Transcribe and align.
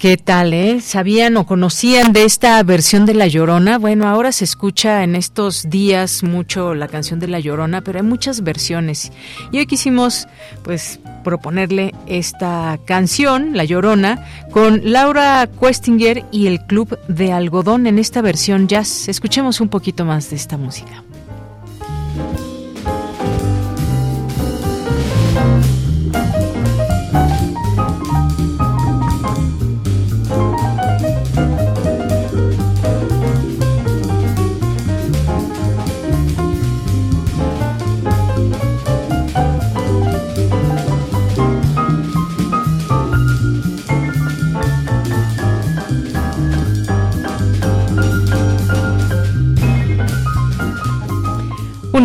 ¿Qué 0.00 0.16
tal, 0.16 0.54
eh? 0.54 0.80
¿Sabían 0.80 1.36
o 1.36 1.44
conocían 1.44 2.14
de 2.14 2.24
esta 2.24 2.62
versión 2.62 3.04
de 3.04 3.12
La 3.12 3.26
Llorona? 3.26 3.76
Bueno, 3.76 4.08
ahora 4.08 4.32
se 4.32 4.44
escucha 4.44 5.04
en 5.04 5.14
estos 5.14 5.68
días 5.68 6.22
mucho 6.22 6.74
la 6.74 6.88
canción 6.88 7.20
de 7.20 7.28
La 7.28 7.38
Llorona, 7.38 7.82
pero 7.82 7.98
hay 7.98 8.04
muchas 8.06 8.42
versiones. 8.42 9.12
Y 9.52 9.58
hoy 9.58 9.66
quisimos, 9.66 10.26
pues, 10.62 11.00
proponerle 11.22 11.94
esta 12.06 12.78
canción, 12.86 13.54
La 13.54 13.64
Llorona, 13.64 14.26
con 14.50 14.80
Laura 14.90 15.46
Questinger 15.60 16.24
y 16.32 16.46
el 16.46 16.64
Club 16.64 16.98
de 17.08 17.34
Algodón 17.34 17.86
en 17.86 17.98
esta 17.98 18.22
versión 18.22 18.68
jazz. 18.68 19.06
Escuchemos 19.06 19.60
un 19.60 19.68
poquito 19.68 20.06
más 20.06 20.30
de 20.30 20.36
esta 20.36 20.56
música. 20.56 21.04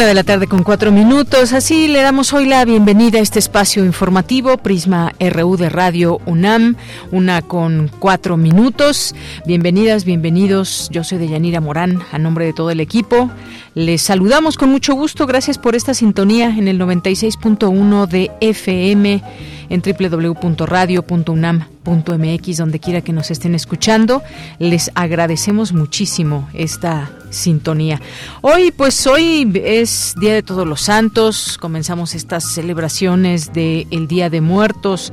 De 0.06 0.14
la 0.14 0.24
tarde 0.24 0.46
con 0.46 0.62
cuatro 0.62 0.92
minutos. 0.92 1.52
Así 1.52 1.88
le 1.88 2.04
damos 2.04 2.32
hoy 2.32 2.46
la 2.46 2.64
bienvenida 2.64 3.18
a 3.18 3.22
este 3.24 3.40
espacio 3.40 3.84
informativo, 3.84 4.56
Prisma 4.58 5.14
RU 5.20 5.58
de 5.58 5.70
Radio 5.70 6.20
UNAM, 6.28 6.76
una 7.12 7.42
con 7.42 7.90
cuatro 7.98 8.38
minutos. 8.38 9.16
Bienvenidas, 9.48 10.06
bienvenidos. 10.06 10.90
Yo 10.92 11.04
soy 11.04 11.18
Deyanira 11.18 11.60
Morán, 11.60 12.04
a 12.12 12.20
nombre 12.20 12.46
de 12.46 12.54
todo 12.54 12.70
el 12.70 12.82
equipo. 12.82 13.32
Les 13.74 14.04
saludamos 14.04 14.58
con 14.58 14.70
mucho 14.70 14.94
gusto. 14.94 15.26
Gracias 15.26 15.58
por 15.58 15.76
esta 15.76 15.96
sintonía 15.96 16.50
en 16.50 16.68
el 16.68 16.80
96.1 16.80 18.06
de 18.06 18.30
FM 18.42 19.24
en 19.70 19.82
www.radio.unam.mx, 21.85 22.57
donde 22.57 22.79
quiera 22.79 23.01
que 23.01 23.13
nos 23.13 23.31
estén 23.31 23.56
escuchando. 23.56 24.23
Les 24.59 24.91
agradecemos 24.96 25.73
muchísimo 25.73 26.50
esta 26.53 27.09
sintonía. 27.29 28.01
Hoy, 28.41 28.72
pues 28.72 29.06
hoy 29.07 29.51
es 29.63 30.16
Día 30.19 30.34
de 30.34 30.44
Todos 30.44 30.68
los 30.68 30.81
Santos, 30.81 31.57
comenzamos 31.59 32.16
estas 32.16 32.44
celebraciones 32.46 33.53
del 33.53 33.88
el 33.91 34.07
Día 34.07 34.29
de 34.29 34.41
Muertos. 34.41 35.12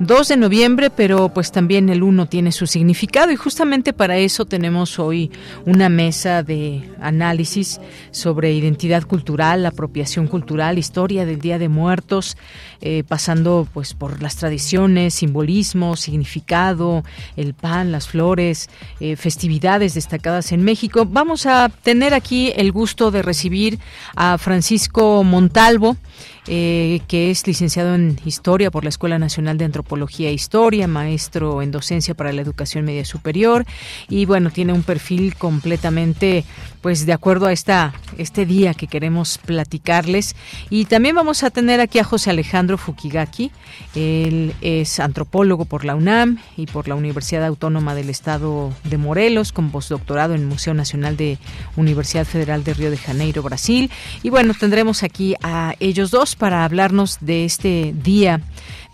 2 0.00 0.28
de 0.28 0.36
noviembre, 0.36 0.90
pero 0.90 1.28
pues 1.28 1.52
también 1.52 1.88
el 1.88 2.02
1 2.02 2.26
tiene 2.26 2.50
su 2.50 2.66
significado 2.66 3.30
y 3.30 3.36
justamente 3.36 3.92
para 3.92 4.16
eso 4.16 4.44
tenemos 4.44 4.98
hoy 4.98 5.30
una 5.66 5.88
mesa 5.88 6.42
de 6.42 6.82
análisis 7.00 7.80
sobre 8.10 8.52
identidad 8.52 9.04
cultural, 9.04 9.64
apropiación 9.64 10.26
cultural, 10.26 10.78
historia 10.78 11.24
del 11.24 11.40
Día 11.40 11.58
de 11.58 11.68
Muertos, 11.68 12.36
eh, 12.80 13.04
pasando 13.06 13.68
pues 13.72 13.94
por 13.94 14.20
las 14.20 14.36
tradiciones, 14.36 15.14
simbolismo, 15.14 15.94
significado, 16.14 17.02
el 17.36 17.54
pan, 17.54 17.90
las 17.90 18.06
flores, 18.06 18.70
eh, 19.00 19.16
festividades 19.16 19.94
destacadas 19.94 20.52
en 20.52 20.62
México. 20.62 21.06
Vamos 21.06 21.46
a 21.46 21.68
tener 21.68 22.14
aquí 22.14 22.52
el 22.56 22.70
gusto 22.70 23.10
de 23.10 23.22
recibir 23.22 23.78
a 24.14 24.38
Francisco 24.38 25.24
Montalvo. 25.24 25.96
Eh, 26.46 27.00
que 27.08 27.30
es 27.30 27.46
licenciado 27.46 27.94
en 27.94 28.18
Historia 28.26 28.70
por 28.70 28.84
la 28.84 28.90
Escuela 28.90 29.18
Nacional 29.18 29.56
de 29.56 29.64
Antropología 29.64 30.28
e 30.28 30.34
Historia, 30.34 30.86
maestro 30.86 31.62
en 31.62 31.70
docencia 31.70 32.14
para 32.14 32.34
la 32.34 32.42
educación 32.42 32.84
media 32.84 33.06
superior 33.06 33.64
y 34.10 34.26
bueno, 34.26 34.50
tiene 34.50 34.74
un 34.74 34.82
perfil 34.82 35.36
completamente 35.36 36.44
pues 36.82 37.06
de 37.06 37.14
acuerdo 37.14 37.46
a 37.46 37.52
esta 37.52 37.94
este 38.18 38.44
día 38.44 38.74
que 38.74 38.88
queremos 38.88 39.38
platicarles. 39.38 40.36
Y 40.68 40.84
también 40.84 41.14
vamos 41.14 41.42
a 41.42 41.48
tener 41.48 41.80
aquí 41.80 41.98
a 41.98 42.04
José 42.04 42.28
Alejandro 42.28 42.76
Fukigaki, 42.76 43.50
él 43.94 44.54
es 44.60 45.00
antropólogo 45.00 45.64
por 45.64 45.86
la 45.86 45.94
UNAM 45.94 46.38
y 46.58 46.66
por 46.66 46.88
la 46.88 46.94
Universidad 46.94 47.46
Autónoma 47.46 47.94
del 47.94 48.10
Estado 48.10 48.70
de 48.84 48.98
Morelos 48.98 49.52
con 49.52 49.70
postdoctorado 49.70 50.34
en 50.34 50.42
el 50.42 50.46
Museo 50.46 50.74
Nacional 50.74 51.16
de 51.16 51.38
Universidad 51.76 52.26
Federal 52.26 52.64
de 52.64 52.74
Río 52.74 52.90
de 52.90 52.98
Janeiro, 52.98 53.42
Brasil. 53.42 53.90
Y 54.22 54.28
bueno, 54.28 54.52
tendremos 54.52 55.02
aquí 55.02 55.34
a 55.42 55.74
ellos 55.80 56.10
dos 56.10 56.33
para 56.36 56.64
hablarnos 56.64 57.18
de 57.20 57.44
este 57.44 57.94
día 57.94 58.40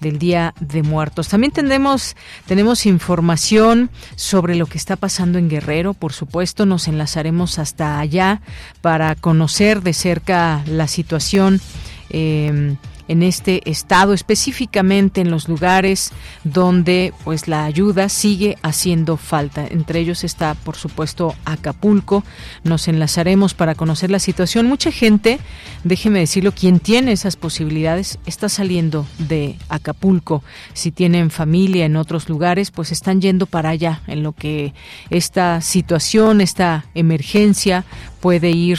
del 0.00 0.18
Día 0.18 0.54
de 0.60 0.82
Muertos. 0.82 1.28
También 1.28 1.52
tenemos 1.52 2.86
información 2.86 3.90
sobre 4.16 4.54
lo 4.54 4.66
que 4.66 4.78
está 4.78 4.96
pasando 4.96 5.38
en 5.38 5.48
Guerrero, 5.48 5.94
por 5.94 6.12
supuesto, 6.12 6.66
nos 6.66 6.88
enlazaremos 6.88 7.58
hasta 7.58 8.00
allá 8.00 8.40
para 8.80 9.14
conocer 9.14 9.82
de 9.82 9.92
cerca 9.92 10.62
la 10.66 10.88
situación. 10.88 11.60
Eh, 12.08 12.76
en 13.10 13.24
este 13.24 13.68
estado, 13.68 14.14
específicamente 14.14 15.20
en 15.20 15.32
los 15.32 15.48
lugares 15.48 16.12
donde 16.44 17.12
pues 17.24 17.48
la 17.48 17.64
ayuda 17.64 18.08
sigue 18.08 18.56
haciendo 18.62 19.16
falta. 19.16 19.66
Entre 19.66 19.98
ellos 19.98 20.22
está, 20.22 20.54
por 20.54 20.76
supuesto, 20.76 21.34
Acapulco. 21.44 22.22
Nos 22.62 22.86
enlazaremos 22.86 23.52
para 23.52 23.74
conocer 23.74 24.12
la 24.12 24.20
situación. 24.20 24.66
Mucha 24.66 24.92
gente, 24.92 25.40
déjeme 25.82 26.20
decirlo, 26.20 26.52
quien 26.52 26.78
tiene 26.78 27.10
esas 27.10 27.34
posibilidades 27.34 28.20
está 28.26 28.48
saliendo 28.48 29.04
de 29.18 29.56
Acapulco. 29.68 30.44
Si 30.72 30.92
tienen 30.92 31.30
familia 31.30 31.86
en 31.86 31.96
otros 31.96 32.28
lugares, 32.28 32.70
pues 32.70 32.92
están 32.92 33.20
yendo 33.20 33.46
para 33.46 33.70
allá 33.70 34.02
en 34.06 34.22
lo 34.22 34.34
que 34.34 34.72
esta 35.10 35.60
situación, 35.62 36.40
esta 36.40 36.84
emergencia 36.94 37.84
puede 38.20 38.50
ir 38.50 38.78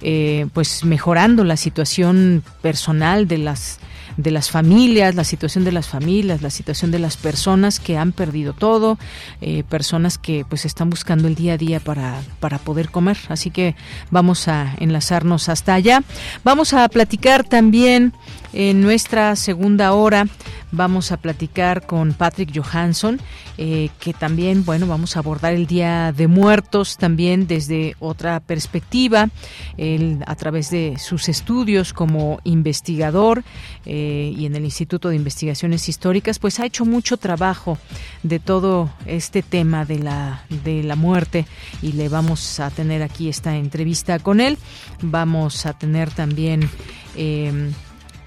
eh, 0.00 0.46
pues 0.52 0.84
mejorando 0.84 1.44
la 1.44 1.56
situación 1.56 2.42
personal 2.60 3.26
de 3.28 3.38
las 3.38 3.80
de 4.16 4.30
las 4.30 4.50
familias, 4.50 5.14
la 5.14 5.24
situación 5.24 5.64
de 5.64 5.72
las 5.72 5.88
familias, 5.88 6.42
la 6.42 6.50
situación 6.50 6.90
de 6.90 6.98
las 6.98 7.16
personas 7.16 7.80
que 7.80 7.96
han 7.96 8.12
perdido 8.12 8.52
todo, 8.52 8.98
eh, 9.40 9.64
personas 9.68 10.18
que 10.18 10.44
pues 10.48 10.64
están 10.64 10.90
buscando 10.90 11.28
el 11.28 11.34
día 11.34 11.54
a 11.54 11.56
día 11.56 11.80
para, 11.80 12.20
para 12.40 12.58
poder 12.58 12.90
comer. 12.90 13.16
Así 13.28 13.50
que 13.50 13.74
vamos 14.10 14.48
a 14.48 14.74
enlazarnos 14.78 15.48
hasta 15.48 15.74
allá. 15.74 16.02
Vamos 16.44 16.72
a 16.72 16.88
platicar 16.88 17.44
también 17.44 18.12
En 18.52 18.82
nuestra 18.82 19.34
segunda 19.34 19.92
hora 19.92 20.26
vamos 20.72 21.10
a 21.10 21.16
platicar 21.16 21.86
con 21.86 22.12
Patrick 22.12 22.50
Johansson, 22.54 23.18
eh, 23.56 23.88
que 23.98 24.12
también, 24.12 24.64
bueno, 24.64 24.86
vamos 24.86 25.16
a 25.16 25.20
abordar 25.20 25.54
el 25.54 25.66
Día 25.66 26.12
de 26.12 26.26
Muertos 26.26 26.98
también 26.98 27.46
desde 27.46 27.94
otra 27.98 28.40
perspectiva, 28.40 29.30
él, 29.76 30.22
a 30.26 30.34
través 30.36 30.70
de 30.70 30.96
sus 30.98 31.28
estudios 31.28 31.92
como 31.92 32.40
investigador 32.44 33.42
eh, 33.86 34.34
y 34.36 34.44
en 34.44 34.54
el 34.54 34.64
Instituto 34.64 35.08
de 35.08 35.16
Investigaciones 35.16 35.88
Históricas, 35.88 36.38
pues 36.38 36.60
ha 36.60 36.66
hecho 36.66 36.84
mucho 36.84 37.16
trabajo 37.16 37.78
de 38.22 38.38
todo 38.38 38.90
este 39.06 39.42
tema 39.42 39.84
de 39.86 39.98
la, 39.98 40.44
de 40.64 40.82
la 40.82 40.96
muerte 40.96 41.46
y 41.80 41.92
le 41.92 42.08
vamos 42.10 42.60
a 42.60 42.70
tener 42.70 43.02
aquí 43.02 43.28
esta 43.28 43.56
entrevista 43.56 44.18
con 44.18 44.40
él. 44.40 44.58
Vamos 45.00 45.64
a 45.64 45.72
tener 45.72 46.10
también... 46.10 46.68
Eh, 47.16 47.72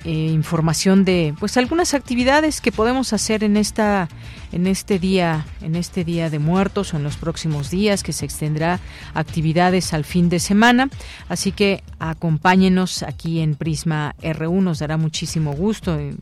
eh, 0.06 0.12
información 0.12 1.04
de 1.04 1.34
pues 1.40 1.58
algunas 1.58 1.94
actividades 1.94 2.62
que 2.62 2.72
podemos 2.72 3.12
hacer 3.12 3.44
en 3.44 3.58
esta 3.58 4.08
en 4.52 4.68
este 4.68 5.00
día 5.00 5.46
en 5.62 5.76
este 5.76 6.04
día 6.04 6.30
de 6.30 6.38
muertos 6.38 6.94
o 6.94 6.98
en 6.98 7.04
los 7.04 7.18
próximos 7.18 7.72
días 7.72 8.04
que 8.04 8.14
se 8.14 8.24
extendrá 8.24 8.80
actividades 9.16 9.94
al 9.94 10.06
fin 10.06 10.30
de 10.30 10.40
semana. 10.40 10.90
Así 11.28 11.52
que 11.52 11.84
acompáñenos 12.00 13.02
aquí 13.02 13.40
en 13.40 13.56
Prisma 13.56 14.16
R1 14.22 14.62
nos 14.62 14.80
dará 14.80 14.98
muchísimo 14.98 15.54
gusto 15.54 15.98
eh, 15.98 16.14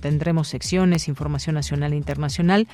tendremos 0.00 0.48
secciones 0.48 1.08
información 1.08 1.54
nacional 1.54 1.94
e 1.94 1.96
internacional 1.96 2.68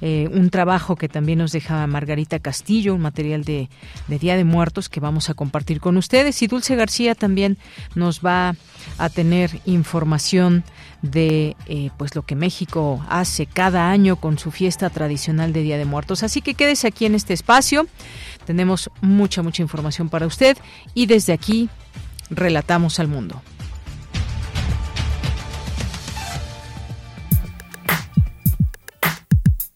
eh, 0.00 0.28
un 0.32 0.50
trabajo 0.50 0.96
que 0.96 1.08
también 1.08 1.38
nos 1.38 1.52
deja 1.52 1.86
Margarita 1.86 2.38
Castillo 2.38 2.94
un 2.94 3.02
material 3.02 3.44
de, 3.44 3.68
Día 4.08 4.36
de 4.36 4.44
Muertos 4.44 4.88
que 4.88 5.00
vamos 5.00 5.30
a 5.30 5.34
compartir 5.34 5.80
con 5.80 5.96
ustedes 5.96 6.40
y 6.42 6.46
Dulce 6.46 6.74
García 6.76 7.14
también 7.14 7.58
nos 7.94 8.20
va 8.20 8.54
a 8.98 9.08
tener 9.10 9.50
información 9.66 10.64
de 11.02 11.56
eh, 11.66 11.90
pues 11.96 12.14
lo 12.14 12.22
que 12.22 12.34
México 12.34 13.04
hace 13.08 13.46
cada 13.46 13.90
año 13.90 14.16
con 14.16 14.38
su 14.38 14.50
fiesta 14.50 14.90
tradicional 14.90 15.52
de 15.52 15.62
Día 15.62 15.78
de 15.78 15.84
Muertos. 15.84 16.22
Así 16.22 16.40
que 16.40 16.54
quédese 16.54 16.86
aquí 16.86 17.06
en 17.06 17.14
este 17.14 17.34
espacio. 17.34 17.86
Tenemos 18.46 18.90
mucha, 19.00 19.42
mucha 19.42 19.62
información 19.62 20.08
para 20.08 20.26
usted 20.26 20.56
y 20.94 21.06
desde 21.06 21.32
aquí 21.32 21.68
relatamos 22.30 23.00
al 23.00 23.08
mundo. 23.08 23.42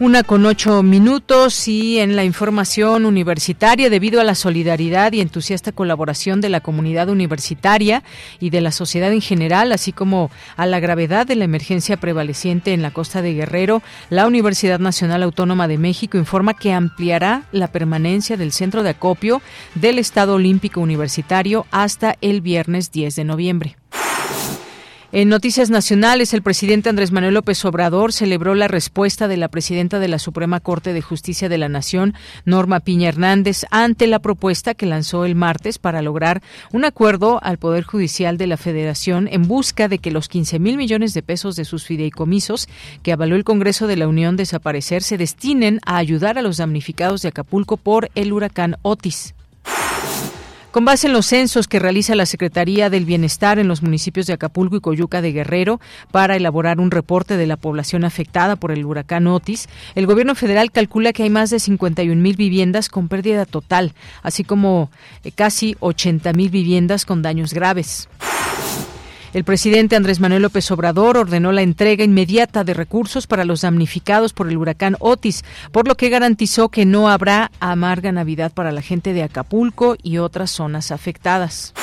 Una 0.00 0.22
con 0.22 0.46
ocho 0.46 0.82
minutos 0.82 1.68
y 1.68 1.98
en 1.98 2.16
la 2.16 2.24
información 2.24 3.04
universitaria, 3.04 3.90
debido 3.90 4.18
a 4.18 4.24
la 4.24 4.34
solidaridad 4.34 5.12
y 5.12 5.20
entusiasta 5.20 5.72
colaboración 5.72 6.40
de 6.40 6.48
la 6.48 6.62
comunidad 6.62 7.10
universitaria 7.10 8.02
y 8.40 8.48
de 8.48 8.62
la 8.62 8.72
sociedad 8.72 9.12
en 9.12 9.20
general, 9.20 9.72
así 9.72 9.92
como 9.92 10.30
a 10.56 10.64
la 10.64 10.80
gravedad 10.80 11.26
de 11.26 11.36
la 11.36 11.44
emergencia 11.44 11.98
prevaleciente 11.98 12.72
en 12.72 12.80
la 12.80 12.92
costa 12.92 13.20
de 13.20 13.34
Guerrero, 13.34 13.82
la 14.08 14.26
Universidad 14.26 14.78
Nacional 14.78 15.22
Autónoma 15.22 15.68
de 15.68 15.76
México 15.76 16.16
informa 16.16 16.54
que 16.54 16.72
ampliará 16.72 17.42
la 17.52 17.68
permanencia 17.68 18.38
del 18.38 18.52
centro 18.52 18.82
de 18.82 18.88
acopio 18.88 19.42
del 19.74 19.98
Estado 19.98 20.36
Olímpico 20.36 20.80
Universitario 20.80 21.66
hasta 21.70 22.16
el 22.22 22.40
viernes 22.40 22.90
10 22.90 23.16
de 23.16 23.24
noviembre. 23.24 23.79
En 25.12 25.28
noticias 25.28 25.70
nacionales, 25.70 26.34
el 26.34 26.42
presidente 26.42 26.88
Andrés 26.88 27.10
Manuel 27.10 27.34
López 27.34 27.64
Obrador 27.64 28.12
celebró 28.12 28.54
la 28.54 28.68
respuesta 28.68 29.26
de 29.26 29.36
la 29.36 29.48
presidenta 29.48 29.98
de 29.98 30.06
la 30.06 30.20
Suprema 30.20 30.60
Corte 30.60 30.92
de 30.92 31.02
Justicia 31.02 31.48
de 31.48 31.58
la 31.58 31.68
Nación, 31.68 32.14
Norma 32.44 32.78
Piña 32.78 33.08
Hernández, 33.08 33.64
ante 33.72 34.06
la 34.06 34.20
propuesta 34.20 34.74
que 34.74 34.86
lanzó 34.86 35.24
el 35.24 35.34
martes 35.34 35.78
para 35.80 36.00
lograr 36.00 36.42
un 36.72 36.84
acuerdo 36.84 37.40
al 37.42 37.58
Poder 37.58 37.82
Judicial 37.82 38.38
de 38.38 38.46
la 38.46 38.56
Federación 38.56 39.26
en 39.26 39.48
busca 39.48 39.88
de 39.88 39.98
que 39.98 40.12
los 40.12 40.28
15 40.28 40.60
mil 40.60 40.76
millones 40.76 41.12
de 41.12 41.22
pesos 41.22 41.56
de 41.56 41.64
sus 41.64 41.84
fideicomisos 41.86 42.68
que 43.02 43.10
avaló 43.10 43.34
el 43.34 43.42
Congreso 43.42 43.88
de 43.88 43.96
la 43.96 44.06
Unión 44.06 44.36
desaparecer 44.36 45.02
se 45.02 45.18
destinen 45.18 45.80
a 45.84 45.96
ayudar 45.96 46.38
a 46.38 46.42
los 46.42 46.58
damnificados 46.58 47.22
de 47.22 47.30
Acapulco 47.30 47.78
por 47.78 48.10
el 48.14 48.32
huracán 48.32 48.76
Otis. 48.82 49.34
Con 50.70 50.84
base 50.84 51.08
en 51.08 51.12
los 51.12 51.26
censos 51.26 51.66
que 51.66 51.80
realiza 51.80 52.14
la 52.14 52.26
Secretaría 52.26 52.90
del 52.90 53.04
Bienestar 53.04 53.58
en 53.58 53.66
los 53.66 53.82
municipios 53.82 54.28
de 54.28 54.34
Acapulco 54.34 54.76
y 54.76 54.80
Coyuca 54.80 55.20
de 55.20 55.32
Guerrero 55.32 55.80
para 56.12 56.36
elaborar 56.36 56.78
un 56.78 56.92
reporte 56.92 57.36
de 57.36 57.48
la 57.48 57.56
población 57.56 58.04
afectada 58.04 58.54
por 58.54 58.70
el 58.70 58.84
huracán 58.84 59.26
Otis, 59.26 59.68
el 59.96 60.06
gobierno 60.06 60.36
federal 60.36 60.70
calcula 60.70 61.12
que 61.12 61.24
hay 61.24 61.30
más 61.30 61.50
de 61.50 61.58
51 61.58 62.22
mil 62.22 62.36
viviendas 62.36 62.88
con 62.88 63.08
pérdida 63.08 63.46
total, 63.46 63.94
así 64.22 64.44
como 64.44 64.92
eh, 65.24 65.32
casi 65.32 65.76
80 65.80 66.32
mil 66.34 66.50
viviendas 66.50 67.04
con 67.04 67.20
daños 67.20 67.52
graves. 67.52 68.08
El 69.32 69.44
presidente 69.44 69.94
Andrés 69.94 70.18
Manuel 70.18 70.42
López 70.42 70.68
Obrador 70.72 71.16
ordenó 71.16 71.52
la 71.52 71.62
entrega 71.62 72.02
inmediata 72.02 72.64
de 72.64 72.74
recursos 72.74 73.28
para 73.28 73.44
los 73.44 73.60
damnificados 73.60 74.32
por 74.32 74.48
el 74.48 74.56
huracán 74.56 74.96
Otis, 74.98 75.44
por 75.70 75.86
lo 75.86 75.96
que 75.96 76.08
garantizó 76.08 76.68
que 76.68 76.84
no 76.84 77.08
habrá 77.08 77.52
amarga 77.60 78.10
Navidad 78.10 78.52
para 78.52 78.72
la 78.72 78.82
gente 78.82 79.12
de 79.12 79.22
Acapulco 79.22 79.96
y 80.02 80.18
otras 80.18 80.50
zonas 80.50 80.90
afectadas. 80.90 81.74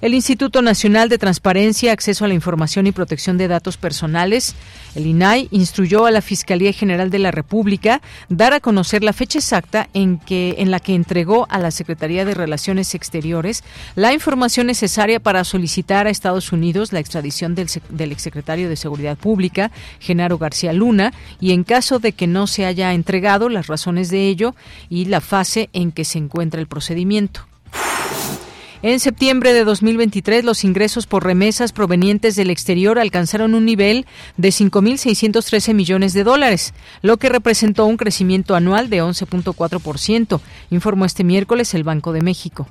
El 0.00 0.14
Instituto 0.14 0.62
Nacional 0.62 1.10
de 1.10 1.18
Transparencia, 1.18 1.92
Acceso 1.92 2.24
a 2.24 2.28
la 2.28 2.32
Información 2.32 2.86
y 2.86 2.92
Protección 2.92 3.36
de 3.36 3.48
Datos 3.48 3.76
Personales, 3.76 4.54
el 4.94 5.06
INAI, 5.06 5.48
instruyó 5.50 6.06
a 6.06 6.10
la 6.10 6.22
Fiscalía 6.22 6.72
General 6.72 7.10
de 7.10 7.18
la 7.18 7.30
República 7.30 8.00
dar 8.30 8.54
a 8.54 8.60
conocer 8.60 9.04
la 9.04 9.12
fecha 9.12 9.38
exacta 9.38 9.90
en, 9.92 10.18
que, 10.18 10.54
en 10.56 10.70
la 10.70 10.80
que 10.80 10.94
entregó 10.94 11.46
a 11.50 11.58
la 11.58 11.70
Secretaría 11.70 12.24
de 12.24 12.32
Relaciones 12.32 12.94
Exteriores 12.94 13.62
la 13.94 14.14
información 14.14 14.68
necesaria 14.68 15.20
para 15.20 15.44
solicitar 15.44 16.06
a 16.06 16.10
Estados 16.10 16.50
Unidos 16.50 16.94
la 16.94 17.00
extradición 17.00 17.54
del, 17.54 17.68
del 17.90 18.12
exsecretario 18.12 18.70
de 18.70 18.76
Seguridad 18.76 19.18
Pública, 19.18 19.70
Genaro 19.98 20.38
García 20.38 20.72
Luna, 20.72 21.12
y 21.40 21.52
en 21.52 21.62
caso 21.62 21.98
de 21.98 22.12
que 22.12 22.26
no 22.26 22.46
se 22.46 22.64
haya 22.64 22.94
entregado 22.94 23.50
las 23.50 23.66
razones 23.66 24.08
de 24.08 24.28
ello 24.28 24.54
y 24.88 25.04
la 25.04 25.20
fase 25.20 25.68
en 25.74 25.92
que 25.92 26.06
se 26.06 26.16
encuentra 26.16 26.58
el 26.58 26.68
procedimiento. 26.68 27.50
En 28.82 28.98
septiembre 28.98 29.52
de 29.52 29.64
2023, 29.64 30.42
los 30.42 30.64
ingresos 30.64 31.06
por 31.06 31.22
remesas 31.22 31.72
provenientes 31.72 32.34
del 32.34 32.48
exterior 32.48 32.98
alcanzaron 32.98 33.54
un 33.54 33.66
nivel 33.66 34.06
de 34.38 34.48
5.613 34.48 35.74
millones 35.74 36.14
de 36.14 36.24
dólares, 36.24 36.72
lo 37.02 37.18
que 37.18 37.28
representó 37.28 37.84
un 37.84 37.98
crecimiento 37.98 38.54
anual 38.54 38.88
de 38.88 39.02
11.4%, 39.02 40.40
informó 40.70 41.04
este 41.04 41.24
miércoles 41.24 41.74
el 41.74 41.84
Banco 41.84 42.14
de 42.14 42.22
México. 42.22 42.68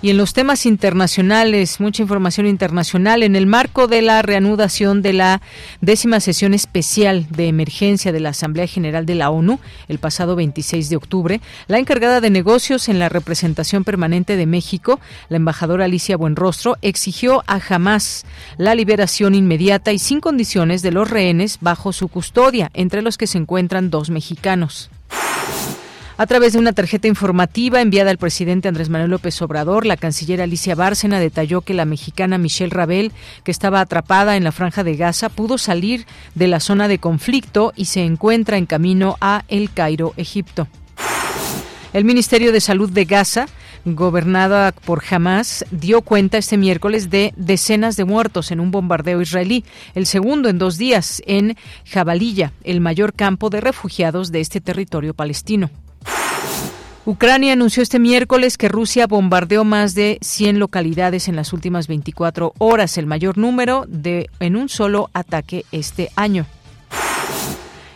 Y 0.00 0.10
en 0.10 0.16
los 0.16 0.32
temas 0.32 0.64
internacionales, 0.64 1.80
mucha 1.80 2.02
información 2.02 2.46
internacional, 2.46 3.24
en 3.24 3.34
el 3.34 3.46
marco 3.46 3.88
de 3.88 4.00
la 4.00 4.22
reanudación 4.22 5.02
de 5.02 5.12
la 5.12 5.42
décima 5.80 6.20
sesión 6.20 6.54
especial 6.54 7.26
de 7.30 7.48
emergencia 7.48 8.12
de 8.12 8.20
la 8.20 8.28
Asamblea 8.28 8.68
General 8.68 9.06
de 9.06 9.16
la 9.16 9.30
ONU 9.30 9.58
el 9.88 9.98
pasado 9.98 10.36
26 10.36 10.88
de 10.88 10.96
octubre, 10.96 11.40
la 11.66 11.80
encargada 11.80 12.20
de 12.20 12.30
negocios 12.30 12.88
en 12.88 13.00
la 13.00 13.08
representación 13.08 13.82
permanente 13.82 14.36
de 14.36 14.46
México, 14.46 15.00
la 15.30 15.38
embajadora 15.38 15.86
Alicia 15.86 16.16
Buenrostro, 16.16 16.76
exigió 16.80 17.42
a 17.48 17.60
Hamas 17.68 18.24
la 18.56 18.76
liberación 18.76 19.34
inmediata 19.34 19.92
y 19.92 19.98
sin 19.98 20.20
condiciones 20.20 20.82
de 20.82 20.92
los 20.92 21.10
rehenes 21.10 21.58
bajo 21.60 21.92
su 21.92 22.06
custodia, 22.06 22.70
entre 22.72 23.02
los 23.02 23.18
que 23.18 23.26
se 23.26 23.38
encuentran 23.38 23.90
dos 23.90 24.10
mexicanos. 24.10 24.90
A 26.20 26.26
través 26.26 26.52
de 26.52 26.58
una 26.58 26.72
tarjeta 26.72 27.06
informativa 27.06 27.80
enviada 27.80 28.10
al 28.10 28.18
presidente 28.18 28.66
Andrés 28.66 28.88
Manuel 28.88 29.12
López 29.12 29.40
Obrador, 29.40 29.86
la 29.86 29.96
canciller 29.96 30.42
Alicia 30.42 30.74
Bárcena 30.74 31.20
detalló 31.20 31.60
que 31.60 31.74
la 31.74 31.84
mexicana 31.84 32.38
Michelle 32.38 32.74
Rabel, 32.74 33.12
que 33.44 33.52
estaba 33.52 33.80
atrapada 33.80 34.36
en 34.36 34.42
la 34.42 34.50
franja 34.50 34.82
de 34.82 34.96
Gaza, 34.96 35.28
pudo 35.28 35.58
salir 35.58 36.06
de 36.34 36.48
la 36.48 36.58
zona 36.58 36.88
de 36.88 36.98
conflicto 36.98 37.72
y 37.76 37.84
se 37.84 38.04
encuentra 38.04 38.56
en 38.56 38.66
camino 38.66 39.16
a 39.20 39.44
El 39.46 39.72
Cairo, 39.72 40.12
Egipto. 40.16 40.66
El 41.92 42.04
Ministerio 42.04 42.50
de 42.50 42.60
Salud 42.60 42.90
de 42.90 43.04
Gaza 43.04 43.46
gobernada 43.84 44.72
por 44.72 45.04
Hamas, 45.08 45.64
dio 45.70 46.02
cuenta 46.02 46.36
este 46.36 46.56
miércoles 46.56 47.10
de 47.10 47.32
decenas 47.36 47.96
de 47.96 48.04
muertos 48.04 48.50
en 48.50 48.58
un 48.58 48.72
bombardeo 48.72 49.22
israelí, 49.22 49.64
el 49.94 50.04
segundo 50.04 50.48
en 50.48 50.58
dos 50.58 50.78
días 50.78 51.22
en 51.26 51.56
Jabalilla, 51.86 52.52
el 52.64 52.80
mayor 52.80 53.14
campo 53.14 53.50
de 53.50 53.60
refugiados 53.60 54.32
de 54.32 54.40
este 54.40 54.60
territorio 54.60 55.14
palestino. 55.14 55.70
Ucrania 57.08 57.54
anunció 57.54 57.82
este 57.82 57.98
miércoles 57.98 58.58
que 58.58 58.68
Rusia 58.68 59.06
bombardeó 59.06 59.64
más 59.64 59.94
de 59.94 60.18
100 60.20 60.58
localidades 60.58 61.26
en 61.28 61.36
las 61.36 61.54
últimas 61.54 61.88
24 61.88 62.52
horas, 62.58 62.98
el 62.98 63.06
mayor 63.06 63.38
número 63.38 63.86
de 63.88 64.28
en 64.40 64.56
un 64.56 64.68
solo 64.68 65.08
ataque 65.14 65.64
este 65.72 66.10
año. 66.16 66.44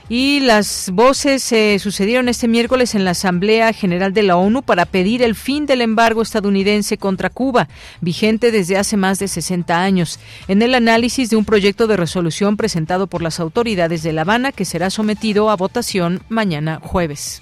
Y 0.08 0.40
las 0.40 0.88
voces 0.94 1.42
se 1.42 1.78
sucedieron 1.78 2.30
este 2.30 2.48
miércoles 2.48 2.94
en 2.94 3.04
la 3.04 3.10
Asamblea 3.10 3.74
General 3.74 4.14
de 4.14 4.22
la 4.22 4.38
ONU 4.38 4.62
para 4.62 4.86
pedir 4.86 5.20
el 5.20 5.34
fin 5.34 5.66
del 5.66 5.82
embargo 5.82 6.22
estadounidense 6.22 6.96
contra 6.96 7.28
Cuba, 7.28 7.68
vigente 8.00 8.50
desde 8.50 8.78
hace 8.78 8.96
más 8.96 9.18
de 9.18 9.28
60 9.28 9.78
años, 9.78 10.20
en 10.48 10.62
el 10.62 10.74
análisis 10.74 11.28
de 11.28 11.36
un 11.36 11.44
proyecto 11.44 11.86
de 11.86 11.98
resolución 11.98 12.56
presentado 12.56 13.08
por 13.08 13.20
las 13.20 13.40
autoridades 13.40 14.02
de 14.02 14.14
La 14.14 14.22
Habana 14.22 14.52
que 14.52 14.64
será 14.64 14.88
sometido 14.88 15.50
a 15.50 15.56
votación 15.56 16.22
mañana 16.30 16.80
jueves. 16.82 17.41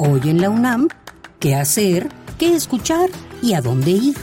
Hoy 0.00 0.20
en 0.30 0.40
la 0.40 0.48
UNAM, 0.48 0.86
¿qué 1.40 1.56
hacer? 1.56 2.08
¿Qué 2.38 2.54
escuchar? 2.54 3.10
¿Y 3.42 3.54
a 3.54 3.60
dónde 3.60 3.90
ir? 3.90 4.16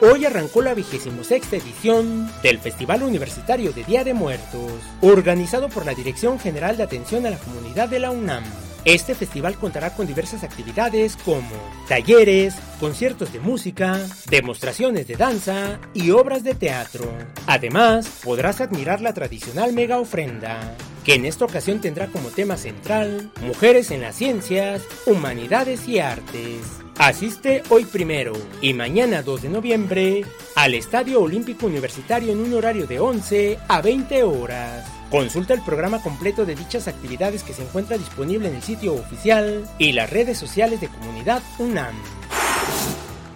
Hoy 0.00 0.24
arrancó 0.24 0.62
la 0.62 0.72
vigésima 0.72 1.22
sexta 1.24 1.56
edición 1.56 2.30
del 2.42 2.58
Festival 2.58 3.02
Universitario 3.02 3.74
de 3.74 3.84
Día 3.84 4.02
de 4.02 4.14
Muertos, 4.14 4.72
organizado 5.02 5.68
por 5.68 5.84
la 5.84 5.92
Dirección 5.92 6.38
General 6.38 6.74
de 6.78 6.84
Atención 6.84 7.26
a 7.26 7.30
la 7.30 7.38
Comunidad 7.38 7.90
de 7.90 7.98
la 7.98 8.12
UNAM. 8.12 8.44
Este 8.86 9.16
festival 9.16 9.56
contará 9.56 9.96
con 9.96 10.06
diversas 10.06 10.44
actividades 10.44 11.16
como 11.16 11.50
talleres, 11.88 12.54
conciertos 12.78 13.32
de 13.32 13.40
música, 13.40 14.00
demostraciones 14.30 15.08
de 15.08 15.16
danza 15.16 15.80
y 15.92 16.12
obras 16.12 16.44
de 16.44 16.54
teatro. 16.54 17.12
Además, 17.48 18.20
podrás 18.22 18.60
admirar 18.60 19.00
la 19.00 19.12
tradicional 19.12 19.72
mega 19.72 19.98
ofrenda, 19.98 20.76
que 21.04 21.14
en 21.14 21.24
esta 21.24 21.46
ocasión 21.46 21.80
tendrá 21.80 22.06
como 22.06 22.28
tema 22.28 22.56
central 22.56 23.32
Mujeres 23.40 23.90
en 23.90 24.02
las 24.02 24.14
Ciencias, 24.14 24.84
Humanidades 25.04 25.88
y 25.88 25.98
Artes. 25.98 26.60
Asiste 26.96 27.64
hoy 27.70 27.86
primero 27.86 28.34
y 28.62 28.72
mañana 28.72 29.22
2 29.22 29.42
de 29.42 29.48
noviembre 29.48 30.24
al 30.54 30.74
Estadio 30.74 31.22
Olímpico 31.22 31.66
Universitario 31.66 32.30
en 32.30 32.38
un 32.38 32.54
horario 32.54 32.86
de 32.86 33.00
11 33.00 33.58
a 33.66 33.82
20 33.82 34.22
horas. 34.22 34.86
Consulta 35.16 35.54
el 35.54 35.62
programa 35.62 36.02
completo 36.02 36.44
de 36.44 36.54
dichas 36.54 36.88
actividades 36.88 37.42
que 37.42 37.54
se 37.54 37.62
encuentra 37.62 37.96
disponible 37.96 38.50
en 38.50 38.56
el 38.56 38.62
sitio 38.62 38.92
oficial 38.92 39.66
y 39.78 39.92
las 39.92 40.10
redes 40.10 40.36
sociales 40.36 40.78
de 40.82 40.88
Comunidad 40.88 41.42
UNAM. 41.58 41.94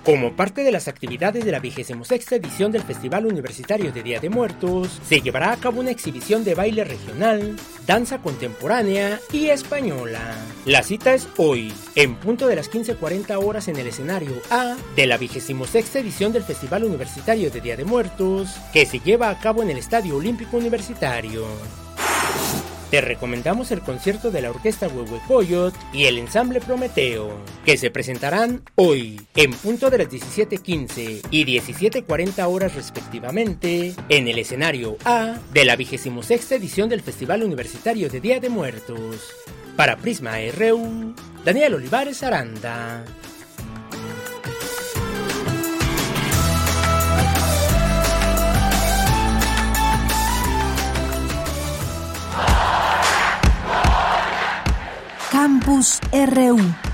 Como 0.04 0.32
parte 0.32 0.64
de 0.64 0.72
las 0.72 0.88
actividades 0.88 1.44
de 1.44 1.52
la 1.52 1.60
26 1.60 2.32
edición 2.32 2.72
del 2.72 2.82
Festival 2.82 3.26
Universitario 3.26 3.92
de 3.92 4.02
Día 4.02 4.18
de 4.18 4.30
Muertos, 4.30 4.98
se 5.06 5.20
llevará 5.20 5.52
a 5.52 5.56
cabo 5.58 5.80
una 5.80 5.90
exhibición 5.90 6.42
de 6.42 6.54
baile 6.54 6.84
regional, 6.84 7.56
danza 7.86 8.18
contemporánea 8.18 9.20
y 9.30 9.48
española. 9.48 10.38
La 10.64 10.82
cita 10.82 11.12
es 11.12 11.28
hoy, 11.36 11.70
en 11.96 12.14
punto 12.14 12.46
de 12.46 12.56
las 12.56 12.70
15.40 12.70 13.44
horas 13.44 13.68
en 13.68 13.76
el 13.76 13.88
escenario 13.88 14.32
A 14.50 14.74
de 14.96 15.06
la 15.06 15.18
26 15.18 15.94
edición 15.96 16.32
del 16.32 16.44
Festival 16.44 16.84
Universitario 16.84 17.50
de 17.50 17.60
Día 17.60 17.76
de 17.76 17.84
Muertos, 17.84 18.56
que 18.72 18.86
se 18.86 19.00
lleva 19.00 19.28
a 19.28 19.38
cabo 19.38 19.62
en 19.62 19.68
el 19.68 19.76
Estadio 19.76 20.16
Olímpico 20.16 20.56
Universitario. 20.56 21.44
Te 22.90 23.00
recomendamos 23.00 23.70
el 23.70 23.82
concierto 23.82 24.32
de 24.32 24.42
la 24.42 24.50
Orquesta 24.50 24.88
Huehuecoyot 24.88 25.72
y 25.92 26.06
el 26.06 26.18
Ensamble 26.18 26.60
Prometeo, 26.60 27.30
que 27.64 27.76
se 27.76 27.92
presentarán 27.92 28.62
hoy, 28.74 29.20
en 29.36 29.52
punto 29.52 29.90
de 29.90 29.98
las 29.98 30.08
17.15 30.08 31.28
y 31.30 31.44
17.40 31.44 32.44
horas 32.48 32.74
respectivamente, 32.74 33.94
en 34.08 34.26
el 34.26 34.40
escenario 34.40 34.96
A 35.04 35.38
de 35.52 35.64
la 35.64 35.76
26 35.76 36.50
edición 36.50 36.88
del 36.88 37.02
Festival 37.02 37.44
Universitario 37.44 38.08
de 38.08 38.20
Día 38.20 38.40
de 38.40 38.48
Muertos. 38.48 39.34
Para 39.76 39.96
Prisma 39.96 40.32
RU, 40.52 41.14
Daniel 41.44 41.74
Olivares 41.74 42.24
Aranda. 42.24 43.04
Campus 55.40 56.00
RU. 56.12 56.89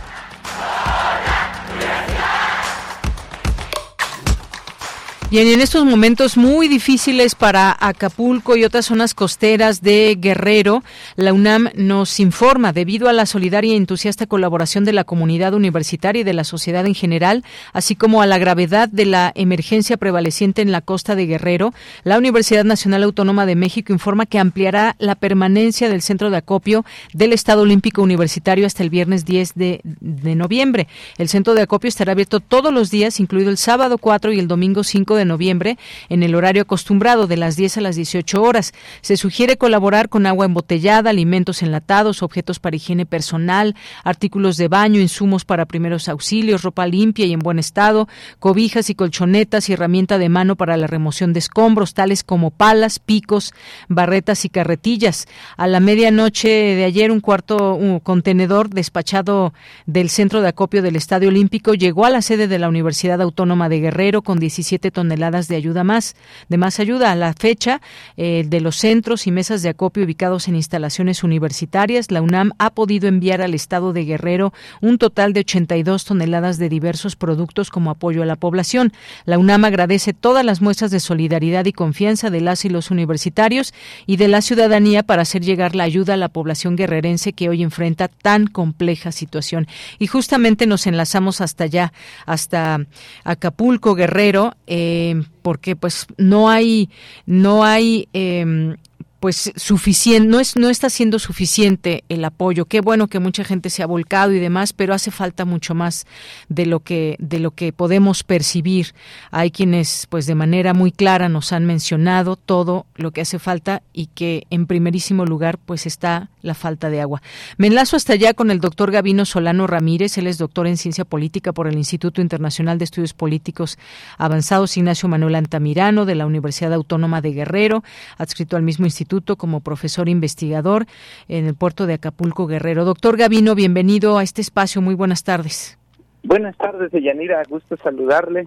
Bien, 5.29 5.49
en 5.49 5.61
estos 5.61 5.85
momentos 5.85 6.37
muy 6.37 6.69
difíciles 6.69 7.35
para 7.35 7.77
Acapulco 7.81 8.57
y 8.57 8.63
otras 8.63 8.87
zonas 8.87 9.13
costeras 9.13 9.83
de 9.83 10.17
Guerrero, 10.21 10.85
la 11.17 11.33
UNAM 11.33 11.71
nos 11.75 12.21
informa, 12.21 12.73
debido 12.73 13.09
a 13.09 13.13
la 13.13 13.27
solidaria 13.27 13.73
y 13.73 13.77
entusiasta 13.77 14.29
colaboración 14.29 14.85
de 14.85 14.93
la 14.93 15.03
comunidad 15.03 15.55
universitaria 15.55 16.21
y 16.21 16.25
de 16.25 16.33
la 16.33 16.45
sociedad 16.45 16.87
en 16.87 16.95
general, 16.95 17.43
así 17.73 17.97
como 17.97 18.23
a 18.23 18.27
la 18.27 18.39
gravedad 18.39 18.89
de 18.89 19.05
la 19.05 19.33
emergencia 19.35 19.97
prevaleciente 19.97 20.63
en 20.63 20.71
la 20.71 20.81
costa 20.81 21.17
de 21.17 21.27
Guerrero, 21.27 21.75
la 22.05 22.19
Universidad 22.19 22.65
Nacional 22.65 23.03
Autónoma 23.03 23.47
de 23.47 23.57
México 23.57 23.93
informa 23.93 24.27
que 24.27 24.39
ampliará 24.39 24.95
la 25.01 25.17
permanencia 25.17 25.89
del 25.89 26.03
centro 26.03 26.31
de 26.31 26.37
acopio 26.37 26.85
del 27.15 27.33
Estado 27.33 27.63
Olímpico 27.63 28.01
Universitario 28.01 28.65
hasta 28.65 28.85
el 28.85 28.91
viernes 28.91 29.25
10 29.25 29.55
de, 29.57 29.81
noviembre. 30.01 30.87
El 31.19 31.29
centro 31.29 31.55
de 31.55 31.63
acopio 31.63 31.89
estará 31.89 32.13
abierto 32.13 32.39
todos 32.39 32.73
los 32.73 32.93
días, 32.93 33.19
incluido 33.19 33.51
el 33.51 33.59
sábado 33.59 33.99
4 33.99 34.33
y 34.33 34.39
el 34.39 34.47
domingo 34.47 34.85
5 34.85 35.16
de 35.17 35.25
noviembre 35.25 35.79
en 36.09 36.23
el 36.23 36.35
horario 36.35 36.63
acostumbrado 36.63 37.27
de 37.27 37.37
las 37.37 37.57
10 37.57 37.79
a 37.79 37.81
las 37.81 37.97
18 37.97 38.43
horas. 38.43 38.73
Se 39.01 39.17
sugiere 39.17 39.57
colaborar 39.57 40.09
con 40.09 40.27
agua 40.27 40.47
embotellada, 40.47 41.11
alimentos 41.11 41.63
enlatados, 41.63 42.23
objetos 42.23 42.61
para 42.61 42.77
higiene 42.77 43.07
personal, 43.07 43.75
artículos 44.05 44.57
de 44.57 44.69
baño, 44.69 45.01
insumos 45.01 45.45
para 45.45 45.67
primeros 45.67 46.09
auxilios, 46.09 46.63
ropa 46.63 46.87
limpia 46.87 47.27
y 47.27 47.33
en 47.33 47.41
buen 47.41 47.59
estado, 47.59 48.09
cobijas 48.39 48.91
y 48.91 48.95
colchonetas 48.95 49.69
y 49.69 49.73
herramienta 49.73 50.19
de 50.19 50.29
mano 50.29 50.57
para 50.57 50.77
la 50.77 50.87
remoción 50.87 51.33
de 51.33 51.39
escombros, 51.39 51.95
tales 51.95 52.23
como 52.23 52.51
palas, 52.51 52.99
picos, 52.99 53.55
barretas 53.89 54.45
y 54.45 54.49
carretillas. 54.49 55.27
A 55.57 55.67
la 55.67 55.81
medianoche 55.81 56.49
de 56.49 56.85
ayer, 56.85 57.11
un 57.11 57.21
cuarto 57.21 57.79
contenedor 58.03 58.71
despachado 58.71 59.55
del 59.87 60.11
centro 60.11 60.41
de 60.41 60.49
acopio 60.49 60.83
del 60.83 60.97
Estadio 60.97 61.29
Olímpico 61.29 61.75
llegó 61.75 62.05
a 62.05 62.11
la 62.11 62.23
sede 62.23 62.49
de 62.49 62.59
la 62.59 62.69
Universidad 62.69 63.21
Autónoma 63.23 63.69
de 63.69 63.81
Guerrero 63.81 64.23
con 64.23 64.39
17 64.39 64.91
toneladas 64.91 65.06
toneladas 65.07 65.47
de 65.47 65.55
ayuda 65.55 65.85
más, 65.85 66.17
de 66.49 66.59
más 66.59 66.81
ayuda. 66.81 67.13
A 67.13 67.15
la 67.15 67.33
fecha 67.33 67.81
eh, 68.17 68.45
de 68.47 68.61
los 68.61 68.77
centros 68.77 69.29
y 69.29 69.31
mesas 69.31 69.63
de 69.63 69.69
acopio 69.69 70.05
ubicados 70.05 70.49
en 70.49 70.57
instalaciones 70.57 71.23
universitarias, 71.23 72.11
la 72.11 72.23
UNAM 72.23 72.51
ha 72.59 72.71
podido 72.71 73.07
enviar 73.07 73.41
al 73.41 73.55
estado 73.55 73.93
de 73.93 74.05
Guerrero 74.05 74.53
un 74.81 74.99
total 74.99 75.33
de 75.33 75.41
82 75.41 76.05
toneladas 76.05 76.59
de 76.59 76.69
diversos 76.69 77.15
productos 77.15 77.71
como 77.71 77.91
apoyo 77.91 78.23
a 78.23 78.27
la 78.27 78.35
población. 78.35 78.93
La 79.27 79.39
UNAM 79.39 79.65
agradece 79.65 80.13
todas 80.13 80.45
las 80.45 80.61
muestras 80.61 80.91
de 80.91 80.99
solidaridad 80.99 81.65
y 81.67 81.73
confianza 81.73 82.31
de 82.31 82.41
las 82.41 82.65
y 82.65 82.69
los 82.69 82.91
universitarios 82.91 83.73
y 84.07 84.17
de 84.17 84.27
la 84.27 84.43
ciudadanía 84.43 85.05
para 85.05 85.23
hacer 85.23 85.43
llegar 85.43 85.77
la 85.77 85.85
ayuda 85.85 86.15
a 86.15 86.17
la 86.17 86.31
población 86.31 86.75
guerrerense 86.75 87.33
que 87.33 87.49
hoy 87.49 87.63
enfrenta 87.63 88.09
tan 88.09 88.49
compleja 88.49 89.13
situación. 89.13 89.69
Y 90.01 90.09
justamente 90.09 90.67
nos 90.67 90.89
enlazamos 90.89 91.41
hasta 91.41 91.65
allá, 91.65 91.93
hasta 92.25 92.81
Acapulco, 93.23 93.95
Guerrero. 93.95 94.57
Eh, 94.67 94.96
eh, 94.97 95.23
porque 95.43 95.77
pues 95.77 96.07
no 96.17 96.49
hay 96.49 96.89
no 97.27 97.65
hay 97.65 98.09
eh, 98.15 98.77
pues 99.21 99.53
suficiente, 99.57 100.29
no 100.29 100.41
es 100.41 100.57
no 100.57 100.69
está 100.69 100.91
siendo 100.91 101.19
suficiente 101.19 102.05
el 102.09 102.25
apoyo. 102.25 102.67
Qué 102.67 102.81
bueno 102.81 103.09
que 103.09 103.19
mucha 103.19 103.45
gente 103.45 103.71
se 103.71 103.83
ha 103.83 103.87
volcado 103.87 104.33
y 104.33 104.39
demás, 104.39 104.73
pero 104.73 104.95
hace 104.95 105.11
falta 105.11 105.45
mucho 105.45 105.75
más 105.75 106.07
de 106.49 106.67
lo 106.67 106.81
que 106.81 107.17
de 107.19 107.39
lo 107.39 107.51
que 107.53 107.73
podemos 107.73 108.25
percibir. 108.25 108.95
Hay 109.31 109.51
quienes 109.51 110.07
pues 110.11 110.27
de 110.27 110.35
manera 110.35 110.75
muy 110.75 110.93
clara 110.93 111.29
nos 111.29 111.53
han 111.53 111.65
mencionado 111.65 112.37
todo 112.37 112.87
lo 112.95 113.11
que 113.11 113.23
hace 113.23 113.39
falta 113.39 113.83
y 113.93 114.07
que 114.07 114.47
en 114.51 114.67
primerísimo 114.67 115.25
lugar 115.25 115.59
pues 115.59 115.87
está 115.87 116.29
la 116.43 116.55
falta 116.55 116.91
de 116.91 117.01
agua. 117.01 117.23
Me 117.57 117.67
enlazo 117.67 117.97
hasta 117.97 118.13
allá 118.13 118.35
con 118.35 118.51
el 118.51 118.61
doctor 118.61 118.91
Gavino 118.91 119.25
Solano 119.25 119.67
Ramírez, 119.67 120.19
él 120.19 120.27
es 120.27 120.39
doctor 120.39 120.67
en 120.67 120.77
ciencia 120.77 121.05
política 121.05 121.53
por 121.53 121.67
el 121.67 121.77
Instituto 121.77 122.21
Internacional 122.21 122.79
de 122.79 122.85
Estudios 122.85 123.15
Políticos 123.15 123.79
Avanzados 124.19 124.77
Ignacio 124.77 125.09
Manuel 125.09 125.35
Antamirano 125.35 126.05
de 126.05 126.15
la 126.15 126.27
Universidad 126.27 126.73
Autónoma 126.73 127.21
de 127.21 127.33
Guerrero, 127.33 127.83
adscrito 128.19 128.57
al 128.57 128.63
mismo 128.63 128.85
instituto 128.85 129.06
como 129.37 129.61
profesor 129.61 130.09
investigador 130.09 130.87
en 131.29 131.47
el 131.47 131.55
puerto 131.55 131.87
de 131.87 131.95
Acapulco 131.95 132.47
Guerrero. 132.47 132.85
Doctor 132.85 133.17
Gavino, 133.17 133.55
bienvenido 133.55 134.19
a 134.19 134.23
este 134.23 134.41
espacio. 134.41 134.81
Muy 134.83 134.95
buenas 134.95 135.25
tardes. 135.25 135.79
Buenas 136.23 136.57
tardes, 136.57 136.91
Yanira. 136.93 137.43
Gusto 137.49 137.77
saludarle. 137.77 138.47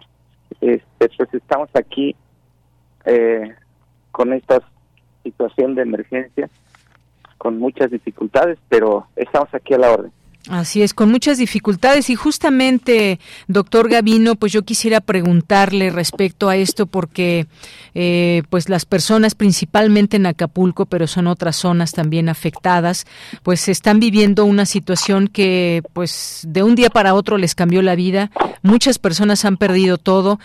Este, 0.60 1.10
pues 1.18 1.34
estamos 1.34 1.70
aquí 1.75 2.16
eh, 3.06 3.56
con 4.12 4.34
esta 4.34 4.62
situación 5.24 5.75
de 5.75 5.84
emergencia, 5.84 6.50
con 7.38 7.58
muchas 7.58 7.89
dificultades, 7.92 8.58
pero 8.68 9.08
estamos 9.16 9.54
aquí 9.54 9.74
a 9.74 9.78
la 9.78 9.92
orden. 9.92 10.12
Así 10.48 10.81
es, 10.81 10.93
con 10.93 11.12
muchas 11.12 11.38
dificultades 11.38 12.10
y 12.10 12.15
justamente, 12.15 13.19
doctor 13.48 13.89
Gavino, 13.89 14.36
pues 14.36 14.53
yo 14.53 14.63
quisiera 14.63 15.01
preguntarle 15.01 15.89
respecto 15.89 16.48
a 16.48 16.55
esto 16.55 16.86
porque 16.86 17.46
eh, 17.93 18.43
pues 18.50 18.69
las 18.69 18.86
personas 18.86 19.36
principalmente 19.36 20.15
en 20.15 20.25
Acapulco, 20.25 20.86
pero 20.86 21.08
son 21.08 21.27
otras 21.27 21.58
zonas 21.58 21.91
también 21.91 22.29
afectadas, 22.29 23.05
pues 23.43 23.67
están 23.67 24.00
viviendo 24.00 24.46
una 24.46 24.65
situación 24.65 25.27
que 25.27 25.84
pues 25.91 26.43
de 26.48 26.63
un 26.63 26.74
día 26.74 26.89
para 26.89 27.15
otro 27.15 27.38
les 27.38 27.53
cambió 27.53 27.81
la 27.81 27.96
vida. 27.96 28.31
Muchas 28.63 28.98
personas 28.98 29.43
han 29.43 29.58
perdido 29.58 29.98
todo, 29.98 30.39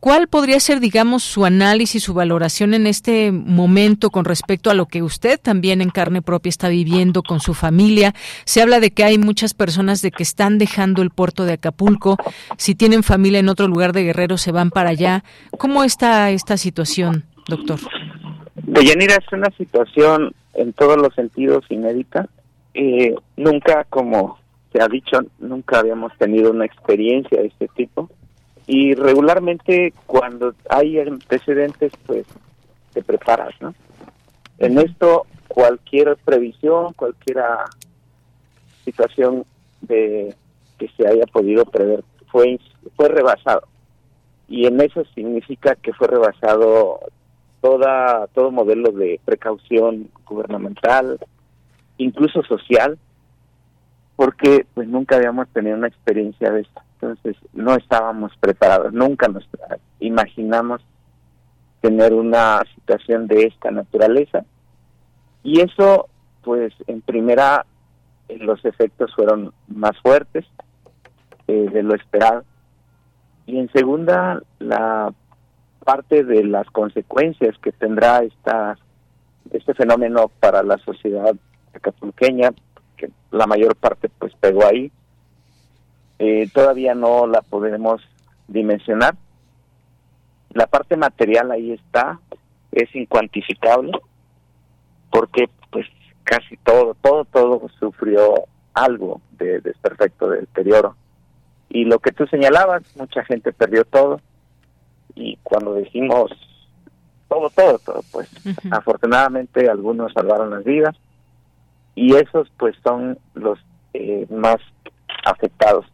¿Cuál 0.00 0.28
podría 0.28 0.60
ser, 0.60 0.78
digamos, 0.78 1.24
su 1.24 1.44
análisis, 1.44 2.04
su 2.04 2.14
valoración 2.14 2.72
en 2.72 2.86
este 2.86 3.32
momento 3.32 4.10
con 4.10 4.24
respecto 4.24 4.70
a 4.70 4.74
lo 4.74 4.86
que 4.86 5.02
usted 5.02 5.40
también 5.40 5.80
en 5.80 5.90
carne 5.90 6.22
propia 6.22 6.50
está 6.50 6.68
viviendo 6.68 7.24
con 7.24 7.40
su 7.40 7.52
familia? 7.52 8.14
Se 8.44 8.62
habla 8.62 8.78
de 8.78 8.92
que 8.92 9.02
hay 9.02 9.18
muchas 9.18 9.54
personas 9.54 10.00
de 10.00 10.12
que 10.12 10.22
están 10.22 10.58
dejando 10.58 11.02
el 11.02 11.10
puerto 11.10 11.44
de 11.44 11.54
Acapulco. 11.54 12.16
Si 12.56 12.76
tienen 12.76 13.02
familia 13.02 13.40
en 13.40 13.48
otro 13.48 13.66
lugar 13.66 13.92
de 13.92 14.04
Guerrero, 14.04 14.36
se 14.38 14.52
van 14.52 14.70
para 14.70 14.90
allá. 14.90 15.24
¿Cómo 15.58 15.82
está 15.82 16.30
esta 16.30 16.56
situación, 16.56 17.24
doctor? 17.48 17.80
Deyanira, 18.54 19.16
es 19.16 19.32
una 19.32 19.50
situación 19.56 20.32
en 20.54 20.74
todos 20.74 20.96
los 20.96 21.12
sentidos 21.14 21.64
inédita. 21.70 22.28
Eh, 22.72 23.16
nunca, 23.36 23.84
como 23.90 24.38
se 24.72 24.80
ha 24.80 24.86
dicho, 24.86 25.18
nunca 25.40 25.80
habíamos 25.80 26.16
tenido 26.18 26.52
una 26.52 26.66
experiencia 26.66 27.40
de 27.40 27.48
este 27.48 27.66
tipo 27.74 28.08
y 28.68 28.94
regularmente 28.94 29.92
cuando 30.06 30.54
hay 30.68 31.00
antecedentes 31.00 31.90
pues 32.06 32.26
te 32.92 33.02
preparas 33.02 33.54
no 33.60 33.74
en 34.58 34.78
esto 34.78 35.26
cualquier 35.48 36.16
previsión 36.24 36.92
cualquier 36.92 37.42
situación 38.84 39.44
de 39.80 40.34
que 40.78 40.88
se 40.96 41.06
haya 41.06 41.26
podido 41.26 41.64
prever 41.64 42.04
fue 42.30 42.58
fue 42.96 43.08
rebasado. 43.08 43.62
Y 44.48 44.66
en 44.66 44.80
eso 44.80 45.04
significa 45.14 45.74
que 45.74 45.92
fue 45.92 46.08
rebasado 46.08 47.00
toda 47.60 48.26
todo 48.28 48.50
modelo 48.50 48.92
de 48.92 49.20
precaución 49.24 50.08
gubernamental 50.24 51.18
incluso 51.96 52.42
social 52.44 52.96
porque 54.14 54.64
pues 54.74 54.86
nunca 54.88 55.16
habíamos 55.16 55.48
tenido 55.48 55.76
una 55.76 55.88
experiencia 55.88 56.50
de 56.52 56.60
esto 56.60 56.80
entonces 57.00 57.36
no 57.52 57.76
estábamos 57.76 58.32
preparados, 58.40 58.92
nunca 58.92 59.28
nos 59.28 59.48
imaginamos 60.00 60.82
tener 61.80 62.12
una 62.12 62.62
situación 62.74 63.28
de 63.28 63.44
esta 63.44 63.70
naturaleza. 63.70 64.44
Y 65.44 65.60
eso, 65.60 66.08
pues 66.42 66.72
en 66.88 67.00
primera, 67.02 67.64
los 68.28 68.64
efectos 68.64 69.14
fueron 69.14 69.52
más 69.68 69.96
fuertes 70.02 70.44
eh, 71.46 71.68
de 71.72 71.82
lo 71.84 71.94
esperado. 71.94 72.44
Y 73.46 73.58
en 73.58 73.70
segunda, 73.72 74.42
la 74.58 75.14
parte 75.84 76.24
de 76.24 76.44
las 76.44 76.68
consecuencias 76.70 77.56
que 77.62 77.70
tendrá 77.72 78.24
esta, 78.24 78.76
este 79.52 79.72
fenómeno 79.74 80.30
para 80.40 80.64
la 80.64 80.78
sociedad 80.78 81.34
acapulqueña, 81.72 82.50
que 82.96 83.10
la 83.30 83.46
mayor 83.46 83.76
parte 83.76 84.10
pues 84.18 84.34
pegó 84.40 84.66
ahí, 84.66 84.90
eh, 86.18 86.48
todavía 86.52 86.94
no 86.94 87.26
la 87.26 87.42
podemos 87.42 88.02
dimensionar. 88.48 89.14
La 90.50 90.66
parte 90.66 90.96
material 90.96 91.50
ahí 91.50 91.72
está, 91.72 92.18
es 92.72 92.94
incuantificable, 92.94 93.92
porque 95.10 95.48
pues 95.70 95.86
casi 96.24 96.56
todo, 96.58 96.94
todo, 97.00 97.24
todo 97.24 97.68
sufrió 97.78 98.44
algo 98.74 99.20
de 99.32 99.60
desperfecto, 99.60 100.30
de 100.30 100.40
deterioro. 100.40 100.96
Y 101.68 101.84
lo 101.84 101.98
que 101.98 102.12
tú 102.12 102.26
señalabas, 102.26 102.82
mucha 102.96 103.24
gente 103.24 103.52
perdió 103.52 103.84
todo, 103.84 104.20
y 105.14 105.36
cuando 105.42 105.74
dijimos 105.74 106.30
todo, 107.28 107.50
todo, 107.50 107.78
todo, 107.78 108.00
pues 108.10 108.30
afortunadamente 108.70 109.68
algunos 109.68 110.12
salvaron 110.12 110.50
las 110.50 110.64
vidas, 110.64 110.96
y 111.94 112.14
esos 112.14 112.48
pues 112.56 112.76
son 112.82 113.18
los 113.34 113.58
eh, 113.92 114.26
más 114.30 114.58
afectados. 115.24 115.84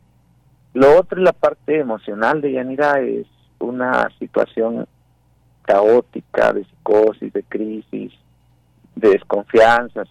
Lo 0.75 0.99
otro, 0.99 1.21
la 1.21 1.33
parte 1.33 1.78
emocional 1.78 2.40
de 2.40 2.52
Yanira, 2.52 3.00
es 3.00 3.26
una 3.61 4.11
situación 4.19 4.87
caótica 5.62 6.52
de 6.52 6.64
psicosis, 6.64 7.33
de 7.33 7.43
crisis, 7.45 8.12
de 8.97 9.11
desconfianzas. 9.11 10.09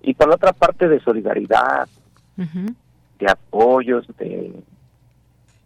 Y 0.00 0.14
por 0.14 0.28
la 0.28 0.36
otra 0.36 0.52
parte, 0.52 0.88
de 0.88 1.00
solidaridad, 1.00 1.88
de 2.36 3.26
apoyos, 3.28 4.06
de 4.16 4.54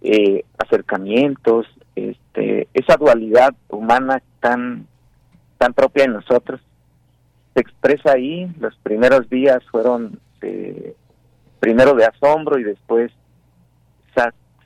eh, 0.00 0.44
acercamientos, 0.58 1.66
este, 1.94 2.68
esa 2.72 2.96
dualidad 2.96 3.54
humana 3.68 4.22
tan, 4.40 4.86
tan 5.58 5.74
propia 5.74 6.04
de 6.04 6.14
nosotros 6.14 6.60
se 7.54 7.60
expresa 7.60 8.12
ahí. 8.12 8.50
Los 8.58 8.74
primeros 8.76 9.28
días 9.28 9.62
fueron 9.70 10.18
eh, 10.40 10.96
primero 11.60 11.94
de 11.94 12.06
asombro 12.06 12.58
y 12.58 12.64
después 12.64 13.12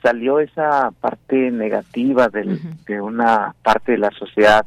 salió 0.01 0.39
esa 0.39 0.91
parte 0.91 1.51
negativa 1.51 2.29
del, 2.29 2.59
de 2.85 3.01
una 3.01 3.55
parte 3.63 3.93
de 3.93 3.97
la 3.97 4.11
sociedad 4.11 4.65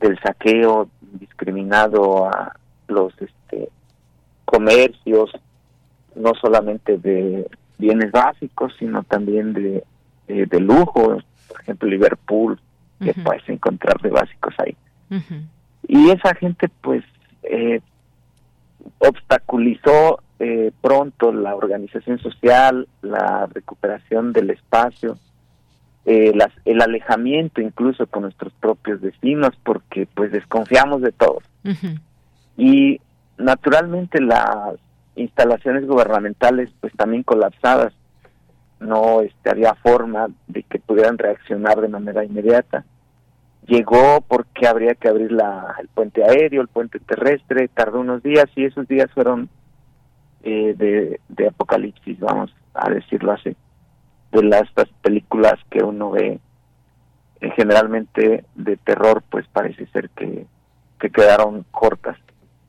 del 0.00 0.18
saqueo 0.20 0.88
discriminado 1.00 2.26
a 2.26 2.54
los 2.88 3.12
este, 3.20 3.68
comercios, 4.44 5.30
no 6.14 6.32
solamente 6.40 6.98
de 6.98 7.48
bienes 7.78 8.10
básicos, 8.10 8.74
sino 8.78 9.02
también 9.04 9.52
de, 9.52 9.84
de, 10.26 10.60
lujo, 10.60 11.18
por 11.48 11.60
ejemplo 11.60 11.88
Liverpool, 11.88 12.60
que 13.00 13.12
puedes 13.14 13.46
encontrar 13.48 14.00
de 14.00 14.10
básicos 14.10 14.54
ahí. 14.58 14.76
Y 15.86 16.10
esa 16.10 16.34
gente 16.34 16.68
pues 16.80 17.04
eh, 17.42 17.80
obstaculizó 18.98 20.20
eh, 20.38 20.70
pronto 20.80 21.32
la 21.32 21.54
organización 21.54 22.18
social, 22.18 22.88
la 23.02 23.46
recuperación 23.52 24.32
del 24.32 24.50
espacio, 24.50 25.18
eh, 26.04 26.32
el 26.64 26.82
alejamiento 26.82 27.60
incluso 27.60 28.06
con 28.06 28.22
nuestros 28.22 28.52
propios 28.54 29.00
vecinos, 29.00 29.50
porque 29.64 30.06
pues 30.14 30.32
desconfiamos 30.32 31.02
de 31.02 31.12
todos. 31.12 31.42
Y 32.56 33.00
naturalmente 33.38 34.20
las 34.20 34.76
instalaciones 35.16 35.86
gubernamentales 35.86 36.70
pues 36.80 36.92
también 36.94 37.22
colapsadas, 37.22 37.92
no 38.78 39.22
este, 39.22 39.50
había 39.50 39.74
forma 39.74 40.28
de 40.46 40.62
que 40.62 40.78
pudieran 40.78 41.18
reaccionar 41.18 41.80
de 41.80 41.88
manera 41.88 42.24
inmediata. 42.24 42.84
Llegó 43.66 44.20
porque 44.20 44.68
habría 44.68 44.94
que 44.94 45.08
abrir 45.08 45.32
la, 45.32 45.74
el 45.80 45.88
puente 45.88 46.22
aéreo, 46.22 46.62
el 46.62 46.68
puente 46.68 47.00
terrestre, 47.00 47.68
tardó 47.68 48.00
unos 48.00 48.22
días 48.22 48.46
y 48.54 48.64
esos 48.64 48.86
días 48.86 49.10
fueron 49.12 49.48
eh, 50.48 51.18
de, 51.28 51.48
apocalipsis, 51.48 52.20
vamos 52.20 52.54
a 52.72 52.88
decirlo 52.88 53.32
así, 53.32 53.56
de 54.30 54.42
las 54.44 54.70
películas 55.02 55.54
que 55.68 55.82
uno 55.82 56.12
ve 56.12 56.38
eh, 57.40 57.50
generalmente 57.56 58.44
de 58.54 58.76
terror, 58.76 59.24
pues 59.28 59.44
parece 59.48 59.86
ser 59.88 60.10
que, 60.10 60.46
que 61.00 61.10
quedaron 61.10 61.64
cortas. 61.72 62.16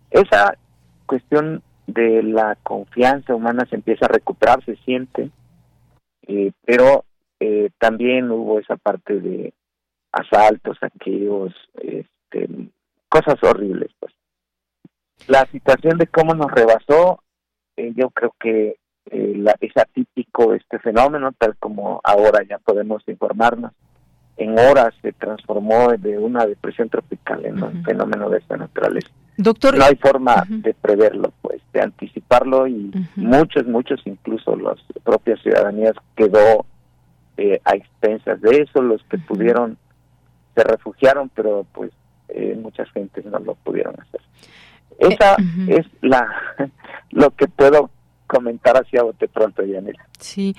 Esa 0.10 0.58
cuestión 1.06 1.62
de 1.86 2.24
la 2.24 2.58
confianza 2.64 3.36
humana 3.36 3.68
se 3.70 3.76
empieza 3.76 4.08
a 4.08 4.14
recuperar, 4.14 4.66
se 4.66 4.76
siente, 4.78 5.30
eh, 6.28 6.52
pero 6.66 7.04
también 7.78 8.32
hubo 8.32 8.60
esa 8.60 8.76
parte 8.76 9.20
de 9.20 9.54
asaltos, 10.20 10.78
saqueos, 10.80 11.54
este, 11.76 12.50
cosas 13.10 13.36
horribles, 13.42 13.92
pues. 14.00 14.14
La 15.28 15.46
situación 15.48 15.98
de 15.98 16.08
cómo 16.08 16.36
nos 16.36 16.52
rebasó 16.52 17.22
eh, 17.78 17.94
yo 17.96 18.10
creo 18.10 18.34
que 18.40 18.78
eh, 19.12 19.34
la, 19.38 19.56
es 19.62 19.78
atípico 19.78 20.54
este 20.54 20.80
fenómeno, 20.80 21.32
tal 21.38 21.56
como 21.58 22.02
ahora 22.04 22.44
ya 22.50 22.58
podemos 22.58 23.04
informarnos. 23.08 23.72
En 24.36 24.58
horas 24.60 24.94
se 25.02 25.14
transformó 25.14 25.90
de 25.98 26.18
una 26.18 26.46
depresión 26.46 26.90
tropical 26.90 27.46
en 27.46 27.64
un 27.64 27.84
fenómeno 27.84 28.30
de 28.30 28.40
esta 28.40 28.58
naturaleza. 28.58 29.10
Doctor, 29.38 29.78
no 29.78 29.86
hay 29.86 29.96
forma 29.96 30.44
de 30.48 30.74
preverlo, 30.74 31.32
pues, 31.42 31.62
de 31.74 31.82
anticiparlo 31.82 32.68
y 32.68 32.92
muchos, 33.16 33.68
muchos, 33.68 34.02
incluso 34.06 34.56
las 34.56 34.78
propias 35.04 35.40
ciudadanías 35.42 35.94
quedó 36.16 36.66
eh, 37.38 37.60
a 37.66 37.76
expensas 37.76 38.42
de 38.42 38.62
eso, 38.62 38.82
los 38.82 39.04
que 39.06 39.18
pudieron 39.20 39.78
se 40.58 40.64
refugiaron, 40.64 41.30
pero 41.30 41.68
pues 41.72 41.92
muchas 42.58 42.92
gentes 42.92 43.26
no 43.26 43.40
lo 43.40 43.56
pudieron 43.56 43.96
hacer. 44.00 44.22
Esa 45.00 45.38
es 45.68 45.86
la 46.02 46.28
lo 47.12 47.32
que 47.32 47.48
puedo 47.48 47.92
comentar 48.26 48.76
hacia 48.76 49.04
bote 49.04 49.28
pronto, 49.28 49.64
Yanela. 49.64 50.06
Sí. 50.20 50.56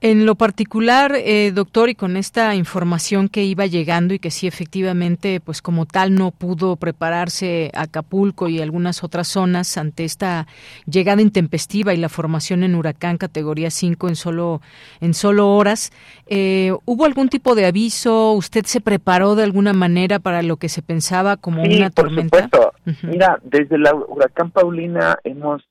En 0.00 0.26
lo 0.26 0.36
particular, 0.36 1.16
eh, 1.16 1.50
doctor, 1.52 1.88
y 1.88 1.96
con 1.96 2.16
esta 2.16 2.54
información 2.54 3.28
que 3.28 3.42
iba 3.42 3.66
llegando 3.66 4.14
y 4.14 4.20
que 4.20 4.30
sí 4.30 4.46
efectivamente, 4.46 5.40
pues 5.40 5.60
como 5.60 5.86
tal, 5.86 6.14
no 6.14 6.30
pudo 6.30 6.76
prepararse 6.76 7.72
Acapulco 7.74 8.48
y 8.48 8.60
algunas 8.60 9.02
otras 9.02 9.26
zonas 9.26 9.76
ante 9.76 10.04
esta 10.04 10.46
llegada 10.86 11.20
intempestiva 11.20 11.94
y 11.94 11.96
la 11.96 12.08
formación 12.08 12.62
en 12.62 12.76
huracán 12.76 13.18
categoría 13.18 13.70
5 13.70 14.08
en 14.08 14.14
solo 14.14 14.60
en 15.00 15.14
solo 15.14 15.50
horas, 15.50 15.90
eh, 16.26 16.72
¿hubo 16.84 17.04
algún 17.04 17.28
tipo 17.28 17.56
de 17.56 17.66
aviso? 17.66 18.34
¿Usted 18.34 18.66
se 18.66 18.80
preparó 18.80 19.34
de 19.34 19.42
alguna 19.42 19.72
manera 19.72 20.20
para 20.20 20.42
lo 20.42 20.58
que 20.58 20.68
se 20.68 20.80
pensaba 20.80 21.36
como 21.36 21.62
una 21.62 21.90
tormenta? 21.90 22.48
Por 22.48 22.48
supuesto. 22.50 22.72
Mira, 23.02 23.40
desde 23.42 23.76
la 23.78 23.94
huracán 23.94 24.52
Paulina 24.52 25.18
hemos 25.24 25.64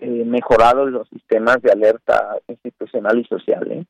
eh, 0.00 0.24
mejorado 0.24 0.86
los 0.86 1.08
sistemas 1.08 1.60
de 1.60 1.70
alerta 1.70 2.38
institucional 2.48 3.18
y 3.18 3.24
social. 3.24 3.70
¿eh? 3.70 3.84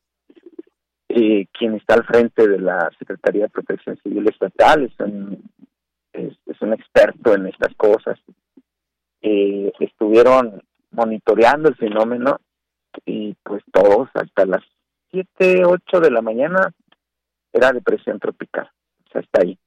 Eh, 1.09 1.47
quien 1.57 1.75
está 1.75 1.95
al 1.95 2.05
frente 2.05 2.49
de 2.49 2.59
la 2.59 2.91
Secretaría 2.99 3.43
de 3.43 3.51
Protección 3.51 3.97
Civil 4.03 4.29
Estatal 4.29 4.85
es 4.85 5.01
un, 5.01 5.43
es, 6.13 6.37
un 6.61 6.73
experto 6.73 7.35
en 7.35 7.47
estas 7.47 7.75
cosas. 7.77 8.19
Eh, 9.23 9.73
estuvieron 9.79 10.63
monitoreando 10.91 11.69
el 11.69 11.77
fenómeno 11.77 12.41
y 13.05 13.35
pues 13.45 13.63
todos 13.73 14.09
hasta 14.15 14.47
las 14.47 14.63
7, 15.11 15.65
8 15.65 16.01
de 16.01 16.11
la 16.11 16.23
mañana 16.23 16.73
era 17.53 17.73
depresión 17.73 18.19
tropical, 18.19 18.71
o 19.07 19.11
sea, 19.13 19.21
está 19.21 19.43
ahí. 19.43 19.59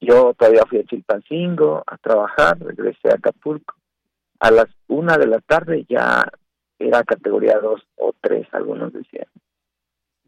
Yo 0.00 0.34
todavía 0.34 0.64
fui 0.68 0.78
a 0.78 0.84
Chilpancingo 0.84 1.82
a 1.86 1.96
trabajar, 1.96 2.58
regresé 2.58 3.08
a 3.10 3.14
Acapulco 3.14 3.75
a 4.40 4.50
las 4.50 4.66
una 4.88 5.18
de 5.18 5.26
la 5.26 5.40
tarde 5.40 5.84
ya 5.88 6.26
era 6.78 7.04
categoría 7.04 7.58
2 7.58 7.80
o 7.96 8.14
3, 8.20 8.46
algunos 8.52 8.92
decían. 8.92 9.26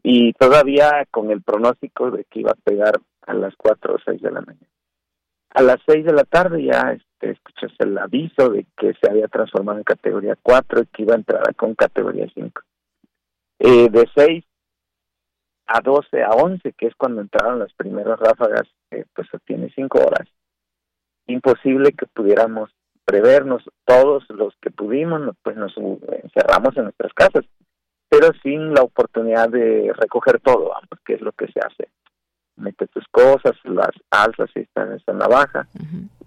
Y 0.01 0.33
todavía 0.33 1.05
con 1.11 1.31
el 1.31 1.41
pronóstico 1.41 2.11
de 2.11 2.23
que 2.25 2.39
iba 2.39 2.51
a 2.51 2.63
pegar 2.63 2.99
a 3.27 3.33
las 3.33 3.55
4 3.55 3.95
o 3.95 3.97
6 4.03 4.21
de 4.21 4.31
la 4.31 4.41
mañana. 4.41 4.67
A 5.51 5.61
las 5.61 5.77
6 5.87 6.05
de 6.05 6.13
la 6.13 6.23
tarde 6.23 6.63
ya 6.63 6.93
este, 6.93 7.31
escuchas 7.31 7.71
el 7.79 7.97
aviso 7.97 8.49
de 8.49 8.65
que 8.77 8.93
se 8.93 9.09
había 9.09 9.27
transformado 9.27 9.79
en 9.79 9.83
categoría 9.83 10.37
4 10.41 10.81
y 10.81 10.85
que 10.87 11.01
iba 11.03 11.13
a 11.13 11.17
entrar 11.17 11.55
con 11.55 11.75
categoría 11.75 12.27
5. 12.33 12.61
Eh, 13.59 13.89
de 13.89 14.09
6 14.15 14.45
a 15.67 15.81
12 15.81 16.23
a 16.23 16.29
11, 16.29 16.73
que 16.73 16.87
es 16.87 16.95
cuando 16.95 17.21
entraron 17.21 17.59
las 17.59 17.73
primeras 17.73 18.19
ráfagas, 18.19 18.67
eh, 18.91 19.05
pues 19.13 19.27
tiene 19.45 19.71
5 19.75 19.99
horas. 19.99 20.27
Imposible 21.27 21.91
que 21.91 22.07
pudiéramos 22.07 22.71
prevernos 23.09 23.63
todos 23.85 24.23
los 24.29 24.53
que 24.61 24.69
pudimos, 24.69 25.21
pues 25.41 25.57
nos 25.57 25.75
encerramos 25.77 26.77
en 26.77 26.83
nuestras 26.83 27.11
casas, 27.13 27.43
pero 28.07 28.31
sin 28.43 28.73
la 28.73 28.83
oportunidad 28.83 29.49
de 29.49 29.91
recoger 29.97 30.39
todo, 30.41 30.69
vamos, 30.69 30.89
que 31.05 31.15
es 31.15 31.21
lo 31.21 31.31
que 31.31 31.47
se 31.47 31.59
hace. 31.59 31.89
Mete 32.55 32.85
tus 32.87 33.05
cosas, 33.09 33.53
las 33.63 33.89
alzas 34.11 34.49
y 34.55 34.59
están, 34.59 34.91
en 34.91 35.19
la 35.19 35.27
baja, 35.27 35.67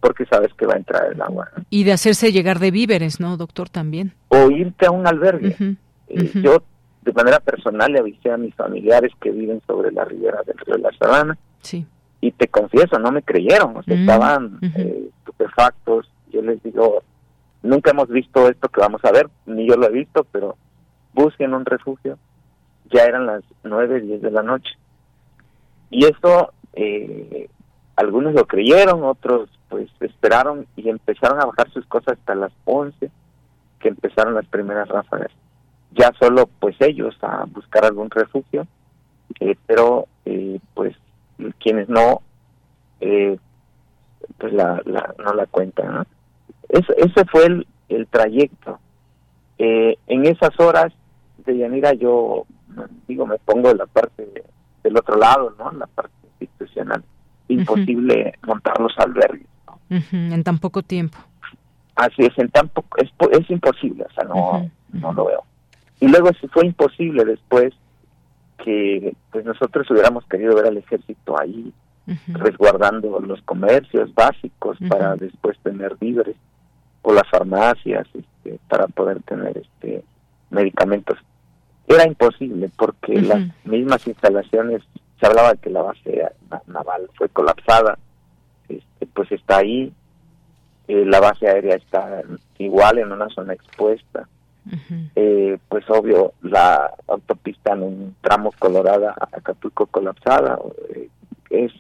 porque 0.01 0.25
sabes 0.27 0.53
que 0.55 0.67
va 0.67 0.75
a 0.75 0.79
entrar 0.79 1.13
el 1.13 1.23
agua. 1.23 1.51
Y 1.71 1.85
de 1.85 1.93
hacerse 1.93 2.33
llegar 2.33 2.59
de 2.59 2.73
víveres, 2.73 3.21
¿no, 3.21 3.37
doctor? 3.37 3.69
También. 3.69 4.13
O 4.29 4.51
irte 4.51 4.87
a 4.87 4.91
un 4.91 5.07
albergue. 5.07 5.55
Eh, 6.09 6.31
yo, 6.35 6.65
de 7.03 7.13
manera 7.13 7.39
personal, 7.39 7.93
le 7.93 8.01
avisé 8.01 8.31
a 8.31 8.39
mis 8.39 8.55
familiares 8.55 9.13
que 9.21 9.31
viven 9.31 9.61
sobre 9.67 9.93
la 9.93 10.05
ribera 10.05 10.43
del 10.47 10.59
río 10.59 10.77
de 10.77 10.83
la 10.83 10.91
Sabana. 10.99 11.39
Sí. 11.61 11.87
Y 12.21 12.33
te 12.33 12.49
confieso, 12.49 12.99
no 12.99 13.13
me 13.13 13.23
creyeron, 13.23 13.77
o 13.77 13.83
sea, 13.83 13.97
estaban 13.97 14.59
eh, 14.63 15.11
estupefactos, 15.19 16.09
yo 16.33 16.43
les 16.43 16.63
digo, 16.63 17.03
nunca 17.63 17.91
hemos 17.91 18.09
visto 18.09 18.49
esto 18.49 18.69
que 18.69 18.81
vamos 18.81 19.05
a 19.05 19.13
ver, 19.13 19.29
ni 19.47 19.69
yo 19.69 19.77
lo 19.77 19.87
he 19.87 19.93
visto, 19.93 20.25
pero 20.33 20.57
busquen 21.13 21.55
un 21.55 21.65
refugio. 21.65 22.19
Ya 22.91 23.05
eran 23.05 23.27
las 23.27 23.43
nueve, 23.63 24.01
diez 24.01 24.21
de 24.21 24.31
la 24.31 24.43
noche. 24.43 24.71
Y 25.91 26.05
eso, 26.07 26.53
eh, 26.75 27.49
algunos 27.97 28.35
lo 28.35 28.47
creyeron, 28.47 29.05
otros 29.05 29.49
pues 29.69 29.89
esperaron 30.01 30.67
y 30.77 30.91
empezaron 30.91 31.41
a 31.41 31.47
bajar 31.47 31.71
sus 31.71 31.87
cosas 31.87 32.19
hasta 32.19 32.35
las 32.35 32.53
once, 32.65 33.11
que 33.81 33.89
empezaron 33.89 34.35
las 34.35 34.47
primeras 34.47 34.89
ráfagas. 34.89 35.31
Ya 35.93 36.13
solo 36.19 36.49
pues 36.61 36.77
ellos 36.81 37.17
a 37.23 37.45
buscar 37.47 37.85
algún 37.85 38.11
refugio, 38.11 38.67
eh, 39.41 39.57
pero 39.67 40.07
eh, 40.25 40.59
pues 40.75 40.97
quienes 41.59 41.89
no, 41.89 42.23
pues 44.39 44.53
la, 44.53 44.81
la, 44.85 45.15
no 45.19 45.33
la 45.35 45.47
cuentan, 45.47 45.95
¿no? 45.95 46.07
Ese 46.73 47.25
fue 47.27 47.47
el, 47.47 47.67
el 47.89 48.07
trayecto. 48.07 48.81
Eh, 49.59 49.97
en 50.07 50.27
esas 50.27 50.59
horas 50.59 50.93
de 51.45 51.59
Yanira 51.59 51.93
yo, 51.93 52.47
digo, 53.07 53.27
me 53.27 53.39
pongo 53.39 53.69
de 53.69 53.77
la 53.77 53.87
parte 53.87 54.45
del 54.83 54.97
otro 54.97 55.17
lado, 55.17 55.55
¿no? 55.59 55.71
La 55.73 55.87
parte 55.87 56.15
institucional. 56.41 57.05
Imposible 57.49 58.35
montar 58.47 58.81
los 58.81 58.97
albergues. 58.99 59.47
En 59.91 60.43
tan 60.43 60.59
poco 60.59 60.83
tiempo. 60.83 61.19
Así 61.95 62.23
es, 62.23 62.37
en 62.39 62.49
tan 62.49 62.69
poco, 62.69 62.97
es, 62.99 63.11
es 63.39 63.51
imposible, 63.51 64.07
o 64.09 64.13
sea, 64.15 64.25
no, 64.25 64.71
no 64.93 65.13
lo 65.13 65.27
veo. 65.27 65.45
Y 66.01 66.09
luego 66.09 66.31
fue 66.51 66.67
imposible 66.67 67.25
después 67.25 67.75
que 68.65 69.15
pues 69.31 69.45
nosotros 69.45 69.91
hubiéramos 69.91 70.25
querido 70.27 70.55
ver 70.55 70.67
al 70.67 70.79
ejército 70.79 71.39
ahí 71.39 71.73
resguardando 72.29 73.21
los 73.21 73.43
comercios 73.43 74.13
básicos 74.15 74.79
para 74.89 75.15
después 75.17 75.57
tener 75.63 75.97
víveres 76.01 76.37
o 77.03 77.13
las 77.13 77.29
farmacias 77.29 78.07
este, 78.15 78.59
para 78.69 78.87
poder 78.89 79.23
tener 79.23 79.59
este 79.59 80.05
medicamentos. 80.51 81.19
Era 81.89 82.07
imposible 82.07 82.71
porque 82.77 83.21
las 83.21 83.43
mismas 83.65 84.07
instalaciones, 84.07 84.83
se 85.19 85.27
hablaba 85.27 85.57
que 85.57 85.71
la 85.71 85.83
base 85.83 86.23
naval 86.67 87.09
fue 87.15 87.29
colapsada, 87.29 87.99
este, 88.69 89.07
pues 89.07 89.31
está 89.33 89.59
ahí, 89.59 89.93
eh, 90.89 91.05
la 91.07 91.21
base 91.21 91.49
aérea 91.49 91.77
está 91.77 92.23
igual 92.59 92.99
en 92.99 93.13
una 93.13 93.29
zona 93.31 93.55
expuesta. 93.55 94.29
Eh, 95.17 95.59
pues 95.69 95.85
obvio 95.91 96.35
la 96.43 96.89
autopista 97.09 97.73
en 97.73 97.83
un 97.83 98.17
tramo 98.21 98.53
Colorada 98.57 99.13
a 99.21 99.37
Acapulco 99.37 99.87
colapsada 99.87 100.57
eh, 100.95 101.09
es 101.51 101.73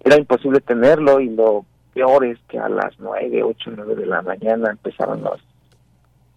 era 0.00 0.18
imposible 0.18 0.60
tenerlo 0.60 1.20
y 1.20 1.28
lo 1.28 1.64
peor 1.96 2.26
es 2.26 2.38
que 2.48 2.58
a 2.58 2.68
las 2.68 2.92
nueve, 2.98 3.42
ocho, 3.42 3.70
nueve 3.74 3.94
de 3.94 4.04
la 4.04 4.20
mañana 4.20 4.70
empezaron 4.70 5.22
los 5.22 5.40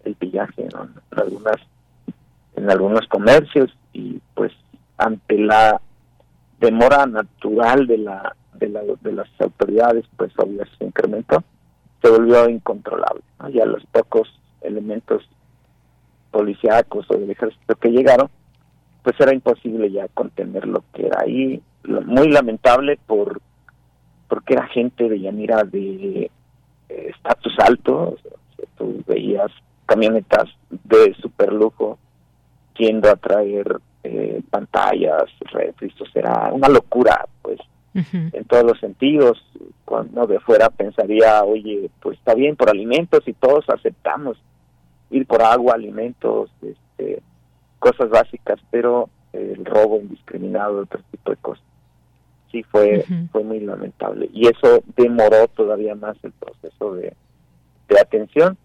el 0.04 0.14
pillaje 0.14 0.62
en 0.62 0.70
algunas 1.10 1.56
en 2.56 2.70
algunos 2.70 3.06
comercios 3.08 3.70
y 3.92 4.22
pues 4.34 4.52
ante 4.96 5.36
la 5.36 5.78
demora 6.58 7.04
natural 7.04 7.86
de 7.86 7.98
la 7.98 8.34
de, 8.54 8.70
la, 8.70 8.80
de 9.02 9.12
las 9.12 9.28
autoridades 9.38 10.06
pues 10.16 10.32
obvio 10.38 10.64
se 10.78 10.86
incrementó 10.86 11.44
se 12.02 12.08
volvió 12.08 12.48
incontrolable 12.48 13.22
ya 13.52 13.66
los 13.66 13.84
pocos 13.92 14.28
elementos 14.62 15.28
policíacos 16.30 17.04
o 17.10 17.18
del 17.18 17.30
ejército 17.30 17.74
que 17.74 17.90
llegaron 17.90 18.30
pues 19.02 19.16
era 19.20 19.34
imposible 19.34 19.90
ya 19.90 20.08
contener 20.08 20.66
lo 20.66 20.84
que 20.92 21.06
era 21.06 21.20
ahí. 21.22 21.62
Muy 21.84 22.28
lamentable 22.28 22.98
por 23.06 23.40
porque 24.30 24.54
era 24.54 24.68
gente 24.68 25.08
de 25.08 25.20
Yanira 25.20 25.64
de 25.64 26.30
eh, 26.88 27.10
estatus 27.14 27.52
alto, 27.58 28.16
tú 28.78 29.02
veías 29.06 29.50
camionetas 29.86 30.48
de 30.70 31.12
super 31.20 31.52
lujo 31.52 31.98
yendo 32.76 33.10
a 33.10 33.16
traer 33.16 33.80
eh, 34.04 34.40
pantallas, 34.48 35.24
refris, 35.52 35.92
era 36.14 36.50
una 36.52 36.68
locura, 36.68 37.26
pues, 37.42 37.58
en 37.92 38.44
todos 38.44 38.64
los 38.64 38.78
sentidos. 38.78 39.44
Cuando 39.84 40.28
de 40.28 40.38
fuera 40.38 40.70
pensaría, 40.70 41.42
oye, 41.42 41.90
pues 42.00 42.16
está 42.16 42.34
bien 42.34 42.54
por 42.54 42.70
alimentos 42.70 43.26
y 43.26 43.32
todos 43.32 43.68
aceptamos 43.68 44.38
ir 45.10 45.26
por 45.26 45.42
agua, 45.42 45.74
alimentos, 45.74 46.50
este, 46.62 47.20
cosas 47.80 48.08
básicas, 48.10 48.60
pero 48.70 49.10
el 49.32 49.64
robo 49.64 49.98
indiscriminado, 49.98 50.82
otro 50.82 51.00
tipo 51.10 51.32
de 51.32 51.36
cosas 51.38 51.69
sí 52.50 52.62
fue 52.64 53.04
fue 53.32 53.44
muy 53.44 53.60
lamentable. 53.60 54.28
Y 54.32 54.46
eso 54.48 54.82
demoró 54.96 55.48
todavía 55.48 55.94
más 55.94 56.16
el 56.22 56.32
proceso 56.32 56.94
de, 56.94 57.14
atención. 58.00 58.56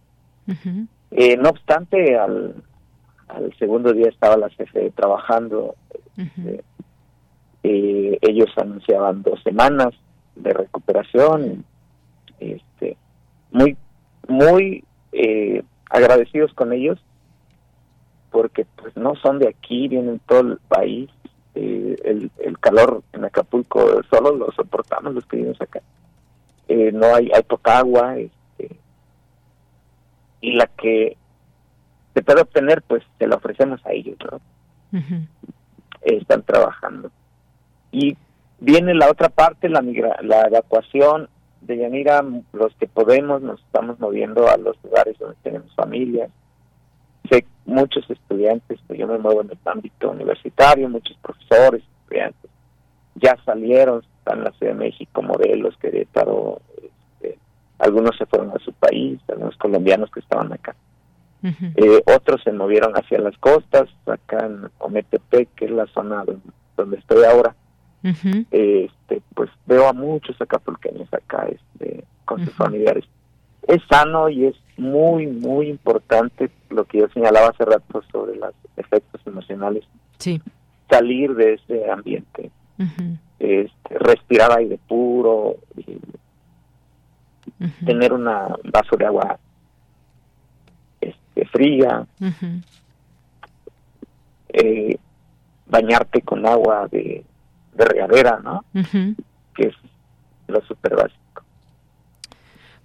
Eh, 1.12 1.38
no 1.38 1.50
obstante 1.50 2.16
al, 2.16 2.56
al 3.28 3.54
segundo 3.58 3.92
día 3.94 4.10
estaba 4.10 4.38
la 4.38 4.50
CFE 4.50 4.92
trabajando 4.92 5.76
este, 6.18 6.64
eh, 7.64 8.18
ellos 8.22 8.50
anunciaban 8.58 9.24
dos 9.24 9.42
semanas 9.44 9.94
de 10.36 10.54
recuperación 10.54 11.66
este 12.40 12.98
muy 13.52 13.76
muy 14.28 14.84
eh, 15.12 15.64
agradecidos 15.90 16.54
con 16.54 16.74
ellos 16.74 17.00
porque 18.32 18.66
pues 18.76 18.96
no 18.96 19.16
son 19.16 19.40
de 19.40 19.48
aquí 19.48 19.88
vienen 19.88 20.20
todo 20.28 20.42
el 20.42 20.58
país 20.68 21.10
eh, 21.56 21.96
el, 22.04 22.32
el, 22.40 22.60
calor 22.60 23.02
en 23.14 23.26
Acapulco 23.26 24.04
solo 24.10 24.36
lo 24.36 24.52
soportamos 24.52 25.14
los 25.14 25.26
que 25.26 25.38
vivimos 25.38 25.62
acá. 25.62 25.82
Eh, 26.68 26.92
no 26.92 27.16
hay, 27.16 27.32
hay 27.34 27.44
poca 27.44 27.80
agua 27.80 28.18
este, 28.18 28.76
y 30.42 30.54
la 30.54 30.68
que 30.68 31.18
se 32.14 32.22
puede 32.22 32.42
obtener 32.42 32.82
pues 32.82 33.04
se 33.18 33.28
la 33.28 33.36
ofrecemos 33.36 33.86
a 33.86 33.92
ellos, 33.92 34.18
¿no? 34.30 34.40
están 36.02 36.44
trabajando. 36.44 37.12
Y 37.92 38.18
viene 38.60 38.94
la 38.94 39.10
otra 39.10 39.30
parte, 39.30 39.70
la, 39.70 39.82
la 40.22 40.42
evacuación 40.48 41.30
de 41.62 41.78
Yanira, 41.78 42.24
los 42.54 42.76
que 42.76 42.88
podemos 42.88 43.42
nos 43.42 43.60
estamos 43.62 44.00
moviendo 44.00 44.48
a 44.48 44.58
los 44.58 44.76
lugares 44.84 45.18
donde 45.18 45.36
tenemos 45.44 45.74
familias. 45.76 46.30
Muchos 47.66 48.10
estudiantes, 48.10 48.80
pues 48.88 49.00
yo 49.00 49.08
me 49.08 49.18
muevo 49.18 49.42
en 49.42 49.52
el 49.52 49.58
ámbito 49.66 50.12
universitario, 50.12 50.90
muchos 50.90 51.18
profesores, 51.18 51.84
estudiantes, 52.04 52.52
ya 53.16 53.38
salieron, 53.46 54.04
están 54.20 54.40
en 54.40 54.44
la 54.46 54.52
Ciudad 54.52 54.74
de 54.74 54.80
México, 54.80 55.22
modelos, 55.22 55.76
Querétaro, 55.78 56.62
este, 56.78 57.40
algunos 57.80 58.16
se 58.18 58.26
fueron 58.26 58.52
a 58.52 58.60
su 58.60 58.74
país, 58.74 59.20
algunos 59.28 59.56
colombianos 59.58 60.12
que 60.12 60.20
estaban 60.20 60.52
acá. 60.54 60.76
Eh, 61.44 62.02
otros 62.08 62.42
se 62.44 62.52
movieron 62.52 62.94
hacia 62.94 63.20
las 63.20 63.38
costas, 63.38 63.88
acá 64.08 64.48
en 64.48 64.68
Ometepec, 64.80 65.50
que 65.54 65.66
es 65.66 65.72
la 65.72 65.86
zona 65.88 66.24
donde, 66.76 66.98
estoy 66.98 67.24
ahora. 67.24 67.56
este, 68.52 69.22
pues 69.34 69.50
veo 69.66 69.88
a 69.88 69.94
muchos 69.94 70.40
acapulqueños 70.42 71.12
acá 71.14 71.48
este, 71.48 72.04
con 72.26 72.44
sus 72.44 72.54
familiares. 72.56 73.06
Es 73.68 73.82
sano 73.90 74.30
y 74.30 74.46
es 74.46 74.56
muy, 74.78 75.28
muy 75.28 75.70
importante 75.70 76.52
lo 76.70 76.86
que 76.86 77.00
yo 77.00 77.08
señalaba 77.10 77.50
hace 77.50 77.66
rato 77.66 78.04
sobre 78.12 78.36
los 78.36 78.54
efectos 78.78 79.22
emocionales. 79.26 79.84
Sí. 80.18 80.42
Salir 80.90 81.34
de 81.36 81.54
ese 81.54 81.90
ambiente, 81.90 82.52
este, 83.40 84.00
respirar 84.00 84.52
aire 84.58 84.80
puro, 84.88 85.56
tener 87.86 88.14
una 88.14 88.56
vaso 88.66 88.96
de 88.98 89.06
agua 89.06 89.40
este, 91.02 91.46
fría, 91.48 92.06
eh, 94.50 94.98
bañarte 95.66 96.22
con 96.22 96.46
agua 96.46 96.88
de, 96.92 97.26
de 97.74 97.86
regadera, 97.86 98.40
¿no? 98.44 98.64
Que 98.74 99.68
es 99.68 99.76
lo 100.48 100.62
súper 100.66 100.96
básico. 100.96 101.25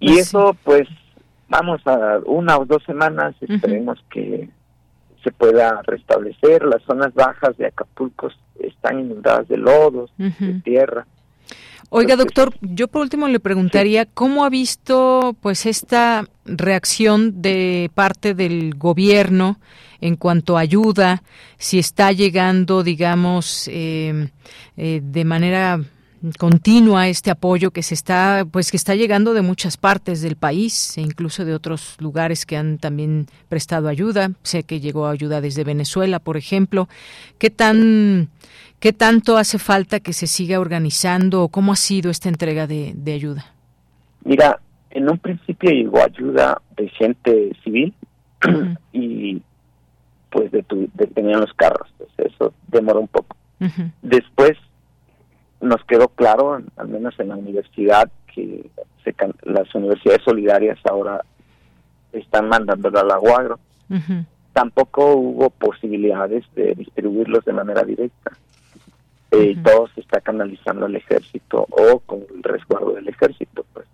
Y 0.01 0.07
pues 0.07 0.27
eso, 0.27 0.57
pues, 0.63 0.89
vamos 1.47 1.79
a 1.85 2.19
una 2.25 2.57
o 2.57 2.65
dos 2.65 2.83
semanas, 2.83 3.35
esperemos 3.39 4.03
que 4.09 4.49
se 5.23 5.31
pueda 5.31 5.81
restablecer. 5.83 6.65
Las 6.65 6.81
zonas 6.83 7.13
bajas 7.13 7.55
de 7.57 7.67
Acapulco 7.67 8.29
están 8.59 8.99
inundadas 8.99 9.47
de 9.47 9.57
lodos, 9.57 10.11
de 10.17 10.61
tierra. 10.63 11.05
Oiga, 11.93 12.15
doctor, 12.15 12.53
yo 12.61 12.87
por 12.87 13.01
último 13.01 13.27
le 13.27 13.39
preguntaría 13.39 14.05
cómo 14.05 14.45
ha 14.45 14.49
visto 14.49 15.35
pues 15.41 15.65
esta 15.65 16.25
reacción 16.45 17.41
de 17.41 17.91
parte 17.93 18.33
del 18.33 18.75
gobierno 18.75 19.59
en 19.99 20.15
cuanto 20.15 20.57
a 20.57 20.61
ayuda, 20.61 21.21
si 21.57 21.77
está 21.77 22.11
llegando, 22.11 22.81
digamos, 22.81 23.67
eh, 23.67 24.29
eh, 24.77 25.01
de 25.03 25.25
manera 25.25 25.79
continua 26.37 27.07
este 27.07 27.31
apoyo 27.31 27.71
que 27.71 27.83
se 27.83 27.93
está 27.93 28.45
pues 28.49 28.71
que 28.71 28.77
está 28.77 28.95
llegando 28.95 29.33
de 29.33 29.41
muchas 29.41 29.77
partes 29.77 30.21
del 30.21 30.35
país 30.35 30.97
e 30.97 31.01
incluso 31.01 31.45
de 31.45 31.53
otros 31.53 31.97
lugares 31.99 32.45
que 32.45 32.57
han 32.57 32.77
también 32.77 33.27
prestado 33.49 33.87
ayuda. 33.87 34.31
Sé 34.43 34.63
que 34.63 34.79
llegó 34.79 35.07
ayuda 35.07 35.41
desde 35.41 35.63
Venezuela 35.63 36.19
por 36.19 36.37
ejemplo. 36.37 36.87
Qué 37.37 37.49
tan 37.49 38.29
qué 38.79 38.93
tanto 38.93 39.37
hace 39.37 39.57
falta 39.57 39.99
que 39.99 40.13
se 40.13 40.27
siga 40.27 40.59
organizando 40.59 41.43
o 41.43 41.49
cómo 41.49 41.73
ha 41.73 41.75
sido 41.75 42.11
esta 42.11 42.29
entrega 42.29 42.67
de, 42.67 42.93
ayuda 43.13 43.45
mira 44.23 44.59
en 44.91 45.09
un 45.09 45.17
principio 45.17 45.71
llegó 45.71 46.03
ayuda 46.03 46.61
de 46.77 46.87
gente 46.89 47.51
civil 47.63 47.93
y 48.93 49.41
pues 50.29 50.51
de, 50.51 50.63
tenían 51.13 51.41
los 51.41 51.53
carros 51.53 51.91
eso 52.17 52.53
demoró 52.67 53.01
un 53.01 53.07
poco. 53.07 53.35
Después 54.01 54.57
nos 55.61 55.83
quedó 55.85 56.09
claro, 56.09 56.59
al 56.75 56.87
menos 56.87 57.19
en 57.19 57.29
la 57.29 57.35
universidad, 57.35 58.11
que 58.33 58.69
las 59.43 59.73
universidades 59.75 60.23
solidarias 60.23 60.79
ahora 60.89 61.23
están 62.11 62.49
mandando 62.49 62.89
al 62.89 63.11
aguagro. 63.11 63.59
Tampoco 64.53 65.15
hubo 65.15 65.49
posibilidades 65.49 66.45
de 66.55 66.75
distribuirlos 66.75 67.45
de 67.45 67.53
manera 67.53 67.83
directa. 67.83 68.31
Eh, 69.31 69.55
todo 69.63 69.87
se 69.95 70.01
está 70.01 70.19
canalizando 70.19 70.85
al 70.85 70.95
ejército 70.95 71.65
o 71.69 71.99
con 71.99 72.19
el 72.35 72.43
resguardo 72.43 72.91
del 72.91 73.07
ejército. 73.07 73.65
pues 73.73 73.87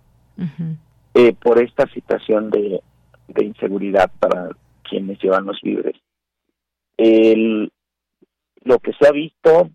eh, 1.14 1.34
Por 1.34 1.62
esta 1.62 1.88
situación 1.90 2.50
de, 2.50 2.82
de 3.28 3.46
inseguridad 3.46 4.12
para 4.20 4.50
quienes 4.84 5.20
llevan 5.20 5.46
los 5.46 5.62
libres. 5.62 5.96
El, 6.98 7.72
lo 8.64 8.80
que 8.80 8.94
se 8.94 9.08
ha 9.08 9.12
visto 9.12 9.70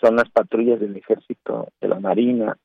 son 0.00 0.16
las 0.16 0.28
patrullas 0.30 0.80
del 0.80 0.96
ejército, 0.96 1.68
de 1.80 1.88
la 1.88 2.00
marina, 2.00 2.56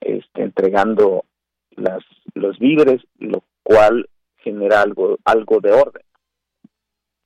este, 0.00 0.42
entregando 0.42 1.24
las, 1.70 2.04
los 2.34 2.58
víveres, 2.58 3.00
lo 3.18 3.42
cual 3.62 4.08
genera 4.38 4.82
algo, 4.82 5.18
algo 5.24 5.60
de 5.60 5.72
orden. 5.72 6.02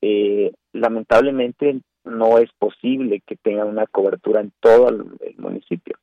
Eh, 0.03 0.53
lamentablemente 0.73 1.81
no 2.05 2.39
es 2.39 2.51
posible 2.59 3.23
que 3.27 3.37
tengan 3.37 3.69
una 3.69 3.87
cobertura 3.87 4.41
en 4.41 4.53
todo 4.61 4.89
el, 4.89 5.37
municipio. 5.39 5.99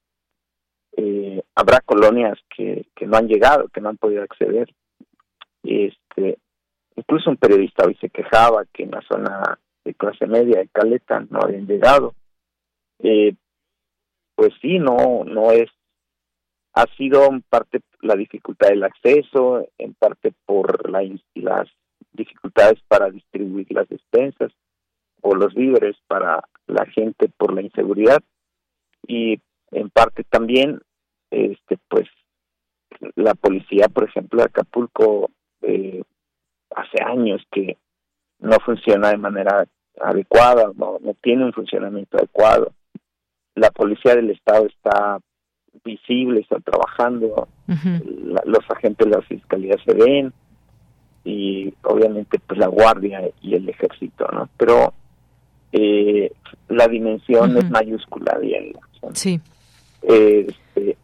Eh, 0.97 1.41
habrá 1.55 1.79
colonias 1.81 2.37
que, 2.55 2.87
que 2.95 3.07
no 3.07 3.17
han 3.17 3.27
llegado, 3.27 3.69
que 3.69 3.81
no 3.81 3.89
han 3.89 3.97
podido 3.97 4.23
acceder. 4.23 4.73
Este, 5.63 6.37
incluso 6.95 7.29
un 7.29 7.37
periodista 7.37 7.85
hoy 7.85 7.95
se 7.95 8.09
quejaba 8.09 8.65
que 8.73 8.83
en 8.83 8.91
la 8.91 9.01
zona 9.01 9.57
de 9.85 9.93
clase 9.93 10.27
media 10.27 10.59
de 10.59 10.67
Caleta 10.67 11.25
no 11.29 11.39
habían 11.41 11.67
llegado 11.67 12.13
eh, 13.03 13.35
pues 14.35 14.51
sí, 14.61 14.79
no, 14.79 15.23
no 15.25 15.51
es, 15.51 15.69
ha 16.73 16.85
sido 16.97 17.25
en 17.25 17.41
parte 17.43 17.81
la 18.01 18.15
dificultad 18.15 18.69
del 18.69 18.83
acceso, 18.83 19.67
en 19.77 19.93
parte 19.93 20.33
por 20.45 20.89
la, 20.89 21.03
las 21.35 21.69
dificultades 22.13 22.81
para 22.87 23.11
distribuir 23.11 23.67
las 23.71 23.87
despensas 23.89 24.51
o 25.21 25.35
los 25.35 25.53
víveres 25.53 25.95
para 26.07 26.43
la 26.67 26.85
gente 26.87 27.29
por 27.37 27.53
la 27.53 27.61
inseguridad 27.61 28.21
y 29.07 29.39
en 29.71 29.89
parte 29.89 30.23
también 30.23 30.81
este 31.31 31.77
pues 31.89 32.07
la 33.15 33.33
policía 33.33 33.87
por 33.87 34.03
ejemplo 34.03 34.39
de 34.39 34.45
Acapulco 34.45 35.31
eh, 35.61 36.03
hace 36.75 37.03
años 37.03 37.41
que 37.51 37.77
no 38.39 38.57
funciona 38.65 39.09
de 39.09 39.17
manera 39.17 39.65
adecuada 40.01 40.71
no, 40.75 40.99
no 41.01 41.15
tiene 41.21 41.45
un 41.45 41.53
funcionamiento 41.53 42.17
adecuado 42.17 42.73
la 43.55 43.71
policía 43.71 44.15
del 44.15 44.31
estado 44.31 44.65
está 44.65 45.19
visible, 45.83 46.41
está 46.41 46.59
trabajando, 46.59 47.47
los 48.45 48.69
agentes 48.69 49.07
de 49.07 49.15
la 49.15 49.21
fiscalía 49.23 49.75
se 49.85 49.93
ven 49.93 50.33
y 51.23 51.73
obviamente 51.83 52.39
pues 52.39 52.59
la 52.59 52.67
guardia 52.67 53.21
y 53.41 53.55
el 53.55 53.67
ejército, 53.69 54.27
¿no? 54.31 54.49
Pero 54.57 54.93
eh, 55.71 56.31
la 56.69 56.87
dimensión 56.87 57.57
es 57.57 57.69
mayúscula 57.69 58.37
bien. 58.39 58.73
Sí. 59.13 59.39
Este, 60.01 60.97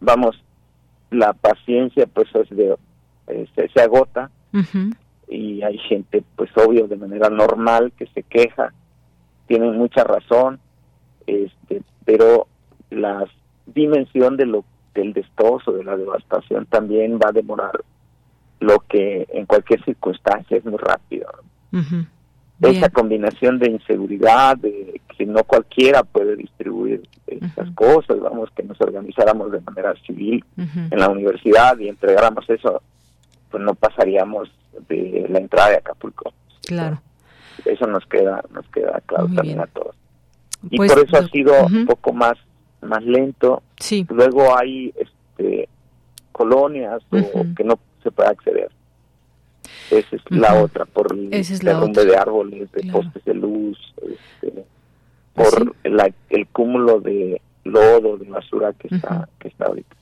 vamos, 0.00 0.42
la 1.10 1.32
paciencia 1.32 2.06
pues 2.06 2.28
es 2.34 2.48
de, 2.50 2.76
este, 3.26 3.68
se 3.74 3.82
agota 3.82 4.30
y 5.28 5.62
hay 5.62 5.78
gente 5.78 6.22
pues 6.36 6.50
obvio 6.56 6.88
de 6.88 6.96
manera 6.96 7.28
normal 7.28 7.92
que 7.96 8.06
se 8.06 8.22
queja, 8.22 8.72
tienen 9.46 9.76
mucha 9.76 10.04
razón, 10.04 10.60
este, 11.30 11.82
pero 12.04 12.46
la 12.90 13.26
dimensión 13.66 14.36
de 14.36 14.46
lo 14.46 14.64
del 14.94 15.12
destrozo, 15.12 15.72
de 15.72 15.84
la 15.84 15.96
devastación 15.96 16.66
también 16.66 17.18
va 17.18 17.28
a 17.28 17.32
demorar 17.32 17.80
lo 18.58 18.80
que 18.80 19.26
en 19.30 19.46
cualquier 19.46 19.82
circunstancia 19.84 20.56
es 20.56 20.64
muy 20.64 20.78
rápido. 20.78 21.28
Esa 22.60 22.90
combinación 22.90 23.58
de 23.58 23.70
inseguridad, 23.70 24.56
de 24.56 25.00
que 25.16 25.24
no 25.24 25.44
cualquiera 25.44 26.02
puede 26.02 26.36
distribuir 26.36 27.08
estas 27.26 27.70
cosas, 27.70 28.20
vamos, 28.20 28.50
que 28.54 28.62
nos 28.64 28.78
organizáramos 28.80 29.52
de 29.52 29.60
manera 29.60 29.94
civil 30.06 30.44
en 30.56 30.98
la 30.98 31.08
universidad 31.08 31.78
y 31.78 31.88
entregáramos 31.88 32.48
eso, 32.50 32.82
pues 33.50 33.62
no 33.62 33.74
pasaríamos 33.74 34.50
de 34.88 35.26
la 35.30 35.38
entrada 35.38 35.70
de 35.70 35.76
Acapulco. 35.76 36.32
Claro. 36.66 37.00
Eso 37.64 37.86
nos 37.86 38.04
queda, 38.06 38.44
nos 38.52 38.66
queda 38.68 39.00
claro 39.06 39.28
también 39.34 39.60
a 39.60 39.66
todos 39.66 39.94
y 40.68 40.76
pues, 40.76 40.92
por 40.92 41.04
eso 41.04 41.16
ha 41.16 41.28
sido 41.28 41.66
un 41.66 41.86
poco 41.86 42.12
más 42.12 42.36
más 42.82 43.02
lento. 43.04 43.62
Sí. 43.78 44.06
Luego 44.08 44.56
hay 44.56 44.92
este 44.96 45.68
colonias 46.32 47.02
que 47.10 47.64
no 47.64 47.78
se 48.02 48.10
puede 48.10 48.30
acceder. 48.30 48.70
Esa 49.90 50.16
es 50.16 50.22
la 50.30 50.62
otra, 50.62 50.84
por 50.86 51.12
el 51.12 51.30
derrumbe 51.30 52.04
de 52.04 52.16
árboles, 52.16 52.72
de 52.72 52.90
postes 52.90 53.24
de 53.24 53.34
luz, 53.34 53.78
este, 53.96 54.64
por 55.34 55.74
el 56.30 56.46
cúmulo 56.48 57.00
de 57.00 57.42
lodo, 57.64 58.16
de 58.16 58.28
basura 58.30 58.72
que 58.72 58.94
está, 58.94 59.28
que 59.38 59.48
está 59.48 59.66
ahorita. 59.66 59.96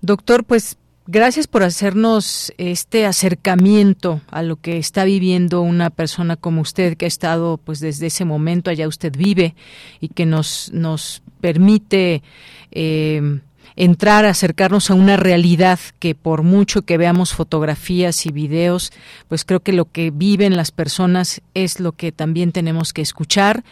Doctor, 0.00 0.44
pues 0.44 0.78
Gracias 1.10 1.46
por 1.46 1.62
hacernos 1.62 2.52
este 2.58 3.06
acercamiento 3.06 4.20
a 4.30 4.42
lo 4.42 4.56
que 4.56 4.76
está 4.76 5.04
viviendo 5.04 5.62
una 5.62 5.88
persona 5.88 6.36
como 6.36 6.60
usted 6.60 6.98
que 6.98 7.06
ha 7.06 7.08
estado 7.08 7.56
pues 7.56 7.80
desde 7.80 8.08
ese 8.08 8.26
momento 8.26 8.68
allá 8.68 8.86
usted 8.86 9.16
vive 9.16 9.54
y 10.00 10.08
que 10.08 10.26
nos 10.26 10.70
nos 10.74 11.22
permite 11.40 12.22
eh, 12.72 13.40
entrar, 13.78 14.24
acercarnos 14.24 14.90
a 14.90 14.94
una 14.94 15.16
realidad 15.16 15.78
que 16.00 16.16
por 16.16 16.42
mucho 16.42 16.82
que 16.82 16.98
veamos 16.98 17.32
fotografías 17.32 18.26
y 18.26 18.32
videos, 18.32 18.92
pues 19.28 19.44
creo 19.44 19.60
que 19.60 19.72
lo 19.72 19.84
que 19.84 20.10
viven 20.10 20.56
las 20.56 20.72
personas 20.72 21.42
es 21.54 21.78
lo 21.78 21.92
que 21.92 22.10
también 22.10 22.50
tenemos 22.50 22.92
que 22.92 23.02
escuchar. 23.02 23.62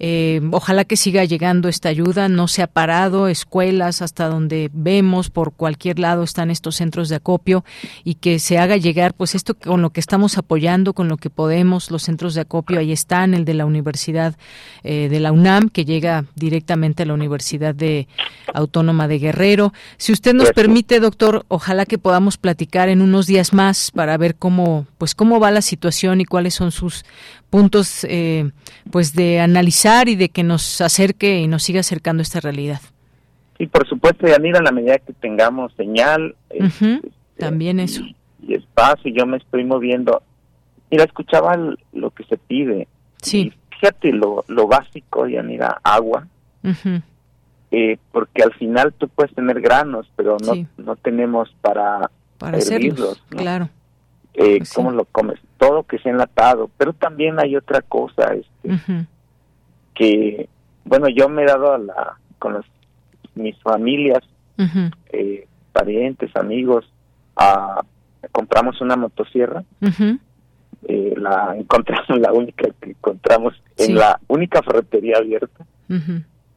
Eh, 0.00 0.42
ojalá 0.52 0.84
que 0.84 0.98
siga 0.98 1.24
llegando 1.24 1.70
esta 1.70 1.88
ayuda, 1.88 2.28
no 2.28 2.46
se 2.46 2.62
ha 2.62 2.66
parado, 2.66 3.26
escuelas 3.28 4.02
hasta 4.02 4.28
donde 4.28 4.68
vemos, 4.74 5.30
por 5.30 5.54
cualquier 5.54 5.98
lado 5.98 6.24
están 6.24 6.50
estos 6.50 6.76
centros 6.76 7.08
de 7.08 7.16
acopio 7.16 7.64
y 8.02 8.16
que 8.16 8.40
se 8.40 8.58
haga 8.58 8.76
llegar, 8.76 9.14
pues 9.14 9.34
esto 9.34 9.54
con 9.54 9.80
lo 9.80 9.90
que 9.90 10.00
estamos 10.00 10.36
apoyando, 10.36 10.92
con 10.92 11.08
lo 11.08 11.16
que 11.16 11.30
podemos, 11.30 11.90
los 11.90 12.02
centros 12.02 12.34
de 12.34 12.42
acopio, 12.42 12.80
ahí 12.80 12.92
están, 12.92 13.32
el 13.32 13.46
de 13.46 13.54
la 13.54 13.64
Universidad 13.64 14.36
eh, 14.82 15.08
de 15.08 15.20
la 15.20 15.32
UNAM, 15.32 15.70
que 15.70 15.86
llega 15.86 16.26
directamente 16.34 17.04
a 17.04 17.06
la 17.06 17.14
Universidad 17.14 17.74
de 17.74 18.08
Autónoma 18.52 19.08
de 19.08 19.18
Guerrero 19.20 19.53
si 19.96 20.12
usted 20.12 20.34
nos 20.34 20.52
permite, 20.52 21.00
doctor, 21.00 21.44
ojalá 21.48 21.86
que 21.86 21.98
podamos 21.98 22.36
platicar 22.36 22.88
en 22.88 23.02
unos 23.02 23.26
días 23.26 23.52
más 23.52 23.90
para 23.90 24.16
ver 24.16 24.34
cómo, 24.36 24.86
pues 24.98 25.14
cómo 25.14 25.40
va 25.40 25.50
la 25.50 25.62
situación 25.62 26.20
y 26.20 26.24
cuáles 26.24 26.54
son 26.54 26.70
sus 26.70 27.04
puntos, 27.50 28.04
eh, 28.04 28.50
pues 28.90 29.14
de 29.14 29.40
analizar 29.40 30.08
y 30.08 30.16
de 30.16 30.28
que 30.28 30.42
nos 30.42 30.80
acerque 30.80 31.38
y 31.38 31.46
nos 31.46 31.62
siga 31.62 31.80
acercando 31.80 32.22
esta 32.22 32.40
realidad. 32.40 32.80
Sí, 33.58 33.66
por 33.66 33.88
supuesto, 33.88 34.26
Yanira, 34.26 34.58
en 34.58 34.64
la 34.64 34.72
medida 34.72 34.98
que 34.98 35.12
tengamos 35.12 35.72
señal. 35.74 36.34
Este, 36.50 37.00
También 37.38 37.80
eso. 37.80 38.02
Y, 38.42 38.54
espacio, 38.54 39.12
yo 39.14 39.26
me 39.26 39.36
estoy 39.36 39.64
moviendo. 39.64 40.22
Mira, 40.90 41.04
escuchaba 41.04 41.56
lo 41.92 42.10
que 42.10 42.24
se 42.24 42.36
pide. 42.36 42.88
Sí. 43.22 43.52
fíjate 43.70 44.12
lo, 44.12 44.44
lo 44.48 44.66
básico, 44.66 45.26
Yanira, 45.26 45.80
agua. 45.82 46.26
Eh, 47.76 47.98
porque 48.12 48.44
al 48.44 48.52
final 48.52 48.94
tú 48.96 49.08
puedes 49.08 49.34
tener 49.34 49.60
granos, 49.60 50.08
pero 50.14 50.36
no, 50.46 50.52
no 50.76 50.94
tenemos 50.94 51.52
para, 51.60 52.08
para 52.38 52.58
hervirlos, 52.58 53.20
claro. 53.30 53.68
Eh, 54.34 54.58
pues 54.58 54.72
¿Cómo 54.72 54.92
lo 54.92 55.06
comes? 55.06 55.40
Todo 55.58 55.82
que 55.82 55.98
sea 55.98 56.12
enlatado, 56.12 56.70
pero 56.78 56.92
también 56.92 57.40
hay 57.40 57.56
otra 57.56 57.82
cosa, 57.82 58.32
este, 58.32 59.08
que, 59.92 60.48
bueno, 60.84 61.08
yo 61.08 61.28
me 61.28 61.42
he 61.42 61.46
dado 61.46 61.72
a 61.72 61.78
la, 61.78 62.16
con 62.38 62.64
mis 63.34 63.60
familias, 63.60 64.22
eh, 65.10 65.48
parientes, 65.72 66.30
amigos, 66.36 66.84
a, 67.34 67.84
compramos 68.30 68.80
una 68.82 68.94
motosierra, 68.94 69.64
la 70.86 71.56
encontramos, 71.58 72.20
la 72.20 72.32
única 72.32 72.68
que 72.80 72.90
encontramos 72.90 73.60
en 73.78 73.96
la 73.96 74.20
única 74.28 74.62
ferretería 74.62 75.16
abierta, 75.18 75.66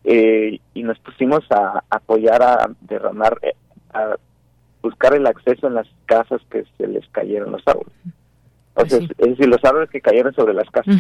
eh, 0.10 0.62
y 0.74 0.84
nos 0.84 0.98
pusimos 1.00 1.44
a, 1.52 1.84
apoyar 1.90 2.42
a 2.42 2.70
derramar, 2.80 3.38
eh, 3.42 3.54
a 3.94 4.16
buscar 4.82 5.14
el 5.14 5.28
acceso 5.28 5.68
en 5.68 5.74
las 5.74 5.88
casas 6.06 6.40
que 6.50 6.64
se 6.78 6.88
les 6.88 7.06
cayeron 7.10 7.52
los 7.52 7.62
árboles. 7.68 7.92
O 8.76 8.86
sea, 8.86 9.00
es 9.00 9.18
decir, 9.18 9.50
los 9.50 9.64
árboles 9.66 9.90
que 9.90 10.00
cayeron 10.00 10.34
sobre 10.34 10.54
las 10.54 10.70
casas. 10.70 10.96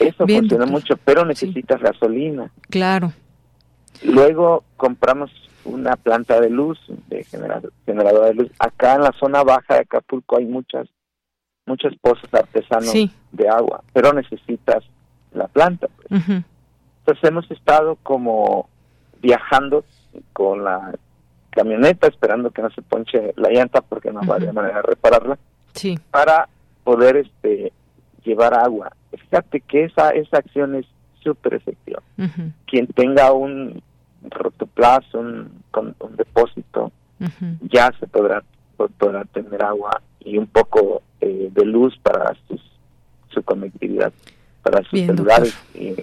Eso 0.00 0.26
funciona 0.26 0.66
mucho, 0.66 0.96
pero 1.04 1.24
necesitas 1.24 1.80
gasolina. 1.80 2.50
Claro. 2.70 3.12
Luego 4.02 4.64
compramos 4.76 5.30
una 5.64 5.94
planta 5.94 6.40
de 6.40 6.50
luz, 6.50 6.80
de 7.06 7.22
generador, 7.22 7.72
generador 7.86 8.24
de 8.24 8.34
luz. 8.34 8.50
Acá 8.58 8.96
en 8.96 9.02
la 9.02 9.12
zona 9.12 9.44
baja 9.44 9.74
de 9.74 9.80
Acapulco 9.80 10.38
hay 10.38 10.46
muchas 10.46 10.88
muchos 11.66 11.94
pozos 12.00 12.28
artesanos 12.34 12.92
de 13.30 13.48
agua, 13.48 13.84
pero 13.92 14.12
necesitas 14.12 14.82
la 15.32 15.46
planta. 15.46 15.86
Pues. 16.08 16.42
Pues 17.04 17.18
hemos 17.22 17.50
estado 17.50 17.96
como 18.02 18.68
viajando 19.20 19.84
con 20.32 20.64
la 20.64 20.94
camioneta 21.50 22.08
esperando 22.08 22.50
que 22.50 22.62
no 22.62 22.70
se 22.70 22.82
ponche 22.82 23.32
la 23.36 23.50
llanta 23.50 23.80
porque 23.80 24.12
no 24.12 24.20
va 24.26 24.38
de 24.38 24.52
manera 24.52 24.76
de 24.76 24.82
repararla 24.82 25.38
sí. 25.72 25.98
para 26.10 26.48
poder 26.82 27.16
este 27.16 27.72
llevar 28.24 28.54
agua. 28.54 28.92
Fíjate 29.10 29.60
que 29.60 29.84
esa 29.84 30.10
esa 30.10 30.38
acción 30.38 30.74
es 30.74 30.86
súper 31.22 31.54
efectiva. 31.54 32.02
Quien 32.66 32.86
tenga 32.88 33.32
un 33.32 33.82
rotoplazo 34.30 35.18
un, 35.20 35.62
un 35.72 36.16
depósito 36.16 36.90
ya 37.62 37.92
se 38.00 38.06
podrá 38.06 38.42
podrá 38.76 39.24
tener 39.26 39.62
agua 39.62 40.02
y 40.20 40.38
un 40.38 40.46
poco 40.46 41.02
eh, 41.20 41.50
de 41.52 41.64
luz 41.64 41.96
para 42.02 42.34
su 43.28 43.42
conectividad 43.42 44.12
para 44.62 44.82
sus 44.84 45.00
celulares 45.00 45.56
y 45.74 45.94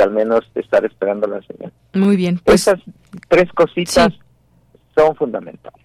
al 0.00 0.10
menos 0.10 0.40
estar 0.54 0.84
esperando 0.84 1.26
la 1.26 1.42
señal. 1.42 1.72
Muy 1.94 2.16
bien. 2.16 2.40
Pues, 2.44 2.62
Esas 2.62 2.80
tres 3.28 3.50
cositas 3.52 4.12
son 4.94 5.14
fundamentales. 5.16 5.82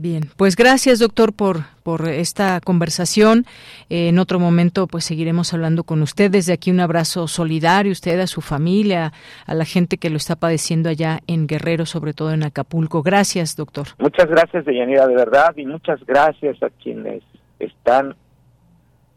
Bien, 0.00 0.22
pues 0.36 0.54
gracias 0.54 1.00
doctor 1.00 1.32
por, 1.32 1.62
por 1.82 2.08
esta 2.08 2.60
conversación. 2.60 3.46
en 3.88 4.20
otro 4.20 4.38
momento 4.38 4.86
pues 4.86 5.04
seguiremos 5.04 5.52
hablando 5.54 5.82
con 5.82 6.02
usted. 6.02 6.30
Desde 6.30 6.52
aquí 6.52 6.70
un 6.70 6.78
abrazo 6.78 7.26
solidario, 7.26 7.90
usted, 7.90 8.20
a 8.20 8.28
su 8.28 8.40
familia, 8.40 9.12
a 9.44 9.54
la 9.54 9.64
gente 9.64 9.96
que 9.96 10.08
lo 10.08 10.16
está 10.16 10.36
padeciendo 10.36 10.88
allá 10.88 11.18
en 11.26 11.48
Guerrero, 11.48 11.84
sobre 11.84 12.12
todo 12.12 12.32
en 12.32 12.44
Acapulco. 12.44 13.02
Gracias 13.02 13.56
doctor. 13.56 13.88
Muchas 13.98 14.28
gracias 14.28 14.64
Deyanira, 14.66 15.08
de 15.08 15.16
verdad, 15.16 15.56
y 15.56 15.66
muchas 15.66 15.98
gracias 16.06 16.62
a 16.62 16.70
quienes 16.70 17.24
están 17.58 18.14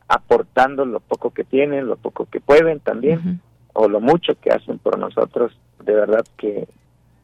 aportando 0.07 0.83
lo 0.85 0.99
poco 0.99 1.29
que 1.29 1.43
tienen, 1.43 1.85
lo 1.85 1.95
poco 1.95 2.25
que 2.25 2.39
pueden 2.39 2.79
también 2.79 3.39
o 3.73 3.87
lo 3.87 3.99
mucho 3.99 4.35
que 4.35 4.51
hacen 4.51 4.77
por 4.79 4.97
nosotros, 4.97 5.57
de 5.83 5.93
verdad 5.93 6.25
que 6.37 6.67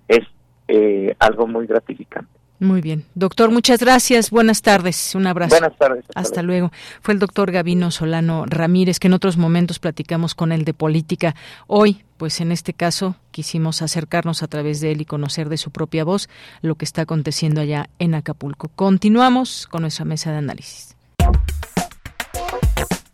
es 0.07 0.25
eh, 0.67 1.15
algo 1.19 1.47
muy 1.47 1.67
gratificante. 1.67 2.37
Muy 2.59 2.81
bien. 2.81 3.05
Doctor, 3.13 3.51
muchas 3.51 3.79
gracias. 3.79 4.31
Buenas 4.31 4.63
tardes. 4.63 5.13
Un 5.13 5.27
abrazo. 5.27 5.55
Buenas 5.59 5.77
tardes. 5.77 6.05
Hasta, 6.15 6.41
luego. 6.41 6.71
Fue 7.01 7.13
el 7.13 7.19
doctor 7.19 7.51
Gavino 7.51 7.91
Solano 7.91 8.45
Ramírez, 8.47 8.99
que 8.99 9.07
en 9.07 9.13
otros 9.13 9.37
momentos 9.37 9.77
platicamos 9.77 10.33
con 10.33 10.51
él 10.51 10.65
de 10.65 10.73
política. 10.73 11.35
Hoy, 11.67 12.03
pues 12.17 12.41
en 12.41 12.51
este 12.51 12.73
caso, 12.73 13.15
quisimos 13.29 13.83
acercarnos 13.83 14.41
a 14.41 14.47
través 14.47 14.81
de 14.81 14.91
él 14.91 15.01
y 15.01 15.05
conocer 15.05 15.49
de 15.49 15.57
su 15.57 15.69
propia 15.69 16.03
voz 16.03 16.29
lo 16.61 16.75
que 16.75 16.85
está 16.85 17.03
aconteciendo 17.03 17.61
allá 17.61 17.89
en 17.99 18.15
Acapulco. 18.15 18.69
Continuamos 18.75 19.67
con 19.67 19.81
nuestra 19.81 20.05
mesa 20.05 20.31
de 20.31 20.37
análisis. 20.37 20.95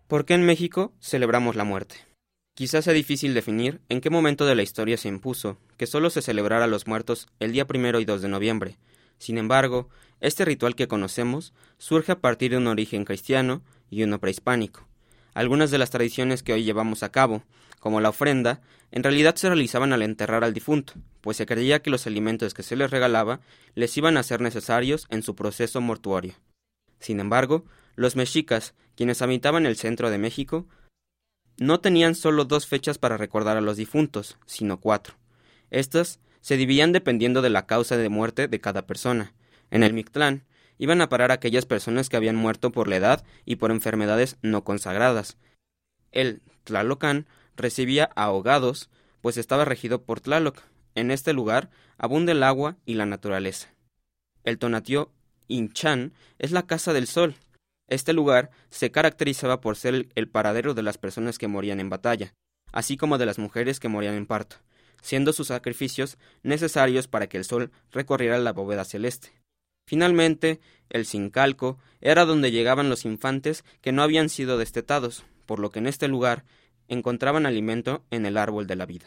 ¿Por 0.06 0.24
qué 0.24 0.34
en 0.34 0.46
México 0.46 0.92
celebramos 1.00 1.56
la 1.56 1.64
muerte? 1.64 1.96
Quizás 2.54 2.84
sea 2.84 2.94
difícil 2.94 3.34
definir 3.34 3.80
en 3.88 4.00
qué 4.00 4.08
momento 4.08 4.46
de 4.46 4.54
la 4.54 4.62
historia 4.62 4.96
se 4.96 5.08
impuso 5.08 5.58
que 5.76 5.88
solo 5.88 6.10
se 6.10 6.22
celebrara 6.22 6.66
a 6.66 6.68
los 6.68 6.86
muertos 6.86 7.26
el 7.40 7.50
día 7.50 7.66
primero 7.66 7.98
y 7.98 8.04
2 8.04 8.22
de 8.22 8.28
noviembre. 8.28 8.76
Sin 9.18 9.36
embargo, 9.36 9.88
este 10.20 10.44
ritual 10.44 10.76
que 10.76 10.86
conocemos 10.86 11.52
surge 11.76 12.12
a 12.12 12.20
partir 12.20 12.52
de 12.52 12.58
un 12.58 12.68
origen 12.68 13.04
cristiano 13.04 13.62
y 13.90 14.04
uno 14.04 14.20
prehispánico. 14.20 14.86
Algunas 15.36 15.70
de 15.70 15.76
las 15.76 15.90
tradiciones 15.90 16.42
que 16.42 16.54
hoy 16.54 16.64
llevamos 16.64 17.02
a 17.02 17.12
cabo, 17.12 17.42
como 17.78 18.00
la 18.00 18.08
ofrenda, 18.08 18.62
en 18.90 19.02
realidad 19.02 19.36
se 19.36 19.48
realizaban 19.48 19.92
al 19.92 20.00
enterrar 20.00 20.44
al 20.44 20.54
difunto, 20.54 20.94
pues 21.20 21.36
se 21.36 21.44
creía 21.44 21.82
que 21.82 21.90
los 21.90 22.06
alimentos 22.06 22.54
que 22.54 22.62
se 22.62 22.74
les 22.74 22.90
regalaba 22.90 23.40
les 23.74 23.94
iban 23.98 24.16
a 24.16 24.22
ser 24.22 24.40
necesarios 24.40 25.06
en 25.10 25.22
su 25.22 25.34
proceso 25.34 25.82
mortuorio. 25.82 26.32
Sin 27.00 27.20
embargo, 27.20 27.66
los 27.96 28.16
mexicas, 28.16 28.72
quienes 28.94 29.20
habitaban 29.20 29.66
el 29.66 29.76
centro 29.76 30.08
de 30.08 30.16
México, 30.16 30.66
no 31.58 31.80
tenían 31.80 32.14
solo 32.14 32.46
dos 32.46 32.66
fechas 32.66 32.96
para 32.96 33.18
recordar 33.18 33.58
a 33.58 33.60
los 33.60 33.76
difuntos, 33.76 34.38
sino 34.46 34.80
cuatro. 34.80 35.16
Estas 35.68 36.18
se 36.40 36.56
dividían 36.56 36.92
dependiendo 36.92 37.42
de 37.42 37.50
la 37.50 37.66
causa 37.66 37.98
de 37.98 38.08
muerte 38.08 38.48
de 38.48 38.60
cada 38.62 38.86
persona. 38.86 39.34
En 39.70 39.82
el 39.82 39.92
Mictlán, 39.92 40.44
iban 40.78 41.00
a 41.00 41.08
parar 41.08 41.32
aquellas 41.32 41.66
personas 41.66 42.08
que 42.08 42.16
habían 42.16 42.36
muerto 42.36 42.72
por 42.72 42.88
la 42.88 42.96
edad 42.96 43.24
y 43.44 43.56
por 43.56 43.70
enfermedades 43.70 44.36
no 44.42 44.64
consagradas. 44.64 45.36
El 46.12 46.42
Tlalocan 46.64 47.26
recibía 47.56 48.10
ahogados, 48.16 48.90
pues 49.20 49.36
estaba 49.36 49.64
regido 49.64 50.02
por 50.02 50.20
Tlaloc. 50.20 50.60
En 50.94 51.10
este 51.10 51.32
lugar 51.32 51.70
abunda 51.98 52.32
el 52.32 52.42
agua 52.42 52.76
y 52.84 52.94
la 52.94 53.06
naturaleza. 53.06 53.68
El 54.44 54.58
Tonatiuh 54.58 55.08
Inchan 55.48 56.12
es 56.38 56.52
la 56.52 56.66
casa 56.66 56.92
del 56.92 57.06
sol. 57.06 57.36
Este 57.88 58.12
lugar 58.12 58.50
se 58.70 58.90
caracterizaba 58.90 59.60
por 59.60 59.76
ser 59.76 60.08
el 60.14 60.28
paradero 60.28 60.74
de 60.74 60.82
las 60.82 60.98
personas 60.98 61.38
que 61.38 61.48
morían 61.48 61.80
en 61.80 61.90
batalla, 61.90 62.34
así 62.72 62.96
como 62.96 63.18
de 63.18 63.26
las 63.26 63.38
mujeres 63.38 63.78
que 63.78 63.88
morían 63.88 64.14
en 64.14 64.26
parto, 64.26 64.56
siendo 65.02 65.32
sus 65.32 65.48
sacrificios 65.48 66.18
necesarios 66.42 67.06
para 67.06 67.28
que 67.28 67.36
el 67.36 67.44
sol 67.44 67.70
recorriera 67.92 68.38
la 68.38 68.52
bóveda 68.52 68.84
celeste. 68.84 69.30
Finalmente, 69.86 70.60
el 70.90 71.06
Sincalco 71.06 71.78
era 72.00 72.24
donde 72.24 72.50
llegaban 72.50 72.90
los 72.90 73.04
infantes 73.04 73.64
que 73.80 73.92
no 73.92 74.02
habían 74.02 74.28
sido 74.28 74.58
destetados, 74.58 75.24
por 75.46 75.60
lo 75.60 75.70
que 75.70 75.78
en 75.78 75.86
este 75.86 76.08
lugar 76.08 76.44
encontraban 76.88 77.46
alimento 77.46 78.04
en 78.10 78.26
el 78.26 78.36
árbol 78.36 78.66
de 78.66 78.76
la 78.76 78.86
vida. 78.86 79.06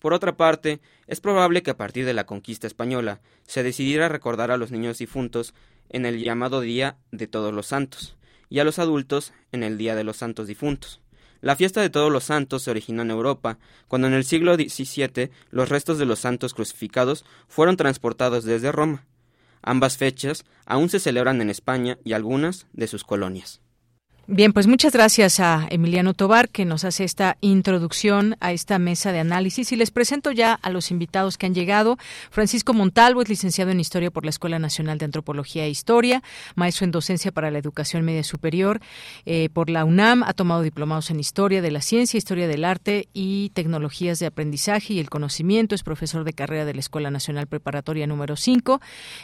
Por 0.00 0.12
otra 0.12 0.36
parte, 0.36 0.80
es 1.06 1.20
probable 1.20 1.62
que 1.62 1.70
a 1.70 1.76
partir 1.76 2.06
de 2.06 2.14
la 2.14 2.24
conquista 2.24 2.66
española 2.66 3.20
se 3.46 3.62
decidiera 3.62 4.08
recordar 4.08 4.50
a 4.50 4.56
los 4.56 4.70
niños 4.70 4.98
difuntos 4.98 5.54
en 5.88 6.06
el 6.06 6.22
llamado 6.22 6.60
Día 6.60 6.96
de 7.12 7.26
Todos 7.26 7.52
los 7.52 7.66
Santos, 7.66 8.16
y 8.48 8.58
a 8.58 8.64
los 8.64 8.78
adultos 8.78 9.32
en 9.52 9.62
el 9.62 9.78
Día 9.78 9.94
de 9.94 10.04
los 10.04 10.16
Santos 10.16 10.46
Difuntos. 10.46 11.00
La 11.40 11.56
fiesta 11.56 11.80
de 11.80 11.90
Todos 11.90 12.10
los 12.10 12.24
Santos 12.24 12.62
se 12.62 12.70
originó 12.70 13.02
en 13.02 13.10
Europa, 13.10 13.58
cuando 13.88 14.08
en 14.08 14.14
el 14.14 14.24
siglo 14.24 14.54
XVII 14.54 15.30
los 15.50 15.68
restos 15.68 15.98
de 15.98 16.06
los 16.06 16.18
santos 16.18 16.54
crucificados 16.54 17.24
fueron 17.48 17.76
transportados 17.76 18.44
desde 18.44 18.72
Roma. 18.72 19.06
Ambas 19.62 19.96
fechas 19.96 20.44
aún 20.66 20.88
se 20.88 21.00
celebran 21.00 21.40
en 21.40 21.50
España 21.50 21.98
y 22.04 22.12
algunas 22.12 22.66
de 22.72 22.86
sus 22.86 23.04
colonias. 23.04 23.60
Bien, 24.32 24.52
pues 24.52 24.68
muchas 24.68 24.92
gracias 24.92 25.40
a 25.40 25.66
Emiliano 25.70 26.14
Tobar 26.14 26.50
que 26.50 26.64
nos 26.64 26.84
hace 26.84 27.02
esta 27.02 27.36
introducción 27.40 28.36
a 28.38 28.52
esta 28.52 28.78
mesa 28.78 29.10
de 29.10 29.18
análisis 29.18 29.72
y 29.72 29.76
les 29.76 29.90
presento 29.90 30.30
ya 30.30 30.54
a 30.54 30.70
los 30.70 30.92
invitados 30.92 31.36
que 31.36 31.46
han 31.46 31.54
llegado. 31.54 31.98
Francisco 32.30 32.72
Montalvo 32.72 33.22
es 33.22 33.28
licenciado 33.28 33.72
en 33.72 33.80
Historia 33.80 34.12
por 34.12 34.22
la 34.22 34.30
Escuela 34.30 34.60
Nacional 34.60 34.98
de 34.98 35.06
Antropología 35.06 35.64
e 35.64 35.70
Historia, 35.70 36.22
maestro 36.54 36.84
en 36.84 36.92
Docencia 36.92 37.32
para 37.32 37.50
la 37.50 37.58
Educación 37.58 38.04
Media 38.04 38.22
Superior 38.22 38.80
eh, 39.26 39.48
por 39.52 39.68
la 39.68 39.84
UNAM, 39.84 40.22
ha 40.22 40.32
tomado 40.32 40.62
diplomados 40.62 41.10
en 41.10 41.18
Historia 41.18 41.60
de 41.60 41.72
la 41.72 41.80
Ciencia, 41.80 42.16
Historia 42.16 42.46
del 42.46 42.64
Arte 42.64 43.08
y 43.12 43.50
Tecnologías 43.54 44.20
de 44.20 44.26
Aprendizaje 44.26 44.94
y 44.94 45.00
el 45.00 45.10
Conocimiento, 45.10 45.74
es 45.74 45.82
profesor 45.82 46.22
de 46.22 46.34
carrera 46.34 46.64
de 46.64 46.74
la 46.74 46.80
Escuela 46.80 47.10
Nacional 47.10 47.48
Preparatoria 47.48 48.06
número 48.06 48.36
5, 48.36 48.80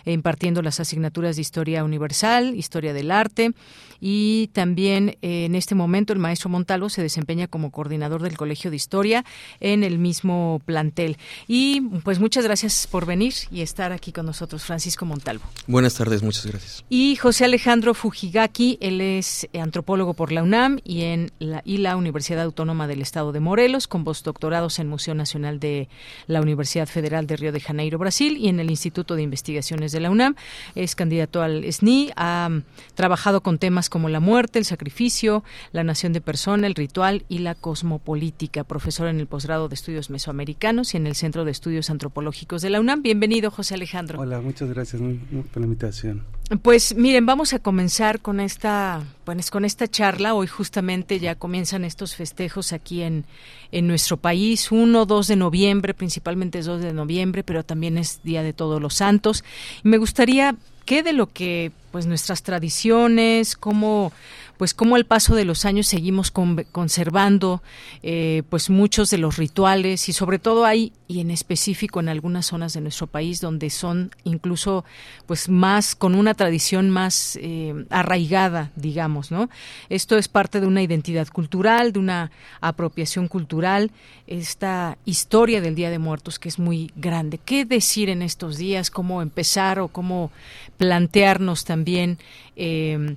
impartiendo 0.06 0.62
las 0.62 0.80
asignaturas 0.80 1.36
de 1.36 1.42
Historia 1.42 1.84
Universal, 1.84 2.56
Historia 2.56 2.92
del 2.92 3.12
Arte 3.12 3.52
y 4.00 4.50
también 4.52 4.95
eh, 4.96 5.44
en 5.44 5.54
este 5.54 5.74
momento 5.74 6.12
el 6.12 6.18
maestro 6.18 6.50
Montalvo 6.50 6.88
se 6.88 7.02
desempeña 7.02 7.46
como 7.46 7.70
coordinador 7.70 8.22
del 8.22 8.36
Colegio 8.36 8.70
de 8.70 8.76
Historia 8.76 9.24
en 9.60 9.84
el 9.84 9.98
mismo 9.98 10.60
plantel. 10.64 11.18
Y 11.46 11.80
pues 12.04 12.18
muchas 12.18 12.44
gracias 12.44 12.86
por 12.86 13.06
venir 13.06 13.34
y 13.50 13.62
estar 13.62 13.92
aquí 13.92 14.12
con 14.12 14.26
nosotros, 14.26 14.64
Francisco 14.64 15.04
Montalvo. 15.04 15.44
Buenas 15.66 15.94
tardes, 15.94 16.22
muchas 16.22 16.46
gracias. 16.46 16.84
Y 16.88 17.16
José 17.16 17.44
Alejandro 17.44 17.94
Fujigaki, 17.94 18.78
él 18.80 19.00
es 19.00 19.48
antropólogo 19.58 20.14
por 20.14 20.32
la 20.32 20.42
UNAM 20.42 20.78
y 20.84 21.02
en 21.02 21.32
la, 21.38 21.62
y 21.64 21.78
la 21.78 21.96
Universidad 21.96 22.42
Autónoma 22.42 22.86
del 22.86 23.02
Estado 23.02 23.32
de 23.32 23.40
Morelos, 23.40 23.88
con 23.88 24.04
postdoctorados 24.04 24.78
en 24.78 24.88
Museo 24.88 25.14
Nacional 25.14 25.60
de 25.60 25.88
la 26.26 26.40
Universidad 26.40 26.86
Federal 26.86 27.26
de 27.26 27.36
Río 27.36 27.52
de 27.52 27.60
Janeiro, 27.60 27.98
Brasil, 27.98 28.36
y 28.36 28.48
en 28.48 28.60
el 28.60 28.70
Instituto 28.70 29.16
de 29.16 29.22
Investigaciones 29.22 29.92
de 29.92 30.00
la 30.00 30.10
UNAM. 30.10 30.36
Es 30.74 30.94
candidato 30.94 31.42
al 31.42 31.70
SNI, 31.70 32.12
ha 32.16 32.50
trabajado 32.94 33.42
con 33.42 33.58
temas 33.58 33.88
como 33.88 34.08
la 34.08 34.20
muerte, 34.20 34.58
el 34.58 34.64
sacrificio 34.76 35.42
la 35.72 35.84
nación 35.84 36.12
de 36.12 36.20
persona, 36.20 36.66
el 36.66 36.74
ritual 36.74 37.24
y 37.30 37.38
la 37.38 37.54
cosmopolítica. 37.54 38.62
Profesor 38.62 39.08
en 39.08 39.20
el 39.20 39.26
posgrado 39.26 39.68
de 39.68 39.74
estudios 39.74 40.10
mesoamericanos 40.10 40.92
y 40.92 40.98
en 40.98 41.06
el 41.06 41.14
Centro 41.14 41.46
de 41.46 41.50
Estudios 41.50 41.88
Antropológicos 41.88 42.60
de 42.60 42.68
la 42.68 42.78
UNAM. 42.78 43.00
Bienvenido, 43.00 43.50
José 43.50 43.74
Alejandro. 43.74 44.20
Hola, 44.20 44.40
muchas 44.42 44.68
gracias 44.68 45.00
por 45.00 45.60
la 45.62 45.66
invitación. 45.66 46.24
Pues 46.62 46.94
miren, 46.94 47.24
vamos 47.24 47.54
a 47.54 47.58
comenzar 47.58 48.20
con 48.20 48.38
esta, 48.38 49.02
pues, 49.24 49.50
con 49.50 49.64
esta 49.64 49.88
charla. 49.88 50.34
Hoy 50.34 50.46
justamente 50.46 51.18
ya 51.18 51.34
comienzan 51.34 51.84
estos 51.84 52.14
festejos 52.14 52.74
aquí 52.74 53.02
en, 53.02 53.24
en 53.72 53.86
nuestro 53.86 54.18
país, 54.18 54.70
1, 54.70 55.06
2 55.06 55.26
de 55.26 55.36
noviembre, 55.36 55.94
principalmente 55.94 56.58
es 56.58 56.66
2 56.66 56.82
de 56.82 56.92
noviembre, 56.92 57.42
pero 57.42 57.64
también 57.64 57.96
es 57.96 58.20
Día 58.22 58.42
de 58.42 58.52
Todos 58.52 58.80
los 58.80 58.94
Santos. 58.94 59.42
Y 59.82 59.88
me 59.88 59.96
gustaría 59.96 60.54
que 60.84 61.02
de 61.02 61.12
lo 61.12 61.26
que 61.26 61.72
pues 61.90 62.06
nuestras 62.06 62.42
tradiciones, 62.42 63.56
cómo 63.56 64.12
pues 64.58 64.74
cómo 64.74 64.96
al 64.96 65.06
paso 65.06 65.34
de 65.34 65.44
los 65.44 65.64
años 65.64 65.86
seguimos 65.86 66.30
conservando 66.30 67.62
eh, 68.02 68.42
pues 68.48 68.70
muchos 68.70 69.10
de 69.10 69.18
los 69.18 69.36
rituales 69.36 70.08
y 70.08 70.12
sobre 70.12 70.38
todo 70.38 70.64
hay 70.64 70.92
y 71.08 71.20
en 71.20 71.30
específico 71.30 72.00
en 72.00 72.08
algunas 72.08 72.46
zonas 72.46 72.72
de 72.72 72.80
nuestro 72.80 73.06
país 73.06 73.40
donde 73.40 73.70
son 73.70 74.10
incluso 74.24 74.84
pues 75.26 75.48
más 75.48 75.94
con 75.94 76.14
una 76.14 76.34
tradición 76.34 76.90
más 76.90 77.38
eh, 77.40 77.86
arraigada 77.90 78.72
digamos 78.76 79.30
no 79.30 79.48
esto 79.88 80.18
es 80.18 80.28
parte 80.28 80.60
de 80.60 80.66
una 80.66 80.82
identidad 80.82 81.28
cultural 81.28 81.92
de 81.92 81.98
una 81.98 82.30
apropiación 82.60 83.28
cultural. 83.28 83.90
Esta 84.26 84.98
historia 85.04 85.60
del 85.60 85.74
Día 85.74 85.90
de 85.90 85.98
Muertos 85.98 86.38
que 86.38 86.48
es 86.48 86.58
muy 86.58 86.90
grande. 86.96 87.38
Qué 87.38 87.64
decir 87.64 88.08
en 88.08 88.22
estos 88.22 88.56
días 88.56 88.90
cómo 88.90 89.22
empezar 89.22 89.78
o 89.78 89.88
cómo 89.88 90.30
plantearnos 90.78 91.64
también 91.64 92.18
eh, 92.56 93.16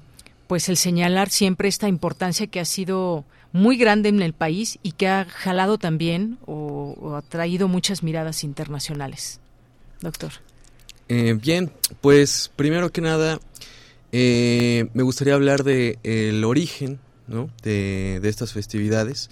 pues 0.49 0.67
el 0.67 0.77
señalar 0.77 1.29
siempre 1.29 1.69
esta 1.69 1.87
importancia 1.87 2.47
que 2.47 2.59
ha 2.59 2.65
sido 2.65 3.23
muy 3.51 3.77
grande 3.77 4.09
en 4.09 4.19
el 4.19 4.33
país 4.33 4.79
y 4.81 4.93
que 4.93 5.07
ha 5.07 5.25
jalado 5.25 5.77
también 5.77 6.39
o, 6.47 7.15
ha 7.15 7.21
traído 7.21 7.67
muchas 7.67 8.01
miradas 8.01 8.43
internacionales. 8.43 9.39
Doctor. 10.01 10.31
Eh, 11.07 11.37
bien, 11.39 11.71
pues 12.01 12.49
primero 12.55 12.91
que 12.91 12.99
nada 12.99 13.39
eh, 14.11 14.89
me 14.95 15.03
gustaría 15.03 15.35
hablar 15.35 15.63
de 15.63 15.99
el 16.01 16.43
origen 16.43 16.99
¿no? 17.27 17.51
de, 17.61 18.17
de 18.19 18.29
estas 18.29 18.51
festividades, 18.51 19.29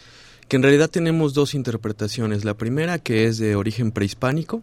que 0.48 0.58
en 0.58 0.62
realidad 0.62 0.92
tenemos 0.92 1.34
dos 1.34 1.56
interpretaciones. 1.56 2.46
La 2.46 2.54
primera 2.54 3.00
que 3.00 3.26
es 3.26 3.40
de 3.40 3.56
origen 3.56 3.92
prehispánico 3.92 4.62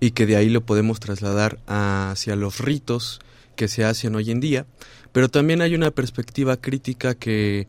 y 0.00 0.12
que 0.12 0.24
de 0.24 0.36
ahí 0.36 0.48
lo 0.48 0.64
podemos 0.64 1.00
trasladar 1.00 1.58
hacia 1.66 2.34
los 2.34 2.60
ritos 2.60 3.20
que 3.56 3.68
se 3.68 3.84
hacen 3.84 4.14
hoy 4.14 4.30
en 4.30 4.40
día 4.40 4.64
pero 5.12 5.28
también 5.28 5.62
hay 5.62 5.74
una 5.74 5.90
perspectiva 5.90 6.56
crítica 6.56 7.14
que 7.14 7.66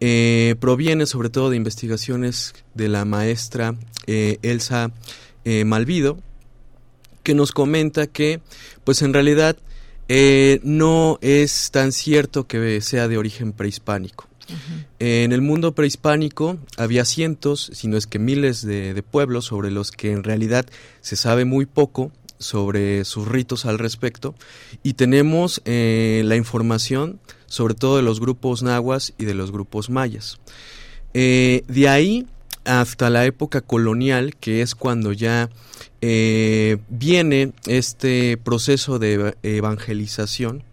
eh, 0.00 0.56
proviene 0.60 1.06
sobre 1.06 1.30
todo 1.30 1.50
de 1.50 1.56
investigaciones 1.56 2.54
de 2.74 2.88
la 2.88 3.06
maestra 3.06 3.74
eh, 4.06 4.38
Elsa 4.42 4.92
eh, 5.44 5.64
Malvido, 5.64 6.18
que 7.22 7.34
nos 7.34 7.52
comenta 7.52 8.06
que, 8.06 8.40
pues 8.84 9.02
en 9.02 9.12
realidad, 9.14 9.56
no 10.62 11.18
es 11.20 11.70
tan 11.72 11.90
cierto 11.90 12.46
que 12.46 12.80
sea 12.80 13.08
de 13.08 13.18
origen 13.18 13.52
prehispánico. 13.52 14.28
En 15.00 15.32
el 15.32 15.42
mundo 15.42 15.74
prehispánico 15.74 16.58
había 16.76 17.04
cientos, 17.04 17.70
si 17.74 17.88
no 17.88 17.96
es 17.96 18.06
que 18.06 18.20
miles 18.20 18.64
de, 18.64 19.02
pueblos 19.02 19.46
sobre 19.46 19.72
los 19.72 19.90
que 19.90 20.12
en 20.12 20.22
realidad 20.22 20.66
se 21.00 21.16
sabe 21.16 21.44
muy 21.44 21.66
poco 21.66 22.12
sobre 22.38 23.04
sus 23.04 23.26
ritos 23.28 23.66
al 23.66 23.78
respecto 23.78 24.34
y 24.82 24.94
tenemos 24.94 25.62
eh, 25.64 26.22
la 26.24 26.36
información 26.36 27.20
sobre 27.46 27.74
todo 27.74 27.96
de 27.96 28.02
los 28.02 28.20
grupos 28.20 28.62
nahuas 28.62 29.14
y 29.18 29.24
de 29.24 29.34
los 29.34 29.52
grupos 29.52 29.90
mayas. 29.90 30.38
Eh, 31.14 31.64
de 31.68 31.88
ahí 31.88 32.26
hasta 32.64 33.10
la 33.10 33.24
época 33.24 33.60
colonial, 33.60 34.34
que 34.36 34.60
es 34.60 34.74
cuando 34.74 35.12
ya 35.12 35.48
eh, 36.00 36.78
viene 36.88 37.52
este 37.66 38.36
proceso 38.36 38.98
de 38.98 39.36
evangelización, 39.42 40.64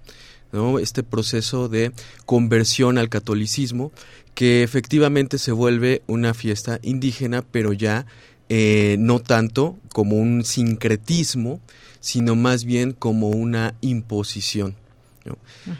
¿no? 0.51 0.79
este 0.79 1.03
proceso 1.03 1.69
de 1.69 1.91
conversión 2.25 2.97
al 2.97 3.09
catolicismo, 3.09 3.91
que 4.33 4.63
efectivamente 4.63 5.37
se 5.37 5.51
vuelve 5.51 6.01
una 6.07 6.33
fiesta 6.33 6.79
indígena, 6.81 7.43
pero 7.43 7.73
ya 7.73 8.07
eh, 8.49 8.97
no 8.99 9.19
tanto 9.19 9.77
como 9.91 10.17
un 10.17 10.43
sincretismo, 10.43 11.59
sino 11.99 12.35
más 12.35 12.65
bien 12.65 12.91
como 12.91 13.29
una 13.29 13.75
imposición. 13.81 14.75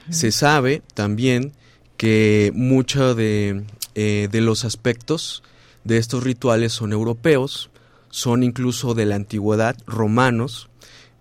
Se 0.10 0.32
sabe 0.32 0.82
también 0.94 1.52
que 1.98 2.52
muchos 2.56 3.16
de, 3.18 3.66
eh, 3.96 4.30
de, 4.32 4.42
los 4.42 4.64
aspectos 4.64 5.44
de 5.84 5.98
estos 5.98 6.24
rituales 6.24 6.72
son 6.72 6.94
europeos, 6.94 7.70
son 8.10 8.44
incluso 8.44 8.94
de 8.94 9.06
la 9.06 9.16
antigüedad, 9.16 9.76
romanos 9.86 10.70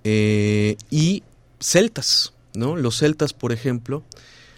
eh, 0.05 0.77
y 0.91 1.23
celtas. 1.59 2.33
¿no? 2.55 2.77
Los 2.77 2.99
celtas, 2.99 3.33
por 3.33 3.53
ejemplo, 3.53 4.05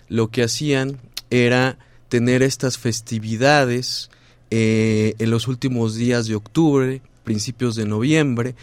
lo 0.09 0.29
que 0.29 0.43
hacían 0.43 0.99
era 1.31 1.79
tener 2.09 2.43
estas 2.43 2.79
festividades 2.79 4.11
eh, 4.57 5.17
en 5.19 5.31
los 5.31 5.49
últimos 5.49 5.97
días 5.97 6.29
de 6.29 6.37
octubre, 6.37 7.03
principios 7.25 7.75
de 7.75 7.87
noviembre, 7.87 8.55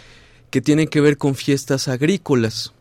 que 0.50 0.62
tienen 0.62 0.88
que 0.88 1.02
ver 1.02 1.18
con 1.18 1.36
fiestas 1.36 1.90
agrícolas. 1.90 2.72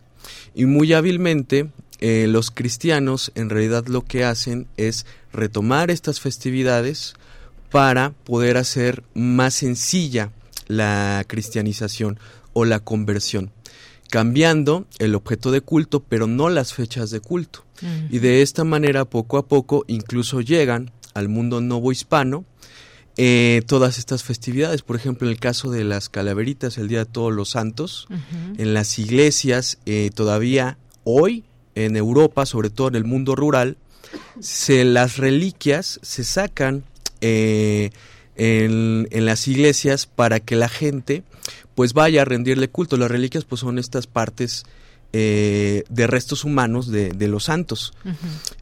Y 0.55 0.67
muy 0.67 0.93
hábilmente 0.93 1.73
eh, 1.99 2.27
los 2.29 2.53
cristianos 2.53 3.33
en 3.35 3.51
realidad 3.51 3.89
lo 3.89 4.03
que 4.03 4.23
hacen 4.23 4.69
es 4.77 5.07
retomar 5.33 5.91
estas 5.91 6.21
festividades 6.21 7.15
para 7.73 8.11
poder 8.11 8.57
hacer 8.57 9.03
más 9.13 9.55
sencilla 9.55 10.31
la 10.69 11.25
cristianización 11.27 12.17
o 12.53 12.65
la 12.65 12.79
conversión, 12.79 13.51
cambiando 14.09 14.87
el 15.01 15.17
objeto 15.17 15.51
de 15.51 15.63
culto, 15.63 15.99
pero 15.99 16.29
no 16.29 16.49
las 16.49 16.75
fechas 16.75 17.11
de 17.11 17.19
culto. 17.19 17.65
Y 18.09 18.21
de 18.21 18.43
esta 18.43 18.63
manera, 18.63 19.05
poco 19.05 19.37
a 19.37 19.49
poco, 19.49 19.85
incluso 19.89 20.43
llegan 20.43 20.93
al 21.13 21.29
mundo 21.29 21.61
novohispano 21.61 22.45
eh, 23.17 23.63
todas 23.67 23.99
estas 23.99 24.23
festividades. 24.23 24.83
Por 24.83 24.97
ejemplo, 24.97 25.27
en 25.27 25.33
el 25.33 25.41
caso 25.41 25.71
de 25.71 25.85
las 25.85 26.09
calaveritas, 26.09 26.79
el 26.79 26.89
Día 26.89 27.01
de 27.01 27.07
Todos 27.07 27.33
los 27.33 27.51
Santos, 27.51 28.09
en 28.57 28.75
las 28.75 28.99
iglesias 28.99 29.79
eh, 29.87 30.11
todavía 30.15 30.79
hoy 31.05 31.45
en 31.75 31.97
Europa, 31.97 32.47
sobre 32.47 32.71
todo 32.71 32.89
en 32.89 32.95
el 32.95 33.05
mundo 33.05 33.35
rural, 33.35 33.77
se 34.41 34.85
las 34.85 35.17
reliquias 35.17 36.01
se 36.03 36.25
sacan 36.25 36.85
eh, 37.21 37.91
en, 38.37 39.07
las 39.27 39.47
iglesias 39.49 40.07
para 40.07 40.41
que 40.41 40.57
la 40.57 40.69
gente 40.69 41.23
pues 41.75 41.93
vaya 41.93 42.23
a 42.23 42.25
rendirle 42.25 42.69
culto. 42.69 42.97
Las 42.97 43.11
reliquias 43.11 43.45
pues 43.45 43.61
son 43.61 43.79
estas 43.79 44.07
partes 44.07 44.65
eh, 45.13 45.83
de 45.89 46.07
restos 46.07 46.45
humanos 46.45 46.91
de, 46.91 47.29
los 47.29 47.45
santos, 47.45 47.93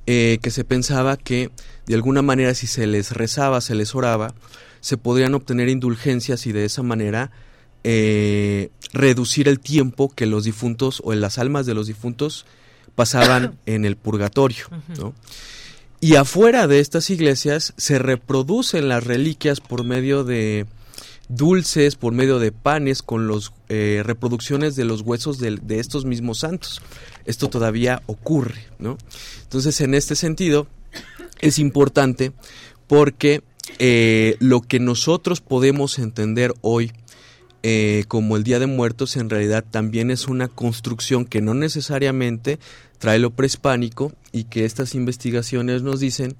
eh, 0.07 0.39
que 0.43 0.51
se 0.51 0.65
pensaba 0.65 1.17
que 1.17 1.51
de 1.87 1.95
alguna 1.95 2.23
manera 2.23 2.55
si 2.55 2.67
se 2.67 2.87
les 2.87 3.13
rezaba, 3.13 3.61
se 3.61 3.75
les 3.75 3.95
oraba, 3.95 4.35
se 4.81 4.97
podrían 4.97 5.35
obtener 5.35 5.69
indulgencias 5.69 6.47
y 6.47 6.53
de 6.53 6.65
esa 6.65 6.83
manera 6.83 7.31
eh, 7.85 8.71
reducir 8.93 9.49
el 9.49 9.61
tiempo 9.61 10.09
que 10.09 10.27
los 10.27 10.45
difuntos 10.45 11.03
o 11.05 11.13
en 11.13 11.21
las 11.21 11.39
almas 11.39 11.67
de 11.67 11.75
los 11.75 11.87
difuntos 11.87 12.47
pasaban 12.95 13.59
en 13.67 13.85
el 13.85 13.97
purgatorio. 13.97 14.67
Y 16.01 16.15
afuera 16.15 16.67
de 16.67 16.81
estas 16.81 17.11
iglesias 17.11 17.75
se 17.77 17.99
reproducen 17.99 18.89
las 18.89 19.05
reliquias 19.05 19.61
por 19.61 19.85
medio 19.85 20.25
de 20.25 20.67
dulces, 21.29 21.97
por 21.97 22.13
medio 22.13 22.39
de 22.39 22.53
panes, 22.53 23.03
con 23.03 23.29
las 23.29 23.53
eh, 23.69 24.03
reproducciones 24.05 24.77
de 24.77 24.85
los 24.85 25.03
huesos 25.03 25.39
de, 25.39 25.59
estos 25.79 26.05
mismos 26.05 26.39
santos. 26.41 26.83
Esto 27.25 27.49
todavía 27.49 28.03
ocurre, 28.07 28.67
¿no? 28.79 28.97
Entonces, 29.43 29.81
en 29.81 29.95
este 29.95 30.17
sentido, 30.17 30.67
es 31.41 31.59
importante 31.59 32.33
porque 32.87 33.43
eh, 33.79 34.37
lo 34.41 34.63
que 34.63 34.81
nosotros 34.81 35.41
podemos 35.41 35.99
entender 35.99 36.55
hoy 36.63 36.93
eh, 37.63 38.05
como 38.09 38.37
el 38.37 38.45
Día 38.45 38.59
de 38.59 38.67
Muertos 38.67 39.17
en 39.17 39.29
realidad 39.29 39.65
también 39.69 40.11
es 40.11 40.29
una 40.29 40.49
construcción 40.49 41.27
que 41.27 41.43
no 41.43 41.55
necesariamente 41.55 42.59
trae 42.99 43.19
lo 43.19 43.31
prehispánico 43.31 44.13
y 44.33 44.45
que 44.45 44.65
estas 44.65 44.95
investigaciones 44.95 45.83
nos 45.83 46.01
dicen 46.01 46.37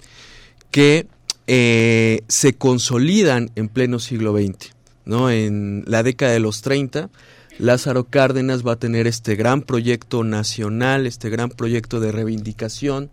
que 0.71 1.07
se 1.47 2.53
consolidan 2.53 3.49
en 3.55 3.69
pleno 3.69 3.97
siglo 3.97 4.37
XX. 4.37 4.78
¿No? 5.09 5.31
En 5.31 5.83
la 5.87 6.03
década 6.03 6.33
de 6.33 6.39
los 6.39 6.61
30, 6.61 7.09
Lázaro 7.57 8.05
Cárdenas 8.05 8.65
va 8.65 8.73
a 8.73 8.79
tener 8.79 9.07
este 9.07 9.35
gran 9.35 9.63
proyecto 9.63 10.23
nacional, 10.23 11.07
este 11.07 11.31
gran 11.31 11.49
proyecto 11.49 11.99
de 11.99 12.11
reivindicación 12.11 13.09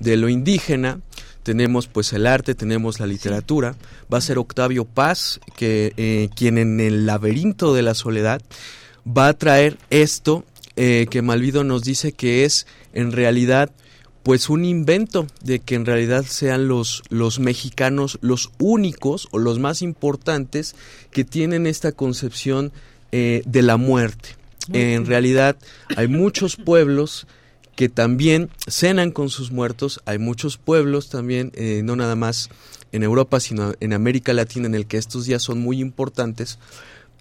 de 0.00 0.18
lo 0.18 0.28
indígena, 0.28 1.00
tenemos 1.42 1.88
pues 1.88 2.12
el 2.12 2.26
arte, 2.26 2.54
tenemos 2.54 3.00
la 3.00 3.06
literatura, 3.06 3.74
va 4.12 4.18
a 4.18 4.20
ser 4.20 4.38
Octavio 4.38 4.84
Paz, 4.84 5.40
que, 5.56 5.94
eh, 5.96 6.28
quien 6.36 6.58
en 6.58 6.78
el 6.78 7.06
laberinto 7.06 7.72
de 7.72 7.82
la 7.82 7.94
soledad 7.94 8.42
va 9.06 9.28
a 9.28 9.34
traer 9.34 9.78
esto 9.88 10.44
eh, 10.76 11.06
que 11.10 11.22
Malvido 11.22 11.64
nos 11.64 11.82
dice 11.82 12.12
que 12.12 12.44
es 12.44 12.66
en 12.92 13.12
realidad 13.12 13.70
pues 14.22 14.50
un 14.50 14.64
invento 14.64 15.26
de 15.42 15.60
que 15.60 15.74
en 15.74 15.86
realidad 15.86 16.24
sean 16.26 16.68
los, 16.68 17.02
los 17.08 17.38
mexicanos 17.38 18.18
los 18.20 18.50
únicos 18.58 19.28
o 19.30 19.38
los 19.38 19.58
más 19.58 19.82
importantes 19.82 20.76
que 21.10 21.24
tienen 21.24 21.66
esta 21.66 21.92
concepción 21.92 22.72
eh, 23.12 23.42
de 23.46 23.62
la 23.62 23.76
muerte. 23.76 24.30
en 24.72 25.06
realidad 25.06 25.56
hay 25.96 26.06
muchos 26.06 26.56
pueblos 26.56 27.26
que 27.80 27.88
también 27.88 28.50
cenan 28.68 29.10
con 29.10 29.30
sus 29.30 29.52
muertos. 29.52 30.02
Hay 30.04 30.18
muchos 30.18 30.58
pueblos 30.58 31.08
también, 31.08 31.50
eh, 31.54 31.80
no 31.82 31.96
nada 31.96 32.14
más 32.14 32.50
en 32.92 33.02
Europa, 33.02 33.40
sino 33.40 33.72
en 33.80 33.94
América 33.94 34.34
Latina, 34.34 34.66
en 34.66 34.74
el 34.74 34.86
que 34.86 34.98
estos 34.98 35.24
días 35.24 35.42
son 35.42 35.60
muy 35.60 35.80
importantes, 35.80 36.58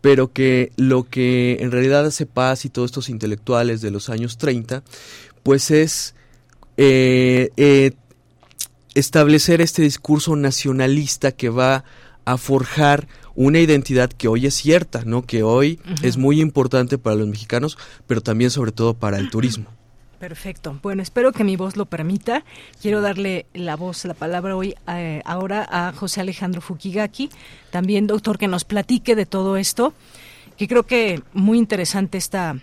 pero 0.01 0.33
que 0.33 0.73
lo 0.75 1.07
que 1.07 1.59
en 1.61 1.71
realidad 1.71 2.05
hace 2.05 2.25
paz 2.25 2.65
y 2.65 2.69
todos 2.69 2.89
estos 2.91 3.07
intelectuales 3.07 3.79
de 3.79 3.89
los 3.89 4.09
años 4.09 4.37
30, 4.37 4.83
pues 5.43 5.71
es 5.71 6.13
eh, 6.81 7.49
eh, 7.57 7.91
establecer 8.95 9.59
este 9.59 9.81
discurso 9.81 10.37
nacionalista 10.37 11.33
que 11.33 11.49
va 11.49 11.83
a 12.23 12.37
forjar 12.37 13.09
una 13.35 13.59
identidad 13.59 14.09
que 14.09 14.29
hoy 14.29 14.45
es 14.45 14.53
cierta, 14.53 15.03
¿no? 15.03 15.23
Que 15.23 15.43
hoy 15.43 15.81
es 16.03 16.15
muy 16.15 16.39
importante 16.39 16.97
para 16.97 17.17
los 17.17 17.27
mexicanos, 17.27 17.77
pero 18.07 18.21
también 18.21 18.49
sobre 18.49 18.71
todo 18.71 18.93
para 18.93 19.17
el 19.17 19.29
turismo. 19.29 19.65
Perfecto. 20.19 20.79
Bueno, 20.81 21.01
espero 21.01 21.33
que 21.33 21.43
mi 21.43 21.57
voz 21.57 21.75
lo 21.75 21.85
permita. 21.85 22.45
Quiero 22.81 23.01
darle 23.01 23.45
la 23.53 23.75
voz, 23.75 24.05
la 24.05 24.13
palabra 24.13 24.55
hoy 24.55 24.73
eh, 24.87 25.21
ahora 25.25 25.67
a 25.69 25.91
José 25.91 26.21
Alejandro 26.21 26.61
Fukigaki, 26.61 27.29
también 27.71 28.07
doctor, 28.07 28.37
que 28.37 28.47
nos 28.47 28.63
platique 28.63 29.17
de 29.17 29.25
todo 29.25 29.57
esto, 29.57 29.93
que 30.55 30.69
creo 30.69 30.83
que 30.83 31.21
muy 31.33 31.57
interesante 31.57 32.17
esta 32.17 32.57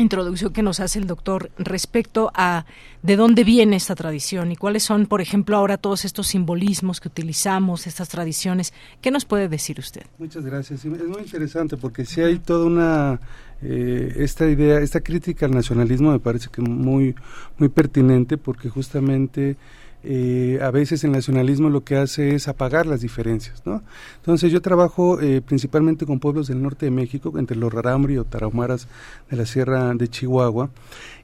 introducción 0.00 0.52
que 0.52 0.62
nos 0.62 0.80
hace 0.80 0.98
el 0.98 1.06
doctor 1.06 1.50
respecto 1.56 2.30
a 2.34 2.66
de 3.02 3.16
dónde 3.16 3.44
viene 3.44 3.76
esta 3.76 3.94
tradición 3.94 4.50
y 4.50 4.56
cuáles 4.56 4.82
son, 4.82 5.06
por 5.06 5.20
ejemplo, 5.20 5.56
ahora 5.56 5.76
todos 5.76 6.04
estos 6.04 6.28
simbolismos 6.28 7.00
que 7.00 7.08
utilizamos, 7.08 7.86
estas 7.86 8.08
tradiciones. 8.08 8.72
¿Qué 9.00 9.10
nos 9.10 9.24
puede 9.24 9.48
decir 9.48 9.78
usted? 9.78 10.02
Muchas 10.18 10.44
gracias. 10.44 10.84
Es 10.84 10.90
muy 10.90 11.22
interesante 11.22 11.76
porque 11.76 12.04
si 12.04 12.22
hay 12.22 12.38
toda 12.38 12.66
una 12.66 13.20
eh, 13.62 14.14
esta 14.16 14.48
idea, 14.48 14.80
esta 14.80 15.00
crítica 15.00 15.46
al 15.46 15.52
nacionalismo 15.52 16.12
me 16.12 16.18
parece 16.18 16.48
que 16.50 16.60
muy 16.60 17.14
muy 17.58 17.68
pertinente 17.68 18.36
porque 18.36 18.68
justamente 18.68 19.56
eh, 20.04 20.58
a 20.62 20.70
veces 20.70 21.02
el 21.04 21.12
nacionalismo 21.12 21.70
lo 21.70 21.82
que 21.82 21.96
hace 21.96 22.34
es 22.34 22.48
apagar 22.48 22.86
las 22.86 23.00
diferencias, 23.00 23.62
¿no? 23.64 23.82
Entonces 24.16 24.52
yo 24.52 24.60
trabajo 24.60 25.20
eh, 25.20 25.40
principalmente 25.40 26.06
con 26.06 26.20
pueblos 26.20 26.48
del 26.48 26.62
norte 26.62 26.86
de 26.86 26.90
México, 26.90 27.32
entre 27.38 27.56
los 27.56 27.72
rarámuri 27.72 28.18
o 28.18 28.24
tarahumaras 28.24 28.88
de 29.30 29.36
la 29.36 29.46
sierra 29.46 29.94
de 29.94 30.08
Chihuahua, 30.08 30.70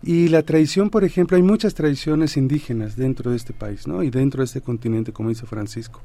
y 0.03 0.29
la 0.29 0.43
tradición, 0.43 0.91
por 0.91 1.05
ejemplo, 1.05 1.37
hay 1.37 1.43
muchas 1.43 1.75
tradiciones 1.75 2.37
indígenas 2.37 2.97
dentro 2.97 3.31
de 3.31 3.37
este 3.37 3.53
país, 3.53 3.87
¿no? 3.87 4.03
Y 4.03 4.11
dentro 4.11 4.41
de 4.41 4.47
este 4.47 4.61
continente, 4.61 5.13
como 5.13 5.29
dice 5.29 5.47
Francisco. 5.47 6.01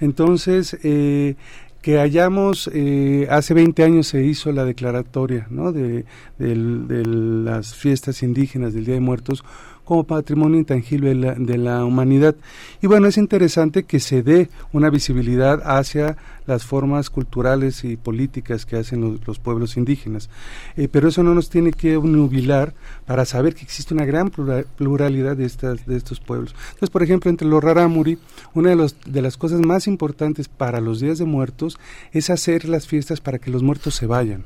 Entonces, 0.00 0.76
eh, 0.82 1.36
que 1.82 2.00
hayamos, 2.00 2.68
eh, 2.74 3.28
hace 3.30 3.54
20 3.54 3.84
años 3.84 4.08
se 4.08 4.24
hizo 4.24 4.50
la 4.52 4.64
declaratoria 4.64 5.46
¿no? 5.48 5.72
de, 5.72 6.04
las 6.38 7.74
fiestas 7.74 8.22
indígenas 8.22 8.74
del 8.74 8.84
Día 8.84 8.94
de 8.94 9.00
Muertos 9.00 9.44
como 9.88 10.04
patrimonio 10.04 10.58
intangible 10.58 11.14
de 11.14 11.56
la, 11.56 11.82
humanidad. 11.82 12.36
Y 12.82 12.86
bueno, 12.86 13.06
es 13.06 13.16
interesante 13.16 13.84
que 13.84 14.00
se 14.00 14.22
dé 14.22 14.50
una 14.70 14.90
visibilidad 14.90 15.62
hacia 15.64 16.18
las 16.46 16.66
formas 16.66 17.08
culturales 17.08 17.84
y 17.84 17.96
políticas 17.96 18.66
que 18.66 18.76
hacen 18.76 19.18
los, 19.24 19.38
pueblos 19.38 19.78
indígenas. 19.78 20.28
Eh, 20.76 20.88
pero 20.92 21.08
eso 21.08 21.22
no 21.22 21.34
nos 21.34 21.48
tiene 21.48 21.72
que 21.72 21.94
nubilar 21.94 22.74
para 23.06 23.24
saber 23.24 23.54
que 23.54 23.62
existe 23.62 23.94
una 23.94 24.04
gran 24.04 24.28
pluralidad 24.28 25.38
de, 25.38 25.46
estas, 25.46 25.86
de 25.86 25.96
estos 25.96 26.20
pueblos. 26.20 26.54
Entonces, 26.66 26.90
por 26.90 27.02
ejemplo, 27.02 27.30
entre 27.30 27.48
los 27.48 27.64
rarámuri, 27.64 28.18
una 28.52 28.68
de, 28.68 28.76
los, 28.76 28.94
de 29.06 29.22
las 29.22 29.38
cosas 29.38 29.60
más 29.62 29.86
importantes 29.86 30.48
para 30.48 30.82
los 30.82 31.00
días 31.00 31.16
de 31.16 31.24
muertos 31.24 31.78
es 32.12 32.28
hacer 32.28 32.68
las 32.68 32.86
fiestas 32.86 33.22
para 33.22 33.38
que 33.38 33.50
los 33.50 33.62
muertos 33.62 33.94
se 33.94 34.06
vayan. 34.06 34.44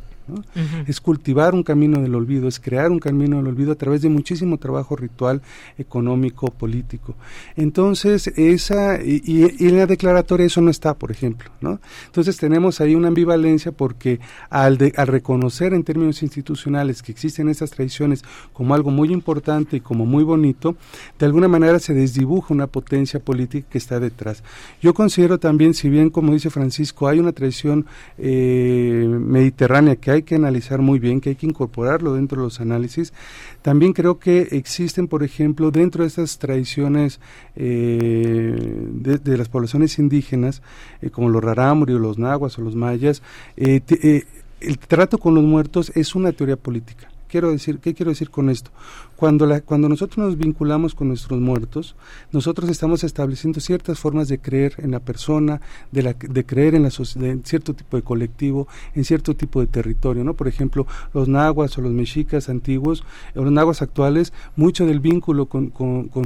Es 0.87 1.01
cultivar 1.01 1.55
un 1.55 1.63
camino 1.63 2.01
del 2.01 2.15
olvido, 2.15 2.49
es 2.49 2.61
crear 2.61 2.91
un 2.91 2.99
camino 2.99 3.39
del 3.39 3.49
olvido 3.49 3.73
a 3.73 3.75
través 3.75 4.03
de 4.03 4.09
muchísimo 4.09 4.59
trabajo 4.59 4.97
ritual, 4.97 5.43
económico, 5.79 6.49
político. 6.49 7.15
Entonces, 7.57 8.29
esa, 8.37 9.03
y, 9.03 9.45
en 9.59 9.77
la 9.77 9.87
declaratoria 9.87 10.47
eso 10.47 10.61
no 10.61 10.71
está, 10.71 10.95
por 10.95 11.11
ejemplo, 11.11 11.51
¿no? 11.61 11.81
Entonces 12.07 12.37
tenemos 12.37 12.81
ahí 12.81 12.95
una 12.95 13.09
ambivalencia 13.09 13.73
porque 13.73 14.21
al, 14.51 14.79
al 14.97 15.07
reconocer 15.07 15.75
en 15.75 15.85
términos 15.85 16.23
institucionales 16.23 17.03
que 17.03 17.13
existen 17.13 17.49
esas 17.49 17.71
tradiciones 17.71 18.25
como 18.53 18.75
algo 18.75 18.91
muy 18.91 19.13
importante 19.13 19.77
y 19.77 19.81
como 19.81 20.07
muy 20.07 20.25
bonito, 20.25 20.77
de 21.19 21.27
alguna 21.27 21.49
manera 21.49 21.79
se 21.79 21.95
desdibuja 21.95 22.55
una 22.55 22.67
potencia 22.67 23.21
política 23.21 23.67
que 23.71 23.79
está 23.79 23.99
detrás. 24.01 24.43
Yo 24.81 24.95
considero 24.95 25.39
también, 25.39 25.75
si 25.75 25.89
bien 25.89 26.11
como 26.11 26.33
dice 26.33 26.51
Francisco, 26.51 27.09
hay 27.09 27.19
una 27.19 27.33
tradición 27.33 27.87
eh, 28.19 29.07
mediterránea 29.09 29.97
que 29.97 30.12
hay 30.13 30.23
que 30.23 30.35
analizar 30.35 30.81
muy 30.81 30.99
bien, 30.99 31.21
que 31.21 31.31
hay 31.31 31.37
que 31.37 31.47
incorporarlo 31.47 32.15
dentro 32.15 32.39
de 32.39 32.45
los 32.45 32.61
análisis. 32.61 33.13
También 33.63 33.93
creo 33.93 34.19
que 34.19 34.49
existen, 34.53 35.09
por 35.09 35.23
ejemplo, 35.23 35.71
dentro 35.71 36.03
de 36.03 36.09
estas 36.09 36.39
tradiciones 36.39 37.21
eh, 37.57 38.55
de, 38.55 39.37
las 39.37 39.49
poblaciones 39.49 39.99
indígenas, 39.99 40.63
eh, 41.01 41.11
como 41.11 41.29
los 41.29 41.43
rarámuri 41.43 41.95
o 41.95 41.99
los 41.99 42.19
nahuas 42.19 42.59
o 42.59 42.63
los 42.63 42.75
mayas, 42.75 43.23
eh, 43.57 43.81
el 44.61 44.79
trato 44.79 45.19
con 45.19 45.35
los 45.35 45.45
muertos 45.45 45.93
es 45.95 46.15
una 46.15 46.33
teoría 46.33 46.57
política. 46.57 47.09
Quiero 47.29 47.51
decir, 47.51 47.79
¿Qué 47.79 47.95
quiero 47.95 48.11
decir 48.11 48.29
con 48.29 48.51
esto? 48.51 48.71
Cuando, 49.23 49.47
la, 49.47 49.61
cuando 49.61 49.89
nosotros 49.89 50.19
nos 50.19 50.37
vinculamos 50.37 50.97
con 50.97 51.07
nuestros 51.07 51.39
muertos, 51.39 51.95
nosotros 52.33 52.69
estamos 52.69 53.05
estableciendo 53.05 53.61
ciertas 53.61 54.01
formas 54.01 54.27
de 54.27 54.41
creer 54.41 54.75
en 54.79 54.91
la 54.91 54.99
persona, 54.99 55.61
de, 55.93 56.03
la, 56.03 56.15
creer 56.15 56.75
en, 56.75 56.83
la, 56.83 56.91
en 57.21 57.45
cierto 57.45 57.73
tipo 57.73 57.97
de 57.97 58.03
colectivo, 58.03 58.67
en 58.97 59.05
cierto 59.05 59.37
tipo 59.37 59.61
de 59.61 59.69
territorio, 59.69 60.25
¿no? 60.25 60.35
Por 60.35 60.49
ejemplo, 60.49 60.89
los 61.15 61.29
nahuas 61.29 61.79
o 61.79 61.83
los 61.83 61.93
mexicas 61.93 62.49
antiguos, 62.49 63.05
o 63.37 63.45
los 63.45 63.53
nahuas 63.53 63.81
actuales, 63.81 64.33
mucho 64.57 64.87
del 64.87 64.99
vínculo 64.99 65.47
con, 65.47 65.71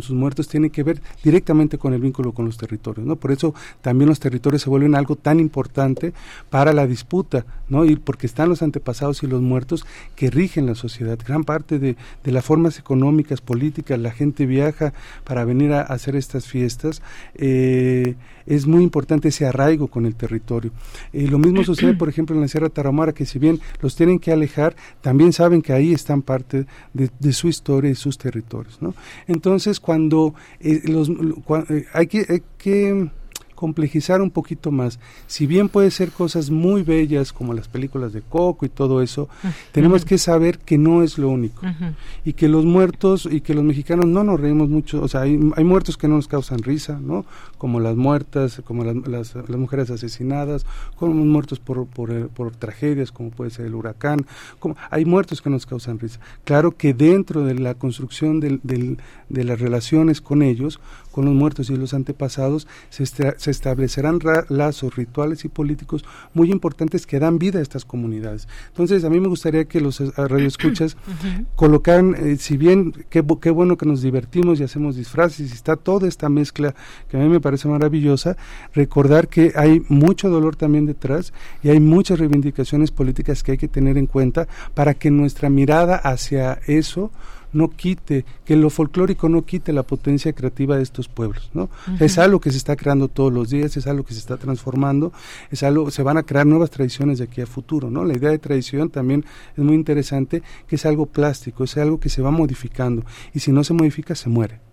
sus 0.00 0.16
muertos 0.16 0.48
tiene 0.48 0.70
que 0.70 0.82
ver 0.82 1.02
directamente 1.22 1.76
con 1.76 1.92
el 1.92 2.00
vínculo 2.00 2.32
con 2.32 2.46
los 2.46 2.56
territorios, 2.56 3.06
¿no? 3.06 3.16
Por 3.16 3.30
eso 3.30 3.54
también 3.82 4.08
los 4.08 4.20
territorios 4.20 4.62
se 4.62 4.70
vuelven 4.70 4.94
algo 4.94 5.16
tan 5.16 5.38
importante 5.38 6.14
para 6.48 6.72
la 6.72 6.86
disputa, 6.86 7.44
¿no? 7.68 7.84
Y 7.84 7.96
porque 7.96 8.26
están 8.26 8.48
los 8.48 8.62
antepasados 8.62 9.22
y 9.22 9.26
los 9.26 9.42
muertos 9.42 9.84
que 10.14 10.30
rigen 10.30 10.64
la 10.64 10.74
sociedad 10.74 11.18
gran 11.22 11.44
parte 11.44 11.78
de, 11.78 11.96
de 12.24 12.32
las 12.32 12.42
formas 12.42 12.85
económicas, 12.86 13.40
políticas, 13.40 13.98
la 13.98 14.12
gente 14.12 14.46
viaja 14.46 14.92
para 15.24 15.44
venir 15.44 15.72
a, 15.72 15.80
hacer 15.80 16.14
estas 16.14 16.46
fiestas, 16.46 17.02
eh, 17.34 18.14
es 18.46 18.66
muy 18.66 18.84
importante 18.84 19.28
ese 19.28 19.44
arraigo 19.44 19.88
con 19.88 20.06
el 20.06 20.14
territorio. 20.14 20.70
Eh, 21.12 21.26
lo 21.26 21.38
mismo 21.38 21.64
sucede, 21.70 21.94
por 21.94 22.08
ejemplo, 22.08 22.36
en 22.36 22.42
la 22.42 22.48
Sierra 22.48 22.68
Tarahumara, 22.68 23.12
que 23.12 23.26
si 23.26 23.40
bien 23.40 23.58
los 23.82 23.96
tienen 23.96 24.20
que 24.20 24.30
alejar, 24.30 24.76
también 25.00 25.32
saben 25.32 25.62
que 25.62 25.72
ahí 25.72 25.92
están 25.92 26.22
parte 26.22 26.66
de, 26.94 27.32
su 27.32 27.48
historia 27.48 27.90
y 27.90 27.96
sus 27.96 28.18
territorios. 28.18 28.80
¿no? 28.80 28.94
Entonces, 29.26 29.80
cuando, 29.80 30.34
eh, 30.60 30.82
los, 30.84 31.10
hay 31.92 32.06
que... 32.06 32.26
Hay 32.28 32.42
que 32.56 33.10
complejizar 33.56 34.22
un 34.22 34.30
poquito 34.30 34.70
más. 34.70 35.00
Si 35.26 35.46
bien 35.48 35.68
puede 35.68 35.90
ser 35.90 36.12
cosas 36.12 36.50
muy 36.50 36.82
bellas 36.82 37.32
como 37.32 37.54
las 37.54 37.66
películas 37.66 38.12
de 38.12 38.22
Coco 38.22 38.64
y 38.64 38.68
todo 38.68 39.02
eso, 39.02 39.28
tenemos 39.72 40.04
que 40.04 40.18
saber 40.18 40.58
que 40.58 40.78
no 40.78 41.02
es 41.02 41.18
lo 41.18 41.28
único. 41.28 41.62
Y 42.24 42.34
que 42.34 42.48
los 42.48 42.64
muertos 42.64 43.28
y 43.28 43.40
que 43.40 43.54
los 43.54 43.64
mexicanos 43.64 44.06
no 44.06 44.22
nos 44.22 44.38
reímos 44.38 44.68
mucho, 44.68 45.02
o 45.02 45.08
sea, 45.08 45.22
hay, 45.22 45.36
muertos 45.36 45.96
que 45.96 46.06
no 46.06 46.16
nos 46.16 46.28
causan 46.28 46.62
risa, 46.62 47.00
¿no? 47.00 47.26
Como 47.58 47.80
las 47.80 47.96
muertas, 47.96 48.62
como 48.64 48.84
las, 48.84 49.34
las, 49.34 49.48
mujeres 49.48 49.90
asesinadas, 49.90 50.66
como 50.94 51.14
muertos 51.14 51.58
por, 51.58 51.86
por, 51.86 52.28
por, 52.28 52.54
tragedias, 52.54 53.10
como 53.10 53.30
puede 53.30 53.50
ser 53.50 53.66
el 53.66 53.74
huracán, 53.74 54.26
como, 54.58 54.76
hay 54.90 55.04
muertos 55.04 55.42
que 55.42 55.50
nos 55.50 55.66
causan 55.66 55.98
risa. 55.98 56.20
Claro 56.44 56.76
que 56.76 56.94
dentro 56.94 57.42
de 57.42 57.54
la 57.54 57.74
construcción 57.74 58.38
del, 58.38 58.60
del, 58.62 58.98
de 59.28 59.44
las 59.44 59.58
relaciones 59.58 60.20
con 60.20 60.42
ellos, 60.42 60.78
con 61.16 61.24
los 61.24 61.34
muertos 61.34 61.70
y 61.70 61.76
los 61.76 61.94
antepasados, 61.94 62.68
se, 62.90 63.45
se 63.46 63.52
establecerán 63.52 64.18
lazos 64.48 64.96
rituales 64.96 65.44
y 65.44 65.48
políticos 65.48 66.04
muy 66.34 66.50
importantes 66.50 67.06
que 67.06 67.20
dan 67.20 67.38
vida 67.38 67.60
a 67.60 67.62
estas 67.62 67.84
comunidades. 67.84 68.48
Entonces, 68.68 69.04
a 69.04 69.10
mí 69.10 69.20
me 69.20 69.28
gustaría 69.28 69.66
que 69.66 69.80
los 69.80 70.00
eh, 70.00 70.10
radioescuchas 70.16 70.96
colocaran, 71.54 72.16
eh, 72.18 72.36
si 72.38 72.56
bien 72.56 72.92
qué, 73.08 73.24
qué 73.40 73.50
bueno 73.50 73.76
que 73.76 73.86
nos 73.86 74.02
divertimos 74.02 74.58
y 74.58 74.64
hacemos 74.64 74.96
disfraces 74.96 75.50
y 75.50 75.54
está 75.54 75.76
toda 75.76 76.08
esta 76.08 76.28
mezcla 76.28 76.74
que 77.08 77.16
a 77.16 77.20
mí 77.20 77.28
me 77.28 77.40
parece 77.40 77.68
maravillosa, 77.68 78.36
recordar 78.74 79.28
que 79.28 79.52
hay 79.54 79.82
mucho 79.88 80.28
dolor 80.28 80.56
también 80.56 80.84
detrás 80.84 81.32
y 81.62 81.68
hay 81.68 81.78
muchas 81.78 82.18
reivindicaciones 82.18 82.90
políticas 82.90 83.44
que 83.44 83.52
hay 83.52 83.58
que 83.58 83.68
tener 83.68 83.96
en 83.96 84.06
cuenta 84.06 84.48
para 84.74 84.94
que 84.94 85.12
nuestra 85.12 85.50
mirada 85.50 85.94
hacia 85.94 86.58
eso 86.66 87.12
no 87.52 87.70
quite, 87.70 88.24
que 88.44 88.56
lo 88.56 88.70
folclórico 88.70 89.28
no 89.28 89.44
quite 89.44 89.72
la 89.72 89.82
potencia 89.82 90.32
creativa 90.32 90.76
de 90.76 90.82
estos 90.82 91.08
pueblos, 91.08 91.50
¿no? 91.54 91.68
Es 92.00 92.18
algo 92.18 92.40
que 92.40 92.50
se 92.50 92.58
está 92.58 92.76
creando 92.76 93.08
todos 93.08 93.32
los 93.32 93.50
días, 93.50 93.76
es 93.76 93.86
algo 93.86 94.04
que 94.04 94.14
se 94.14 94.20
está 94.20 94.36
transformando, 94.36 95.12
es 95.50 95.62
algo, 95.62 95.90
se 95.90 96.02
van 96.02 96.18
a 96.18 96.22
crear 96.22 96.46
nuevas 96.46 96.70
tradiciones 96.70 97.18
de 97.18 97.24
aquí 97.24 97.40
a 97.40 97.46
futuro, 97.46 97.90
¿no? 97.90 98.04
La 98.04 98.16
idea 98.16 98.30
de 98.30 98.38
tradición 98.38 98.90
también 98.90 99.24
es 99.56 99.64
muy 99.64 99.74
interesante, 99.74 100.42
que 100.66 100.76
es 100.76 100.86
algo 100.86 101.06
plástico, 101.06 101.64
es 101.64 101.76
algo 101.76 102.00
que 102.00 102.08
se 102.08 102.22
va 102.22 102.30
modificando, 102.30 103.04
y 103.34 103.40
si 103.40 103.52
no 103.52 103.64
se 103.64 103.74
modifica, 103.74 104.14
se 104.14 104.28
muere. 104.28 104.65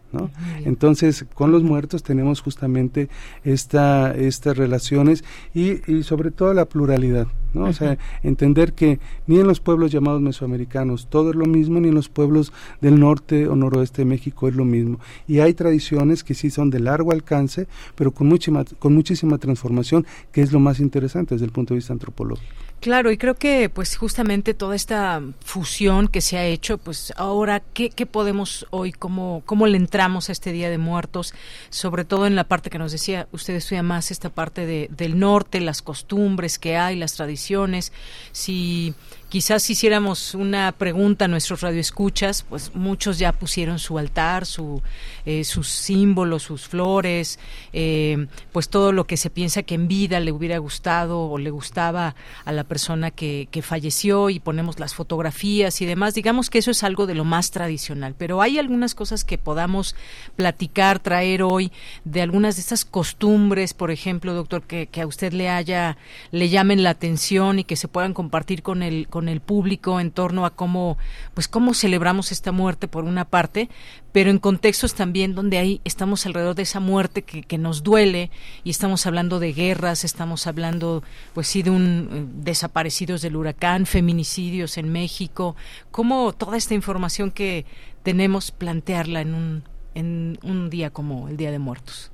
Entonces, 0.66 1.26
con 1.34 1.51
los 1.51 1.64
muertos 1.64 2.03
tenemos 2.03 2.41
justamente 2.41 3.09
esta, 3.43 4.16
estas 4.16 4.57
relaciones 4.57 5.24
y, 5.53 5.91
y 5.91 6.03
sobre 6.03 6.32
todo 6.32 6.53
la 6.53 6.66
pluralidad, 6.66 7.28
¿no? 7.53 7.66
O 7.66 7.74
sea, 7.74 7.97
entender 8.22 8.74
que 8.74 8.99
ni 9.28 9.39
en 9.39 9.47
los 9.47 9.59
pueblos 9.59 9.91
llamados 9.91 10.22
mesoamericanos 10.22 11.07
todo 11.09 11.32
es 11.32 11.36
lo 11.36 11.45
mismo, 11.45 11.80
ni 11.80 11.89
en 11.89 11.95
los 11.95 12.09
pueblos 12.09 12.53
del 12.82 12.99
norte 12.99 13.47
o 13.47 13.55
noroeste 13.55 14.03
de 14.03 14.05
México 14.05 14.47
es 14.47 14.55
lo 14.55 14.66
mismo. 14.66 14.99
Y 15.28 15.39
hay 15.39 15.53
tradiciones 15.53 16.24
que 16.24 16.34
sí 16.34 16.49
son 16.49 16.70
de 16.70 16.80
largo 16.80 17.11
alcance, 17.11 17.68
pero 17.95 18.11
con, 18.11 18.28
muchísima, 18.28 18.66
con 18.80 18.93
muchísima 18.93 19.38
transformación, 19.38 20.05
que 20.32 20.41
es 20.41 20.51
lo 20.51 20.59
más 20.59 20.80
interesante 20.80 21.36
desde 21.36 21.45
el 21.45 21.51
punto 21.51 21.74
de 21.74 21.80
vista 21.80 21.93
antropológico. 21.93 22.53
Claro, 22.84 23.12
y 23.14 23.18
creo 23.18 23.36
que 23.36 23.70
pues 23.70 23.96
justamente 23.96 24.54
toda 24.54 24.76
esta 24.76 25.22
fusión 25.40 26.10
que 26.10 26.20
se 26.20 26.38
ha 26.38 26.44
hecho, 26.44 26.78
pues 26.78 27.14
ahora, 27.16 27.62
¿qué, 27.62 27.90
qué 27.90 28.06
podemos 28.06 28.68
hoy, 28.72 28.92
cómo, 28.92 29.42
cómo 29.46 29.68
le 29.68 29.78
entramos 29.78 30.28
a 30.28 30.34
este 30.34 30.52
Día 30.52 30.70
de 30.70 30.78
Muertos? 30.78 31.34
Sobre 31.70 32.04
todo 32.04 32.28
en 32.28 32.36
la 32.36 32.44
parte 32.44 32.70
que 32.70 32.80
nos 32.80 32.92
decía, 32.92 33.30
usted 33.32 33.54
estudia 33.54 33.84
más 33.84 34.12
esta 34.12 34.28
parte 34.28 34.66
de, 34.66 34.90
del 34.92 35.18
norte, 35.18 35.62
las 35.62 35.82
costumbres 35.82 36.60
que 36.60 36.76
hay, 36.76 36.98
las 36.98 37.14
tradiciones, 37.14 37.94
si 38.34 38.94
quizás 39.34 39.68
hiciéramos 39.68 40.36
una 40.36 40.72
pregunta 40.74 41.26
a 41.26 41.28
nuestros 41.28 41.62
radioescuchas, 41.62 42.44
pues 42.44 42.76
muchos 42.76 43.18
ya 43.18 43.32
pusieron 43.32 43.80
su 43.80 43.98
altar, 43.98 44.46
su, 44.46 44.84
eh, 45.26 45.44
sus 45.44 45.70
símbolos, 45.70 46.44
sus 46.44 46.68
flores, 46.68 47.40
eh, 47.74 48.28
pues 48.52 48.70
todo 48.70 48.92
lo 48.92 49.08
que 49.08 49.18
se 49.18 49.32
piensa 49.32 49.64
que 49.64 49.74
en 49.74 49.88
vida 49.88 50.20
le 50.20 50.32
hubiera 50.32 50.60
gustado 50.60 51.20
o 51.20 51.40
le 51.40 51.50
gustaba 51.50 52.14
a 52.46 52.52
la 52.52 52.64
persona 52.64 53.10
que, 53.10 53.48
que 53.50 53.64
falleció 53.64 54.30
y 54.30 54.40
ponemos 54.40 54.80
las 54.80 54.94
fotografías 54.94 55.82
y 55.82 55.88
demás. 55.88 56.14
Digamos 56.14 56.52
que 56.52 56.60
eso 56.60 56.70
es 56.70 56.84
algo 56.84 57.08
de 57.08 57.16
lo 57.16 57.24
más 57.24 57.50
tradicional, 57.50 58.14
pero 58.16 58.40
hay 58.40 58.60
algunas 58.60 58.94
cosas 58.94 59.24
que 59.24 59.40
podamos 59.40 59.96
platicar, 60.36 61.00
traer 61.00 61.42
hoy 61.42 61.72
de 62.06 62.22
algunas 62.22 62.58
de 62.58 62.62
estas 62.62 62.86
costumbres, 62.86 63.74
por 63.74 63.90
ejemplo, 63.90 64.36
doctor, 64.36 64.62
que, 64.62 64.88
a 65.02 65.08
usted 65.08 65.34
le 65.34 65.50
haya, 65.50 65.98
le 66.30 66.50
llamen 66.50 66.84
la 66.84 66.92
atención 66.92 67.58
y 67.58 67.64
que 67.64 67.76
se 67.76 67.88
puedan 67.88 68.14
compartir 68.14 68.62
con 68.62 68.84
el, 68.84 69.08
el 69.30 69.41
público 69.41 69.99
en 69.99 70.11
torno 70.11 70.45
a 70.45 70.51
cómo, 70.51 70.97
pues 71.34 71.47
cómo 71.47 71.74
celebramos 71.74 72.32
esta 72.32 72.51
muerte 72.51 72.88
por 72.88 73.03
una 73.03 73.26
parte, 73.26 73.69
pero 74.11 74.30
en 74.30 74.39
contextos 74.39 74.93
también 74.93 75.36
donde 75.36 75.57
ahí 75.57 75.82
estamos 75.84 76.26
alrededor 76.26 76.55
de 76.55 76.63
esa 76.63 76.80
muerte 76.80 77.24
que, 77.24 77.57
nos 77.57 77.84
duele 77.84 78.30
y 78.63 78.69
estamos 78.69 79.05
hablando 79.05 79.39
de 79.39 79.53
guerras, 79.53 80.03
estamos 80.03 80.47
hablando, 80.47 81.03
pues 81.34 81.47
sí, 81.47 81.63
de 81.63 81.69
un 81.69 82.09
eh, 82.11 82.26
desaparecidos 82.43 83.21
del 83.21 83.36
huracán, 83.36 83.86
feminicidios 83.86 84.78
en 84.78 84.91
México, 84.91 85.55
cómo 85.91 86.34
toda 86.34 86.57
esta 86.57 86.74
información 86.74 87.32
que 87.32 87.65
tenemos 88.03 88.51
plantearla 88.51 89.21
en 89.21 89.34
un, 89.34 89.63
en 89.95 90.39
un 90.43 90.69
día 90.69 90.89
como 90.89 91.30
el 91.30 91.38
Día 91.38 91.51
de 91.51 91.59
Muertos. 91.59 92.11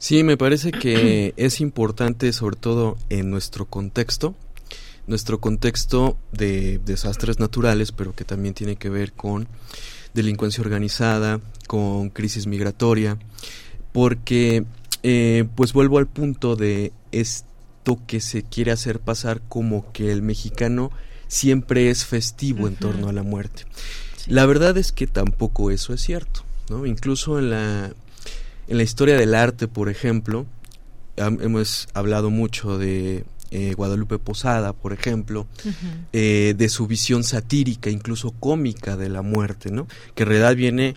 Sí, 0.00 0.24
me 0.24 0.38
parece 0.38 0.72
que 0.72 1.34
es 1.36 1.60
importante, 1.60 2.32
sobre 2.32 2.56
todo 2.56 2.96
en 3.10 3.30
nuestro 3.30 3.66
contexto, 3.66 4.34
nuestro 5.10 5.40
contexto 5.40 6.16
de 6.32 6.78
desastres 6.78 7.40
naturales, 7.40 7.90
pero 7.90 8.14
que 8.14 8.24
también 8.24 8.54
tiene 8.54 8.76
que 8.76 8.88
ver 8.88 9.12
con 9.12 9.48
delincuencia 10.14 10.62
organizada, 10.62 11.40
con 11.66 12.10
crisis 12.10 12.46
migratoria, 12.46 13.18
porque 13.92 14.64
eh, 15.02 15.46
pues 15.56 15.72
vuelvo 15.72 15.98
al 15.98 16.06
punto 16.06 16.54
de 16.54 16.92
esto 17.10 17.98
que 18.06 18.20
se 18.20 18.44
quiere 18.44 18.70
hacer 18.70 19.00
pasar 19.00 19.42
como 19.48 19.92
que 19.92 20.12
el 20.12 20.22
mexicano 20.22 20.92
siempre 21.26 21.90
es 21.90 22.04
festivo 22.04 22.68
en 22.68 22.76
torno 22.76 23.08
a 23.08 23.12
la 23.12 23.24
muerte. 23.24 23.64
La 24.28 24.46
verdad 24.46 24.78
es 24.78 24.92
que 24.92 25.08
tampoco 25.08 25.72
eso 25.72 25.92
es 25.92 26.02
cierto, 26.02 26.44
¿no? 26.68 26.86
Incluso 26.86 27.40
en 27.40 27.50
la, 27.50 27.92
en 28.68 28.76
la 28.76 28.82
historia 28.84 29.16
del 29.16 29.34
arte, 29.34 29.66
por 29.66 29.88
ejemplo, 29.88 30.46
hemos 31.16 31.88
hablado 31.94 32.30
mucho 32.30 32.78
de 32.78 33.24
eh, 33.52 33.74
Guadalupe 33.74 34.20
Posada, 34.20 34.72
por 34.72 34.92
ejemplo, 34.92 35.48
eh, 36.12 36.54
de 36.56 36.68
su 36.68 36.86
visión 36.86 37.24
satírica, 37.24 37.90
incluso 37.90 38.30
cómica 38.30 38.96
de 38.96 39.08
la 39.08 39.22
muerte, 39.22 39.72
¿no? 39.72 39.88
Que 40.14 40.22
en 40.22 40.28
realidad 40.28 40.54
viene 40.54 40.94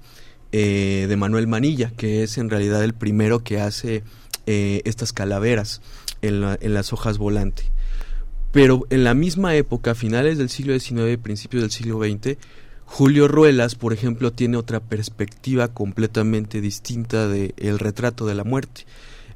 eh, 0.51 1.07
de 1.09 1.17
Manuel 1.17 1.47
Manilla, 1.47 1.91
que 1.97 2.21
es 2.21 2.37
en 2.37 2.51
realidad 2.51 2.83
el 2.83 2.93
primero 2.93 3.43
que 3.43 3.59
hace 3.59 4.03
estas 4.45 5.13
calaveras 5.13 5.81
en, 6.21 6.41
las 6.41 6.93
hojas 6.93 7.17
volante. 7.17 7.63
Pero 8.51 8.85
en 8.91 9.03
la 9.03 9.15
misma 9.15 9.55
época, 9.55 9.95
finales 9.95 10.37
del 10.37 10.49
siglo 10.49 10.77
XIX, 10.77 11.17
principios 11.17 11.63
del 11.63 11.71
siglo 11.71 11.99
XX, 12.03 12.37
Julio 12.85 13.27
Ruelas, 13.27 13.73
por 13.73 13.93
ejemplo, 13.93 14.31
tiene 14.31 14.57
otra 14.57 14.79
perspectiva 14.79 15.69
completamente 15.69 16.61
distinta 16.61 17.27
del 17.27 17.55
el 17.57 17.79
retrato 17.79 18.27
de 18.27 18.35
la 18.35 18.43
muerte. 18.43 18.85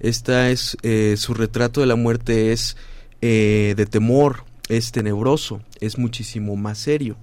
Esta 0.02 0.52
es 0.52 0.78
su 1.16 1.34
retrato 1.34 1.80
de 1.82 1.88
la 1.88 1.96
muerte 1.96 2.52
es 2.52 2.76
eh, 3.22 3.74
de 3.78 3.86
temor, 3.86 4.44
es 4.70 4.92
tenebroso, 4.92 5.62
es 5.80 5.98
muchísimo 5.98 6.56
más 6.56 6.78
serio. 6.78 7.18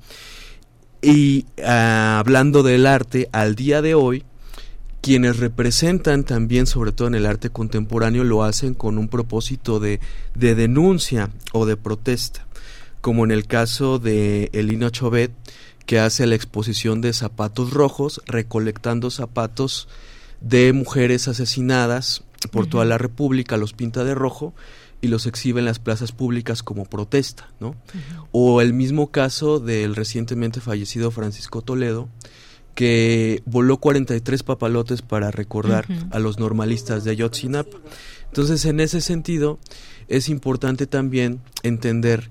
Y 1.02 1.46
ah, 1.62 2.18
hablando 2.18 2.62
del 2.62 2.86
arte, 2.86 3.28
al 3.32 3.54
día 3.54 3.82
de 3.82 3.94
hoy, 3.94 4.24
quienes 5.02 5.36
representan 5.36 6.24
también, 6.24 6.66
sobre 6.66 6.92
todo 6.92 7.08
en 7.08 7.14
el 7.14 7.26
arte 7.26 7.50
contemporáneo, 7.50 8.24
lo 8.24 8.42
hacen 8.42 8.72
con 8.72 8.96
un 8.96 9.08
propósito 9.08 9.80
de, 9.80 10.00
de 10.34 10.54
denuncia 10.54 11.30
o 11.52 11.66
de 11.66 11.76
protesta, 11.76 12.46
como 13.02 13.24
en 13.24 13.30
el 13.30 13.46
caso 13.46 13.98
de 13.98 14.48
Elina 14.54 14.90
Chovet, 14.90 15.30
que 15.84 15.98
hace 15.98 16.26
la 16.26 16.36
exposición 16.36 17.02
de 17.02 17.12
zapatos 17.12 17.72
rojos, 17.72 18.22
recolectando 18.26 19.10
zapatos 19.10 19.88
de 20.40 20.72
mujeres 20.72 21.28
asesinadas 21.28 22.24
por 22.50 22.66
toda 22.66 22.86
la 22.86 22.96
República, 22.96 23.58
los 23.58 23.74
pinta 23.74 24.04
de 24.04 24.14
rojo 24.14 24.54
y 25.00 25.08
los 25.08 25.26
exhibe 25.26 25.60
en 25.60 25.66
las 25.66 25.78
plazas 25.78 26.12
públicas 26.12 26.62
como 26.62 26.84
protesta, 26.84 27.50
¿no? 27.60 27.76
O 28.32 28.60
el 28.60 28.72
mismo 28.72 29.10
caso 29.10 29.60
del 29.60 29.94
recientemente 29.94 30.60
fallecido 30.60 31.10
Francisco 31.10 31.62
Toledo, 31.62 32.08
que 32.74 33.42
voló 33.44 33.78
43 33.78 34.42
papalotes 34.42 35.02
para 35.02 35.30
recordar 35.30 35.86
a 36.10 36.18
los 36.18 36.38
normalistas 36.38 37.04
de 37.04 37.12
Ayotzinapa. 37.12 37.78
Entonces, 38.26 38.64
en 38.64 38.80
ese 38.80 39.00
sentido, 39.00 39.58
es 40.08 40.28
importante 40.28 40.86
también 40.86 41.40
entender 41.62 42.30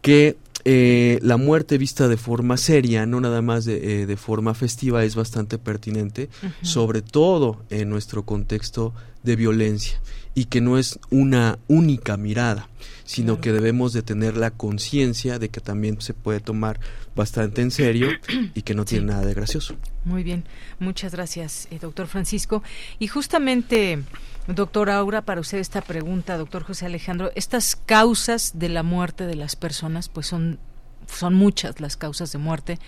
que 0.00 0.36
eh, 0.64 1.18
la 1.22 1.36
muerte 1.36 1.76
vista 1.76 2.08
de 2.08 2.16
forma 2.16 2.56
seria, 2.56 3.04
no 3.04 3.20
nada 3.20 3.42
más 3.42 3.66
de, 3.66 4.02
eh, 4.02 4.06
de 4.06 4.16
forma 4.16 4.54
festiva, 4.54 5.04
es 5.04 5.14
bastante 5.14 5.58
pertinente, 5.58 6.30
sobre 6.62 7.02
todo 7.02 7.62
en 7.68 7.90
nuestro 7.90 8.24
contexto 8.24 8.94
de 9.22 9.36
violencia 9.36 10.00
y 10.34 10.46
que 10.46 10.60
no 10.60 10.78
es 10.78 10.98
una 11.10 11.58
única 11.68 12.16
mirada, 12.16 12.68
sino 13.04 13.40
que 13.40 13.52
debemos 13.52 13.92
de 13.92 14.02
tener 14.02 14.36
la 14.36 14.50
conciencia 14.50 15.38
de 15.38 15.48
que 15.48 15.60
también 15.60 16.00
se 16.00 16.14
puede 16.14 16.40
tomar 16.40 16.80
bastante 17.14 17.62
en 17.62 17.70
serio 17.70 18.08
y 18.54 18.62
que 18.62 18.74
no 18.74 18.84
tiene 18.84 19.06
nada 19.06 19.24
de 19.24 19.34
gracioso. 19.34 19.76
Muy 20.04 20.22
bien, 20.22 20.44
muchas 20.78 21.12
gracias, 21.12 21.68
eh, 21.70 21.78
doctor 21.80 22.06
Francisco. 22.06 22.62
Y 22.98 23.06
justamente, 23.06 24.02
doctor 24.48 24.90
Aura, 24.90 25.22
para 25.22 25.40
usted 25.40 25.58
esta 25.58 25.80
pregunta, 25.80 26.36
doctor 26.36 26.64
José 26.64 26.86
Alejandro, 26.86 27.30
estas 27.36 27.76
causas 27.76 28.58
de 28.58 28.68
la 28.68 28.82
muerte 28.82 29.26
de 29.26 29.36
las 29.36 29.56
personas, 29.56 30.08
pues 30.08 30.26
son 30.26 30.58
son 31.06 31.34
muchas 31.34 31.80
las 31.80 31.96
causas 31.96 32.32
de 32.32 32.38
muerte 32.38 32.78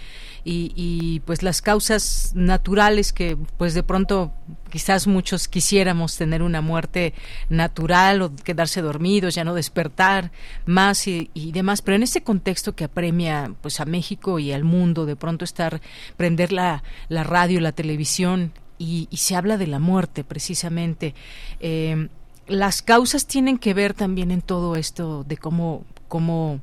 y, 0.44 0.72
y, 0.76 1.20
pues 1.20 1.42
las 1.42 1.60
causas 1.60 2.32
naturales 2.34 3.12
que 3.12 3.36
pues 3.56 3.74
de 3.74 3.82
pronto 3.82 4.32
quizás 4.70 5.06
muchos 5.06 5.48
quisiéramos 5.48 6.16
tener 6.16 6.42
una 6.42 6.60
muerte 6.60 7.14
natural 7.48 8.22
o 8.22 8.34
quedarse 8.36 8.80
dormidos 8.80 9.34
ya 9.34 9.44
no 9.44 9.54
despertar 9.54 10.30
más 10.64 11.08
y, 11.08 11.30
y 11.34 11.52
demás 11.52 11.82
pero 11.82 11.96
en 11.96 12.04
este 12.04 12.22
contexto 12.22 12.74
que 12.74 12.84
apremia 12.84 13.54
pues 13.60 13.80
a 13.80 13.84
México 13.84 14.38
y 14.38 14.52
al 14.52 14.64
mundo 14.64 15.06
de 15.06 15.16
pronto 15.16 15.44
estar 15.44 15.80
prender 16.16 16.52
la, 16.52 16.84
la 17.08 17.24
radio 17.24 17.60
la 17.60 17.72
televisión 17.72 18.52
y, 18.78 19.08
se 19.12 19.34
habla 19.34 19.56
de 19.56 19.66
la 19.66 19.78
muerte 19.78 20.22
precisamente 20.22 21.14
eh, 21.60 22.08
las 22.46 22.82
causas 22.82 23.26
tienen 23.26 23.58
que 23.58 23.74
ver 23.74 23.94
también 23.94 24.30
en 24.30 24.42
todo 24.42 24.76
esto 24.76 25.24
de 25.24 25.36
cómo 25.36 25.84
cómo 26.08 26.60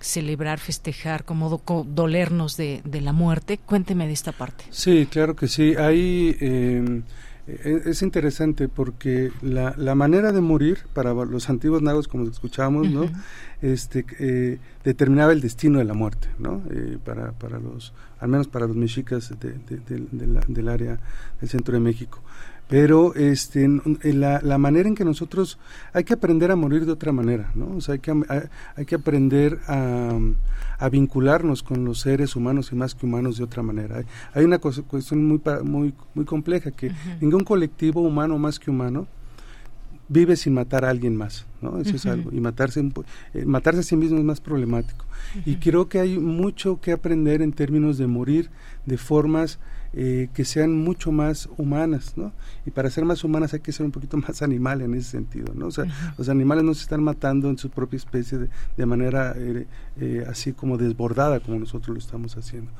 celebrar, 0.00 0.58
festejar, 0.58 1.24
como 1.24 1.60
dolernos 1.86 2.56
de, 2.56 2.82
de, 2.84 3.00
la 3.00 3.12
muerte. 3.12 3.58
Cuénteme 3.58 4.06
de 4.06 4.12
esta 4.12 4.32
parte. 4.32 4.64
Sí, 4.70 5.06
claro 5.10 5.34
que 5.34 5.48
sí. 5.48 5.74
Ahí 5.76 6.36
eh, 6.40 7.02
es 7.86 8.02
interesante 8.02 8.68
porque 8.68 9.32
la, 9.42 9.74
la, 9.76 9.94
manera 9.94 10.32
de 10.32 10.40
morir 10.40 10.80
para 10.92 11.12
los 11.14 11.48
antiguos 11.48 11.82
nagos, 11.82 12.06
como 12.06 12.28
escuchamos, 12.28 12.88
¿no? 12.90 13.10
este, 13.62 14.04
eh, 14.20 14.58
determinaba 14.84 15.32
el 15.32 15.40
destino 15.40 15.78
de 15.78 15.84
la 15.84 15.94
muerte, 15.94 16.28
¿no? 16.38 16.62
Eh, 16.70 16.98
para, 17.04 17.32
para 17.32 17.58
los, 17.58 17.92
al 18.20 18.28
menos 18.28 18.48
para 18.48 18.66
los 18.66 18.76
mexicas 18.76 19.34
de, 19.40 19.52
de, 19.52 20.46
del 20.46 20.68
área 20.68 21.00
del 21.40 21.48
centro 21.48 21.74
de 21.74 21.80
México 21.80 22.20
pero 22.68 23.14
este 23.14 23.66
la, 24.02 24.40
la, 24.42 24.58
manera 24.58 24.88
en 24.88 24.94
que 24.94 25.04
nosotros 25.04 25.58
hay 25.92 26.04
que 26.04 26.14
aprender 26.14 26.50
a 26.50 26.56
morir 26.56 26.84
de 26.84 26.92
otra 26.92 27.12
manera 27.12 27.50
no 27.54 27.76
o 27.76 27.80
sea 27.80 27.94
hay 27.94 28.00
que 28.00 28.12
hay 28.76 28.84
que 28.84 28.94
aprender 28.94 29.58
a, 29.66 30.18
a 30.78 30.88
vincularnos 30.88 31.62
con 31.62 31.84
los 31.84 32.00
seres 32.00 32.36
humanos 32.36 32.70
y 32.72 32.76
más 32.76 32.94
que 32.94 33.06
humanos 33.06 33.38
de 33.38 33.44
otra 33.44 33.62
manera 33.62 33.98
hay, 33.98 34.04
hay 34.34 34.44
una 34.44 34.58
cosa, 34.58 34.82
cuestión 34.82 35.26
muy 35.26 35.40
muy 35.64 35.94
muy 36.14 36.24
compleja 36.24 36.70
que 36.70 36.88
uh 36.88 36.90
-huh. 36.90 37.20
ningún 37.20 37.44
colectivo 37.44 38.02
humano 38.02 38.38
más 38.38 38.58
que 38.58 38.70
humano 38.70 39.06
vive 40.08 40.36
sin 40.36 40.54
matar 40.54 40.84
a 40.84 40.90
alguien 40.90 41.16
más, 41.16 41.46
¿no? 41.60 41.78
Eso 41.80 41.90
uh 41.90 41.92
-huh. 41.92 41.96
es 41.96 42.06
algo. 42.06 42.30
Y 42.32 42.40
matarse, 42.40 42.80
eh, 43.34 43.44
matarse 43.44 43.80
a 43.80 43.82
sí 43.82 43.94
mismo 43.94 44.18
es 44.18 44.24
más 44.24 44.40
problemático. 44.40 45.04
Uh 45.04 45.38
-huh. 45.38 45.42
Y 45.44 45.56
creo 45.56 45.88
que 45.88 46.00
hay 46.00 46.18
mucho 46.18 46.80
que 46.80 46.92
aprender 46.92 47.42
en 47.42 47.52
términos 47.52 47.98
de 47.98 48.06
morir 48.06 48.50
de 48.86 48.96
formas 48.96 49.58
eh, 49.94 50.28
que 50.34 50.44
sean 50.44 50.76
mucho 50.76 51.12
más 51.12 51.48
humanas, 51.56 52.16
¿no? 52.16 52.32
Y 52.66 52.70
para 52.70 52.90
ser 52.90 53.04
más 53.04 53.24
humanas 53.24 53.54
hay 53.54 53.60
que 53.60 53.72
ser 53.72 53.86
un 53.86 53.92
poquito 53.92 54.16
más 54.28 54.42
animal 54.42 54.82
en 54.82 54.94
ese 54.94 55.10
sentido, 55.10 55.52
¿no? 55.54 55.66
O 55.66 55.70
sea, 55.70 55.86
los 56.16 56.28
animales 56.28 56.64
no 56.64 56.74
se 56.74 56.82
están 56.82 57.02
matando 57.02 57.48
en 57.48 57.58
su 57.58 57.70
propia 57.70 57.96
especie 57.96 58.38
de, 58.38 58.48
de 58.76 58.86
manera 58.86 59.34
eh, 59.36 59.66
eh, 60.00 60.24
así 60.28 60.52
como 60.52 60.76
desbordada 60.76 61.40
como 61.40 61.58
nosotros 61.58 61.94
lo 61.94 61.98
estamos 61.98 62.36
haciendo. 62.36 62.70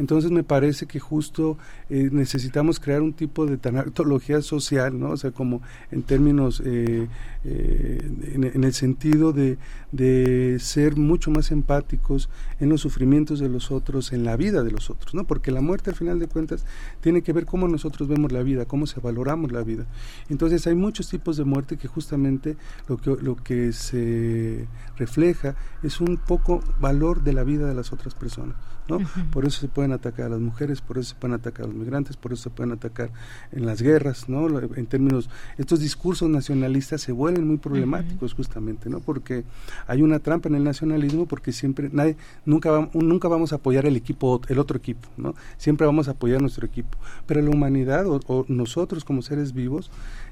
Entonces 0.00 0.30
me 0.30 0.42
parece 0.42 0.86
que 0.86 0.98
justo 0.98 1.58
eh, 1.90 2.08
necesitamos 2.10 2.80
crear 2.80 3.02
un 3.02 3.12
tipo 3.12 3.44
de 3.44 3.58
tanatología 3.58 4.40
social, 4.40 4.98
¿no? 4.98 5.10
O 5.10 5.16
sea, 5.18 5.30
como 5.30 5.60
en 5.90 6.02
términos, 6.02 6.62
eh, 6.64 7.06
eh, 7.44 8.10
en, 8.32 8.64
el 8.64 8.72
sentido 8.72 9.34
de, 9.34 9.58
de, 9.92 10.56
ser 10.58 10.96
mucho 10.96 11.30
más 11.30 11.50
empáticos 11.50 12.30
en 12.60 12.70
los 12.70 12.80
sufrimientos 12.80 13.40
de 13.40 13.50
los 13.50 13.70
otros, 13.70 14.14
en 14.14 14.24
la 14.24 14.36
vida 14.36 14.62
de 14.62 14.70
los 14.70 14.88
otros, 14.88 15.12
¿no? 15.12 15.24
Porque 15.24 15.50
la 15.50 15.60
muerte 15.60 15.90
al 15.90 15.96
final 15.96 16.18
de 16.18 16.28
cuentas 16.28 16.64
tiene 17.02 17.20
que 17.20 17.34
ver 17.34 17.44
cómo 17.44 17.68
nosotros 17.68 18.08
vemos 18.08 18.32
la 18.32 18.42
vida, 18.42 18.64
cómo 18.64 18.86
se 18.86 19.00
valoramos 19.00 19.52
la 19.52 19.62
vida. 19.62 19.84
Entonces 20.30 20.66
hay 20.66 20.74
muchos 20.74 21.10
tipos 21.10 21.36
de 21.36 21.44
muerte 21.44 21.76
que 21.76 21.88
justamente 21.88 22.56
lo 22.88 22.96
que, 22.96 23.18
lo 23.20 23.36
que 23.36 23.74
se 23.74 24.66
refleja 24.96 25.56
es 25.82 26.00
un 26.00 26.16
poco 26.16 26.62
valor 26.80 27.22
de 27.22 27.34
la 27.34 27.44
vida 27.44 27.68
de 27.68 27.74
las 27.74 27.92
otras 27.92 28.14
personas. 28.14 28.56
¿No? 28.88 28.96
Uh 28.96 29.00
-huh. 29.00 29.30
Por 29.30 29.46
eso 29.46 29.60
se 29.60 29.68
pueden 29.68 29.92
atacar 29.92 30.26
a 30.26 30.28
las 30.30 30.40
mujeres, 30.40 30.80
por 30.80 30.98
eso 30.98 31.10
se 31.10 31.14
pueden 31.16 31.34
atacar 31.34 31.64
a 31.64 31.68
los 31.68 31.76
migrantes, 31.76 32.16
por 32.16 32.32
eso 32.32 32.44
se 32.44 32.50
pueden 32.50 32.72
atacar 32.72 33.10
en 33.52 33.66
las 33.66 33.82
guerras, 33.82 34.28
¿no? 34.28 34.48
En 34.58 34.86
términos, 34.86 35.28
estos 35.58 35.80
discursos 35.80 36.28
nacionalistas 36.28 37.00
se 37.00 37.12
vuelven 37.12 37.46
muy 37.46 37.58
problemáticos 37.58 38.32
uh 38.32 38.34
-huh. 38.34 38.36
justamente, 38.36 38.90
¿no? 38.90 39.00
Porque 39.00 39.44
hay 39.86 40.02
una 40.02 40.18
trampa 40.18 40.48
en 40.48 40.56
el 40.56 40.64
nacionalismo 40.64 41.26
porque 41.26 41.52
siempre 41.52 41.90
nadie, 41.92 42.16
nunca, 42.44 42.70
va, 42.70 42.90
nunca 42.92 43.28
vamos 43.28 43.52
a 43.52 43.56
apoyar 43.56 43.86
el 43.86 43.96
equipo, 43.96 44.40
el 44.48 44.58
otro 44.58 44.76
equipo, 44.76 45.08
¿no? 45.16 45.34
Siempre 45.58 45.86
vamos 45.86 46.08
a 46.08 46.12
apoyar 46.12 46.40
nuestro 46.40 46.66
equipo. 46.66 46.98
Pero 47.26 47.42
la 47.42 47.50
humanidad 47.50 48.06
o, 48.06 48.20
o 48.26 48.44
nosotros 48.48 49.04
como 49.04 49.22
seres 49.22 49.52
vivos 49.52 49.90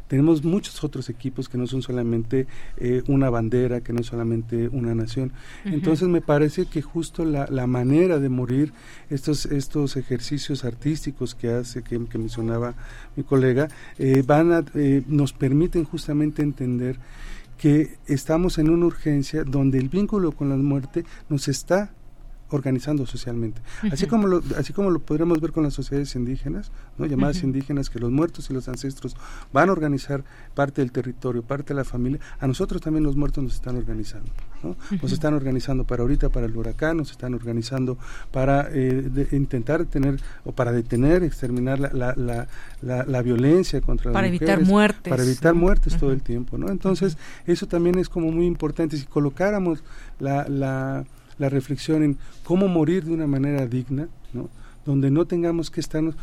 tenemos 0.08 0.42
muchos 0.42 0.82
otros 0.82 1.08
equipos 1.08 1.48
que 1.48 1.58
no 1.58 1.66
son 1.66 1.82
solamente 1.82 2.46
eh, 2.78 3.02
una 3.06 3.30
bandera, 3.30 3.82
que 3.82 3.92
no 3.92 4.00
es 4.00 4.06
solamente 4.06 4.68
una 4.68 4.94
nación. 4.94 5.32
Uh 5.64 5.68
-huh. 5.68 5.74
Entonces 5.74 6.08
me 6.08 6.20
parece 6.20 6.66
que 6.66 6.82
justo 6.82 7.24
la, 7.24 7.46
la, 7.50 7.66
manera 7.66 8.18
de 8.18 8.28
morir, 8.28 8.72
estos, 9.10 9.46
estos 9.46 9.96
ejercicios 9.96 10.64
artísticos 10.64 11.34
que 11.34 11.50
hace, 11.50 11.82
que, 11.82 12.04
que 12.06 12.18
mencionaba 12.18 12.74
mi 13.16 13.22
colega, 13.22 13.68
eh, 13.98 14.22
van 14.26 14.52
a, 14.52 14.64
eh, 14.74 15.02
nos 15.06 15.32
permiten 15.32 15.84
justamente 15.84 16.42
entender 16.42 16.98
que 17.58 17.98
estamos 18.06 18.58
en 18.58 18.70
una 18.70 18.86
urgencia 18.86 19.44
donde 19.44 19.78
el 19.78 19.88
vínculo 19.88 20.32
con 20.32 20.48
la 20.48 20.56
muerte 20.56 21.04
nos 21.28 21.48
está 21.48 21.92
organizando 22.50 23.06
socialmente. 23.06 23.60
Uh 23.82 23.86
-huh. 23.86 23.92
Así 23.92 24.06
como 24.06 24.26
lo, 24.26 24.42
así 24.56 24.72
como 24.72 24.90
lo 24.90 25.00
podríamos 25.00 25.40
ver 25.40 25.52
con 25.52 25.64
las 25.64 25.74
sociedades 25.74 26.14
indígenas, 26.14 26.70
¿no? 26.96 27.06
llamadas 27.06 27.38
uh 27.38 27.40
-huh. 27.40 27.44
indígenas, 27.44 27.90
que 27.90 27.98
los 27.98 28.10
muertos 28.10 28.50
y 28.50 28.54
los 28.54 28.68
ancestros 28.68 29.16
van 29.52 29.68
a 29.68 29.72
organizar 29.72 30.24
parte 30.54 30.80
del 30.80 30.92
territorio, 30.92 31.42
parte 31.42 31.68
de 31.68 31.74
la 31.74 31.84
familia, 31.84 32.20
a 32.40 32.46
nosotros 32.46 32.80
también 32.80 33.04
los 33.04 33.16
muertos 33.16 33.44
nos 33.44 33.54
están 33.54 33.76
organizando. 33.76 34.30
¿no? 34.62 34.70
Uh 34.70 34.74
-huh. 34.90 35.02
Nos 35.02 35.12
están 35.12 35.34
organizando 35.34 35.84
para 35.84 36.02
ahorita, 36.02 36.28
para 36.30 36.46
el 36.46 36.56
huracán, 36.56 36.96
nos 36.96 37.10
están 37.10 37.34
organizando 37.34 37.98
para 38.32 38.68
eh, 38.72 39.02
de, 39.02 39.36
intentar 39.36 39.84
tener 39.84 40.20
o 40.44 40.52
para 40.52 40.72
detener, 40.72 41.22
exterminar 41.22 41.78
la, 41.78 41.90
la, 41.92 42.14
la, 42.16 42.48
la, 42.82 43.04
la 43.04 43.22
violencia 43.22 43.80
contra 43.80 44.12
para 44.12 44.26
las 44.26 44.28
evitar 44.28 44.58
mujeres. 44.58 44.68
muertes. 44.68 45.10
Para 45.10 45.22
evitar 45.22 45.54
muertes 45.54 45.96
todo 45.98 46.12
el 46.12 46.22
tiempo. 46.22 46.58
¿no? 46.58 46.68
Entonces, 46.70 47.16
eso 47.46 47.66
también 47.66 47.98
es 47.98 48.08
como 48.08 48.30
muy 48.30 48.46
importante. 48.46 48.96
Si 48.96 49.06
colocáramos 49.06 49.82
la, 50.18 51.04
la 51.38 51.48
reflexión 51.48 52.02
en 52.02 52.18
cómo 52.44 52.68
morir 52.68 53.04
de 53.04 53.12
una 53.12 53.26
manera 53.26 53.66
digna, 53.66 54.08
¿no? 54.32 54.48
donde 54.84 55.10
no 55.10 55.26
tengamos 55.26 55.70
que 55.70 55.80
estarnos, 55.80 56.14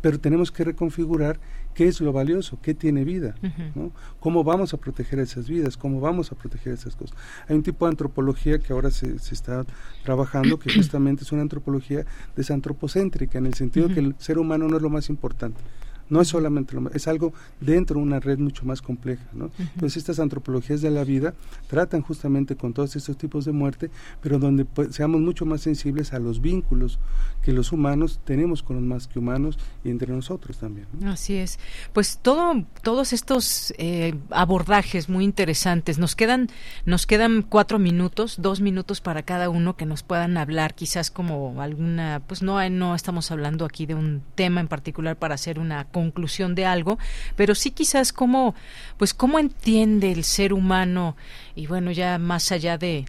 pero 0.00 0.18
tenemos 0.18 0.50
que 0.50 0.64
reconfigurar 0.64 1.38
qué 1.74 1.88
es 1.88 2.00
lo 2.00 2.12
valioso, 2.12 2.58
qué 2.60 2.74
tiene 2.74 3.04
vida, 3.04 3.34
uh 3.42 3.46
-huh. 3.46 3.72
¿no? 3.74 3.92
cómo 4.20 4.44
vamos 4.44 4.74
a 4.74 4.76
proteger 4.76 5.18
esas 5.18 5.48
vidas, 5.48 5.76
cómo 5.76 6.00
vamos 6.00 6.32
a 6.32 6.34
proteger 6.34 6.72
esas 6.74 6.96
cosas. 6.96 7.16
Hay 7.48 7.56
un 7.56 7.62
tipo 7.62 7.86
de 7.86 7.90
antropología 7.90 8.58
que 8.58 8.72
ahora 8.72 8.90
se, 8.90 9.18
se 9.18 9.34
está 9.34 9.64
trabajando 10.04 10.58
que 10.58 10.72
justamente 10.74 11.24
es 11.24 11.32
una 11.32 11.42
antropología 11.42 12.04
desantropocéntrica, 12.36 13.38
en 13.38 13.46
el 13.46 13.54
sentido 13.54 13.86
uh 13.86 13.90
-huh. 13.90 13.94
que 13.94 14.00
el 14.00 14.14
ser 14.18 14.38
humano 14.38 14.68
no 14.68 14.76
es 14.76 14.82
lo 14.82 14.90
más 14.90 15.08
importante, 15.08 15.60
no 16.08 16.20
es 16.20 16.28
solamente 16.28 16.74
lo 16.74 16.90
es 16.90 17.08
algo 17.08 17.32
dentro 17.60 17.96
de 17.96 18.02
una 18.02 18.20
red 18.20 18.38
mucho 18.38 18.64
más 18.64 18.82
compleja 18.82 19.24
¿no? 19.32 19.46
Uh 19.46 19.48
-huh. 19.48 19.70
entonces 19.74 19.98
estas 19.98 20.18
antropologías 20.18 20.80
de 20.80 20.90
la 20.90 21.04
vida 21.04 21.34
tratan 21.68 22.02
justamente 22.02 22.56
con 22.56 22.72
todos 22.72 22.96
estos 22.96 23.16
tipos 23.16 23.44
de 23.44 23.52
muerte 23.52 23.90
pero 24.20 24.38
donde 24.38 24.64
pues, 24.64 24.94
seamos 24.94 25.20
mucho 25.20 25.46
más 25.46 25.60
sensibles 25.62 26.12
a 26.12 26.18
los 26.18 26.40
vínculos 26.40 26.98
que 27.42 27.52
los 27.52 27.72
humanos 27.72 28.20
tenemos 28.24 28.62
con 28.62 28.76
los 28.76 28.84
más 28.84 29.06
que 29.06 29.18
humanos 29.18 29.58
y 29.84 29.90
entre 29.90 30.12
nosotros 30.12 30.58
también 30.58 30.86
¿no? 30.98 31.10
así 31.10 31.36
es 31.36 31.58
pues 31.92 32.18
todo 32.20 32.64
todos 32.82 33.12
estos 33.12 33.72
eh, 33.78 34.14
abordajes 34.30 35.08
muy 35.08 35.24
interesantes 35.24 35.98
nos 35.98 36.16
quedan 36.16 36.48
nos 36.84 37.06
quedan 37.06 37.42
cuatro 37.42 37.78
minutos 37.78 38.36
dos 38.40 38.60
minutos 38.60 39.00
para 39.00 39.22
cada 39.22 39.48
uno 39.48 39.76
que 39.76 39.86
nos 39.86 40.02
puedan 40.02 40.36
hablar 40.36 40.74
quizás 40.74 41.10
como 41.10 41.60
alguna 41.60 42.22
pues 42.26 42.42
no 42.42 42.68
no 42.70 42.94
estamos 42.94 43.30
hablando 43.30 43.64
aquí 43.64 43.86
de 43.86 43.94
un 43.94 44.22
tema 44.34 44.60
en 44.60 44.68
particular 44.68 45.16
para 45.16 45.34
hacer 45.34 45.58
una 45.58 45.84
conclusión 45.92 46.56
de 46.56 46.66
algo, 46.66 46.98
pero 47.36 47.54
sí 47.54 47.70
quizás 47.70 48.12
cómo, 48.12 48.54
pues 48.96 49.14
cómo 49.14 49.38
entiende 49.38 50.10
el 50.10 50.24
ser 50.24 50.52
humano 50.52 51.16
y 51.54 51.66
bueno, 51.66 51.92
ya 51.92 52.18
más 52.18 52.50
allá 52.50 52.78
de, 52.78 53.04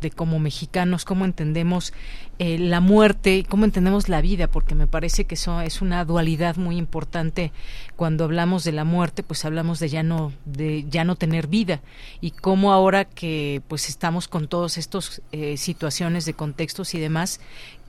de, 0.00 0.10
como 0.10 0.38
mexicanos, 0.38 1.04
cómo 1.04 1.26
entendemos 1.26 1.92
eh, 2.38 2.58
la 2.58 2.80
muerte 2.80 3.36
y 3.36 3.44
cómo 3.44 3.66
entendemos 3.66 4.08
la 4.08 4.22
vida, 4.22 4.48
porque 4.48 4.74
me 4.74 4.86
parece 4.86 5.26
que 5.26 5.34
eso 5.34 5.60
es 5.60 5.82
una 5.82 6.04
dualidad 6.04 6.56
muy 6.56 6.78
importante. 6.78 7.52
Cuando 7.94 8.24
hablamos 8.24 8.64
de 8.64 8.72
la 8.72 8.84
muerte, 8.84 9.22
pues 9.22 9.44
hablamos 9.44 9.78
de 9.78 9.90
ya 9.90 10.02
no, 10.02 10.32
de 10.46 10.86
ya 10.88 11.04
no 11.04 11.16
tener 11.16 11.46
vida 11.48 11.82
y 12.20 12.30
cómo 12.30 12.72
ahora 12.72 13.04
que 13.04 13.60
pues 13.68 13.88
estamos 13.88 14.26
con 14.26 14.48
todos 14.48 14.78
estos 14.78 15.20
eh, 15.32 15.58
situaciones 15.58 16.24
de 16.24 16.32
contextos 16.32 16.94
y 16.94 16.98
demás, 16.98 17.40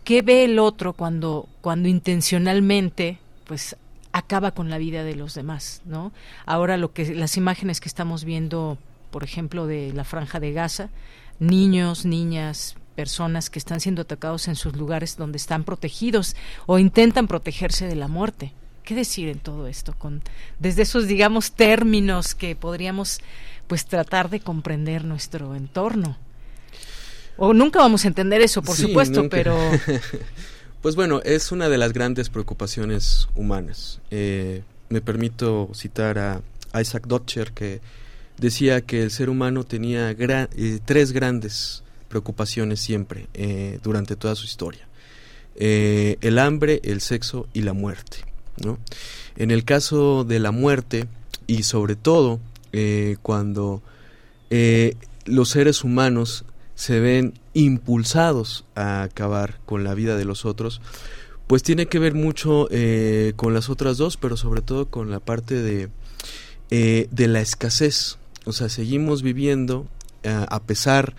¿qué 0.04 0.22
ve 0.22 0.44
el 0.44 0.60
otro 0.60 0.94
cuando, 0.94 1.48
cuando 1.62 1.88
intencionalmente 1.88 3.20
pues 3.46 3.78
acaba 4.14 4.52
con 4.52 4.70
la 4.70 4.78
vida 4.78 5.04
de 5.04 5.16
los 5.16 5.34
demás, 5.34 5.82
¿no? 5.86 6.14
Ahora 6.46 6.78
lo 6.78 6.94
que 6.94 7.14
las 7.14 7.36
imágenes 7.36 7.82
que 7.82 7.90
estamos 7.90 8.24
viendo 8.24 8.78
por 9.14 9.24
ejemplo, 9.24 9.68
de 9.68 9.94
la 9.94 10.04
franja 10.04 10.40
de 10.40 10.54
Gaza, 10.54 10.90
niños, 11.40 12.04
niñas, 12.04 12.76
personas 12.96 13.52
que 13.52 13.60
están 13.60 13.80
siendo 13.80 14.02
atacados 14.02 14.48
en 14.48 14.56
sus 14.56 14.76
lugares 14.76 15.18
donde 15.18 15.38
están 15.38 15.64
protegidos 15.64 16.36
o 16.66 16.80
intentan 16.80 17.28
protegerse 17.28 17.86
de 17.86 17.96
la 17.96 18.08
muerte. 18.08 18.54
¿Qué 18.84 18.96
decir 18.96 19.30
en 19.30 19.38
todo 19.38 19.68
esto? 19.68 19.94
Con, 20.00 20.24
desde 20.58 20.82
esos, 20.82 21.08
digamos, 21.08 21.52
términos 21.52 22.34
que 22.34 22.56
podríamos 22.56 23.20
pues 23.68 23.86
tratar 23.86 24.32
de 24.32 24.40
comprender 24.40 25.06
nuestro 25.06 25.54
entorno. 25.54 26.18
O 27.38 27.54
nunca 27.54 27.80
vamos 27.80 28.06
a 28.06 28.08
entender 28.08 28.42
eso, 28.42 28.64
por 28.64 28.76
supuesto, 28.76 29.30
pero... 29.30 29.56
pues 30.84 30.98
bueno, 30.98 31.22
es 31.24 31.54
una 31.54 31.70
de 31.70 31.78
las 31.78 31.94
grandes 31.94 32.28
preocupaciones 32.28 33.30
humanas. 33.36 34.02
Eh, 34.12 34.64
me 34.90 35.00
permito 35.00 35.70
citar 35.74 36.20
a 36.20 36.42
Isaac 36.82 37.08
Dotcher, 37.08 37.54
que 37.54 37.80
decía 38.38 38.82
que 38.82 39.02
el 39.02 39.10
ser 39.10 39.30
humano 39.30 39.64
tenía 39.64 40.12
eh, 40.12 40.80
tres 40.84 41.14
grandes 41.14 41.84
preocupaciones 42.10 42.82
siempre 42.82 43.28
eh, 43.34 43.80
durante 43.82 44.18
toda 44.18 44.36
su 44.36 44.44
historia. 44.44 44.86
El 45.56 46.38
hambre, 46.38 46.82
el 46.84 47.00
sexo 47.00 47.48
y 47.54 47.62
la 47.62 47.72
muerte. 47.72 48.18
¿no? 48.62 48.78
En 49.38 49.52
el 49.52 49.64
caso 49.64 50.26
de 50.26 50.40
la 50.40 50.52
muerte, 50.52 51.08
y 51.48 51.64
sobre 51.64 51.96
todo 51.96 52.42
cuando 53.22 53.82
los 55.26 55.50
seres 55.50 55.86
humanos 55.86 56.44
se 56.76 57.00
ven 57.00 57.36
impulsados 57.54 58.66
a 58.76 59.04
acabar 59.04 59.60
con 59.66 59.84
la 59.84 59.94
vida 59.94 60.18
de 60.18 60.26
los 60.26 60.46
otros, 60.46 60.82
pues 61.48 61.64
tiene 61.64 61.88
que 61.88 62.00
ver 62.00 62.14
mucho 62.14 62.68
con 63.36 63.54
las 63.54 63.70
otras 63.70 63.98
dos, 63.98 64.18
pero 64.18 64.38
sobre 64.38 64.62
todo 64.62 64.88
con 64.90 65.12
la 65.12 65.20
parte 65.20 65.62
de, 65.62 65.90
de 66.70 67.28
la 67.28 67.42
escasez. 67.42 68.18
O 68.46 68.54
sea, 68.54 68.70
seguimos 68.70 69.22
viviendo 69.22 69.88
eh, 70.24 70.46
a 70.50 70.62
pesar 70.62 71.16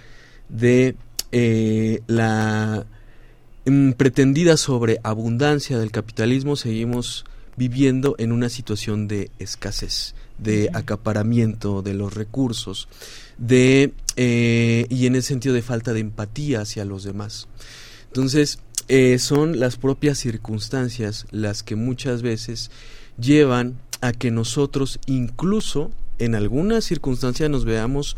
de 0.49 0.97
eh, 1.31 2.01
la 2.07 2.87
mm, 3.67 3.93
pretendida 3.93 4.57
sobreabundancia 4.57 5.79
del 5.79 5.91
capitalismo, 5.91 6.57
seguimos 6.57 7.27
viviendo 7.57 8.15
en 8.19 8.33
una 8.33 8.49
situación 8.49 9.07
de 9.07 9.31
escasez, 9.39 10.15
de 10.39 10.71
acaparamiento 10.73 11.83
de 11.83 11.95
los 11.95 12.15
recursos, 12.15 12.89
de 13.37 13.93
eh, 14.17 14.87
y 14.89 15.07
en 15.07 15.17
ese 15.17 15.29
sentido 15.29 15.55
de 15.55 15.63
falta 15.63 15.93
de 15.93 16.01
empatía 16.01 16.61
hacia 16.61 16.85
los 16.85 17.05
demás. 17.05 17.49
Entonces, 18.07 18.59
son 19.19 19.59
las 19.59 19.77
propias 19.77 20.19
circunstancias 20.19 21.27
las 21.31 21.63
que 21.63 21.75
muchas 21.75 22.23
veces 22.23 22.71
llevan 23.19 23.79
a 24.03 24.13
que 24.13 24.31
nosotros 24.31 25.01
incluso 25.07 25.91
en 26.19 26.35
algunas 26.35 26.85
circunstancias 26.85 27.51
nos 27.51 27.65
veamos 27.65 28.17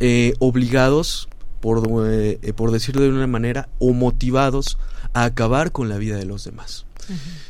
eh, 0.00 0.34
obligados, 0.38 1.28
por, 1.60 1.82
eh, 2.10 2.52
por 2.54 2.70
decirlo 2.70 3.02
de 3.02 3.08
una 3.08 3.26
manera, 3.26 3.68
o 3.78 3.92
motivados 3.92 4.78
a 5.12 5.24
acabar 5.24 5.72
con 5.72 5.88
la 5.88 5.98
vida 5.98 6.16
de 6.16 6.26
los 6.26 6.44
demás. 6.44 6.86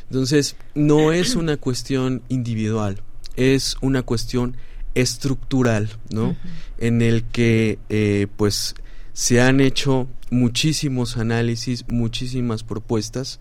Entonces, 0.09 0.55
no 0.73 1.11
es 1.11 1.35
una 1.35 1.57
cuestión 1.57 2.21
individual, 2.29 3.01
es 3.35 3.77
una 3.81 4.01
cuestión 4.01 4.57
estructural, 4.95 5.89
¿no? 6.09 6.35
En 6.77 7.01
el 7.01 7.23
que, 7.23 7.77
eh, 7.89 8.27
pues, 8.35 8.75
se 9.13 9.41
han 9.41 9.61
hecho 9.61 10.07
muchísimos 10.29 11.17
análisis, 11.17 11.85
muchísimas 11.87 12.63
propuestas, 12.63 13.39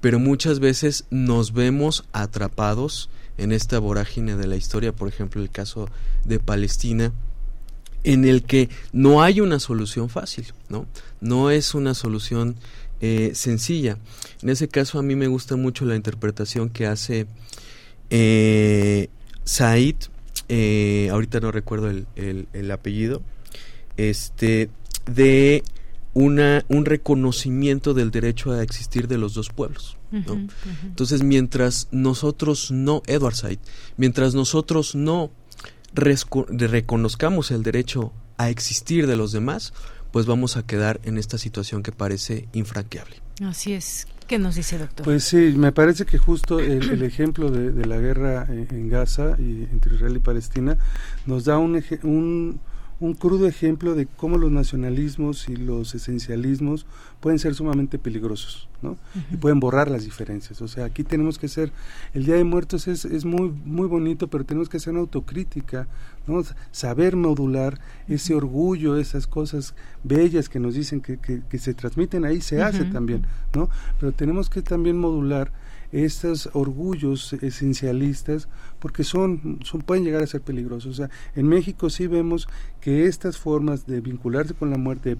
pero 0.00 0.18
muchas 0.18 0.58
veces 0.58 1.04
nos 1.10 1.52
vemos 1.52 2.04
atrapados 2.12 3.10
en 3.38 3.52
esta 3.52 3.78
vorágine 3.78 4.36
de 4.36 4.46
la 4.46 4.56
historia, 4.56 4.92
por 4.92 5.08
ejemplo 5.08 5.42
el 5.42 5.50
caso 5.50 5.88
de 6.24 6.38
Palestina, 6.38 7.12
en 8.04 8.24
el 8.24 8.42
que 8.42 8.68
no 8.92 9.22
hay 9.22 9.40
una 9.40 9.60
solución 9.60 10.08
fácil, 10.08 10.46
¿no? 10.68 10.86
No 11.20 11.50
es 11.50 11.74
una 11.74 11.94
solución 11.94 12.56
eh, 13.00 13.32
sencilla. 13.34 13.98
En 14.42 14.48
ese 14.48 14.68
caso 14.68 14.98
a 14.98 15.02
mí 15.02 15.14
me 15.14 15.28
gusta 15.28 15.56
mucho 15.56 15.84
la 15.84 15.96
interpretación 15.96 16.68
que 16.68 16.86
hace 16.86 17.26
eh, 18.10 19.08
Said, 19.44 19.96
eh, 20.54 21.08
ahorita 21.10 21.40
no 21.40 21.50
recuerdo 21.50 21.88
el, 21.88 22.06
el, 22.52 22.70
apellido, 22.70 23.22
este, 23.96 24.68
de 25.06 25.64
una, 26.12 26.66
un 26.68 26.84
reconocimiento 26.84 27.94
del 27.94 28.10
derecho 28.10 28.52
a 28.52 28.62
existir 28.62 29.08
de 29.08 29.16
los 29.16 29.32
dos 29.32 29.48
pueblos. 29.48 29.96
Entonces, 30.12 31.22
mientras 31.22 31.88
nosotros 31.90 32.70
no, 32.70 33.02
Edward 33.06 33.34
Said, 33.34 33.60
mientras 33.96 34.34
nosotros 34.34 34.94
no 34.94 35.30
reconozcamos 35.94 37.50
el 37.50 37.62
derecho 37.62 38.12
a 38.36 38.50
existir 38.50 39.06
de 39.06 39.16
los 39.16 39.32
demás, 39.32 39.72
pues 40.10 40.26
vamos 40.26 40.58
a 40.58 40.66
quedar 40.66 41.00
en 41.04 41.16
esta 41.16 41.38
situación 41.38 41.82
que 41.82 41.92
parece 41.92 42.46
infranqueable. 42.52 43.21
Así 43.40 43.72
es. 43.72 44.06
¿Qué 44.26 44.38
nos 44.38 44.54
dice, 44.54 44.78
doctor? 44.78 45.04
Pues 45.04 45.24
sí, 45.24 45.54
me 45.56 45.72
parece 45.72 46.06
que 46.06 46.16
justo 46.16 46.58
el, 46.60 47.02
ejemplo 47.02 47.50
de, 47.50 47.84
la 47.86 47.98
guerra 47.98 48.46
en, 48.48 48.88
Gaza 48.88 49.36
y 49.38 49.64
entre 49.70 49.96
Israel 49.96 50.16
y 50.16 50.20
Palestina 50.20 50.78
nos 51.26 51.44
da 51.44 51.58
un, 51.58 51.82
un 52.02 52.60
un 53.02 53.14
crudo 53.14 53.48
ejemplo 53.48 53.96
de 53.96 54.06
cómo 54.06 54.38
los 54.38 54.52
nacionalismos 54.52 55.48
y 55.48 55.56
los 55.56 55.92
esencialismos 55.92 56.86
pueden 57.18 57.40
ser 57.40 57.52
sumamente 57.52 57.98
peligrosos, 57.98 58.68
¿no? 58.80 58.96
Y 59.32 59.38
pueden 59.38 59.58
borrar 59.58 59.90
las 59.90 60.04
diferencias. 60.04 60.62
O 60.62 60.68
sea, 60.68 60.84
aquí 60.84 61.02
tenemos 61.02 61.36
que 61.36 61.48
ser, 61.48 61.72
el 62.14 62.24
Día 62.24 62.36
de 62.36 62.44
Muertos 62.44 62.86
es, 62.86 63.04
es 63.04 63.24
muy, 63.24 63.52
muy 63.64 63.88
bonito, 63.88 64.28
pero 64.28 64.44
tenemos 64.44 64.68
que 64.68 64.76
hacer 64.76 64.92
una 64.92 65.00
autocrítica, 65.00 65.88
¿no? 66.28 66.44
Saber 66.70 67.16
modular 67.16 67.80
ese 68.06 68.36
orgullo, 68.36 68.96
esas 68.96 69.26
cosas 69.26 69.74
bellas 70.04 70.48
que 70.48 70.60
nos 70.60 70.74
dicen 70.74 71.00
que, 71.00 71.18
que, 71.18 71.58
se 71.58 71.74
transmiten 71.74 72.24
ahí, 72.24 72.40
se 72.40 72.62
hace 72.62 72.84
también, 72.84 73.26
¿no? 73.52 73.68
Pero 73.98 74.12
tenemos 74.12 74.48
que 74.48 74.62
también 74.62 74.96
modular 74.96 75.50
estos 75.90 76.48
orgullos 76.52 77.32
esencialistas 77.34 78.48
porque 78.82 79.04
son, 79.04 79.60
son 79.62 79.82
pueden 79.82 80.02
llegar 80.02 80.24
a 80.24 80.26
ser 80.26 80.40
peligrosos. 80.40 80.90
O 80.90 80.94
sea, 80.94 81.10
en 81.36 81.46
México 81.46 81.88
sí 81.88 82.08
vemos 82.08 82.48
que 82.80 83.06
estas 83.06 83.38
formas 83.38 83.86
de 83.86 84.00
vincularse 84.00 84.54
con 84.54 84.70
la 84.70 84.76
muerte, 84.76 85.16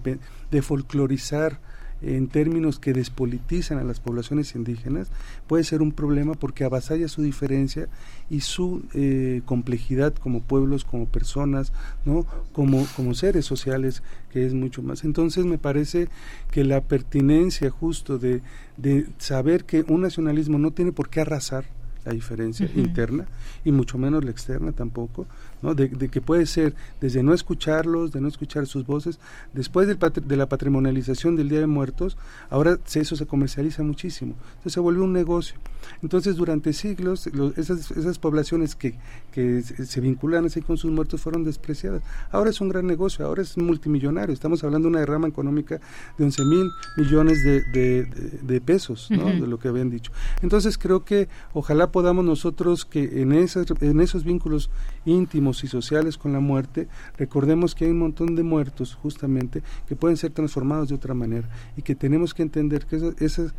de, 0.51 0.61
folclorizar 0.61 1.61
en 2.01 2.27
términos 2.27 2.77
que 2.77 2.91
despolitizan 2.91 3.77
a 3.77 3.85
las 3.85 4.01
poblaciones 4.01 4.55
indígenas 4.55 5.09
puede 5.47 5.63
ser 5.63 5.81
un 5.81 5.93
problema 5.93 6.33
porque 6.33 6.65
avasalla 6.65 7.07
su 7.07 7.21
diferencia 7.21 7.87
y 8.29 8.41
su 8.41 8.83
eh, 8.93 9.41
complejidad 9.45 10.13
como 10.13 10.41
pueblos, 10.41 10.83
como 10.83 11.05
personas, 11.05 11.71
¿no? 12.03 12.25
como, 12.51 12.85
como 12.97 13.13
seres 13.13 13.45
sociales, 13.45 14.03
que 14.31 14.45
es 14.45 14.53
mucho 14.53 14.81
más. 14.81 15.05
Entonces 15.05 15.45
me 15.45 15.57
parece 15.57 16.09
que 16.51 16.65
la 16.65 16.81
pertinencia 16.81 17.69
justo 17.69 18.17
de, 18.17 18.41
de 18.75 19.07
saber 19.19 19.63
que 19.63 19.85
un 19.87 20.01
nacionalismo 20.01 20.59
no 20.59 20.71
tiene 20.71 20.91
por 20.91 21.07
qué 21.07 21.21
arrasar, 21.21 21.63
la 22.05 22.13
diferencia 22.13 22.69
interna 22.75 23.25
y 23.63 23.71
mucho 23.71 23.97
menos 23.97 24.23
la 24.23 24.31
externa 24.31 24.71
tampoco, 24.71 25.25
¿no? 25.63 25.73
De, 25.73 25.89
que 25.89 26.21
puede 26.21 26.45
ser 26.45 26.75
desde 27.01 27.23
no 27.23 27.33
escucharlos, 27.33 28.11
de 28.11 28.21
no 28.21 28.27
escuchar 28.27 28.67
sus 28.67 28.85
voces, 28.85 29.17
después 29.53 29.87
del 29.87 29.97
de 29.97 30.37
la 30.37 30.47
patrimonialización 30.47 31.35
del 31.35 31.49
Día 31.49 31.59
de 31.59 31.67
Muertos, 31.67 32.17
ahora 32.49 32.77
eso 32.93 33.15
se 33.15 33.25
comercializa 33.25 33.81
muchísimo, 33.81 34.35
entonces 34.49 34.73
se 34.73 34.79
vuelve 34.79 35.01
un 35.01 35.13
negocio. 35.13 35.55
Entonces 36.01 36.35
durante 36.35 36.71
siglos 36.73 37.27
esas, 37.57 37.91
esas 37.91 38.19
poblaciones 38.19 38.75
que, 38.75 38.95
que 39.31 39.61
se 39.61 40.01
vinculan 40.01 40.45
así 40.45 40.61
con 40.61 40.77
sus 40.77 40.91
muertos 40.91 41.21
fueron 41.21 41.43
despreciadas. 41.43 42.03
Ahora 42.31 42.49
es 42.49 42.61
un 42.61 42.69
gran 42.69 42.85
negocio, 42.85 43.25
ahora 43.25 43.41
es 43.41 43.57
multimillonario, 43.57 44.33
estamos 44.33 44.63
hablando 44.63 44.87
de 44.87 44.91
una 44.91 44.99
derrama 44.99 45.27
económica 45.27 45.79
de 46.17 46.23
11 46.23 46.45
mil 46.45 46.69
millones 46.97 47.43
de, 47.43 48.05
de, 48.41 48.61
pesos, 48.61 49.09
¿no? 49.09 49.25
de 49.25 49.47
lo 49.47 49.59
que 49.59 49.69
habían 49.69 49.89
dicho. 49.89 50.11
Entonces 50.41 50.77
creo 50.77 51.03
que 51.03 51.29
ojalá 51.53 51.91
podamos 51.91 52.25
nosotros 52.25 52.85
que 52.85 53.21
en, 53.21 53.31
esas, 53.33 53.65
en 53.81 54.01
esos 54.01 54.23
vínculos 54.23 54.69
íntimos 55.05 55.52
y 55.63 55.67
sociales 55.67 56.17
con 56.17 56.31
la 56.31 56.39
muerte, 56.39 56.87
recordemos 57.17 57.75
que 57.75 57.85
hay 57.85 57.91
un 57.91 57.99
montón 57.99 58.35
de 58.35 58.43
muertos 58.43 58.95
justamente 58.95 59.61
que 59.87 59.95
pueden 59.95 60.17
ser 60.17 60.31
transformados 60.31 60.89
de 60.89 60.95
otra 60.95 61.13
manera 61.13 61.49
y 61.75 61.81
que 61.81 61.95
tenemos 61.95 62.33
que 62.33 62.43
entender 62.43 62.85
que 62.85 63.13
esas, 63.19 63.53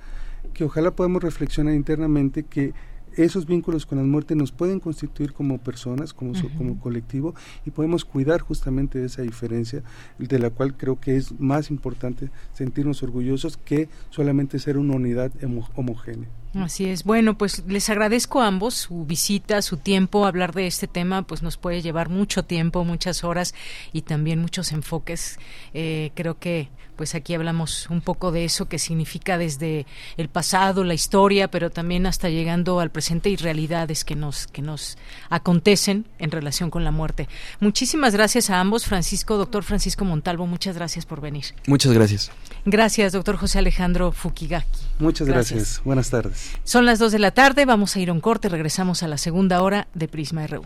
que 0.54 0.64
ojalá 0.64 0.90
podamos 0.90 1.22
reflexionar 1.22 1.74
internamente 1.74 2.42
que 2.42 2.72
esos 3.16 3.46
vínculos 3.46 3.86
con 3.86 3.98
la 3.98 4.04
muerte 4.04 4.34
nos 4.34 4.52
pueden 4.52 4.80
constituir 4.80 5.32
como 5.32 5.58
personas, 5.58 6.12
como, 6.12 6.32
como 6.56 6.78
colectivo, 6.80 7.34
y 7.64 7.70
podemos 7.70 8.04
cuidar 8.04 8.40
justamente 8.40 8.98
de 8.98 9.06
esa 9.06 9.22
diferencia, 9.22 9.82
de 10.18 10.38
la 10.38 10.50
cual 10.50 10.76
creo 10.76 10.98
que 10.98 11.16
es 11.16 11.38
más 11.38 11.70
importante 11.70 12.30
sentirnos 12.52 13.02
orgullosos 13.02 13.56
que 13.56 13.88
solamente 14.10 14.58
ser 14.58 14.78
una 14.78 14.94
unidad 14.94 15.32
homogénea. 15.76 16.28
Así 16.54 16.86
es. 16.86 17.04
Bueno, 17.04 17.36
pues 17.36 17.64
les 17.66 17.90
agradezco 17.90 18.40
a 18.40 18.46
ambos 18.46 18.74
su 18.74 19.04
visita, 19.04 19.60
su 19.62 19.76
tiempo. 19.76 20.26
Hablar 20.26 20.52
de 20.52 20.66
este 20.66 20.86
tema, 20.86 21.22
pues 21.22 21.42
nos 21.42 21.56
puede 21.56 21.82
llevar 21.82 22.08
mucho 22.08 22.44
tiempo, 22.44 22.84
muchas 22.84 23.24
horas 23.24 23.54
y 23.92 24.02
también 24.02 24.40
muchos 24.40 24.72
enfoques. 24.72 25.38
Eh, 25.72 26.12
creo 26.14 26.38
que 26.38 26.68
pues 26.96 27.14
aquí 27.14 27.34
hablamos 27.34 27.88
un 27.90 28.00
poco 28.00 28.32
de 28.32 28.44
eso 28.44 28.68
que 28.68 28.78
significa 28.78 29.38
desde 29.38 29.86
el 30.16 30.28
pasado, 30.28 30.84
la 30.84 30.94
historia, 30.94 31.48
pero 31.48 31.70
también 31.70 32.06
hasta 32.06 32.28
llegando 32.28 32.80
al 32.80 32.90
presente 32.90 33.30
y 33.30 33.36
realidades 33.36 34.04
que 34.04 34.14
nos 34.14 34.46
que 34.46 34.62
nos 34.62 34.96
acontecen 35.28 36.06
en 36.18 36.30
relación 36.30 36.70
con 36.70 36.84
la 36.84 36.90
muerte. 36.90 37.28
Muchísimas 37.60 38.14
gracias 38.14 38.50
a 38.50 38.60
ambos, 38.60 38.86
Francisco, 38.86 39.36
doctor 39.36 39.64
Francisco 39.64 40.04
Montalvo, 40.04 40.46
muchas 40.46 40.76
gracias 40.76 41.06
por 41.06 41.20
venir. 41.20 41.46
Muchas 41.66 41.92
gracias. 41.92 42.30
Gracias, 42.64 43.12
doctor 43.12 43.36
José 43.36 43.58
Alejandro 43.58 44.12
Fukigaki. 44.12 44.80
Muchas 44.98 45.26
gracias. 45.26 45.82
Buenas 45.84 46.10
tardes. 46.10 46.43
Son 46.64 46.86
las 46.86 46.98
dos 46.98 47.12
de 47.12 47.18
la 47.18 47.30
tarde, 47.30 47.64
vamos 47.64 47.96
a 47.96 48.00
ir 48.00 48.10
a 48.10 48.12
un 48.12 48.20
corte, 48.20 48.48
regresamos 48.48 49.02
a 49.02 49.08
la 49.08 49.18
segunda 49.18 49.62
hora 49.62 49.88
de 49.94 50.08
Prisma 50.08 50.46
RU. 50.46 50.64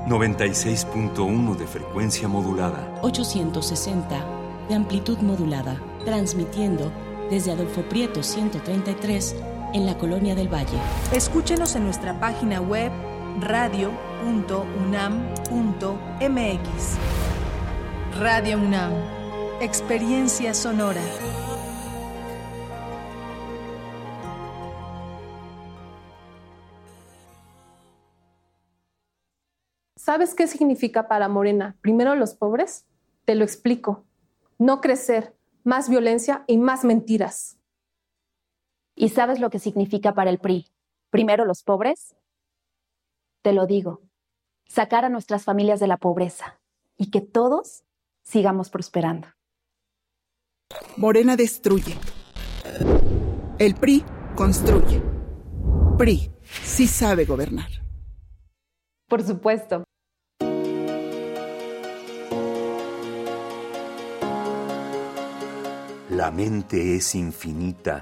...96.1 0.07 1.57
de 1.57 1.65
frecuencia 1.65 2.27
modulada... 2.27 3.01
...860 3.01 4.23
de 4.69 4.75
amplitud 4.75 5.17
modulada... 5.17 5.81
...transmitiendo 6.05 6.91
desde 7.31 7.51
Adolfo 7.51 7.81
Prieto 7.89 8.21
133... 8.21 9.54
...en 9.75 9.85
la 9.85 9.97
Colonia 9.97 10.35
del 10.35 10.47
Valle. 10.47 10.79
Escúchenos 11.11 11.75
en 11.75 11.83
nuestra 11.83 12.17
página 12.17 12.61
web 12.61 12.93
radio.unam.mx. 13.41 14.17
Radio 18.17 18.57
UNAM, 18.57 18.93
experiencia 19.59 20.53
sonora. 20.53 21.01
¿Sabes 29.97 30.35
qué 30.35 30.47
significa 30.47 31.09
para 31.09 31.27
Morena? 31.27 31.75
Primero 31.81 32.15
los 32.15 32.33
pobres. 32.33 32.85
Te 33.25 33.35
lo 33.35 33.43
explico. 33.43 34.05
No 34.57 34.79
crecer, 34.79 35.35
más 35.65 35.89
violencia 35.89 36.45
y 36.47 36.59
más 36.59 36.85
mentiras. 36.85 37.57
¿Y 38.95 39.09
sabes 39.09 39.39
lo 39.39 39.49
que 39.49 39.59
significa 39.59 40.13
para 40.13 40.29
el 40.29 40.39
PRI? 40.39 40.67
Primero 41.09 41.45
los 41.45 41.63
pobres, 41.63 42.15
te 43.41 43.51
lo 43.51 43.67
digo, 43.67 44.01
sacar 44.67 45.03
a 45.03 45.09
nuestras 45.09 45.43
familias 45.43 45.79
de 45.79 45.87
la 45.87 45.97
pobreza 45.97 46.59
y 46.97 47.11
que 47.11 47.21
todos 47.21 47.83
sigamos 48.23 48.69
prosperando. 48.69 49.27
Morena 50.95 51.35
destruye. 51.35 51.95
El 53.59 53.75
PRI 53.75 54.03
construye. 54.35 55.01
PRI 55.97 56.31
sí 56.63 56.87
sabe 56.87 57.25
gobernar. 57.25 57.69
Por 59.07 59.23
supuesto. 59.23 59.83
La 66.09 66.31
mente 66.31 66.95
es 66.95 67.13
infinita, 67.15 68.01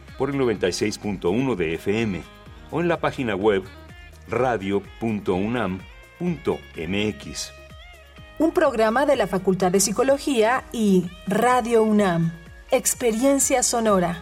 por 0.21 0.29
el 0.29 0.35
96.1 0.35 1.55
de 1.55 1.73
FM 1.73 2.21
o 2.69 2.79
en 2.79 2.87
la 2.87 2.99
página 2.99 3.35
web 3.35 3.63
radio.unam 4.27 5.79
mx 6.19 7.51
Un 8.37 8.51
programa 8.51 9.07
de 9.07 9.15
la 9.15 9.25
Facultad 9.25 9.71
de 9.71 9.79
Psicología 9.79 10.63
y 10.71 11.09
Radio 11.25 11.81
UNAM. 11.81 12.33
Experiencia 12.69 13.63
sonora. 13.63 14.21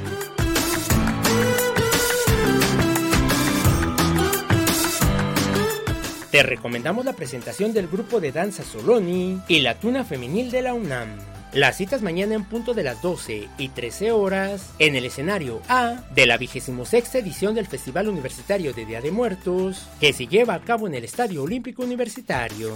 Te 6.31 6.43
recomendamos 6.43 7.03
la 7.03 7.11
presentación 7.11 7.73
del 7.73 7.89
grupo 7.89 8.21
de 8.21 8.31
danza 8.31 8.63
Soloni 8.63 9.41
y 9.49 9.59
la 9.59 9.77
tuna 9.77 10.05
femenil 10.05 10.49
de 10.49 10.61
la 10.61 10.73
UNAM. 10.73 11.09
Las 11.51 11.75
citas 11.75 12.01
mañana 12.01 12.35
en 12.35 12.45
punto 12.45 12.73
de 12.73 12.83
las 12.83 13.01
12 13.01 13.49
y 13.57 13.67
13 13.67 14.13
horas 14.13 14.71
en 14.79 14.95
el 14.95 15.03
escenario 15.03 15.61
A 15.67 16.05
de 16.15 16.25
la 16.25 16.37
26 16.37 17.15
edición 17.15 17.53
del 17.53 17.67
Festival 17.67 18.07
Universitario 18.07 18.71
de 18.71 18.85
Día 18.85 19.01
de 19.01 19.11
Muertos, 19.11 19.89
que 19.99 20.13
se 20.13 20.27
lleva 20.27 20.53
a 20.53 20.61
cabo 20.61 20.87
en 20.87 20.93
el 20.93 21.03
Estadio 21.03 21.43
Olímpico 21.43 21.83
Universitario. 21.83 22.71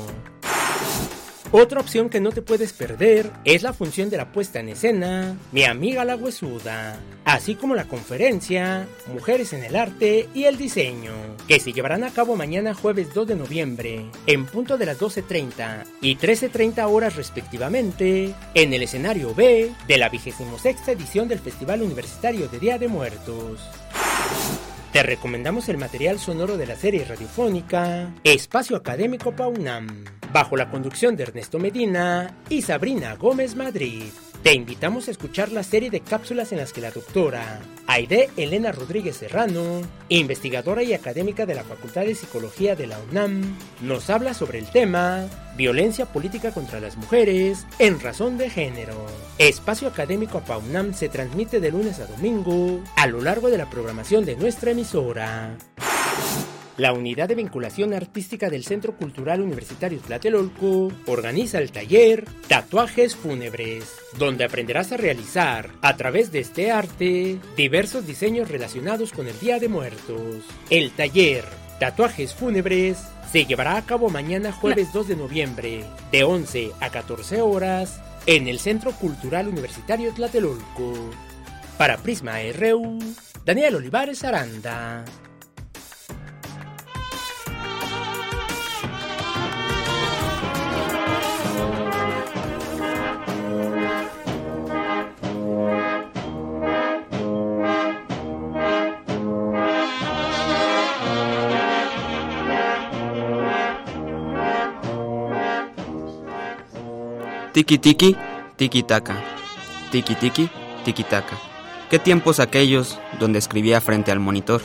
Otra 1.58 1.80
opción 1.80 2.10
que 2.10 2.20
no 2.20 2.34
te 2.34 2.42
puedes 2.42 2.74
perder 2.74 3.32
es 3.46 3.64
la 3.64 3.72
función 3.72 4.10
de 4.10 4.18
la 4.18 4.34
puesta 4.34 4.60
en 4.60 4.68
escena 4.68 5.38
Mi 5.54 5.64
amiga 5.64 6.04
la 6.04 6.18
huesuda, 6.18 7.00
así 7.24 7.56
como 7.56 7.76
la 7.76 7.86
conferencia 7.86 8.90
Mujeres 9.08 9.54
en 9.54 9.64
el 9.64 9.78
arte 9.78 10.28
y 10.34 10.44
el 10.44 10.58
diseño, 10.58 11.14
que 11.48 11.62
se 11.62 11.72
llevarán 11.72 12.04
a 12.04 12.12
cabo 12.12 12.36
mañana 12.36 12.74
jueves 12.74 13.14
2 13.14 13.28
de 13.28 13.36
noviembre, 13.38 14.06
en 14.28 14.46
punto 14.48 14.78
de 14.78 14.86
las 14.86 15.00
12.30 15.00 15.86
y 16.02 16.18
13.30 16.18 16.92
horas 16.92 17.16
respectivamente, 17.16 18.36
en 18.54 18.74
el 18.74 18.84
escenario 18.84 19.34
B 19.34 19.72
de 19.88 19.98
la 19.98 20.10
26 20.10 20.50
edición 20.90 21.30
del 21.30 21.40
Festival 21.40 21.84
Universitario 21.84 22.50
de 22.50 22.60
Día 22.60 22.78
de 22.78 22.90
Muertos. 22.90 23.62
Te 24.92 25.04
recomendamos 25.04 25.70
el 25.70 25.78
material 25.78 26.20
sonoro 26.20 26.58
de 26.58 26.68
la 26.68 26.76
serie 26.76 27.06
radiofónica 27.06 28.14
Espacio 28.24 28.78
Académico 28.78 29.34
Paunam, 29.34 30.06
bajo 30.36 30.58
la 30.58 30.70
conducción 30.70 31.16
de 31.16 31.24
Ernesto 31.24 31.60
Medina 31.60 32.36
y 32.50 32.62
Sabrina 32.62 33.16
Gómez 33.16 33.56
Madrid. 33.56 34.04
Te 34.44 34.54
invitamos 34.54 35.08
a 35.08 35.12
escuchar 35.12 35.50
la 35.54 35.64
serie 35.64 35.90
de 35.90 36.02
cápsulas 36.02 36.52
en 36.52 36.58
las 36.58 36.74
que 36.74 36.82
la 36.82 36.92
doctora 36.92 37.62
Aide 37.88 38.30
Elena 38.36 38.74
Rodríguez 38.74 39.16
Serrano, 39.16 39.82
investigadora 40.10 40.84
y 40.84 40.94
académica 40.94 41.46
de 41.46 41.56
la 41.56 41.64
Facultad 41.64 42.02
de 42.02 42.16
Psicología 42.16 42.76
de 42.76 42.86
la 42.86 43.00
UNAM, 43.10 43.58
nos 43.80 44.10
habla 44.10 44.34
sobre 44.34 44.60
el 44.60 44.70
tema 44.70 45.26
Violencia 45.56 46.06
política 46.06 46.52
contra 46.52 46.82
las 46.82 46.98
mujeres 46.98 47.66
en 47.80 48.02
razón 48.02 48.38
de 48.38 48.50
género. 48.50 49.06
Espacio 49.38 49.88
Académico 49.88 50.40
APAUNAM 50.40 50.94
se 50.94 51.08
transmite 51.08 51.62
de 51.62 51.72
lunes 51.72 52.02
a 52.02 52.08
domingo 52.08 52.84
a 52.98 53.08
lo 53.08 53.22
largo 53.22 53.50
de 53.50 53.58
la 53.58 53.70
programación 53.70 54.26
de 54.26 54.36
nuestra 54.36 54.72
emisora. 54.72 55.56
La 56.78 56.92
Unidad 56.92 57.30
de 57.30 57.36
Vinculación 57.36 57.94
Artística 57.94 58.50
del 58.50 58.66
Centro 58.66 58.98
Cultural 58.98 59.40
Universitario 59.40 59.98
Tlatelolco 60.00 60.92
organiza 61.06 61.60
el 61.60 61.72
taller 61.72 62.26
Tatuajes 62.50 63.16
Fúnebres, 63.16 63.96
donde 64.20 64.44
aprenderás 64.44 64.92
a 64.92 64.98
realizar, 64.98 65.70
a 65.82 65.96
través 65.96 66.34
de 66.34 66.40
este 66.40 66.72
arte, 66.72 67.40
diversos 67.56 68.06
diseños 68.06 68.50
relacionados 68.50 69.14
con 69.14 69.28
el 69.28 69.40
Día 69.40 69.58
de 69.58 69.70
Muertos. 69.70 70.44
El 70.70 70.92
taller 70.92 71.46
Tatuajes 71.80 72.34
Fúnebres 72.34 72.98
se 73.32 73.46
llevará 73.46 73.78
a 73.78 73.86
cabo 73.86 74.10
mañana 74.10 74.52
jueves 74.52 74.92
2 74.92 75.08
de 75.08 75.16
noviembre, 75.16 75.86
de 76.12 76.26
11 76.26 76.72
a 76.82 76.90
14 76.90 77.40
horas, 77.40 78.02
en 78.26 78.50
el 78.50 78.60
Centro 78.60 78.92
Cultural 78.92 79.48
Universitario 79.48 80.14
Tlatelolco. 80.14 80.94
Para 81.78 81.98
Prisma 81.98 82.34
RU, 82.54 83.00
Daniel 83.46 83.76
Olivares 83.76 84.26
Aranda. 84.26 85.06
Tiki 107.56 107.78
tiki, 107.78 108.18
tiki 108.58 108.84
taka. 108.84 109.16
Tiki 109.90 110.14
tiki, 110.16 110.50
tiki 110.84 111.06
taka. 111.06 111.38
Qué 111.90 112.00
tiempos 112.00 112.42
aquellos 112.42 113.00
donde 113.18 113.40
escribía 113.40 113.80
frente 113.80 114.12
al 114.12 114.20
monitor. 114.20 114.62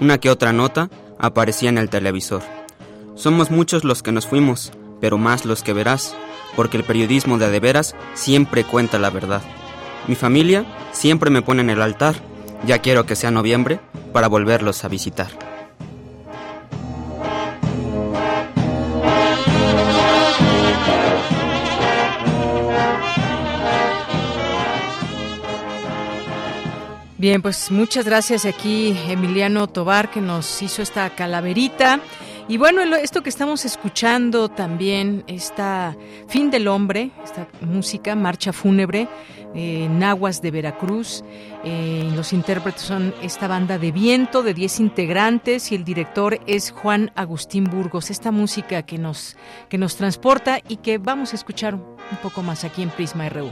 Una 0.00 0.16
que 0.16 0.30
otra 0.30 0.54
nota 0.54 0.88
aparecía 1.18 1.68
en 1.68 1.76
el 1.76 1.90
televisor. 1.90 2.40
Somos 3.14 3.50
muchos 3.50 3.84
los 3.84 4.02
que 4.02 4.10
nos 4.10 4.26
fuimos, 4.26 4.72
pero 5.02 5.18
más 5.18 5.44
los 5.44 5.62
que 5.62 5.74
verás, 5.74 6.16
porque 6.56 6.78
el 6.78 6.84
periodismo 6.84 7.36
de 7.36 7.44
adeveras 7.44 7.94
siempre 8.14 8.64
cuenta 8.64 8.98
la 8.98 9.10
verdad. 9.10 9.42
Mi 10.08 10.14
familia 10.14 10.64
siempre 10.92 11.28
me 11.28 11.42
pone 11.42 11.60
en 11.60 11.68
el 11.68 11.82
altar. 11.82 12.14
Ya 12.66 12.78
quiero 12.78 13.04
que 13.04 13.16
sea 13.16 13.32
noviembre 13.32 13.80
para 14.14 14.28
volverlos 14.28 14.82
a 14.82 14.88
visitar. 14.88 15.53
Bien, 27.24 27.40
pues 27.40 27.70
muchas 27.70 28.04
gracias 28.04 28.44
aquí 28.44 28.94
Emiliano 29.08 29.66
Tobar 29.66 30.10
que 30.10 30.20
nos 30.20 30.60
hizo 30.60 30.82
esta 30.82 31.08
calaverita. 31.08 31.98
Y 32.48 32.58
bueno, 32.58 32.82
esto 32.96 33.22
que 33.22 33.30
estamos 33.30 33.64
escuchando 33.64 34.50
también, 34.50 35.24
esta 35.26 35.96
Fin 36.28 36.50
del 36.50 36.68
Hombre, 36.68 37.12
esta 37.24 37.48
música, 37.62 38.14
Marcha 38.14 38.52
Fúnebre, 38.52 39.08
eh, 39.54 39.88
Nahuas 39.90 40.42
de 40.42 40.50
Veracruz. 40.50 41.24
Eh, 41.64 42.10
los 42.14 42.34
intérpretes 42.34 42.82
son 42.82 43.14
esta 43.22 43.48
banda 43.48 43.78
de 43.78 43.90
viento 43.90 44.42
de 44.42 44.52
10 44.52 44.80
integrantes 44.80 45.72
y 45.72 45.76
el 45.76 45.84
director 45.84 46.38
es 46.46 46.72
Juan 46.72 47.10
Agustín 47.14 47.64
Burgos. 47.64 48.10
Esta 48.10 48.32
música 48.32 48.82
que 48.82 48.98
nos, 48.98 49.38
que 49.70 49.78
nos 49.78 49.96
transporta 49.96 50.60
y 50.68 50.76
que 50.76 50.98
vamos 50.98 51.32
a 51.32 51.36
escuchar 51.36 51.74
un 51.74 52.18
poco 52.22 52.42
más 52.42 52.64
aquí 52.64 52.82
en 52.82 52.90
Prisma 52.90 53.30
RU. 53.30 53.48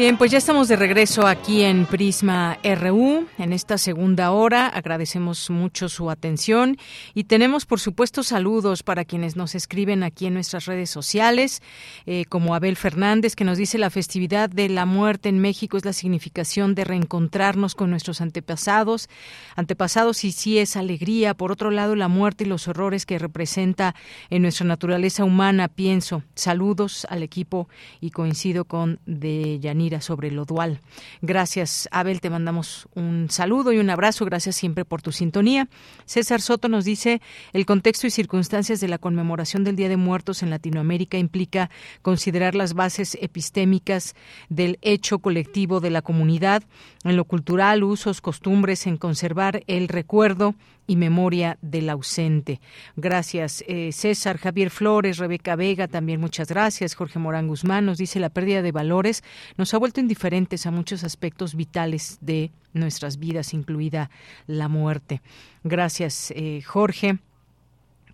Bien, 0.00 0.16
pues 0.16 0.30
ya 0.30 0.38
estamos 0.38 0.68
de 0.68 0.76
regreso 0.76 1.26
aquí 1.26 1.60
en 1.60 1.84
Prisma 1.84 2.58
RU 2.64 3.26
en 3.36 3.52
esta 3.52 3.76
segunda 3.76 4.30
hora. 4.30 4.66
Agradecemos 4.66 5.50
mucho 5.50 5.90
su 5.90 6.08
atención 6.08 6.78
y 7.12 7.24
tenemos, 7.24 7.66
por 7.66 7.80
supuesto, 7.80 8.22
saludos 8.22 8.82
para 8.82 9.04
quienes 9.04 9.36
nos 9.36 9.54
escriben 9.54 10.02
aquí 10.02 10.24
en 10.24 10.32
nuestras 10.32 10.64
redes 10.64 10.88
sociales, 10.88 11.60
eh, 12.06 12.24
como 12.30 12.54
Abel 12.54 12.76
Fernández, 12.76 13.36
que 13.36 13.44
nos 13.44 13.58
dice 13.58 13.76
la 13.76 13.90
festividad 13.90 14.48
de 14.48 14.70
la 14.70 14.86
muerte 14.86 15.28
en 15.28 15.38
México 15.38 15.76
es 15.76 15.84
la 15.84 15.92
significación 15.92 16.74
de 16.74 16.84
reencontrarnos 16.84 17.74
con 17.74 17.90
nuestros 17.90 18.22
antepasados, 18.22 19.10
antepasados 19.54 20.24
y 20.24 20.32
sí 20.32 20.56
es 20.56 20.76
alegría. 20.76 21.34
Por 21.34 21.52
otro 21.52 21.70
lado, 21.70 21.94
la 21.94 22.08
muerte 22.08 22.44
y 22.44 22.46
los 22.46 22.68
horrores 22.68 23.04
que 23.04 23.18
representa 23.18 23.94
en 24.30 24.40
nuestra 24.40 24.64
naturaleza 24.64 25.24
humana, 25.24 25.68
pienso. 25.68 26.22
Saludos 26.34 27.06
al 27.10 27.22
equipo 27.22 27.68
y 28.00 28.12
coincido 28.12 28.64
con 28.64 28.98
de 29.04 29.58
Yanir 29.60 29.89
sobre 30.00 30.30
lo 30.30 30.44
dual. 30.44 30.80
Gracias, 31.22 31.88
Abel, 31.90 32.20
te 32.20 32.30
mandamos 32.30 32.88
un 32.94 33.28
saludo 33.30 33.72
y 33.72 33.78
un 33.78 33.90
abrazo. 33.90 34.24
Gracias 34.24 34.54
siempre 34.54 34.84
por 34.84 35.02
tu 35.02 35.10
sintonía. 35.10 35.68
César 36.04 36.40
Soto 36.40 36.68
nos 36.68 36.84
dice, 36.84 37.20
el 37.52 37.66
contexto 37.66 38.06
y 38.06 38.10
circunstancias 38.10 38.78
de 38.80 38.88
la 38.88 38.98
conmemoración 38.98 39.64
del 39.64 39.74
Día 39.74 39.88
de 39.88 39.96
Muertos 39.96 40.42
en 40.42 40.50
Latinoamérica 40.50 41.18
implica 41.18 41.70
considerar 42.02 42.54
las 42.54 42.74
bases 42.74 43.18
epistémicas 43.20 44.14
del 44.48 44.78
hecho 44.82 45.18
colectivo 45.18 45.80
de 45.80 45.90
la 45.90 46.02
comunidad, 46.02 46.62
en 47.02 47.16
lo 47.16 47.24
cultural, 47.24 47.82
usos, 47.82 48.20
costumbres, 48.20 48.86
en 48.86 48.96
conservar 48.96 49.64
el 49.66 49.88
recuerdo 49.88 50.54
y 50.90 50.96
memoria 50.96 51.56
del 51.62 51.88
ausente. 51.88 52.60
Gracias, 52.96 53.62
eh, 53.68 53.92
César, 53.92 54.38
Javier 54.38 54.70
Flores, 54.70 55.18
Rebeca 55.18 55.54
Vega, 55.54 55.86
también 55.86 56.20
muchas 56.20 56.48
gracias. 56.48 56.96
Jorge 56.96 57.20
Morán 57.20 57.46
Guzmán 57.46 57.86
nos 57.86 57.96
dice 57.96 58.18
la 58.18 58.28
pérdida 58.28 58.60
de 58.60 58.72
valores 58.72 59.22
nos 59.56 59.72
ha 59.72 59.78
vuelto 59.78 60.00
indiferentes 60.00 60.66
a 60.66 60.72
muchos 60.72 61.04
aspectos 61.04 61.54
vitales 61.54 62.18
de 62.20 62.50
nuestras 62.72 63.20
vidas, 63.20 63.54
incluida 63.54 64.10
la 64.48 64.66
muerte. 64.66 65.22
Gracias, 65.62 66.32
eh, 66.34 66.60
Jorge 66.62 67.20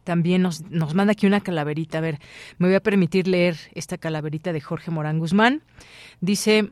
también 0.05 0.43
nos, 0.43 0.61
nos, 0.71 0.95
manda 0.95 1.13
aquí 1.13 1.27
una 1.27 1.41
calaverita. 1.41 1.97
A 1.97 2.03
ver, 2.03 2.21
me 2.59 2.69
voy 2.69 2.77
a 2.77 2.83
permitir 2.83 3.27
leer 3.27 3.57
esta 3.75 3.97
calaverita 3.97 4.53
de 4.53 4.61
Jorge 4.61 4.91
Morán 4.91 5.19
Guzmán. 5.19 5.63
Dice, 6.21 6.71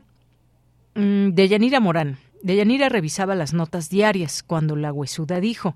mm, 0.93 1.29
de 1.29 1.47
Yanira 1.47 1.79
Morán. 1.79 2.19
Deyanira 2.43 2.89
revisaba 2.89 3.35
las 3.35 3.53
notas 3.53 3.89
diarias 3.89 4.43
cuando 4.43 4.75
la 4.75 4.93
huesuda 4.93 5.39
dijo, 5.39 5.75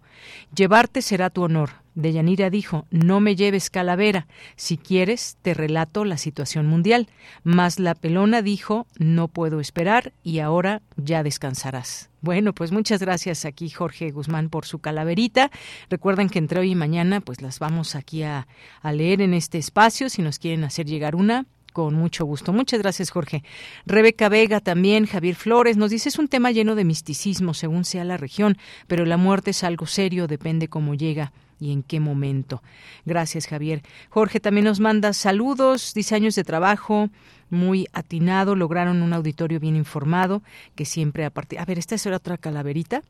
Llevarte 0.56 1.02
será 1.02 1.30
tu 1.30 1.44
honor. 1.44 1.72
Deyanira 1.96 2.50
dijo, 2.50 2.86
No 2.92 3.20
me 3.20 3.36
lleves 3.36 3.70
calavera. 3.70 4.28
Si 4.56 4.78
quieres, 4.78 5.38
te 5.42 5.54
relato 5.54 6.06
la 6.06 6.18
situación 6.18 6.68
mundial. 6.68 7.08
Mas 7.44 7.80
la 7.80 7.96
pelona 7.96 8.42
dijo, 8.42 8.88
No 8.98 9.28
puedo 9.28 9.60
esperar 9.60 10.14
y 10.24 10.40
ahora 10.40 10.82
ya 10.96 11.24
descansarás. 11.24 12.10
Bueno, 12.22 12.54
pues 12.54 12.72
muchas 12.72 13.02
gracias 13.02 13.46
aquí 13.46 13.70
Jorge 13.70 14.12
Guzmán 14.12 14.50
por 14.50 14.66
su 14.66 14.80
calaverita. 14.80 15.52
Recuerden 15.90 16.30
que 16.30 16.40
entre 16.40 16.60
hoy 16.60 16.72
y 16.72 16.76
mañana 16.76 17.22
pues 17.22 17.42
las 17.42 17.60
vamos 17.60 17.96
aquí 17.96 18.24
a, 18.24 18.48
a 18.82 18.92
leer 18.92 19.22
en 19.22 19.34
este 19.34 19.58
espacio. 19.58 20.10
Si 20.10 20.22
nos 20.22 20.38
quieren 20.38 20.66
hacer 20.66 20.86
llegar 20.86 21.16
una, 21.16 21.46
con 21.72 21.96
mucho 21.96 22.26
gusto. 22.26 22.54
Muchas 22.54 22.82
gracias, 22.82 23.12
Jorge. 23.12 23.44
Rebeca 23.86 24.30
Vega 24.30 24.60
también, 24.60 25.06
Javier 25.06 25.36
Flores, 25.36 25.78
nos 25.78 25.92
dice 25.92 26.10
es 26.10 26.20
un 26.20 26.28
tema 26.28 26.52
lleno 26.52 26.76
de 26.76 26.86
misticismo 26.86 27.54
según 27.54 27.86
sea 27.86 28.04
la 28.04 28.18
región, 28.18 28.58
pero 28.88 29.06
la 29.06 29.18
muerte 29.18 29.52
es 29.52 29.64
algo 29.64 29.86
serio, 29.86 30.28
depende 30.28 30.68
cómo 30.68 30.96
llega 30.96 31.32
y 31.60 31.72
en 31.72 31.84
qué 31.84 32.00
momento. 32.00 32.64
Gracias, 33.06 33.48
Javier. 33.48 33.82
Jorge 34.10 34.40
también 34.40 34.66
nos 34.66 34.80
manda 34.80 35.14
saludos, 35.14 35.94
dice 35.94 36.16
años 36.16 36.36
de 36.36 36.44
trabajo, 36.44 37.10
muy 37.50 37.88
atinado, 37.94 38.56
lograron 38.56 39.02
un 39.02 39.14
auditorio 39.14 39.60
bien 39.60 39.76
informado, 39.76 40.42
que 40.76 40.86
siempre 40.86 41.26
a 41.26 41.30
partir... 41.30 41.60
A 41.60 41.66
ver, 41.66 41.80
esta 41.80 41.96
es 41.96 42.06
otra 42.08 42.38
calaverita. 42.38 43.04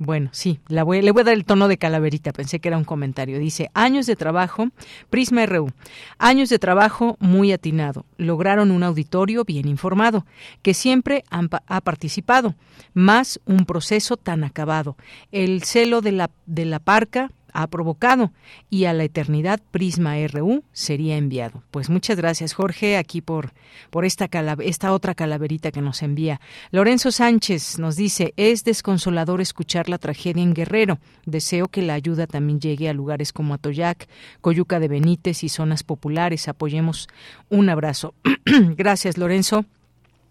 Bueno, 0.00 0.30
sí, 0.32 0.60
la 0.68 0.84
voy, 0.84 1.02
le 1.02 1.10
voy 1.10 1.22
a 1.22 1.24
dar 1.24 1.34
el 1.34 1.44
tono 1.44 1.66
de 1.66 1.76
calaverita, 1.76 2.32
pensé 2.32 2.60
que 2.60 2.68
era 2.68 2.78
un 2.78 2.84
comentario. 2.84 3.40
Dice, 3.40 3.68
años 3.74 4.06
de 4.06 4.14
trabajo, 4.14 4.68
Prisma 5.10 5.44
RU, 5.44 5.72
años 6.18 6.48
de 6.50 6.60
trabajo 6.60 7.16
muy 7.18 7.50
atinado, 7.50 8.06
lograron 8.16 8.70
un 8.70 8.84
auditorio 8.84 9.44
bien 9.44 9.66
informado, 9.66 10.24
que 10.62 10.72
siempre 10.72 11.24
ha 11.30 11.80
participado, 11.80 12.54
más 12.94 13.40
un 13.44 13.66
proceso 13.66 14.16
tan 14.16 14.44
acabado. 14.44 14.96
El 15.32 15.64
celo 15.64 16.00
de 16.00 16.12
la, 16.12 16.30
de 16.46 16.64
la 16.64 16.78
parca 16.78 17.32
ha 17.58 17.66
provocado 17.66 18.32
y 18.70 18.84
a 18.84 18.92
la 18.92 19.02
eternidad 19.02 19.60
Prisma 19.72 20.14
RU 20.28 20.62
sería 20.72 21.16
enviado. 21.16 21.64
Pues 21.72 21.90
muchas 21.90 22.16
gracias 22.16 22.52
Jorge 22.52 22.96
aquí 22.96 23.20
por, 23.20 23.52
por 23.90 24.04
esta, 24.04 24.28
esta 24.60 24.92
otra 24.92 25.16
calaverita 25.16 25.72
que 25.72 25.82
nos 25.82 26.02
envía. 26.02 26.40
Lorenzo 26.70 27.10
Sánchez 27.10 27.80
nos 27.80 27.96
dice, 27.96 28.32
es 28.36 28.62
desconsolador 28.62 29.40
escuchar 29.40 29.88
la 29.88 29.98
tragedia 29.98 30.42
en 30.42 30.54
Guerrero. 30.54 31.00
Deseo 31.26 31.66
que 31.66 31.82
la 31.82 31.94
ayuda 31.94 32.28
también 32.28 32.60
llegue 32.60 32.88
a 32.88 32.92
lugares 32.92 33.32
como 33.32 33.54
Atoyac, 33.54 34.08
Coyuca 34.40 34.78
de 34.78 34.86
Benítez 34.86 35.42
y 35.42 35.48
zonas 35.48 35.82
populares. 35.82 36.46
Apoyemos 36.46 37.08
un 37.48 37.70
abrazo. 37.70 38.14
gracias 38.76 39.18
Lorenzo. 39.18 39.64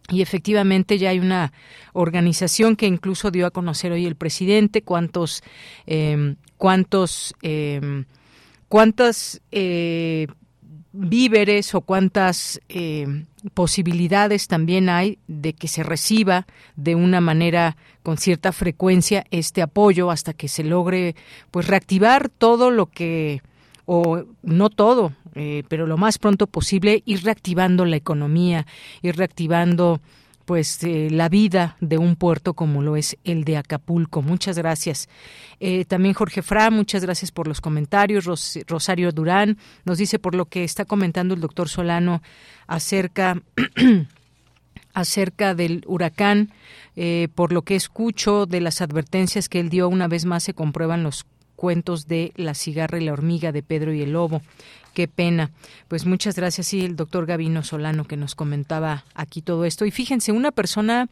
Y 0.10 0.22
efectivamente 0.22 0.98
ya 0.98 1.10
hay 1.10 1.20
una 1.20 1.52
organización 1.92 2.78
que 2.78 2.88
incluso 2.88 3.30
dio 3.30 3.46
a 3.46 3.52
conocer 3.52 3.92
hoy 3.92 4.06
el 4.06 4.16
presidente 4.16 4.82
cuántos, 4.82 5.44
eh, 5.86 6.36
cuántos, 6.58 7.36
eh, 7.42 8.04
cuántas 8.68 9.42
eh, 9.52 10.28
víveres 10.92 11.76
o 11.76 11.82
cuántas 11.82 12.60
eh, 12.70 13.26
posibilidades 13.54 14.48
también 14.48 14.90
hay 14.90 15.20
de 15.28 15.54
que 15.54 15.68
se 15.68 15.84
reciba 15.84 16.48
de 16.76 16.96
una 16.96 17.22
manera 17.22 17.78
con 18.04 18.18
cierta 18.18 18.52
frecuencia 18.52 19.26
este 19.30 19.62
apoyo 19.62 20.10
hasta 20.10 20.34
que 20.34 20.48
se 20.48 20.64
logre 20.64 21.16
pues 21.52 21.68
reactivar 21.68 22.30
todo 22.30 22.72
lo 22.72 22.88
que 22.88 23.42
o 23.86 24.24
no 24.44 24.70
todo, 24.70 25.14
eh, 25.34 25.64
pero 25.70 25.88
lo 25.88 25.98
más 25.98 26.18
pronto 26.18 26.48
posible 26.48 27.04
ir 27.06 27.24
reactivando 27.24 27.86
la 27.86 27.96
economía, 27.96 28.66
ir 29.02 29.16
reactivando 29.16 30.02
pues 30.48 30.82
eh, 30.86 31.10
la 31.12 31.28
vida 31.28 31.76
de 31.82 31.98
un 31.98 32.16
puerto 32.16 32.54
como 32.54 32.82
lo 32.82 32.96
es 32.96 33.18
el 33.26 33.44
de 33.44 33.58
Acapulco. 33.58 34.22
Muchas 34.22 34.58
gracias. 34.58 35.10
Eh, 35.60 35.84
también 35.84 36.14
Jorge 36.14 36.42
Fra, 36.42 36.72
muchas 36.72 37.04
gracias 37.04 37.34
por 37.34 37.50
los 37.50 37.60
comentarios. 37.60 38.24
Rosario 38.66 39.12
Durán 39.12 39.58
nos 39.84 39.98
dice 39.98 40.20
por 40.20 40.36
lo 40.36 40.46
que 40.46 40.64
está 40.64 40.86
comentando 40.86 41.34
el 41.34 41.42
doctor 41.42 41.68
Solano 41.68 42.22
acerca 42.66 43.42
acerca 44.94 45.54
del 45.54 45.84
huracán, 45.86 46.54
por 47.36 47.52
lo 47.52 47.62
que 47.62 47.76
escucho 47.76 48.46
de 48.46 48.62
las 48.62 48.82
advertencias 48.82 49.50
que 49.50 49.60
él 49.60 49.70
dio, 49.70 49.90
una 49.90 50.08
vez 50.08 50.24
más 50.26 50.44
se 50.44 50.56
comprueban 50.56 51.04
los 51.04 51.26
cuentos 51.58 52.08
de 52.08 52.32
La 52.38 52.54
cigarra 52.54 52.98
y 53.00 53.04
la 53.04 53.12
hormiga 53.12 53.52
de 53.52 53.64
Pedro 53.64 53.94
y 53.94 54.02
el 54.02 54.14
Lobo. 54.14 54.42
Qué 54.98 55.08
pena. 55.08 55.52
Pues 55.90 56.08
muchas 56.08 56.36
gracias, 56.36 56.66
sí, 56.66 56.84
el 56.84 56.96
doctor 56.96 57.28
Gavino 57.28 57.62
Solano 57.62 58.06
que 58.06 58.18
nos 58.18 58.34
comentaba 58.34 59.06
aquí 59.14 59.44
todo 59.44 59.64
esto. 59.66 59.86
Y 59.86 59.92
fíjense, 59.92 60.32
una 60.32 60.52
persona 60.52 61.08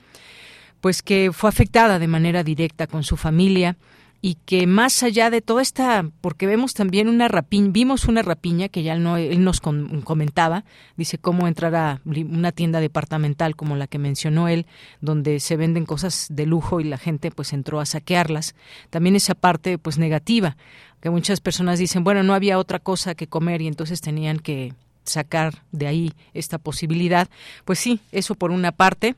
pues 0.81 1.03
que 1.03 1.31
fue 1.31 1.49
afectada 1.49 1.99
de 1.99 2.07
manera 2.07 2.43
directa 2.43 2.87
con 2.87 3.03
su 3.03 3.15
familia, 3.15 3.77
y 4.25 4.39
que 4.47 4.65
más 4.65 5.03
allá 5.03 5.29
de 5.29 5.41
toda 5.41 5.61
esta, 5.61 6.09
porque 6.19 6.47
vemos 6.47 6.73
también 6.73 7.09
una 7.09 7.27
rapiña, 7.27 7.69
vimos 7.71 8.05
una 8.05 8.23
rapiña 8.23 8.69
que 8.69 8.81
ya 8.81 8.97
no, 8.97 9.17
él 9.17 9.43
nos 9.43 9.61
comentaba, 9.61 10.65
dice 10.97 11.19
cómo 11.19 11.47
entrar 11.47 11.75
a 11.75 12.01
una 12.05 12.51
tienda 12.51 12.79
departamental 12.79 13.55
como 13.55 13.75
la 13.75 13.85
que 13.85 13.99
mencionó 13.99 14.47
él, 14.47 14.65
donde 14.99 15.39
se 15.39 15.57
venden 15.57 15.85
cosas 15.85 16.25
de 16.31 16.47
lujo 16.47 16.79
y 16.79 16.85
la 16.85 16.97
gente 16.97 17.29
pues 17.29 17.53
entró 17.53 17.79
a 17.79 17.85
saquearlas. 17.85 18.55
También 18.89 19.15
esa 19.15 19.35
parte 19.35 19.77
pues 19.77 19.99
negativa, 19.99 20.57
que 21.01 21.09
muchas 21.09 21.41
personas 21.41 21.79
dicen, 21.79 22.03
bueno, 22.03 22.23
no 22.23 22.33
había 22.33 22.57
otra 22.57 22.79
cosa 22.79 23.15
que 23.15 23.27
comer 23.27 23.61
y 23.61 23.67
entonces 23.67 24.01
tenían 24.01 24.39
que 24.39 24.73
sacar 25.03 25.63
de 25.71 25.87
ahí 25.87 26.13
esta 26.33 26.57
posibilidad. 26.57 27.29
Pues 27.63 27.79
sí, 27.79 27.99
eso 28.11 28.35
por 28.35 28.51
una 28.51 28.71
parte 28.71 29.15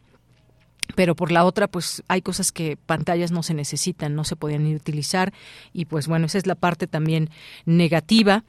pero 0.95 1.16
por 1.16 1.32
la 1.32 1.44
otra 1.44 1.68
pues 1.68 2.02
hay 2.08 2.22
cosas 2.22 2.52
que 2.52 2.78
pantallas 2.78 3.32
no 3.32 3.44
se 3.44 3.54
necesitan, 3.54 4.16
no 4.16 4.24
se 4.24 4.36
podían 4.36 4.66
utilizar 4.74 5.34
y 5.74 5.86
pues 5.86 6.08
bueno, 6.08 6.28
esa 6.28 6.38
es 6.38 6.48
la 6.48 6.56
parte 6.56 6.88
también 6.88 7.30
negativa, 7.66 8.44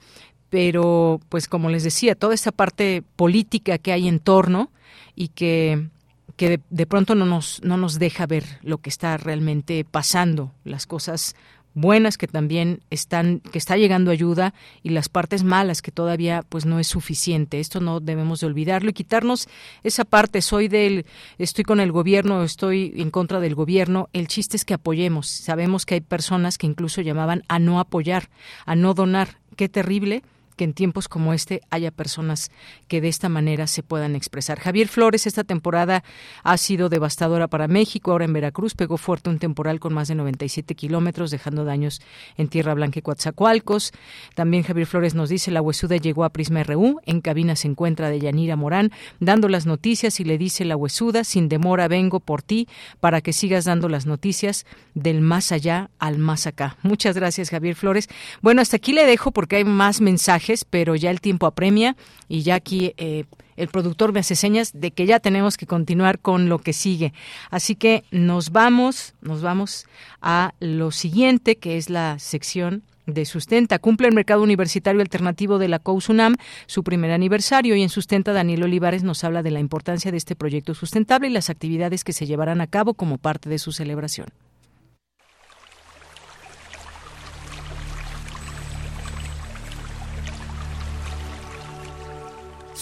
pero 0.49 1.21
pues 1.29 1.49
como 1.49 1.69
les 1.69 1.83
decía, 1.83 2.15
toda 2.15 2.35
esa 2.35 2.53
parte 2.53 3.03
política 3.17 3.79
que 3.79 3.93
hay 3.93 4.09
en 4.09 4.21
torno 4.21 4.71
y 5.15 5.29
que 5.29 5.89
que 6.37 6.49
de, 6.51 6.61
de, 6.71 6.87
pronto 6.87 7.17
no 7.17 7.27
nos, 7.27 7.61
no 7.65 7.77
nos 7.77 7.99
deja 7.99 8.25
ver 8.25 8.45
lo 8.63 8.79
que 8.79 8.91
está 8.91 9.17
realmente 9.17 9.85
pasando, 9.85 10.53
las 10.63 10.87
cosas 10.87 11.35
buenas 11.81 12.19
que 12.19 12.27
también 12.27 12.81
están 12.91 13.41
que 13.41 13.59
está 13.59 13.77
llegando 13.77 14.11
ayuda 14.11 14.55
y 14.83 14.91
las 14.91 15.09
partes 15.09 15.45
malas 15.45 15.83
que 15.83 15.91
todavía 15.91 16.45
pues 16.49 16.67
no 16.67 16.79
es 16.79 16.87
suficiente. 16.87 17.61
Esto 17.61 17.81
no 17.81 18.01
debemos 18.01 18.41
de 18.41 18.47
olvidarlo 18.47 18.91
y 18.91 18.95
quitarnos 18.95 19.49
esa 19.83 20.05
parte. 20.05 20.43
Soy 20.43 20.69
del 20.69 21.07
estoy 21.39 21.65
con 21.65 21.81
el 21.81 21.93
gobierno 21.93 22.43
estoy 22.43 22.93
en 22.97 23.11
contra 23.11 23.41
del 23.41 23.55
gobierno. 23.55 24.09
El 24.13 24.29
chiste 24.29 24.57
es 24.57 24.65
que 24.65 24.75
apoyemos. 24.75 25.29
Sabemos 25.29 25.87
que 25.87 25.95
hay 25.95 26.01
personas 26.01 26.59
que 26.59 26.67
incluso 26.67 27.01
llamaban 27.01 27.43
a 27.49 27.59
no 27.59 27.81
apoyar 27.81 28.29
a 28.67 28.75
no 28.75 28.95
donar. 28.95 29.39
Qué 29.57 29.69
terrible 29.69 30.23
que 30.59 30.65
en 30.65 30.75
tiempos 30.75 31.09
como 31.09 31.33
este 31.33 31.63
haya 31.71 31.91
personas 31.91 32.51
que 32.89 33.01
de 33.01 33.09
esta 33.09 33.31
manera 33.31 33.67
se 33.67 33.83
puedan 33.83 34.17
expresar. 34.17 34.59
Javier 34.59 34.89
Flores, 34.89 35.27
esta 35.27 35.45
temporada 35.45 36.05
ha 36.43 36.57
sido 36.59 36.91
devastadora 36.91 37.49
para 37.49 37.69
México. 37.69 38.11
Ahora 38.11 38.27
en 38.27 38.35
Veracruz 38.35 38.75
pegó 38.75 38.99
fuerte 38.99 39.31
un 39.31 39.39
temporal 39.39 39.81
con 39.81 39.95
más 39.95 40.09
de 40.09 40.17
97 40.17 40.75
kilómetros, 40.75 41.31
dejando 41.31 41.65
daños 41.65 42.03
en 42.37 42.49
Tierra 42.49 42.75
Blanca 42.75 42.99
y 42.99 43.03
Coatzacoalcos. 43.03 43.93
También 44.35 44.65
Javier 44.65 44.87
Flores 44.87 45.15
nos 45.15 45.31
dice, 45.31 45.51
la 45.51 45.63
huesuda 45.63 45.97
llegó 45.97 46.25
a 46.25 46.31
Prisma 46.31 46.63
RU. 46.65 47.01
En 47.07 47.21
cabina 47.21 47.57
se 47.57 47.69
encuentra 47.69 48.11
de 48.11 48.21
Yanira 48.21 48.57
Morán, 48.57 48.91
dando 49.21 49.49
las 49.49 49.65
noticias 49.65 50.19
y 50.21 50.25
le 50.25 50.37
dice 50.37 50.65
la 50.65 50.77
huesuda, 50.77 51.23
sin 51.23 51.49
demora 51.49 51.87
vengo 51.87 52.21
por 52.21 52.43
ti 52.43 52.69
para 53.01 53.21
que 53.21 53.33
sigas 53.33 53.65
dando 53.65 53.89
las 53.89 54.07
noticias 54.07 54.67
del 54.95 55.21
más 55.21 55.53
allá 55.53 55.91
al 56.01 56.19
más 56.19 56.49
acá. 56.49 56.77
Muchas 56.83 57.15
gracias, 57.15 57.51
Javier 57.51 57.77
Flores. 57.77 58.09
Bueno, 58.43 58.61
hasta 58.61 58.77
aquí 58.77 58.93
le 58.93 59.07
dejo 59.07 59.31
porque 59.31 59.57
hay 59.57 59.65
más 59.65 60.01
mensajes 60.01 60.48
pero 60.69 60.95
ya 60.97 61.11
el 61.11 61.21
tiempo 61.21 61.47
apremia 61.47 61.97
y 62.29 62.43
ya 62.43 62.57
aquí 62.57 62.95
eh, 62.97 63.25
el 63.57 63.69
productor 63.69 64.13
me 64.13 64.21
hace 64.21 64.37
señas 64.37 64.73
de 64.73 64.93
que 64.93 65.07
ya 65.07 65.21
tenemos 65.21 65.57
que 65.57 65.67
continuar 65.67 66.21
con 66.21 66.49
lo 66.49 66.59
que 66.59 66.73
sigue. 66.73 67.13
Así 67.51 67.75
que 67.75 68.05
nos 68.11 68.51
vamos, 68.51 69.15
nos 69.21 69.43
vamos 69.43 69.87
a 70.23 70.55
lo 70.61 70.91
siguiente, 70.91 71.57
que 71.57 71.77
es 71.77 71.91
la 71.91 72.19
sección 72.19 72.83
de 73.07 73.25
Sustenta. 73.25 73.79
Cumple 73.79 74.09
el 74.09 74.15
mercado 74.15 74.43
universitario 74.43 75.01
alternativo 75.01 75.59
de 75.59 75.69
la 75.69 75.79
COUSUNAM 75.79 76.37
su 76.67 76.85
primer 76.85 77.11
aniversario 77.11 77.75
y 77.75 77.83
en 77.83 77.89
Sustenta 77.89 78.33
Daniel 78.33 78.63
Olivares 78.63 79.03
nos 79.03 79.25
habla 79.25 79.43
de 79.43 79.51
la 79.51 79.61
importancia 79.61 80.11
de 80.13 80.19
este 80.19 80.37
proyecto 80.37 80.75
sustentable 80.75 81.29
y 81.29 81.33
las 81.33 81.51
actividades 81.51 82.05
que 82.05 82.13
se 82.13 82.27
llevarán 82.27 82.61
a 82.61 82.67
cabo 82.67 82.95
como 82.95 83.19
parte 83.19 83.49
de 83.49 83.59
su 83.59 83.73
celebración. 83.73 84.29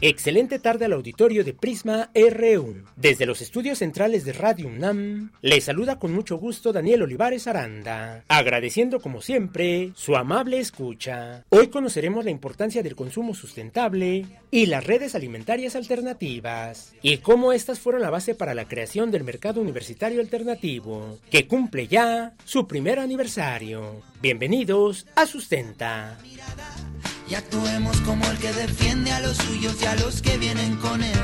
Excelente 0.00 0.60
tarde 0.60 0.84
al 0.84 0.92
auditorio 0.92 1.42
de 1.42 1.54
Prisma 1.54 2.12
RU. 2.14 2.84
Desde 2.94 3.26
los 3.26 3.40
estudios 3.40 3.78
centrales 3.78 4.24
de 4.24 4.32
Radio 4.32 4.68
UNAM, 4.68 5.32
le 5.42 5.60
saluda 5.60 5.98
con 5.98 6.14
mucho 6.14 6.36
gusto 6.36 6.72
Daniel 6.72 7.02
Olivares 7.02 7.48
Aranda, 7.48 8.22
agradeciendo 8.28 9.00
como 9.00 9.20
siempre 9.20 9.90
su 9.96 10.14
amable 10.14 10.60
escucha. 10.60 11.44
Hoy 11.48 11.66
conoceremos 11.66 12.24
la 12.24 12.30
importancia 12.30 12.84
del 12.84 12.94
consumo 12.94 13.34
sustentable 13.34 14.26
y 14.52 14.66
las 14.66 14.86
redes 14.86 15.16
alimentarias 15.16 15.74
alternativas, 15.74 16.94
y 17.02 17.16
cómo 17.16 17.52
estas 17.52 17.80
fueron 17.80 18.00
la 18.00 18.10
base 18.10 18.36
para 18.36 18.54
la 18.54 18.68
creación 18.68 19.10
del 19.10 19.24
mercado 19.24 19.60
universitario 19.60 20.20
alternativo, 20.20 21.18
que 21.28 21.48
cumple 21.48 21.88
ya 21.88 22.34
su 22.44 22.68
primer 22.68 23.00
aniversario. 23.00 24.02
Bienvenidos 24.22 25.08
a 25.16 25.26
Sustenta 25.26 26.16
y 27.30 27.34
actuemos 27.34 28.00
como 28.02 28.24
el 28.30 28.38
que 28.38 28.52
defiende 28.52 29.10
a 29.12 29.20
los 29.20 29.36
suyos 29.36 29.76
y 29.82 29.86
a 29.86 29.94
los 29.96 30.22
que 30.22 30.38
vienen 30.38 30.76
con 30.76 31.02
él. 31.02 31.18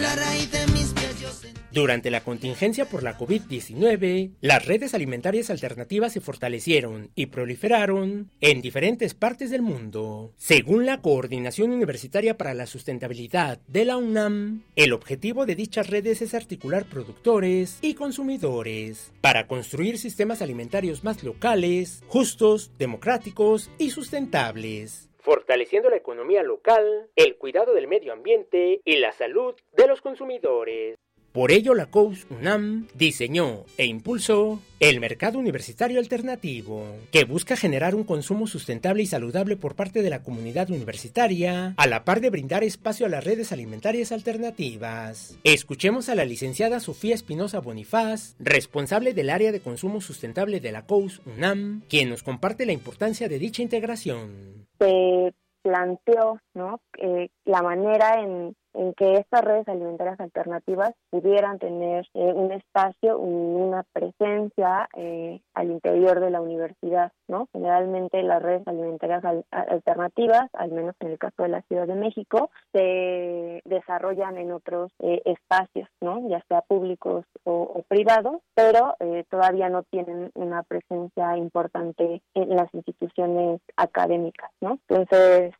La 0.00 0.14
raíz 0.14 0.50
de 0.50 0.66
mis 0.68 0.92
pies 0.92 1.54
Durante 1.72 2.10
la 2.10 2.22
contingencia 2.22 2.86
por 2.86 3.02
la 3.02 3.18
COVID-19, 3.18 4.32
las 4.40 4.66
redes 4.66 4.94
alimentarias 4.94 5.50
alternativas 5.50 6.12
se 6.12 6.20
fortalecieron 6.20 7.10
y 7.14 7.26
proliferaron 7.26 8.30
en 8.40 8.62
diferentes 8.62 9.14
partes 9.14 9.50
del 9.50 9.62
mundo. 9.62 10.32
Según 10.36 10.84
la 10.84 11.00
Coordinación 11.00 11.70
Universitaria 11.70 12.36
para 12.36 12.54
la 12.54 12.66
Sustentabilidad 12.66 13.58
de 13.68 13.84
la 13.86 13.96
UNAM, 13.96 14.64
el 14.74 14.92
objetivo 14.92 15.46
de 15.46 15.54
dichas 15.54 15.88
redes 15.88 16.20
es 16.20 16.34
articular 16.34 16.86
productores 16.86 17.78
y 17.80 17.94
consumidores 17.94 19.12
para 19.22 19.46
construir 19.46 19.98
sistemas 19.98 20.42
alimentarios 20.42 21.04
más 21.04 21.22
locales, 21.22 22.02
justos, 22.06 22.70
democráticos 22.78 23.70
y 23.78 23.90
sustentables 23.90 25.08
fortaleciendo 25.26 25.90
la 25.90 25.96
economía 25.96 26.44
local, 26.44 27.10
el 27.16 27.36
cuidado 27.36 27.74
del 27.74 27.88
medio 27.88 28.12
ambiente 28.12 28.80
y 28.84 28.98
la 28.98 29.10
salud 29.10 29.56
de 29.72 29.88
los 29.88 30.00
consumidores. 30.00 30.96
Por 31.36 31.52
ello, 31.52 31.74
la 31.74 31.84
COUS 31.84 32.26
UNAM 32.30 32.88
diseñó 32.94 33.66
e 33.76 33.84
impulsó 33.84 34.62
el 34.80 35.00
mercado 35.00 35.38
universitario 35.38 35.98
alternativo, 35.98 36.82
que 37.12 37.24
busca 37.26 37.58
generar 37.58 37.94
un 37.94 38.04
consumo 38.04 38.46
sustentable 38.46 39.02
y 39.02 39.06
saludable 39.06 39.58
por 39.58 39.74
parte 39.74 40.00
de 40.00 40.08
la 40.08 40.22
comunidad 40.22 40.70
universitaria, 40.70 41.74
a 41.76 41.86
la 41.88 42.04
par 42.04 42.22
de 42.22 42.30
brindar 42.30 42.64
espacio 42.64 43.04
a 43.04 43.10
las 43.10 43.22
redes 43.22 43.52
alimentarias 43.52 44.12
alternativas. 44.12 45.38
Escuchemos 45.44 46.08
a 46.08 46.14
la 46.14 46.24
licenciada 46.24 46.80
Sofía 46.80 47.14
Espinosa 47.14 47.60
Bonifaz, 47.60 48.34
responsable 48.38 49.12
del 49.12 49.28
área 49.28 49.52
de 49.52 49.60
consumo 49.60 50.00
sustentable 50.00 50.60
de 50.60 50.72
la 50.72 50.86
COUS 50.86 51.20
UNAM, 51.26 51.82
quien 51.90 52.08
nos 52.08 52.22
comparte 52.22 52.64
la 52.64 52.72
importancia 52.72 53.28
de 53.28 53.38
dicha 53.38 53.60
integración. 53.60 54.66
Se 54.78 55.34
planteó 55.60 56.40
¿no? 56.54 56.80
Eh, 56.96 57.28
la 57.44 57.60
manera 57.60 58.22
en 58.22 58.56
en 58.76 58.92
que 58.94 59.16
estas 59.16 59.42
redes 59.42 59.68
alimentarias 59.68 60.20
alternativas 60.20 60.92
pudieran 61.10 61.58
tener 61.58 62.06
eh, 62.14 62.32
un 62.32 62.52
espacio, 62.52 63.18
una 63.18 63.84
presencia 63.92 64.88
eh, 64.94 65.40
al 65.54 65.70
interior 65.70 66.20
de 66.20 66.30
la 66.30 66.40
universidad, 66.40 67.12
¿no? 67.28 67.48
Generalmente 67.52 68.22
las 68.22 68.42
redes 68.42 68.66
alimentarias 68.66 69.22
alternativas, 69.50 70.48
al 70.52 70.72
menos 70.72 70.94
en 71.00 71.12
el 71.12 71.18
caso 71.18 71.42
de 71.42 71.48
la 71.48 71.62
Ciudad 71.62 71.86
de 71.86 71.94
México, 71.94 72.50
se 72.72 73.62
desarrollan 73.64 74.36
en 74.36 74.52
otros 74.52 74.92
eh, 75.00 75.22
espacios, 75.24 75.88
¿no? 76.00 76.28
Ya 76.28 76.42
sea 76.48 76.60
públicos 76.62 77.24
o, 77.44 77.82
privados, 77.88 78.42
pero 78.54 78.96
todavía 79.30 79.68
no 79.68 79.82
tienen 79.84 80.30
una 80.34 80.62
presencia 80.62 81.36
importante 81.36 82.22
en 82.34 82.56
las 82.56 82.72
instituciones 82.74 83.60
académicas, 83.76 84.50
¿no? 84.60 84.78
Entonces, 84.88 85.54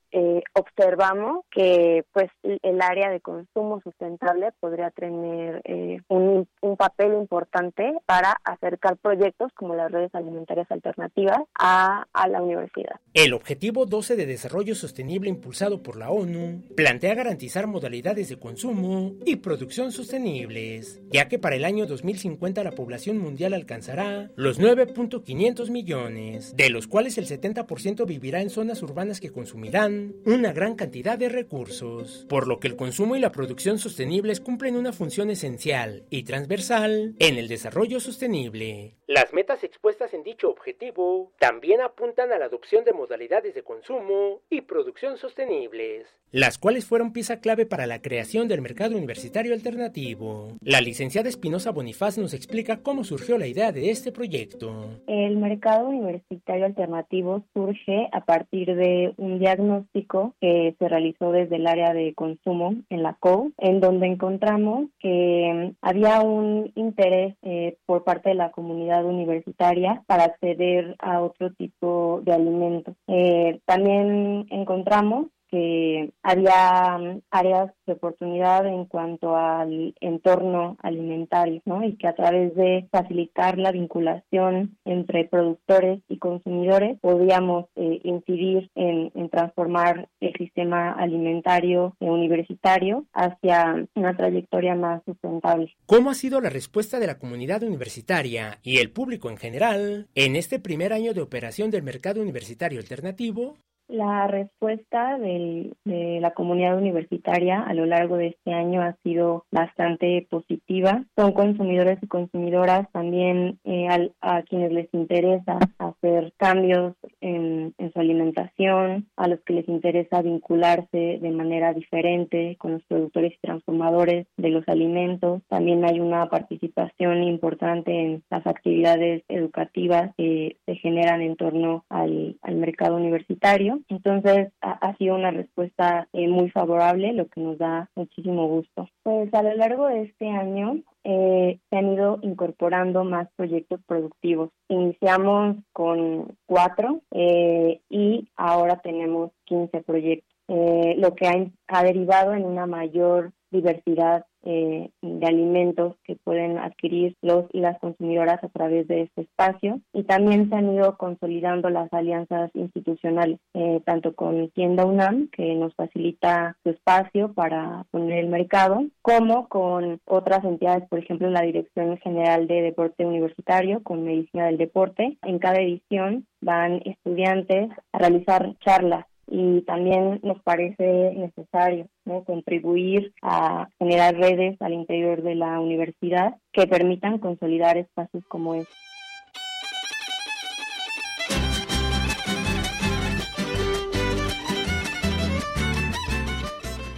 observamos 0.55 1.45
que 1.51 2.05
pues 2.13 2.31
el 2.43 2.81
área 2.81 3.06
de 3.11 3.21
consumo 3.21 3.81
sustentable 3.83 4.53
podría 4.61 4.91
tener 4.91 5.63
eh, 5.65 6.01
un, 6.09 6.49
papel 6.77 7.15
importante 7.15 7.95
para 8.05 8.37
acercar 8.45 8.99
proyectos 8.99 9.51
como 9.55 9.75
las 9.75 9.91
redes 9.91 10.15
alimentarias 10.15 10.71
alternativas 10.71 11.39
a, 11.59 12.07
a 12.13 12.29
la 12.29 12.43
universidad. 12.43 13.01
El 13.15 13.33
objetivo 13.33 13.87
12 13.87 14.15
de 14.15 14.27
desarrollo 14.27 14.75
sostenible 14.75 15.31
impulsado 15.31 15.83
por 15.83 15.97
la 15.97 16.11
ONU 16.11 16.65
plantea 16.77 17.15
garantizar 17.15 17.67
modalidades 17.67 18.29
de 18.29 18.39
consumo 18.39 19.15
y 19.25 19.37
producción 19.37 19.91
sostenibles, 19.91 21.01
ya 21.11 21.29
que 21.29 21.39
para 21.39 21.57
el 21.57 21.65
año 21.65 21.87
2050 21.87 22.63
la 22.63 22.73
población 22.73 23.19
mundial 23.19 23.55
alcanzará 23.55 24.31
los 24.37 24.61
9.500 24.61 25.71
millones, 25.71 26.55
de 26.57 26.69
los 26.69 26.87
cuales 26.87 27.17
el 27.19 27.27
70% 27.27 28.07
vivirá 28.07 28.43
en 28.43 28.51
zonas 28.51 28.83
urbanas 28.83 29.21
que 29.21 29.31
consumirán 29.31 30.15
una 30.25 30.53
gran 30.53 30.75
cantidad 30.75 31.19
de 31.19 31.29
recursos, 31.29 32.27
por 32.29 32.47
lo 32.47 32.59
que 32.61 32.69
el 32.69 32.77
consumo 32.77 32.96
consumo 32.97 33.15
y 33.15 33.21
la 33.21 33.31
producción 33.31 33.79
sostenibles 33.79 34.41
cumplen 34.41 34.75
una 34.75 34.91
función 34.91 35.29
esencial 35.29 36.05
y 36.09 36.23
transversal 36.23 37.15
en 37.19 37.37
el 37.37 37.47
desarrollo 37.47 38.01
sostenible. 38.01 38.95
Las 39.07 39.35
metas 39.35 39.63
expuestas 39.65 40.15
en 40.15 40.23
dicho 40.23 40.49
objetivo 40.49 41.31
también 41.39 41.83
apuntan 41.83 42.33
a 42.33 42.39
la 42.39 42.47
adopción 42.47 42.85
de 42.85 42.95
modalidades 42.95 43.55
de 43.55 43.63
consumo 43.63 44.41
y 44.49 44.63
producción 44.63 45.19
sostenibles, 45.19 46.07
las 46.33 46.59
cuales 46.59 46.87
fueron 46.87 47.13
pieza 47.13 47.41
clave 47.41 47.67
para 47.67 47.87
la 47.87 48.03
creación 48.03 48.49
del 48.49 48.63
mercado 48.63 48.97
universitario 48.97 49.53
alternativo. 49.53 50.57
La 50.61 50.81
licenciada 50.81 51.29
Espinosa 51.29 51.71
Bonifaz 51.71 52.19
nos 52.19 52.35
explica 52.35 52.79
cómo 52.83 53.05
surgió 53.05 53.39
la 53.39 53.47
idea 53.47 53.73
de 53.73 53.91
este 53.91 54.11
proyecto. 54.11 54.89
El 55.07 55.37
mercado 55.37 55.89
universitario 55.89 56.65
alternativo 56.65 57.45
surge 57.55 58.09
a 58.11 58.25
partir 58.25 58.75
de 58.75 59.13
un 59.19 59.39
diagnóstico 59.39 60.35
que 60.41 60.75
se 60.79 60.89
realizó 60.89 61.31
desde 61.31 61.57
el 61.57 61.67
área 61.67 61.93
de 61.93 62.15
consumo 62.15 62.75
en 62.91 63.03
la 63.03 63.15
COU, 63.15 63.53
en 63.59 63.81
donde 63.81 64.07
encontramos 64.07 64.89
que 64.99 65.73
mm, 65.73 65.77
había 65.83 66.21
un 66.21 66.73
interés 66.75 67.37
eh, 67.43 67.77
por 67.87 68.05
parte 68.05 68.31
de 68.31 68.35
la 68.35 68.51
comunidad 68.51 69.05
universitaria 69.05 70.03
para 70.07 70.25
acceder 70.25 70.97
a 70.99 71.21
otro 71.21 71.53
tipo 71.53 72.21
de 72.25 72.33
alimentos. 72.33 72.95
Eh, 73.07 73.61
también 73.65 74.47
encontramos 74.51 75.27
que 75.51 76.13
había 76.23 76.99
mm, 76.99 77.21
áreas 77.31 77.73
de 77.87 77.93
oportunidad 77.93 78.67
en 78.67 78.87
cuanto 78.87 79.37
al 79.37 79.95
entorno 80.01 80.77
alimentario, 80.83 81.63
¿no? 81.65 81.85
Y 81.85 81.97
que 81.97 82.09
a 82.09 82.15
través 82.15 82.55
de 82.55 82.89
facilitar 82.91 83.59
la 83.59 83.73
vinculación 83.73 84.77
entre 84.85 85.25
productores 85.25 86.01
y 86.09 86.19
consumidores 86.19 86.99
podíamos 87.01 87.67
eh, 87.77 88.01
incidir 88.05 88.71
en, 88.75 89.11
transformar 89.31 90.09
el 90.21 90.33
sistema 90.35 90.93
alimentario 90.93 91.97
universitario 92.01 93.05
hacia 93.13 93.87
una 93.95 94.17
trayectoria 94.17 94.75
más 94.75 95.03
sustentable. 95.05 95.75
¿Cómo 95.87 96.11
ha 96.11 96.15
sido 96.15 96.41
la 96.41 96.51
respuesta 96.51 96.99
de 96.99 97.07
la 97.07 97.19
comunidad 97.19 97.63
universitaria 97.63 98.59
y 98.63 98.79
el 98.79 98.91
público 98.91 99.31
en 99.31 99.37
general 99.37 100.07
en 100.15 100.37
este 100.37 100.59
primer 100.59 100.93
año 100.93 101.13
de 101.13 101.23
operación 101.23 101.71
del 101.71 101.83
mercado 101.83 102.23
universitario 102.23 102.79
alternativo? 102.79 103.57
La 103.89 104.27
respuesta 104.27 105.17
de 105.17 105.73
la 105.85 106.33
comunidad 106.33 106.77
universitaria 106.77 107.61
a 107.63 107.73
lo 107.73 107.87
largo 107.87 108.17
de 108.17 108.29
este 108.29 108.53
año 108.53 108.83
ha 108.83 108.97
sido 109.05 109.45
bastante 109.53 110.27
positiva. 110.29 111.05
Son 111.17 111.33
consumidores 111.33 111.99
y 112.03 112.09
consumidoras 112.09 112.91
también 112.91 113.61
eh, 113.65 113.87
a 114.21 114.43
quienes 114.43 114.73
les 114.73 114.93
interesa 114.93 115.59
hacer 115.79 116.33
cambios 116.37 116.95
en, 117.21 117.75
su 117.93 118.01
alimentación, 118.01 119.09
a 119.17 119.29
los 119.29 119.41
que 119.43 119.55
les 119.55 119.69
interesa 119.69 120.21
vincularse 120.21 121.19
de 121.21 121.31
manera 121.31 121.73
diferente 121.73 122.57
con 122.59 122.73
los 122.73 122.83
productores 122.85 123.35
y 123.35 123.47
transformadores 123.47 124.27
de 124.37 124.49
los 124.49 124.67
alimentos. 124.69 125.43
También 125.49 125.85
hay 125.85 126.01
una 126.01 126.29
participación 126.29 127.23
importante 127.23 127.93
en 127.93 128.25
las 128.31 128.47
actividades 128.47 129.23
educativas 129.29 130.13
que 130.17 130.57
se 130.67 130.75
generan 130.77 131.23
en 131.23 131.37
torno 131.37 131.85
al 131.89 132.37
mercado 132.51 132.97
universitario. 132.97 133.76
Entonces 133.89 134.53
ha, 134.61 134.97
sido 134.97 135.15
una 135.15 135.31
respuesta 135.31 136.09
eh, 136.13 136.29
muy 136.29 136.51
favorable, 136.51 137.13
lo 137.13 137.27
que 137.29 137.41
nos 137.41 137.59
da 137.59 137.91
muchísimo 137.95 138.47
gusto. 138.49 138.89
Pues 139.03 139.33
a 139.35 139.43
lo 139.43 139.55
largo 139.55 139.87
de 139.87 140.03
este 140.03 140.29
año 140.29 140.81
eh, 141.05 141.59
se 141.71 141.77
han 141.77 141.93
ido 141.93 142.19
incorporando 142.23 143.05
más 143.05 143.29
proyectos 143.37 143.81
productivos. 143.87 144.51
Iniciamos 144.69 145.57
con 145.73 146.37
cuatro 146.47 147.01
eh, 147.13 147.81
y 147.89 148.29
ahora 148.37 148.81
tenemos 148.81 149.33
15 149.45 149.83
proyectos, 149.83 150.35
lo 150.49 151.15
que 151.15 151.27
ha, 151.27 151.35
ha 151.69 151.83
derivado 151.83 152.33
en 152.33 152.45
una 152.45 152.67
mayor 152.67 153.33
diversidad 153.51 154.27
eh, 154.47 154.91
de 155.03 155.27
alimentos 155.27 155.97
que 156.05 156.17
pueden 156.17 156.59
adquirir 156.59 157.17
los 157.21 157.45
y 157.53 157.61
las 157.61 157.79
consumidoras 157.81 158.43
a 158.43 158.49
través 158.49 158.87
de 158.89 159.03
este 159.03 159.23
espacio. 159.23 159.81
Y 159.93 160.05
también 160.05 160.49
se 160.49 160.55
han 160.55 160.73
ido 160.73 160.97
consolidando 160.97 161.69
las 161.69 161.93
alianzas 161.93 162.51
institucionales 162.55 163.39
eh, 163.55 163.81
tanto 163.85 164.15
con 164.15 164.51
Tienda 164.51 164.85
UNAM 164.85 165.29
que 165.29 165.55
nos 165.55 165.75
facilita 165.75 166.57
su 166.63 166.71
espacio 166.71 167.33
para 167.33 167.85
poner 167.91 168.19
el 168.19 168.29
mercado 168.29 168.85
como 169.03 169.49
con 169.49 170.01
otras 170.05 170.45
entidades 170.45 170.89
por 170.89 170.99
ejemplo 170.99 171.29
la 171.31 171.43
Dirección 171.43 171.99
General 171.99 172.47
de 172.47 172.63
Deporte 172.63 173.05
Universitario 173.05 173.83
con 173.83 174.05
Medicina 174.05 174.47
del 174.47 174.59
Deporte. 174.59 175.19
En 175.23 175.39
cada 175.39 175.61
edición 175.61 176.27
van 176.41 176.83
estudiantes 176.85 177.71
a 177.93 177.99
realizar 177.99 178.55
charlas 178.61 179.07
y 179.27 179.63
también 179.63 180.21
nos 180.23 180.41
parece 180.43 181.13
necesario 181.15 181.89
¿no? 182.05 182.25
contribuir 182.25 183.13
a 183.23 183.69
generar 183.79 184.15
redes 184.15 184.61
al 184.61 184.73
interior 184.73 185.23
de 185.23 185.35
la 185.35 185.61
universidad 185.61 186.37
que 186.53 186.67
permitan 186.67 187.19
consolidar 187.19 187.77
espacios 187.77 188.25
como 188.29 188.55
este. 188.55 188.73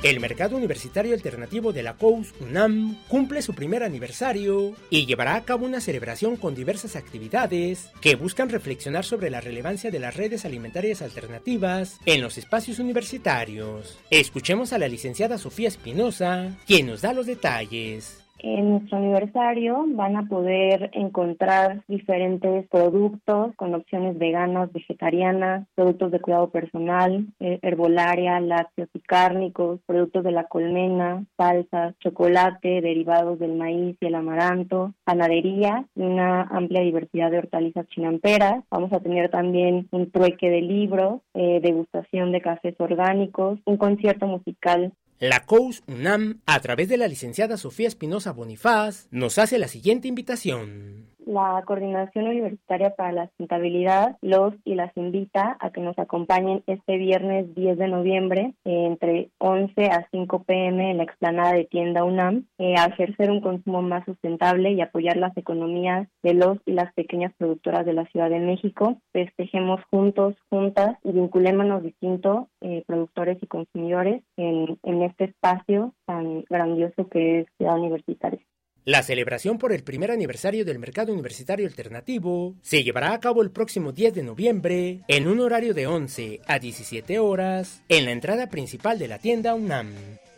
El 0.05 0.21
mercado 0.21 0.57
universitario 0.57 1.13
alternativo 1.13 1.73
de 1.73 1.83
la 1.83 1.95
COUS 1.95 2.33
UNAM 2.41 2.97
cumple 3.09 3.43
su 3.43 3.53
primer 3.55 3.83
aniversario 3.83 4.77
y 4.91 5.07
llevará 5.07 5.35
a 5.35 5.45
cabo 5.45 5.67
una 5.67 5.81
celebración 5.81 6.37
con 6.37 6.55
diversas 6.55 6.95
actividades 6.95 7.91
que 8.01 8.15
buscan 8.15 8.49
reflexionar 8.49 9.05
sobre 9.05 9.29
la 9.29 9.41
relevancia 9.41 9.91
de 9.91 9.99
las 9.99 10.17
redes 10.17 10.45
alimentarias 10.45 11.03
alternativas 11.03 11.99
en 12.07 12.21
los 12.21 12.39
espacios 12.39 12.79
universitarios. 12.79 13.99
Escuchemos 14.11 14.73
a 14.73 14.79
la 14.79 14.87
licenciada 14.87 15.37
Sofía 15.37 15.67
Espinosa, 15.67 16.57
quien 16.65 16.87
nos 16.87 17.01
da 17.01 17.13
los 17.13 17.27
detalles. 17.27 18.28
En 18.41 18.71
nuestro 18.71 18.99
aniversario 18.99 19.85
van 19.89 20.17
a 20.17 20.29
poder 20.29 20.91
encontrar 20.93 21.83
diferentes 21.89 22.69
productos 22.69 23.55
con 23.57 23.75
opciones 23.75 24.17
veganas, 24.17 24.73
vegetarianas, 24.73 25.67
productos 25.75 26.13
de 26.13 26.21
cuidado 26.21 26.49
personal, 26.51 27.27
eh, 27.41 27.59
herbolaria, 27.63 28.39
lácteos 28.39 28.89
y 28.95 29.01
cárnicos, 29.01 29.81
productos 29.87 30.23
de 30.23 30.31
la 30.31 30.45
colmena, 30.45 31.25
salsas, 31.37 31.99
chocolate, 31.99 32.81
derivados 32.81 33.41
del 33.41 33.57
maíz 33.57 33.97
y 34.01 34.07
el 34.07 34.15
amaranto, 34.15 34.95
panadería 35.03 35.85
y 35.97 36.03
una 36.03 36.43
amplia 36.43 36.83
diversidad 36.83 37.33
de 37.33 37.39
hortalizas 37.39 37.89
chinamperas. 37.89 38.63
Vamos 38.71 38.93
a 38.93 39.01
tener 39.01 39.31
también 39.31 39.89
un 39.91 40.13
trueque 40.13 40.49
de 40.49 40.63
libros, 40.63 41.23
eh, 41.35 41.59
degustación 41.61 42.31
de 42.31 42.41
cafés 42.41 42.77
orgánicos, 42.79 43.59
un 43.65 43.79
concierto 43.79 44.29
musical 44.29 44.93
La 45.21 45.47
COUS 45.47 45.83
UNAM, 45.89 46.43
a 46.47 46.61
través 46.61 46.89
de 46.89 46.97
la 46.97 47.09
licenciada 47.09 47.57
Sofía 47.57 47.89
Espinosa 47.89 48.31
Bonifaz, 48.33 49.09
nos 49.11 49.39
hace 49.39 49.59
la 49.59 49.67
siguiente 49.67 50.07
invitación 50.07 51.07
la 51.29 51.63
Coordinación 51.67 52.27
Universitaria 52.27 52.95
para 52.97 53.13
la 53.13 53.27
Sustentabilidad 53.29 54.17
los 54.23 54.55
y 54.65 54.75
las 54.75 54.97
invita 54.97 55.57
a 55.61 55.71
que 55.71 55.83
nos 55.83 55.99
acompañen 55.99 56.63
este 56.67 56.97
viernes 56.97 57.55
10 57.55 57.77
de 57.77 57.89
noviembre 57.89 58.55
eh, 58.65 58.87
entre 58.87 59.31
11 59.39 59.91
a 59.91 60.09
5 60.11 60.45
pm 60.45 60.91
en 60.91 60.97
la 60.97 61.03
explanada 61.03 61.53
de 61.53 61.67
tienda 61.67 62.05
UNAM 62.05 62.47
eh, 62.57 62.77
a 62.79 62.87
ejercer 62.87 63.31
un 63.31 63.43
consumo 63.43 63.83
más 63.83 64.07
sustentable 64.07 64.73
y 64.73 64.81
apoyar 64.81 65.19
las 65.19 65.37
economías 65.37 66.09
de 66.23 66.33
los 66.33 66.59
y 66.65 66.73
las 66.73 66.93
pequeñas 66.95 67.33
productoras 67.37 67.85
de 67.85 67.93
la 67.93 68.07
Ciudad 68.07 68.31
de 68.31 68.41
México. 68.41 68.97
Festejemos 69.13 69.83
juntos, 69.91 70.35
juntas 70.49 70.97
y 71.05 71.13
vinculémonos 71.13 71.83
distintos 71.83 72.47
eh, 72.63 72.85
productores 72.87 73.37
y 73.43 73.47
consumidores 73.47 74.23
en, 74.39 74.79
en 74.83 75.03
este 75.03 75.25
espacio 75.25 75.93
tan 76.07 76.45
grandioso 76.49 77.09
que 77.09 77.41
es 77.41 77.47
Ciudad 77.59 77.79
Universitaria. 77.79 78.41
La 78.85 79.03
celebración 79.03 79.59
por 79.59 79.73
el 79.73 79.83
primer 79.83 80.11
aniversario 80.11 80.65
del 80.65 80.79
mercado 80.79 81.13
universitario 81.13 81.67
alternativo 81.67 82.55
se 82.63 82.83
llevará 82.83 83.13
a 83.13 83.21
cabo 83.21 83.43
el 83.43 83.51
próximo 83.51 83.93
10 83.93 84.15
de 84.15 84.23
noviembre 84.23 85.01
en 85.09 85.29
un 85.29 85.41
horario 85.41 85.75
de 85.75 85.87
11 85.87 86.41
a 86.47 86.59
17 86.59 87.19
horas 87.19 87.83
en 87.89 88.07
la 88.07 88.13
entrada 88.13 88.49
principal 88.49 88.99
de 88.99 89.09
la 89.09 89.19
tienda 89.19 89.55
UNAM. 89.55 89.93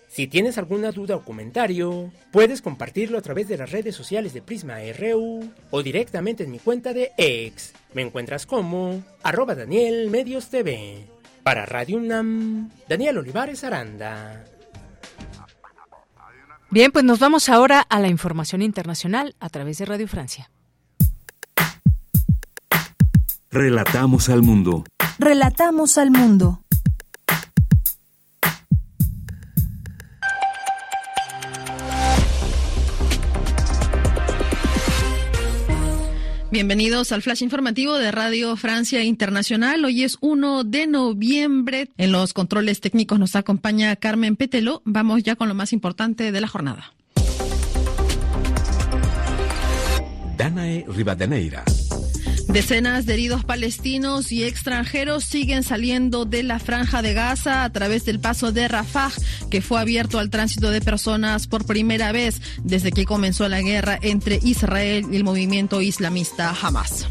Si 0.08 0.26
tienes 0.26 0.58
alguna 0.58 0.90
duda 0.90 1.14
o 1.14 1.24
comentario, 1.24 2.10
puedes 2.32 2.62
compartirlo 2.62 3.16
a 3.16 3.22
través 3.22 3.46
de 3.46 3.56
las 3.56 3.70
redes 3.70 3.94
sociales 3.94 4.34
de 4.34 4.42
Prisma 4.42 4.78
RU 4.98 5.48
o 5.70 5.82
directamente 5.84 6.42
en 6.42 6.50
mi 6.50 6.58
cuenta 6.58 6.92
de 6.92 7.12
ex. 7.16 7.72
Me 7.94 8.02
encuentras 8.02 8.44
como 8.44 9.04
arroba 9.22 9.54
Daniel 9.54 10.10
Medios 10.10 10.48
TV. 10.48 11.04
Para 11.44 11.64
Radio 11.64 11.98
UNAM, 11.98 12.70
Daniel 12.88 13.18
Olivares 13.18 13.62
Aranda. 13.62 14.44
Bien, 16.72 16.92
pues 16.92 17.04
nos 17.04 17.18
vamos 17.18 17.48
ahora 17.48 17.80
a 17.80 17.98
la 17.98 18.06
información 18.06 18.62
internacional 18.62 19.34
a 19.40 19.48
través 19.48 19.78
de 19.78 19.86
Radio 19.86 20.06
Francia. 20.06 20.50
Relatamos 23.50 24.28
al 24.28 24.42
mundo. 24.42 24.84
Relatamos 25.18 25.98
al 25.98 26.12
mundo. 26.12 26.60
Bienvenidos 36.52 37.12
al 37.12 37.22
flash 37.22 37.44
informativo 37.44 37.94
de 37.94 38.10
Radio 38.10 38.56
Francia 38.56 39.04
Internacional. 39.04 39.84
Hoy 39.84 40.02
es 40.02 40.18
1 40.20 40.64
de 40.64 40.88
noviembre. 40.88 41.90
En 41.96 42.10
los 42.10 42.32
controles 42.32 42.80
técnicos 42.80 43.20
nos 43.20 43.36
acompaña 43.36 43.94
Carmen 43.94 44.34
Petelo. 44.34 44.82
Vamos 44.84 45.22
ya 45.22 45.36
con 45.36 45.46
lo 45.46 45.54
más 45.54 45.72
importante 45.72 46.32
de 46.32 46.40
la 46.40 46.48
jornada. 46.48 46.92
Danae 50.36 50.86
Rivadeneira. 50.88 51.64
Decenas 52.48 53.06
de 53.06 53.14
heridos 53.14 53.44
palestinos 53.44 54.32
y 54.32 54.44
extranjeros 54.44 55.24
siguen 55.24 55.62
saliendo 55.62 56.24
de 56.24 56.42
la 56.42 56.58
franja 56.58 57.02
de 57.02 57.14
Gaza 57.14 57.64
a 57.64 57.70
través 57.70 58.04
del 58.04 58.20
paso 58.20 58.52
de 58.52 58.68
Rafah, 58.68 59.12
que 59.50 59.62
fue 59.62 59.80
abierto 59.80 60.18
al 60.18 60.30
tránsito 60.30 60.70
de 60.70 60.80
personas 60.80 61.46
por 61.46 61.64
primera 61.64 62.12
vez 62.12 62.40
desde 62.64 62.92
que 62.92 63.04
comenzó 63.04 63.48
la 63.48 63.60
guerra 63.60 63.98
entre 64.02 64.40
Israel 64.42 65.06
y 65.10 65.16
el 65.16 65.24
movimiento 65.24 65.80
islamista 65.80 66.54
Hamas. 66.60 67.06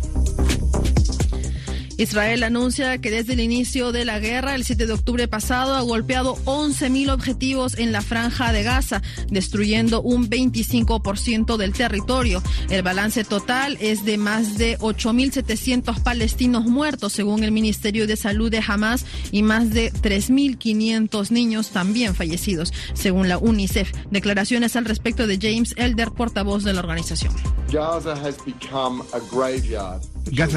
Israel 1.99 2.43
anuncia 2.43 2.97
que 2.99 3.11
desde 3.11 3.33
el 3.33 3.41
inicio 3.41 3.91
de 3.91 4.05
la 4.05 4.19
guerra, 4.19 4.55
el 4.55 4.63
7 4.63 4.85
de 4.85 4.93
octubre 4.93 5.27
pasado, 5.27 5.75
ha 5.75 5.81
golpeado 5.81 6.37
11.000 6.45 7.11
objetivos 7.11 7.77
en 7.77 7.91
la 7.91 7.99
franja 8.01 8.53
de 8.53 8.63
Gaza, 8.63 9.01
destruyendo 9.29 10.01
un 10.01 10.29
25% 10.29 11.57
del 11.57 11.73
territorio. 11.73 12.41
El 12.69 12.83
balance 12.83 13.25
total 13.25 13.77
es 13.81 14.05
de 14.05 14.17
más 14.17 14.57
de 14.57 14.77
8.700 14.79 16.01
palestinos 16.01 16.63
muertos, 16.67 17.11
según 17.11 17.43
el 17.43 17.51
Ministerio 17.51 18.07
de 18.07 18.15
Salud 18.15 18.49
de 18.49 18.63
Hamas, 18.65 19.05
y 19.33 19.43
más 19.43 19.71
de 19.71 19.91
3.500 19.91 21.31
niños 21.31 21.71
también 21.71 22.15
fallecidos, 22.15 22.71
según 22.93 23.27
la 23.27 23.37
UNICEF. 23.37 23.91
Declaraciones 24.09 24.77
al 24.77 24.85
respecto 24.85 25.27
de 25.27 25.37
James 25.37 25.73
Elder, 25.75 26.11
portavoz 26.11 26.63
de 26.63 26.71
la 26.71 26.79
organización. 26.79 27.33
Gaza 27.73 28.15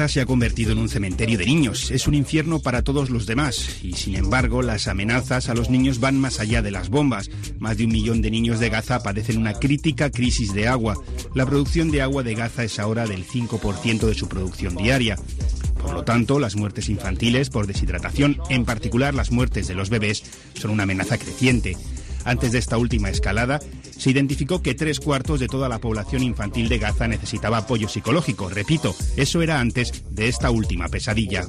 se 0.07 0.21
ha 0.21 0.25
convertido 0.25 0.71
en 0.71 0.79
un 0.79 0.89
cementerio 0.89 1.37
de 1.37 1.45
niños. 1.45 1.91
Es 1.91 2.07
un 2.07 2.13
infierno 2.13 2.59
para 2.59 2.83
todos 2.83 3.09
los 3.09 3.25
demás. 3.25 3.83
Y 3.83 3.93
sin 3.93 4.15
embargo, 4.15 4.61
las 4.61 4.87
amenazas 4.87 5.49
a 5.49 5.53
los 5.53 5.69
niños 5.69 5.99
van 5.99 6.19
más 6.19 6.39
allá 6.39 6.61
de 6.61 6.71
las 6.71 6.89
bombas. 6.89 7.29
Más 7.59 7.77
de 7.77 7.85
un 7.85 7.91
millón 7.91 8.21
de 8.21 8.31
niños 8.31 8.59
de 8.59 8.69
Gaza 8.69 9.01
padecen 9.01 9.37
una 9.37 9.53
crítica 9.53 10.09
crisis 10.09 10.53
de 10.53 10.67
agua. 10.67 10.95
La 11.33 11.45
producción 11.45 11.91
de 11.91 12.01
agua 12.01 12.23
de 12.23 12.35
Gaza 12.35 12.63
es 12.63 12.79
ahora 12.79 13.07
del 13.07 13.25
5% 13.25 14.07
de 14.07 14.13
su 14.13 14.27
producción 14.27 14.75
diaria. 14.75 15.17
Por 15.81 15.93
lo 15.93 16.03
tanto, 16.03 16.39
las 16.39 16.55
muertes 16.55 16.89
infantiles 16.89 17.49
por 17.49 17.67
deshidratación, 17.67 18.37
en 18.49 18.65
particular 18.65 19.13
las 19.13 19.31
muertes 19.31 19.67
de 19.67 19.75
los 19.75 19.89
bebés, 19.89 20.23
son 20.53 20.71
una 20.71 20.83
amenaza 20.83 21.17
creciente. 21.17 21.75
Antes 22.25 22.53
de 22.53 22.59
esta 22.59 22.77
última 22.77 23.09
escalada, 23.09 23.59
se 23.97 24.09
identificó 24.09 24.61
que 24.61 24.73
tres 24.73 24.99
cuartos 24.99 25.39
de 25.39 25.47
toda 25.47 25.69
la 25.69 25.79
población 25.79 26.23
infantil 26.23 26.69
de 26.69 26.79
Gaza 26.79 27.07
necesitaba 27.07 27.57
apoyo 27.57 27.87
psicológico. 27.87 28.49
Repito, 28.49 28.95
eso 29.17 29.41
era 29.41 29.59
antes 29.59 30.03
de 30.09 30.27
esta 30.27 30.51
última 30.51 30.87
pesadilla. 30.87 31.45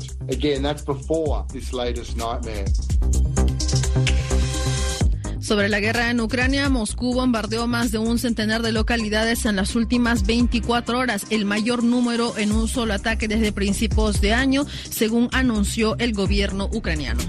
Sobre 5.44 5.68
la 5.68 5.78
guerra 5.78 6.10
en 6.10 6.22
Ucrania, 6.22 6.70
Moscú 6.70 7.12
bombardeó 7.12 7.66
más 7.66 7.92
de 7.92 7.98
un 7.98 8.18
centenar 8.18 8.62
de 8.62 8.72
localidades 8.72 9.44
en 9.44 9.56
las 9.56 9.76
últimas 9.76 10.24
24 10.24 10.98
horas, 10.98 11.26
el 11.28 11.44
mayor 11.44 11.84
número 11.84 12.38
en 12.38 12.50
un 12.50 12.66
solo 12.66 12.94
ataque 12.94 13.28
desde 13.28 13.52
principios 13.52 14.22
de 14.22 14.32
año, 14.32 14.64
según 14.88 15.28
anunció 15.32 15.96
el 15.98 16.14
gobierno 16.14 16.70
ucraniano. 16.72 17.20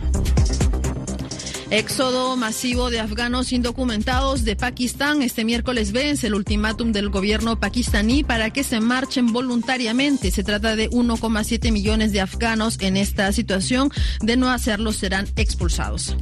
Éxodo 1.75 2.37
masivo 2.37 2.89
de 2.89 3.01
afganos 3.01 3.51
indocumentados 3.51 4.45
de 4.45 4.55
Pakistán. 4.55 5.21
Este 5.21 5.43
miércoles 5.43 5.91
vence 5.91 6.27
el 6.27 6.33
ultimátum 6.33 6.93
del 6.93 7.09
gobierno 7.09 7.59
pakistaní 7.59 8.23
para 8.23 8.49
que 8.49 8.63
se 8.63 8.79
marchen 8.79 9.33
voluntariamente. 9.33 10.31
Se 10.31 10.45
trata 10.45 10.77
de 10.77 10.89
1,7 10.89 11.73
millones 11.73 12.13
de 12.13 12.21
afganos 12.21 12.77
en 12.79 12.95
esta 12.95 13.29
situación. 13.33 13.91
De 14.21 14.37
no 14.37 14.49
hacerlo 14.49 14.93
serán 14.93 15.27
expulsados. 15.35 16.15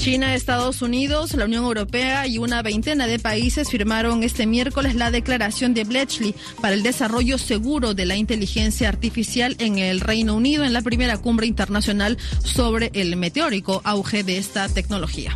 China, 0.00 0.34
Estados 0.34 0.80
Unidos, 0.80 1.34
la 1.34 1.44
Unión 1.44 1.62
Europea 1.62 2.26
y 2.26 2.38
una 2.38 2.62
veintena 2.62 3.06
de 3.06 3.18
países 3.18 3.68
firmaron 3.68 4.22
este 4.22 4.46
miércoles 4.46 4.94
la 4.94 5.10
declaración 5.10 5.74
de 5.74 5.84
Bletchley 5.84 6.34
para 6.62 6.72
el 6.72 6.82
desarrollo 6.82 7.36
seguro 7.36 7.92
de 7.92 8.06
la 8.06 8.16
inteligencia 8.16 8.88
artificial 8.88 9.56
en 9.58 9.76
el 9.76 10.00
Reino 10.00 10.34
Unido 10.34 10.64
en 10.64 10.72
la 10.72 10.80
primera 10.80 11.18
cumbre 11.18 11.46
internacional 11.46 12.16
sobre 12.42 12.90
el 12.94 13.14
meteórico 13.16 13.82
auge 13.84 14.24
de 14.24 14.38
esta 14.38 14.70
tecnología. 14.70 15.34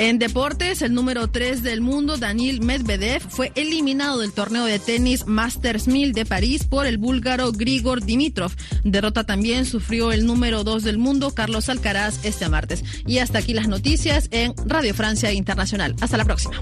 En 0.00 0.18
deportes, 0.18 0.80
el 0.80 0.94
número 0.94 1.28
3 1.28 1.62
del 1.62 1.82
mundo, 1.82 2.16
Daniil 2.16 2.62
Medvedev, 2.62 3.20
fue 3.20 3.52
eliminado 3.54 4.20
del 4.20 4.32
torneo 4.32 4.64
de 4.64 4.78
tenis 4.78 5.26
Masters 5.26 5.88
1000 5.88 6.14
de 6.14 6.24
París 6.24 6.64
por 6.64 6.86
el 6.86 6.96
búlgaro 6.96 7.52
Grigor 7.52 8.02
Dimitrov. 8.02 8.50
Derrota 8.82 9.24
también 9.24 9.66
sufrió 9.66 10.10
el 10.10 10.24
número 10.24 10.64
2 10.64 10.84
del 10.84 10.96
mundo, 10.96 11.32
Carlos 11.34 11.68
Alcaraz, 11.68 12.24
este 12.24 12.48
martes. 12.48 12.82
Y 13.06 13.18
hasta 13.18 13.40
aquí 13.40 13.52
las 13.52 13.68
noticias 13.68 14.28
en 14.30 14.54
Radio 14.64 14.94
Francia 14.94 15.32
Internacional. 15.32 15.94
Hasta 16.00 16.16
la 16.16 16.24
próxima. 16.24 16.56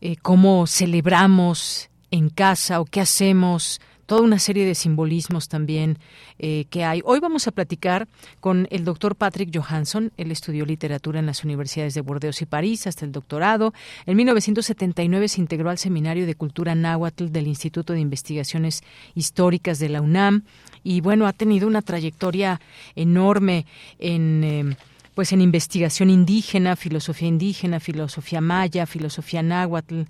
eh, 0.00 0.16
cómo 0.22 0.66
celebramos 0.66 1.90
en 2.10 2.28
casa 2.28 2.80
o 2.80 2.84
qué 2.84 3.00
hacemos 3.00 3.80
toda 4.12 4.24
una 4.24 4.38
serie 4.38 4.66
de 4.66 4.74
simbolismos 4.74 5.48
también 5.48 5.98
eh, 6.38 6.66
que 6.68 6.84
hay. 6.84 7.00
Hoy 7.02 7.18
vamos 7.18 7.48
a 7.48 7.50
platicar 7.50 8.08
con 8.40 8.68
el 8.70 8.84
doctor 8.84 9.16
Patrick 9.16 9.48
Johansson. 9.56 10.12
Él 10.18 10.30
estudió 10.30 10.66
literatura 10.66 11.18
en 11.18 11.24
las 11.24 11.44
universidades 11.44 11.94
de 11.94 12.02
Burdeos 12.02 12.42
y 12.42 12.44
París 12.44 12.86
hasta 12.86 13.06
el 13.06 13.12
doctorado. 13.12 13.72
En 14.04 14.18
1979 14.18 15.28
se 15.28 15.40
integró 15.40 15.70
al 15.70 15.78
Seminario 15.78 16.26
de 16.26 16.34
Cultura 16.34 16.74
Náhuatl 16.74 17.28
del 17.28 17.46
Instituto 17.46 17.94
de 17.94 18.00
Investigaciones 18.00 18.82
Históricas 19.14 19.78
de 19.78 19.88
la 19.88 20.02
UNAM 20.02 20.44
y 20.84 21.00
bueno, 21.00 21.26
ha 21.26 21.32
tenido 21.32 21.66
una 21.66 21.80
trayectoria 21.80 22.60
enorme 22.94 23.64
en... 23.98 24.44
Eh, 24.44 24.76
pues 25.14 25.32
en 25.32 25.40
investigación 25.40 26.10
indígena, 26.10 26.76
filosofía 26.76 27.28
indígena, 27.28 27.80
filosofía 27.80 28.40
maya, 28.40 28.86
filosofía 28.86 29.42
náhuatl, 29.42 30.02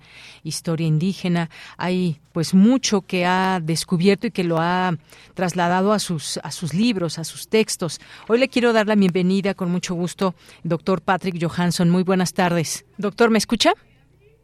historia 0.43 0.87
indígena. 0.87 1.49
Hay 1.77 2.19
pues 2.31 2.53
mucho 2.53 3.01
que 3.01 3.25
ha 3.25 3.59
descubierto 3.61 4.27
y 4.27 4.31
que 4.31 4.43
lo 4.43 4.59
ha 4.59 4.95
trasladado 5.33 5.93
a 5.93 5.99
sus 5.99 6.37
a 6.43 6.51
sus 6.51 6.73
libros, 6.73 7.19
a 7.19 7.23
sus 7.23 7.47
textos. 7.47 7.99
Hoy 8.27 8.39
le 8.39 8.47
quiero 8.47 8.73
dar 8.73 8.87
la 8.87 8.95
bienvenida 8.95 9.53
con 9.53 9.71
mucho 9.71 9.93
gusto, 9.95 10.35
doctor 10.63 11.01
Patrick 11.01 11.41
Johansson. 11.41 11.89
Muy 11.89 12.03
buenas 12.03 12.33
tardes. 12.33 12.85
Doctor, 12.97 13.29
¿me 13.29 13.37
escucha? 13.37 13.73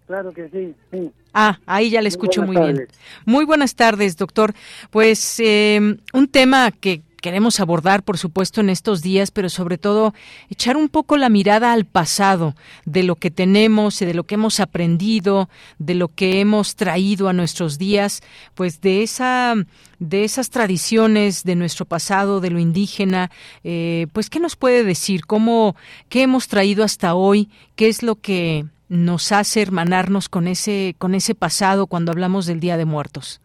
Claro 0.08 0.34
que 0.34 0.50
sí, 0.50 0.74
sí. 0.92 1.12
Ah, 1.34 1.60
ahí 1.68 1.92
ya 1.92 2.02
le 2.02 2.10
escucho 2.10 2.42
muy, 2.42 2.58
bien. 2.58 2.88
Muy 3.26 3.46
buenas 3.46 3.76
tardes, 3.76 4.18
doctor. 4.18 4.56
Pues 4.90 5.40
eh, 5.40 5.98
un 6.14 6.28
tema 6.28 6.72
que 6.72 7.04
queremos 7.22 7.60
abordar, 7.60 8.04
por 8.04 8.18
supuesto, 8.18 8.62
en 8.62 8.70
estos 8.70 9.02
días, 9.02 9.32
pero 9.32 9.50
sobre 9.50 9.78
todo 9.78 10.14
echar 10.50 10.78
un 10.78 10.90
poco 10.90 11.18
la 11.18 11.30
mirada 11.30 11.74
al 11.74 11.86
pasado, 11.86 12.56
de 12.86 13.04
lo 13.04 13.16
que 13.16 13.32
tenemos 13.32 14.02
y 14.02 14.06
de 14.06 14.14
lo 14.14 14.24
que 14.24 14.36
hemos 14.36 14.60
aprendido, 14.60 15.50
de 15.78 15.96
lo 15.96 16.08
que 16.08 16.40
hemos 16.40 16.76
traído 16.76 17.30
a 17.30 17.34
nuestros 17.34 17.78
días, 17.78 18.22
pues 18.56 18.82
de 18.82 19.04
esa 19.04 19.56
de 20.00 20.24
esas 20.24 20.50
tradiciones 20.50 21.44
de 21.44 21.56
nuestro 21.56 21.86
pasado, 21.86 22.40
de 22.40 22.50
lo 22.50 22.60
indígena, 22.60 23.32
eh, 23.66 24.08
pues 24.14 24.30
qué 24.30 24.40
nos 24.40 24.56
puede 24.56 24.86
decir, 24.86 25.26
cómo, 25.26 25.76
qué 26.08 26.22
hemos 26.22 26.48
traído 26.48 26.86
hasta 26.86 27.16
hoy, 27.16 27.50
qué 27.76 27.90
es 27.90 28.02
lo 28.02 28.16
que 28.16 28.66
nos 28.88 29.34
hace 29.34 29.62
hermanarnos 29.62 30.30
con 30.30 30.48
ese 30.48 30.96
con 30.98 31.16
ese 31.16 31.36
pasado 31.36 31.88
cuando 31.88 32.12
hablamos 32.12 32.46
del 32.46 32.60
Día 32.60 32.78
de 32.78 32.86
Muertos. 32.86 33.42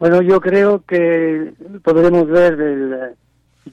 Bueno, 0.00 0.22
yo 0.22 0.40
creo 0.40 0.82
que 0.86 1.52
podremos 1.84 2.26
ver 2.26 2.54
el 2.54 2.92
eh, 2.94 3.14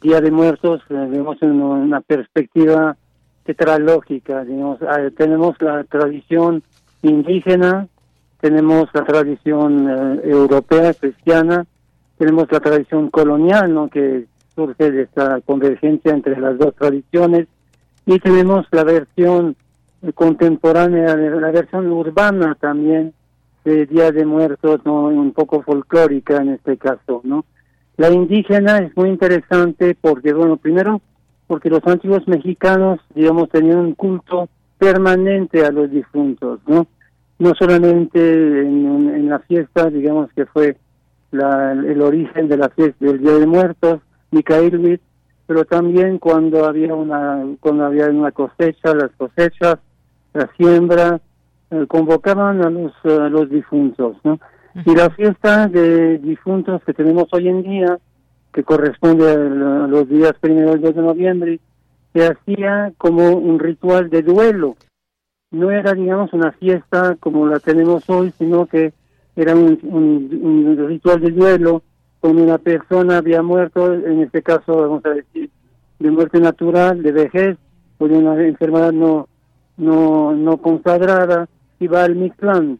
Día 0.02 0.20
de 0.20 0.30
Muertos, 0.30 0.82
digamos, 0.90 1.41
en 1.41 1.62
una 1.62 2.02
perspectiva 2.02 2.98
tetralógica. 3.45 4.44
Digamos, 4.44 4.82
ah, 4.82 5.08
tenemos 5.16 5.56
la 5.62 5.86
tradición 5.86 6.64
indígena, 7.02 7.88
tenemos 8.41 8.90
la 8.94 9.06
tradición 9.06 9.90
eh, 9.90 10.22
europea, 10.26 10.94
cristiana, 10.95 11.66
tenemos 12.18 12.52
la 12.52 12.60
tradición 12.60 13.10
colonial, 13.10 13.74
¿no? 13.74 13.88
que 13.88 14.26
surge 14.54 14.91
de 14.91 15.04
esta 15.04 15.40
convergencia 15.45 16.12
entre 16.12 16.38
las 16.41 16.58
dos 16.58 16.76
tradiciones, 16.76 17.48
y 18.06 18.20
tenemos 18.20 18.68
la 18.72 18.84
versión 18.84 19.56
contemporánea, 20.14 21.16
la 21.16 21.52
versión 21.52 21.90
urbana 21.90 22.58
también, 22.60 23.14
de 23.68 23.85
Día 23.85 24.11
de 24.11 24.26
Muertos, 24.26 24.81
¿no? 24.85 25.07
un 25.07 25.34
poco 25.34 25.61
folclórica 25.61 26.38
en 26.38 26.49
este 26.49 26.77
caso, 26.77 27.22
¿no? 27.23 27.45
La 27.98 28.10
indígena 28.10 28.77
es 28.77 28.95
muy 28.95 29.10
interesante 29.10 29.98
porque, 29.99 30.31
bueno, 30.31 30.57
primero, 30.57 31.02
porque 31.48 31.69
los 31.69 31.85
antiguos 31.85 32.27
mexicanos, 32.27 32.99
digamos, 33.14 33.49
tenían 33.49 33.80
un 33.80 33.94
culto 33.95 34.48
permanente 34.77 35.65
a 35.65 35.72
los 35.72 35.91
difuntos, 35.91 36.60
¿no? 36.68 36.88
No 37.39 37.53
solamente 37.60 38.19
en, 38.19 39.27
la 39.27 39.39
fiesta, 39.39 39.89
digamos, 39.89 40.31
que 40.34 40.45
fue 40.45 40.77
la, 41.31 41.73
el 41.73 42.02
origen 42.02 42.48
de 42.48 42.57
la 42.57 42.69
fiesta 42.69 43.06
del 43.06 43.19
Día 43.19 43.34
de 43.34 43.48
Muertos, 43.48 43.99
Micaelwit, 44.31 45.02
pero 45.45 45.65
también 45.65 46.19
cuando 46.19 46.65
había 46.65 46.94
una 46.94 47.44
cuando 47.60 47.85
había 47.85 48.07
una 48.07 48.31
cosecha, 48.31 48.94
las 48.94 49.11
cosechas, 49.18 49.77
la 50.34 50.49
siembra, 50.56 51.19
eh, 51.72 51.85
convocaban 51.88 52.64
a 52.64 52.69
los, 52.69 52.94
a 53.06 53.30
los 53.30 53.49
difuntos, 53.49 54.18
¿no? 54.23 54.39
Y 54.85 54.95
la 54.95 55.10
fiesta 55.10 55.68
de 55.68 56.19
difuntos 56.19 56.84
que 56.84 56.94
tenemos 56.94 57.26
hoy 57.31 57.48
en 57.48 57.64
día, 57.64 57.98
que 58.53 58.64
corresponde 58.64 59.30
a 59.31 59.35
los 59.35 60.07
días 60.07 60.34
primero 60.39 60.76
y 60.76 60.80
2 60.80 60.95
de 60.95 61.02
noviembre, 61.02 61.60
se 62.14 62.27
hacía 62.27 62.94
como 62.98 63.31
un 63.31 63.60
ritual 63.60 64.10
de 64.10 64.22
duelo. 64.22 64.76
No 65.52 65.72
era, 65.72 65.94
digamos, 65.94 66.31
una 66.34 66.52
fiesta 66.52 67.15
como 67.19 67.48
la 67.48 67.60
tenemos 67.60 68.07
hoy, 68.10 68.31
sino 68.38 68.65
que 68.68 68.94
era 69.35 69.56
un, 69.56 69.80
un, 69.84 70.88
ritual 70.88 71.22
de 71.22 71.31
duelo 71.31 71.84
con 72.19 72.39
una 72.39 72.57
persona 72.57 73.18
había 73.18 73.41
muerto, 73.41 73.94
en 73.94 74.22
este 74.22 74.41
caso, 74.41 74.76
vamos 74.76 75.06
a 75.06 75.10
decir, 75.10 75.49
de 75.99 76.11
muerte 76.11 76.39
natural, 76.39 77.02
de 77.03 77.11
vejez, 77.11 77.57
o 77.99 78.07
de 78.07 78.18
una 78.18 78.44
enfermedad 78.44 78.91
no, 78.91 79.27
no, 79.77 80.34
no 80.34 80.57
consagrada, 80.57 81.48
iba 81.80 82.04
al 82.04 82.16
Mictlán. 82.16 82.80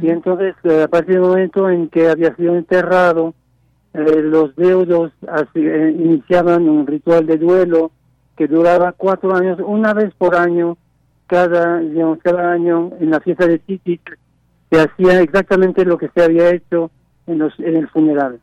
Y 0.00 0.10
entonces, 0.10 0.54
eh, 0.64 0.84
a 0.84 0.88
partir 0.88 1.14
del 1.14 1.22
momento 1.22 1.68
en 1.68 1.88
que 1.88 2.08
había 2.08 2.34
sido 2.36 2.56
enterrado, 2.56 3.34
eh, 3.92 4.22
los 4.22 4.54
deudos 4.56 5.12
eh, 5.54 5.94
iniciaban 5.98 6.68
un 6.68 6.86
ritual 6.86 7.26
de 7.26 7.36
duelo 7.36 7.90
que 8.36 8.46
duraba 8.46 8.92
cuatro 8.92 9.34
años, 9.34 9.58
una 9.64 9.92
vez 9.94 10.14
por 10.16 10.36
año, 10.36 10.76
cada, 11.26 11.80
digamos, 11.80 12.18
cada 12.22 12.52
año 12.52 12.92
en 13.00 13.10
la 13.10 13.20
fiesta 13.20 13.46
de 13.46 13.58
Titit, 13.58 14.02
se 14.70 14.80
hacía 14.80 15.20
exactamente 15.20 15.84
lo 15.84 15.98
que 15.98 16.10
se 16.14 16.22
había 16.22 16.50
hecho 16.50 16.90
en, 17.26 17.38
los, 17.38 17.58
en 17.58 17.76
el 17.76 17.88
funeral. 17.88 18.38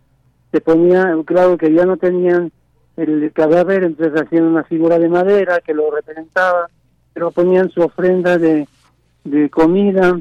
Se 0.52 0.62
ponía, 0.62 1.16
claro 1.26 1.58
que 1.58 1.74
ya 1.74 1.86
no 1.86 1.98
tenían 1.98 2.52
el 2.98 3.32
cadáver, 3.34 3.84
entonces 3.84 4.22
hacían 4.22 4.44
una 4.44 4.64
figura 4.64 5.00
de 5.00 5.10
madera 5.10 5.62
que 5.62 5.74
lo 5.74 5.90
representaba, 5.92 6.68
pero 7.14 7.32
ponían 7.32 7.70
su 7.70 7.82
ofrenda 7.82 8.38
de, 8.38 8.68
de 9.24 9.50
comida, 9.50 10.20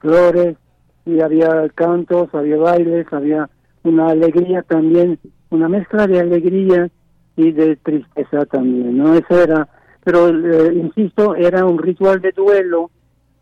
flores, 0.00 0.56
y 1.04 1.20
había 1.20 1.68
cantos, 1.74 2.28
había 2.34 2.56
bailes, 2.56 3.06
había 3.12 3.48
una 3.84 4.08
alegría 4.08 4.62
también, 4.62 5.18
una 5.50 5.68
mezcla 5.68 6.06
de 6.06 6.18
alegría 6.20 6.90
y 7.36 7.52
de 7.52 7.76
tristeza 7.76 8.44
también, 8.46 8.98
¿no? 8.98 9.14
Eso 9.14 9.40
era, 9.40 9.68
pero 10.02 10.28
eh, 10.28 10.74
insisto, 10.74 11.36
era 11.36 11.64
un 11.64 11.78
ritual 11.78 12.20
de 12.20 12.32
duelo 12.32 12.90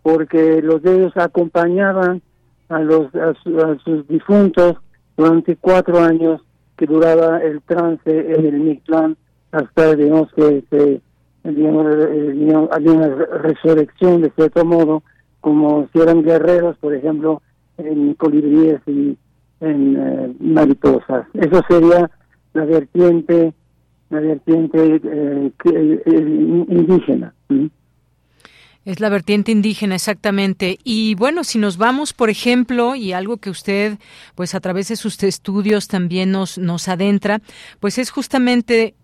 porque 0.03 0.61
los 0.61 0.83
dedos 0.83 1.17
acompañaban 1.17 2.21
a 2.69 2.81
los 2.81 3.15
a, 3.15 3.35
sus 3.83 4.07
difuntos 4.07 4.77
durante 5.17 5.57
cuatro 5.57 5.99
años 6.01 6.43
que 6.77 6.87
duraba 6.87 7.39
el 7.39 7.63
trance 7.63 8.11
en 8.11 8.47
el 8.47 8.61
Mictlán 8.61 9.17
hasta 9.53 9.95
digamos 9.95 10.31
que 10.35 10.65
se 10.69 11.01
eh, 11.45 12.67
había 12.71 12.93
una 12.93 13.09
resurrección 13.09 14.23
de 14.23 14.31
cierto 14.31 14.65
modo, 14.65 15.03
como 15.41 15.89
si 15.93 16.01
eran 16.01 16.23
guerreros, 16.23 16.77
por 16.79 16.95
ejemplo, 16.95 17.43
en 17.77 18.15
colibríes 18.15 18.81
y 18.87 19.17
en 19.61 19.97
eh, 19.97 20.35
mariposas. 20.41 21.27
Eso 21.35 21.61
sería 21.69 22.11
la 22.55 22.65
vertiente, 22.65 23.53
la 24.11 24.21
vertiente 24.21 25.01
eh, 25.05 25.51
indígena. 26.69 27.35
Es 28.85 29.01
la 29.01 29.09
vertiente 29.09 29.51
indígena, 29.51 29.95
exactamente. 29.95 30.79
Y 30.85 31.15
bueno, 31.15 31.45
si 31.45 31.59
nos 31.59 31.79
vamos, 31.79 32.13
por 32.13 32.29
ejemplo, 32.29 32.95
y 32.95 33.13
algo 33.13 33.39
que 33.39 33.51
usted, 33.51 33.99
pues 34.35 34.55
a 34.55 34.61
través 34.61 34.89
de 34.89 34.97
sus 34.97 35.23
estudios 35.23 35.89
también 35.89 36.31
nos, 36.31 36.59
nos 36.59 36.89
adentra, 36.89 37.41
pues 37.81 37.99
es 37.99 38.11
justamente 38.11 38.95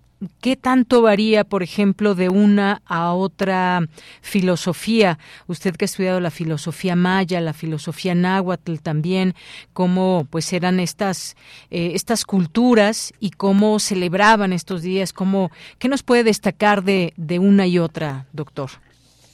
¿Qué 0.42 0.54
tanto 0.54 1.00
varía, 1.00 1.44
por 1.44 1.62
ejemplo, 1.62 2.14
de 2.14 2.28
una 2.28 2.82
a 2.84 3.14
otra 3.14 3.80
filosofía? 4.20 5.18
Usted 5.46 5.74
que 5.76 5.84
ha 5.84 5.86
estudiado 5.86 6.20
la 6.20 6.30
filosofía 6.30 6.94
maya, 6.94 7.40
la 7.40 7.54
filosofía 7.54 8.14
náhuatl 8.14 8.76
también, 8.82 9.32
cómo 9.72 10.26
pues 10.28 10.52
eran 10.52 10.78
estas 10.78 11.36
eh, 11.70 11.92
estas 11.94 12.26
culturas 12.26 13.14
y 13.18 13.30
cómo 13.30 13.78
celebraban 13.78 14.52
estos 14.52 14.82
días, 14.82 15.14
cómo 15.14 15.50
qué 15.78 15.88
nos 15.88 16.02
puede 16.02 16.22
destacar 16.22 16.84
de, 16.84 17.14
de 17.16 17.38
una 17.38 17.66
y 17.66 17.78
otra, 17.78 18.26
doctor. 18.34 18.68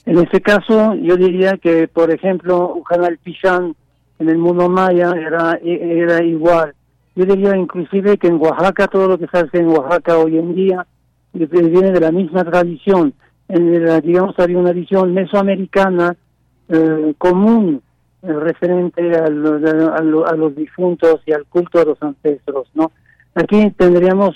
En 0.05 0.19
este 0.19 0.39
caso, 0.39 0.95
yo 0.95 1.17
diría 1.17 1.57
que, 1.61 1.89
por 1.89 2.11
ejemplo, 2.11 2.81
Canal 2.87 3.17
Pichán 3.17 3.75
en 4.19 4.29
el 4.29 4.37
mundo 4.37 4.69
maya 4.69 5.11
era 5.11 5.59
era 5.61 6.23
igual 6.23 6.73
yo 7.17 7.25
diría 7.25 7.57
inclusive 7.57 8.17
que 8.17 8.27
en 8.27 8.39
Oaxaca, 8.39 8.87
todo 8.87 9.07
lo 9.07 9.17
que 9.17 9.25
se 9.27 9.39
hace 9.39 9.57
en 9.57 9.69
Oaxaca 9.69 10.19
hoy 10.19 10.37
en 10.37 10.53
día 10.53 10.85
viene 11.33 11.91
de 11.91 11.99
la 11.99 12.11
misma 12.11 12.43
tradición. 12.43 13.11
En 13.49 13.83
la, 13.83 13.99
digamos, 13.99 14.37
había 14.37 14.59
una 14.59 14.71
visión 14.71 15.15
mesoamericana 15.15 16.15
eh, 16.69 17.15
común 17.17 17.81
eh, 18.21 18.31
referente 18.31 19.17
a, 19.17 19.25
a, 19.25 20.35
los 20.35 20.55
difuntos 20.55 21.21
y 21.25 21.31
al 21.31 21.45
culto 21.45 21.81
a 21.81 21.85
los 21.85 22.01
ancestros, 22.03 22.67
¿no? 22.75 22.91
Aquí 23.33 23.71
tendríamos 23.71 24.35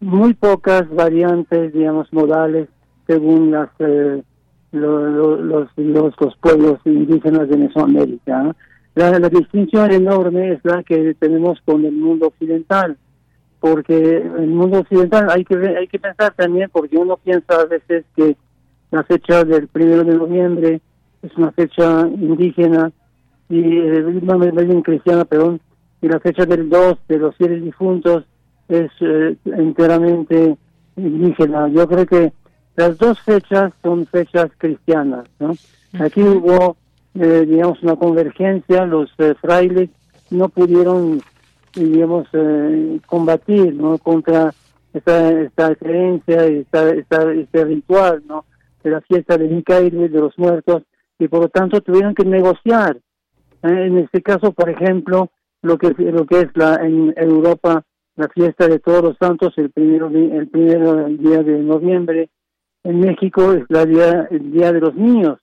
muy 0.00 0.34
pocas 0.34 0.92
variantes, 0.92 1.72
digamos, 1.72 2.12
modales 2.12 2.68
según 3.06 3.52
las 3.52 3.68
eh, 3.78 4.20
los, 4.72 5.40
los, 5.40 5.68
los, 5.76 6.36
pueblos 6.38 6.80
indígenas 6.84 7.48
de 7.48 7.56
Mesoamérica. 7.56 8.56
La, 8.96 9.16
la 9.18 9.28
distinción 9.28 9.92
enorme 9.92 10.54
es 10.54 10.60
la 10.64 10.82
que 10.82 11.14
tenemos 11.14 11.60
con 11.64 11.84
el 11.84 11.92
mundo 11.92 12.26
occidental, 12.26 12.96
porque 13.60 14.16
el 14.16 14.48
mundo 14.48 14.80
occidental 14.80 15.30
hay 15.30 15.44
que 15.44 15.54
hay 15.54 15.86
que 15.86 16.00
pensar 16.00 16.34
también, 16.34 16.68
porque 16.72 16.96
uno 16.96 17.16
piensa 17.16 17.60
a 17.60 17.66
veces 17.66 18.04
que 18.16 18.36
la 18.90 19.04
fecha 19.04 19.44
del 19.44 19.68
primero 19.68 20.02
de 20.02 20.16
noviembre 20.16 20.80
es 21.22 21.36
una 21.36 21.52
fecha 21.52 22.08
indígena 22.08 22.90
y 23.48 23.60
eh, 23.60 24.82
cristiana, 24.82 25.24
perdón, 25.24 25.60
y 26.00 26.08
la 26.08 26.20
fecha 26.20 26.44
del 26.46 26.68
2 26.68 26.98
de 27.08 27.18
los 27.18 27.36
fieles 27.36 27.62
difuntos 27.62 28.24
es 28.68 28.90
eh, 29.00 29.36
enteramente 29.44 30.56
indígena. 30.96 31.68
Yo 31.68 31.86
creo 31.86 32.06
que 32.06 32.32
las 32.76 32.98
dos 32.98 33.20
fechas 33.20 33.72
son 33.82 34.06
fechas 34.06 34.50
cristianas, 34.58 35.24
¿no? 35.38 35.54
Aquí 35.98 36.22
hubo, 36.22 36.76
eh, 37.20 37.46
digamos, 37.46 37.82
una 37.82 37.96
convergencia, 37.96 38.84
los 38.84 39.10
eh, 39.18 39.34
frailes 39.40 39.90
no 40.30 40.48
pudieron, 40.48 41.20
digamos, 41.74 42.26
eh, 42.32 43.00
combatir, 43.06 43.74
¿no? 43.74 43.98
Contra 43.98 44.52
esta, 44.92 45.30
esta 45.30 45.74
creencia, 45.76 46.44
esta, 46.44 46.90
esta, 46.90 47.32
este 47.32 47.64
ritual, 47.64 48.22
¿no? 48.26 48.44
De 48.82 48.90
la 48.90 49.00
fiesta 49.00 49.36
de 49.36 49.48
Micael, 49.48 50.12
de 50.12 50.20
los 50.20 50.38
muertos, 50.38 50.82
y 51.18 51.28
por 51.28 51.40
lo 51.40 51.48
tanto 51.48 51.80
tuvieron 51.80 52.14
que 52.14 52.24
negociar. 52.24 52.96
Eh, 53.62 53.86
En 53.86 53.98
este 53.98 54.22
caso, 54.22 54.52
por 54.52 54.68
ejemplo, 54.68 55.30
lo 55.62 55.78
que 55.78 55.88
lo 55.98 56.26
que 56.26 56.40
es 56.40 56.48
la 56.54 56.76
en 56.76 57.12
Europa 57.16 57.82
la 58.16 58.28
fiesta 58.28 58.68
de 58.68 58.78
todos 58.78 59.02
los 59.02 59.16
santos 59.18 59.52
el 59.56 59.70
primero 59.70 60.08
el 60.08 60.48
primero 60.48 61.06
día 61.08 61.42
de 61.42 61.58
noviembre 61.58 62.30
en 62.84 63.00
México 63.00 63.52
es 63.52 63.64
la 63.68 63.84
día 63.84 64.28
el 64.30 64.52
día 64.52 64.72
de 64.72 64.80
los 64.80 64.94
niños 64.94 65.38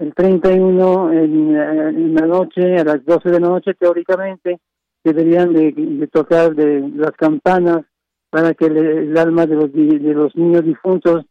el 0.00 0.14
31 0.14 1.12
en, 1.12 1.56
eh, 1.56 1.88
en 1.90 2.14
la 2.14 2.26
noche 2.26 2.76
a 2.76 2.84
las 2.84 3.04
12 3.04 3.30
de 3.30 3.40
la 3.40 3.48
noche 3.48 3.74
teóricamente 3.74 4.58
deberían 5.04 5.52
de, 5.52 6.08
tocar 6.12 6.54
de 6.54 6.88
las 6.94 7.12
campanas 7.12 7.82
para 8.30 8.54
que 8.54 8.66
el 8.66 9.16
alma 9.16 9.46
de 9.46 9.54
los 9.56 9.72
de 9.72 10.14
los 10.14 10.34
niños 10.36 10.64
difuntos 10.64 11.24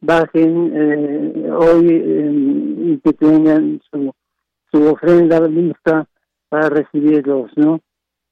bajen 0.00 0.72
eh, 0.74 1.50
hoy 1.50 1.86
y 2.92 2.98
que 3.02 3.12
tengan 3.14 3.80
su 3.90 4.12
su 4.72 4.82
ofrenda 4.92 5.40
lista 5.48 6.06
para 6.48 6.68
recibirlos, 6.68 7.50
¿no? 7.56 7.80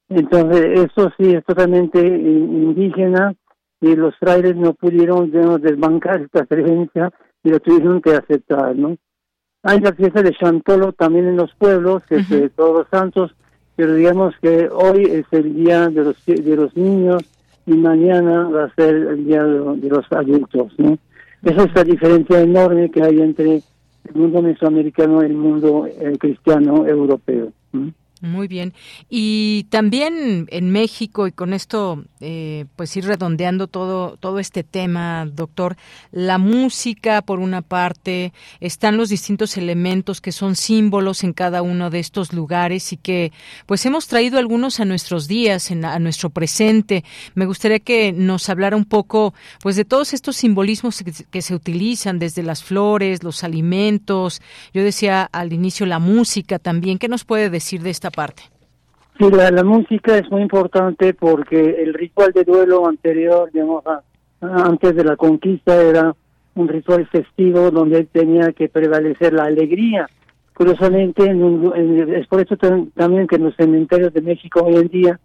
Entonces, 0.08 0.80
eso 0.90 1.10
sí 1.18 1.32
es 1.34 1.44
totalmente 1.44 1.98
in- 2.06 2.62
indígena 2.64 3.34
y 3.80 3.94
los 3.96 4.16
frailes 4.18 4.56
no 4.56 4.74
pudieron 4.74 5.30
digamos, 5.30 5.62
desbancar 5.62 6.20
esta 6.22 6.44
creencia 6.46 7.10
y 7.42 7.50
lo 7.50 7.60
tuvieron 7.60 8.00
que 8.00 8.12
aceptar, 8.14 8.76
¿no? 8.76 8.96
Hay 9.64 9.80
la 9.80 9.92
fiesta 9.92 10.22
de 10.22 10.34
Chantolo 10.34 10.92
también 10.92 11.26
en 11.26 11.36
los 11.36 11.54
pueblos, 11.54 12.04
que 12.06 12.16
es 12.16 12.28
de 12.28 12.50
todos 12.50 12.78
los 12.78 12.88
santos, 12.88 13.34
pero 13.76 13.94
digamos 13.94 14.34
que 14.40 14.68
hoy 14.70 15.04
es 15.04 15.24
el 15.32 15.54
día 15.54 15.88
de 15.88 16.04
los 16.04 16.24
de 16.26 16.56
los 16.56 16.76
niños 16.76 17.24
y 17.66 17.72
mañana 17.72 18.46
va 18.48 18.64
a 18.64 18.74
ser 18.74 18.94
el 18.94 19.24
día 19.24 19.42
de, 19.42 19.76
de 19.78 19.88
los 19.88 20.04
adultos, 20.12 20.72
¿no? 20.76 20.98
Esa 21.42 21.64
es 21.64 21.74
la 21.74 21.84
diferencia 21.84 22.40
enorme 22.40 22.90
que 22.90 23.02
hay 23.02 23.20
entre 23.20 23.56
el 23.56 24.14
mundo 24.14 24.42
mesoamericano 24.42 25.22
y 25.22 25.26
el 25.26 25.34
mundo 25.34 25.86
eh, 25.86 26.16
cristiano 26.18 26.86
europeo. 26.86 27.52
¿no? 27.72 27.92
Muy 28.24 28.48
bien. 28.48 28.72
Y 29.10 29.66
también 29.68 30.46
en 30.51 30.70
México, 30.70 31.26
y 31.26 31.32
con 31.32 31.52
esto, 31.52 32.05
eh, 32.20 32.64
pues 32.74 32.96
ir 32.96 33.05
redondeando 33.05 33.66
todo, 33.66 34.16
todo 34.16 34.38
este 34.38 34.64
tema, 34.64 35.26
doctor, 35.26 35.76
la 36.10 36.38
música, 36.38 37.20
por 37.20 37.38
una 37.38 37.60
parte, 37.60 38.32
están 38.60 38.96
los 38.96 39.10
distintos 39.10 39.59
elementos 39.59 40.22
que 40.22 40.32
son 40.32 40.56
símbolos 40.56 41.22
en 41.22 41.34
cada 41.34 41.60
uno 41.60 41.90
de 41.90 41.98
estos 41.98 42.32
lugares 42.32 42.94
y 42.94 42.96
que, 42.96 43.30
pues 43.66 43.84
hemos 43.84 44.06
traído 44.06 44.38
algunos 44.38 44.80
a 44.80 44.86
nuestros 44.86 45.28
días, 45.28 45.70
en, 45.70 45.84
a 45.84 45.98
nuestro 45.98 46.30
presente. 46.30 47.05
Me 47.34 47.44
gustaría 47.44 47.78
que 47.78 48.12
nos 48.12 48.48
hablara 48.48 48.74
un 48.74 48.86
poco, 48.86 49.34
pues, 49.60 49.76
de 49.76 49.84
todos 49.84 50.14
estos 50.14 50.36
simbolismos 50.36 51.02
que, 51.02 51.12
que 51.30 51.42
se 51.42 51.55
utilizan, 51.55 52.18
desde 52.18 52.42
las 52.42 52.64
flores, 52.64 53.22
los 53.22 53.44
alimentos. 53.44 54.40
Yo 54.72 54.82
decía 54.82 55.28
al 55.30 55.52
inicio 55.52 55.84
la 55.84 55.98
música 55.98 56.59
también. 56.59 56.98
¿Qué 56.98 57.09
nos 57.09 57.26
puede 57.26 57.51
decir 57.51 57.82
de 57.82 57.90
esta 57.90 58.13
parte? 58.14 58.42
Sí, 59.18 59.30
la, 59.30 59.62
música 59.62 60.16
es 60.18 60.28
muy 60.30 60.42
importante 60.42 61.14
porque 61.14 61.82
el 61.82 61.94
ritual 61.94 62.32
de 62.32 62.44
duelo 62.44 62.86
anterior, 62.88 63.48
digamos, 63.52 63.84
antes 64.40 64.96
de 64.96 65.04
la 65.04 65.16
conquista, 65.16 65.80
era 65.80 66.14
un 66.56 66.68
ritual 66.68 67.06
festivo 67.08 67.70
donde 67.70 68.04
tenía 68.04 68.52
que 68.52 68.68
prevalecer 68.68 69.32
la 69.32 69.44
alegría. 69.44 70.08
Curiosamente, 70.54 71.24
en 71.24 71.42
un- 71.42 72.12
es 72.14 72.26
por 72.26 72.40
eso 72.40 72.56
tam- 72.56 72.90
también 72.94 73.26
que 73.26 73.36
en 73.36 73.44
los 73.44 73.56
cementerios 73.56 74.12
de 74.14 74.20
México 74.20 74.62
hoy 74.64 74.76
en 74.76 74.88
día 74.88 75.20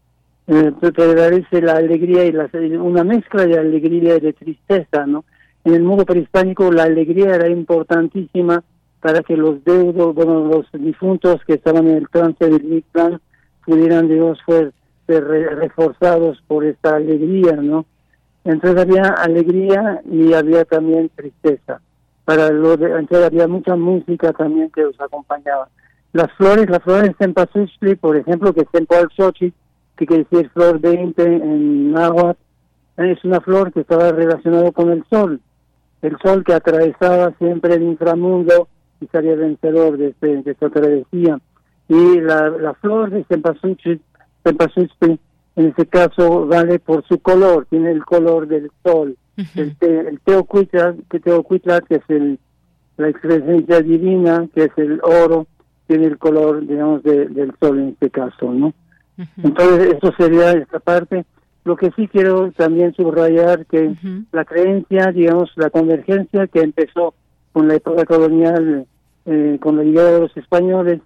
eh, 0.48 0.72
prevalece 0.82 1.62
la 1.62 1.74
alegría 1.74 2.26
y 2.26 2.32
la, 2.32 2.50
una 2.82 3.04
mezcla 3.04 3.46
de 3.46 3.60
alegría 3.60 4.18
y 4.18 4.20
de 4.20 4.34
tristeza, 4.34 5.06
¿no? 5.06 5.24
En 5.64 5.76
el 5.76 5.84
mundo 5.84 6.06
prehispánico 6.06 6.72
la 6.72 6.84
alegría 6.84 7.36
era 7.36 7.48
importantísima 7.48 8.64
para 9.02 9.22
que 9.22 9.38
los 9.38 9.64
deudos, 9.64 10.14
bueno, 10.14 10.46
los 10.46 10.66
difuntos 10.74 11.38
que 11.46 11.54
estaban 11.54 11.88
en 11.88 11.98
el 11.98 12.10
trance 12.10 12.46
del 12.46 12.64
Mictlán 12.64 13.22
pudieran, 13.66 14.08
digamos, 14.08 14.38
ser, 14.46 14.74
re- 15.08 15.56
reforzados 15.56 16.42
por 16.48 16.66
esta 16.66 16.96
alegría, 16.96 17.54
¿no? 17.54 17.86
Entonces 18.44 18.82
había 18.82 19.04
alegría 19.14 20.02
y 20.10 20.34
había 20.34 20.66
también 20.66 21.10
tristeza. 21.16 21.82
Para 22.26 22.50
lo 22.52 22.74
entonces 22.74 23.26
había 23.26 23.48
mucha 23.48 23.76
música 23.76 24.32
también 24.34 24.70
que 24.70 24.82
los 24.84 25.00
acompañaba. 25.02 25.68
Las 26.14 26.32
flores, 26.34 26.70
las 26.70 26.82
flores 26.84 27.10
de 27.10 27.16
cempasúchil, 27.16 27.98
por 27.98 28.18
ejemplo, 28.18 28.54
que 28.54 28.62
es 28.62 28.68
Cempasúchil, 28.72 29.54
que 29.96 30.06
quiere 30.06 30.26
decir 30.30 30.50
flor 30.52 30.80
20 30.80 31.24
en 31.24 31.92
náhuatl, 31.92 32.40
es 32.98 33.24
una 33.24 33.40
flor 33.42 33.72
que 33.72 33.82
estaba 33.82 34.12
relacionada 34.12 34.72
con 34.72 34.90
el 34.92 35.04
sol. 35.10 35.40
El 36.02 36.18
sol 36.24 36.44
que 36.44 36.54
atravesaba 36.54 37.34
siempre 37.38 37.76
el 37.76 37.84
inframundo 37.84 38.68
y 39.02 39.08
salía 39.08 39.36
vencedor 39.36 39.98
de, 39.98 40.08
este- 40.10 40.42
de 40.44 40.52
esta 40.52 40.70
travesía. 40.70 41.40
Y 41.88 42.20
la, 42.22 42.50
la 42.50 42.74
flor 42.76 43.10
de 43.10 43.24
cempasúchil, 43.26 44.02
cempasúchil, 44.44 45.20
en 45.56 45.66
este 45.68 45.86
caso 45.88 46.46
vale 46.46 46.80
por 46.80 47.06
su 47.08 47.20
color, 47.20 47.66
tiene 47.70 47.92
el 47.92 48.06
color 48.06 48.48
del 48.48 48.70
sol. 48.84 49.16
El, 49.56 49.76
te, 49.78 50.00
el 50.10 50.20
teocuitla, 50.20 50.96
que 51.10 51.20
teocuitla, 51.20 51.82
que 51.82 51.96
es 51.96 52.04
el, 52.10 52.40
la 52.98 53.10
expresencia 53.10 53.82
divina, 53.82 54.48
que 54.54 54.66
es 54.66 54.72
el 54.78 55.00
oro, 55.04 55.48
tiene 55.88 56.06
el 56.06 56.18
color, 56.18 56.66
digamos, 56.68 57.02
de- 57.04 57.28
del 57.28 57.54
sol 57.60 57.80
en 57.80 57.88
este 57.90 58.10
caso, 58.10 58.54
¿no? 58.54 58.74
Entonces, 59.44 59.96
eso 60.02 60.14
sería 60.18 60.52
esta 60.52 60.80
parte. 60.80 61.26
Lo 61.66 61.76
que 61.76 61.92
sí 61.96 62.08
quiero 62.08 62.52
también 62.52 62.94
subrayar 62.94 63.66
que 63.66 63.94
la 64.32 64.46
creencia, 64.46 65.12
digamos, 65.12 65.52
la 65.56 65.70
convergencia 65.70 66.48
que 66.48 66.62
empezó 66.62 67.14
con 67.54 67.68
la 67.68 67.76
época 67.76 68.06
colonial, 68.06 68.86
eh, 69.26 69.58
con 69.62 69.78
la 69.78 69.84
llegada 69.84 70.12
de 70.12 70.20
los 70.22 70.38
españoles, 70.38 71.02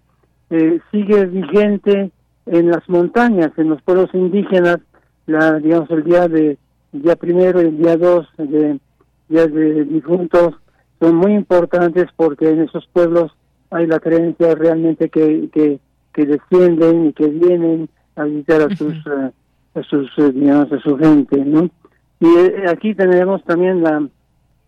eh, 0.49 0.79
sigue 0.91 1.25
vigente 1.25 2.11
en 2.45 2.69
las 2.69 2.87
montañas, 2.89 3.51
en 3.57 3.69
los 3.69 3.81
pueblos 3.81 4.09
indígenas, 4.13 4.77
la, 5.25 5.59
digamos, 5.59 5.89
el 5.91 6.03
día 6.03 6.27
de 6.27 6.57
el 6.93 7.01
día 7.01 7.15
primero 7.15 7.61
y 7.61 7.65
el 7.65 7.77
día 7.77 7.97
dos 7.97 8.27
de 8.37 8.79
días 9.27 9.51
de 9.51 9.85
difuntos 9.85 10.55
son 10.99 11.15
muy 11.15 11.33
importantes 11.33 12.05
porque 12.15 12.49
en 12.49 12.61
esos 12.61 12.87
pueblos 12.93 13.31
hay 13.71 13.87
la 13.87 13.99
creencia 13.99 14.53
realmente 14.53 15.09
que, 15.09 15.49
que, 15.51 15.79
que 16.13 16.25
descienden 16.25 17.07
y 17.07 17.13
que 17.13 17.27
vienen 17.27 17.89
a 18.15 18.23
visitar 18.25 18.61
a 18.61 18.75
sus, 18.75 18.93
eh, 18.93 19.31
a 19.73 19.83
sus 19.83 20.11
eh, 20.17 20.31
digamos, 20.31 20.71
a 20.71 20.79
su 20.79 20.95
gente, 20.97 21.43
¿no? 21.43 21.69
Y 22.19 22.27
eh, 22.27 22.65
aquí 22.69 22.93
tenemos 22.93 23.43
también 23.43 23.81
la, 23.81 24.07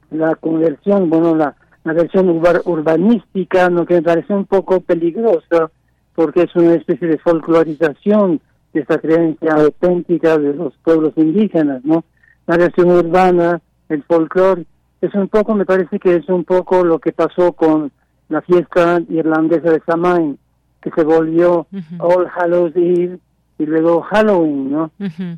la 0.09 0.35
conversión, 0.35 1.09
bueno, 1.09 1.35
la, 1.35 1.55
la 1.85 1.93
versión 1.93 2.29
urba- 2.29 2.61
urbanística, 2.65 3.69
¿no? 3.69 3.85
que 3.85 3.93
me 3.95 4.01
parece 4.01 4.33
un 4.33 4.45
poco 4.45 4.81
peligrosa, 4.81 5.71
porque 6.15 6.41
es 6.43 6.55
una 6.55 6.73
especie 6.73 7.07
de 7.07 7.17
folclorización 7.19 8.41
de 8.73 8.81
esta 8.81 8.97
creencia 8.99 9.53
auténtica 9.53 10.37
de 10.37 10.53
los 10.53 10.73
pueblos 10.83 11.13
indígenas, 11.15 11.85
¿no? 11.85 12.03
La 12.47 12.57
versión 12.57 12.89
urbana, 12.91 13.61
el 13.89 14.03
folclore, 14.03 14.65
es 15.01 15.13
un 15.13 15.27
poco, 15.29 15.53
me 15.55 15.65
parece 15.65 15.99
que 15.99 16.15
es 16.15 16.27
un 16.27 16.43
poco 16.43 16.83
lo 16.83 16.99
que 16.99 17.11
pasó 17.11 17.53
con 17.53 17.91
la 18.29 18.41
fiesta 18.41 18.99
irlandesa 19.09 19.69
de 19.71 19.81
Samhain, 19.85 20.37
que 20.81 20.89
se 20.91 21.03
volvió 21.03 21.67
All 21.99 22.27
Hallows 22.35 22.75
Eve 22.75 23.19
y 23.59 23.65
luego 23.65 24.01
Halloween, 24.01 24.71
¿no? 24.71 24.91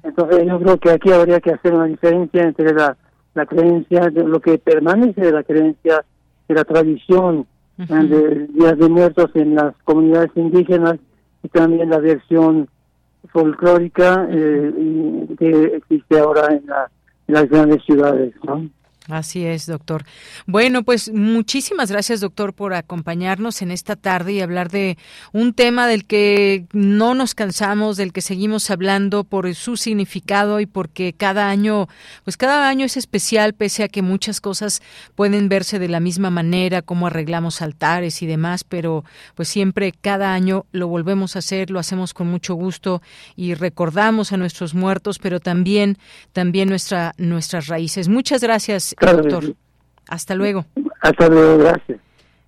Entonces 0.04 0.46
yo 0.48 0.60
creo 0.60 0.78
que 0.78 0.92
aquí 0.92 1.12
habría 1.12 1.40
que 1.42 1.52
hacer 1.52 1.74
una 1.74 1.86
diferencia 1.86 2.44
entre 2.44 2.74
la, 2.74 2.96
la 3.34 3.46
creencia, 3.46 4.10
de 4.10 4.24
lo 4.24 4.40
que 4.40 4.58
permanece 4.58 5.22
de 5.22 5.32
la 5.32 5.44
creencia, 5.44 6.04
de 6.48 6.56
la 6.56 6.64
tradición 6.64 7.46
eh, 7.80 7.86
de 8.08 8.48
Días 8.48 8.78
de 8.78 8.90
Muertos 8.90 9.30
en 9.36 9.56
las 9.56 9.76
comunidades 9.84 10.32
indígenas 10.36 10.96
y 11.44 11.48
también 11.50 11.90
la 11.90 12.00
versión 12.00 12.68
folclórica 13.32 14.28
eh, 14.32 15.28
que 15.38 15.50
existe 15.76 16.20
ahora 16.20 16.54
en, 16.56 16.66
la- 16.66 16.90
en 17.28 17.34
las 17.34 17.50
grandes 17.50 17.84
ciudades, 17.84 18.34
¿no? 18.44 18.70
Así 19.08 19.46
es, 19.46 19.66
doctor. 19.68 20.04
Bueno, 20.48 20.84
pues 20.84 21.12
muchísimas 21.14 21.90
gracias, 21.90 22.20
doctor, 22.20 22.54
por 22.54 22.74
acompañarnos 22.74 23.62
en 23.62 23.72
esta 23.72 23.96
tarde 23.96 24.34
y 24.34 24.42
hablar 24.42 24.70
de 24.70 24.98
un 25.32 25.54
tema 25.54 25.88
del 25.88 26.06
que 26.06 26.66
no 26.74 27.14
nos 27.16 27.34
cansamos, 27.34 27.96
del 27.96 28.12
que 28.12 28.22
seguimos 28.22 28.70
hablando 28.70 29.24
por 29.24 29.54
su 29.56 29.78
significado 29.78 30.60
y 30.60 30.66
porque 30.66 31.14
cada 31.14 31.50
año, 31.50 31.88
pues 32.26 32.36
cada 32.36 32.68
año 32.68 32.86
es 32.86 32.98
especial, 32.98 33.54
pese 33.54 33.84
a 33.84 33.88
que 33.88 34.02
muchas 34.02 34.42
cosas 34.42 34.82
pueden 35.16 35.48
verse 35.48 35.80
de 35.80 35.88
la 35.88 36.02
misma 36.02 36.30
manera, 36.30 36.82
como 36.82 37.08
arreglamos 37.08 37.62
altares 37.62 38.22
y 38.22 38.28
demás, 38.28 38.66
pero 38.66 39.06
pues 39.36 39.48
siempre 39.48 39.94
cada 39.94 40.34
año 40.34 40.66
lo 40.74 40.90
volvemos 40.90 41.38
a 41.38 41.40
hacer, 41.40 41.70
lo 41.70 41.80
hacemos 41.80 42.14
con 42.14 42.28
mucho 42.28 42.56
gusto 42.56 43.02
y 43.38 43.54
recordamos 43.54 44.34
a 44.34 44.38
nuestros 44.38 44.74
muertos, 44.74 45.18
pero 45.18 45.40
también, 45.40 45.98
también 46.34 46.68
nuestra, 46.68 47.14
nuestras 47.18 47.68
raíces. 47.68 48.10
Muchas 48.10 48.42
gracias 48.42 48.97
doctor. 49.00 49.56
Hasta 50.08 50.36
luego. 50.36 50.66
Hasta 51.02 51.28
luego, 51.30 51.58
gracias. 51.58 52.00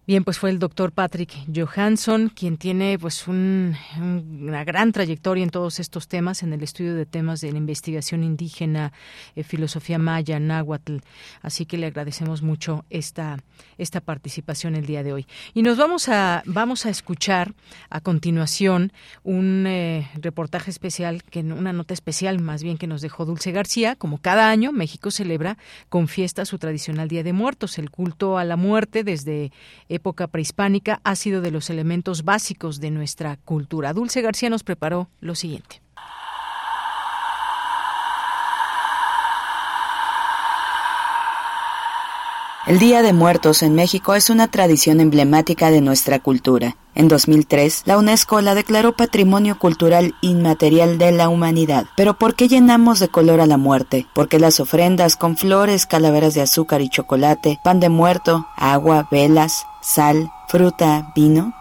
Bien, 0.10 0.24
pues 0.24 0.40
fue 0.40 0.50
el 0.50 0.58
doctor 0.58 0.92
Patrick 0.92 1.32
Johansson, 1.56 2.30
quien 2.30 2.58
tiene 2.58 2.98
pues 2.98 3.28
una 3.28 4.64
gran 4.64 4.92
trayectoria 4.92 5.44
en 5.44 5.52
todos 5.52 5.80
estos 5.80 6.08
temas, 6.08 6.42
en 6.42 6.52
el 6.52 6.64
estudio 6.64 6.96
de 6.96 7.06
temas 7.06 7.42
de 7.42 7.52
la 7.52 7.60
investigación 7.60 8.24
indígena, 8.24 8.92
eh, 9.36 9.44
filosofía 9.44 10.00
maya, 10.00 10.40
náhuatl. 10.40 10.98
Así 11.44 11.68
que 11.68 11.78
le 11.78 11.86
agradecemos 11.86 12.42
mucho 12.42 12.86
esta, 12.90 13.38
esta 13.78 14.02
participación 14.02 14.74
el 14.74 14.88
día 14.88 15.04
de 15.04 15.14
hoy. 15.14 15.28
Y 15.54 15.62
nos 15.62 15.78
vamos 15.78 16.10
a, 16.10 16.42
vamos 16.48 16.88
a 16.88 16.90
escuchar 16.90 17.54
a 17.92 18.02
continuación 18.02 18.92
un 19.22 19.66
eh, 19.68 20.10
reportaje 20.16 20.72
especial, 20.72 21.22
que 21.22 21.42
una 21.42 21.72
nota 21.72 21.94
especial 21.94 22.40
más 22.40 22.64
bien 22.64 22.80
que 22.80 22.88
nos 22.88 23.02
dejó 23.02 23.26
Dulce 23.26 23.52
García. 23.52 23.96
Como 23.96 24.18
cada 24.18 24.50
año, 24.50 24.72
México 24.72 25.12
celebra 25.12 25.60
con 25.88 26.08
fiesta 26.08 26.46
su 26.46 26.58
tradicional 26.58 27.10
Día 27.10 27.22
de 27.22 27.34
Muertos, 27.34 27.78
el 27.78 27.92
culto 27.92 28.40
a 28.40 28.44
la 28.44 28.56
muerte 28.56 29.04
desde 29.04 29.52
época 30.00 30.28
prehispánica 30.28 31.02
ha 31.04 31.16
sido 31.16 31.42
de 31.42 31.52
los 31.52 31.70
elementos 31.70 32.24
básicos 32.24 32.80
de 32.80 32.90
nuestra 32.90 33.36
cultura. 33.36 33.94
Dulce 33.94 34.22
García 34.22 34.50
nos 34.50 34.64
preparó 34.64 35.10
lo 35.20 35.36
siguiente. 35.36 35.82
El 42.70 42.78
Día 42.78 43.02
de 43.02 43.14
Muertos 43.14 43.64
en 43.64 43.74
México 43.74 44.14
es 44.14 44.30
una 44.30 44.48
tradición 44.48 45.00
emblemática 45.00 45.72
de 45.72 45.82
nuestra 45.82 46.20
cultura. 46.20 46.78
En 46.94 47.08
2003, 47.08 47.82
la 47.86 47.98
UNESCO 47.98 48.42
la 48.42 48.54
declaró 48.54 48.96
Patrimonio 48.96 49.58
Cultural 49.58 50.14
Inmaterial 50.22 51.00
de 51.00 51.12
la 51.12 51.30
Humanidad. 51.30 51.86
Pero 51.98 52.20
¿por 52.20 52.36
qué 52.36 52.48
llenamos 52.48 53.00
de 53.00 53.08
color 53.08 53.42
a 53.42 53.48
la 53.48 53.58
muerte? 53.58 54.06
Porque 54.14 54.38
las 54.38 54.60
ofrendas 54.60 55.16
con 55.16 55.36
flores, 55.36 55.88
calaveras 55.88 56.36
de 56.36 56.42
azúcar 56.42 56.82
y 56.82 56.90
chocolate, 56.90 57.58
pan 57.64 57.80
de 57.80 57.90
muerto, 57.90 58.46
agua, 58.56 59.08
velas, 59.10 59.66
sal, 59.82 60.32
fruta, 60.48 61.12
vino? 61.16 61.59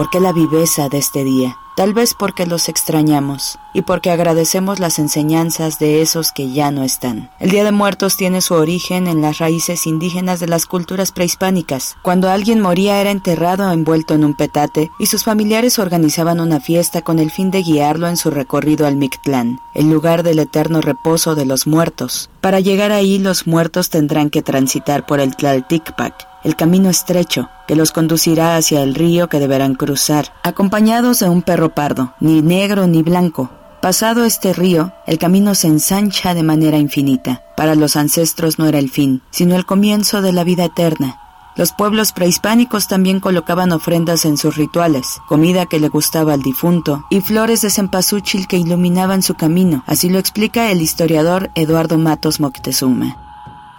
¿Por 0.00 0.08
qué 0.08 0.18
la 0.18 0.32
viveza 0.32 0.88
de 0.88 0.96
este 0.96 1.24
día? 1.24 1.58
Tal 1.76 1.92
vez 1.92 2.14
porque 2.18 2.46
los 2.46 2.70
extrañamos 2.70 3.58
y 3.74 3.82
porque 3.82 4.10
agradecemos 4.10 4.80
las 4.80 4.98
enseñanzas 4.98 5.78
de 5.78 6.00
esos 6.00 6.32
que 6.32 6.50
ya 6.52 6.70
no 6.70 6.84
están. 6.84 7.30
El 7.38 7.50
Día 7.50 7.64
de 7.64 7.70
Muertos 7.70 8.16
tiene 8.16 8.40
su 8.40 8.54
origen 8.54 9.06
en 9.06 9.20
las 9.20 9.36
raíces 9.36 9.86
indígenas 9.86 10.40
de 10.40 10.46
las 10.46 10.64
culturas 10.64 11.12
prehispánicas. 11.12 11.98
Cuando 12.00 12.30
alguien 12.30 12.62
moría 12.62 12.98
era 12.98 13.10
enterrado 13.10 13.70
envuelto 13.70 14.14
en 14.14 14.24
un 14.24 14.34
petate 14.34 14.90
y 14.98 15.04
sus 15.04 15.24
familiares 15.24 15.78
organizaban 15.78 16.40
una 16.40 16.60
fiesta 16.60 17.02
con 17.02 17.18
el 17.18 17.30
fin 17.30 17.50
de 17.50 17.62
guiarlo 17.62 18.08
en 18.08 18.16
su 18.16 18.30
recorrido 18.30 18.86
al 18.86 18.96
Mictlán, 18.96 19.60
el 19.74 19.90
lugar 19.90 20.22
del 20.22 20.38
eterno 20.38 20.80
reposo 20.80 21.34
de 21.34 21.44
los 21.44 21.66
muertos. 21.66 22.30
Para 22.40 22.60
llegar 22.60 22.90
ahí 22.90 23.18
los 23.18 23.46
muertos 23.46 23.90
tendrán 23.90 24.30
que 24.30 24.40
transitar 24.40 25.04
por 25.04 25.20
el 25.20 25.36
Tlalticpac, 25.36 26.29
el 26.44 26.56
camino 26.56 26.90
estrecho 26.90 27.48
que 27.66 27.76
los 27.76 27.92
conducirá 27.92 28.56
hacia 28.56 28.82
el 28.82 28.94
río 28.94 29.28
que 29.28 29.38
deberán 29.38 29.74
cruzar, 29.74 30.32
acompañados 30.42 31.20
de 31.20 31.28
un 31.28 31.42
perro 31.42 31.74
pardo, 31.74 32.14
ni 32.20 32.42
negro 32.42 32.86
ni 32.86 33.02
blanco. 33.02 33.50
Pasado 33.80 34.24
este 34.24 34.52
río, 34.52 34.92
el 35.06 35.18
camino 35.18 35.54
se 35.54 35.66
ensancha 35.66 36.34
de 36.34 36.42
manera 36.42 36.76
infinita. 36.76 37.42
Para 37.56 37.74
los 37.74 37.96
ancestros 37.96 38.58
no 38.58 38.66
era 38.66 38.78
el 38.78 38.90
fin, 38.90 39.22
sino 39.30 39.56
el 39.56 39.64
comienzo 39.64 40.20
de 40.20 40.32
la 40.32 40.44
vida 40.44 40.66
eterna. 40.66 41.18
Los 41.56 41.72
pueblos 41.72 42.12
prehispánicos 42.12 42.88
también 42.88 43.20
colocaban 43.20 43.72
ofrendas 43.72 44.24
en 44.24 44.36
sus 44.36 44.56
rituales, 44.56 45.20
comida 45.28 45.66
que 45.66 45.80
le 45.80 45.88
gustaba 45.88 46.34
al 46.34 46.42
difunto 46.42 47.04
y 47.10 47.20
flores 47.22 47.62
de 47.62 47.70
cempasúchil 47.70 48.46
que 48.46 48.56
iluminaban 48.56 49.22
su 49.22 49.34
camino. 49.34 49.82
Así 49.86 50.08
lo 50.08 50.18
explica 50.18 50.70
el 50.70 50.80
historiador 50.80 51.50
Eduardo 51.54 51.98
Matos 51.98 52.38
Moctezuma. 52.38 53.16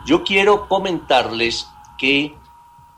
Yo 0.05 0.23
quiero 0.23 0.67
comentarles 0.67 1.67
que 1.97 2.35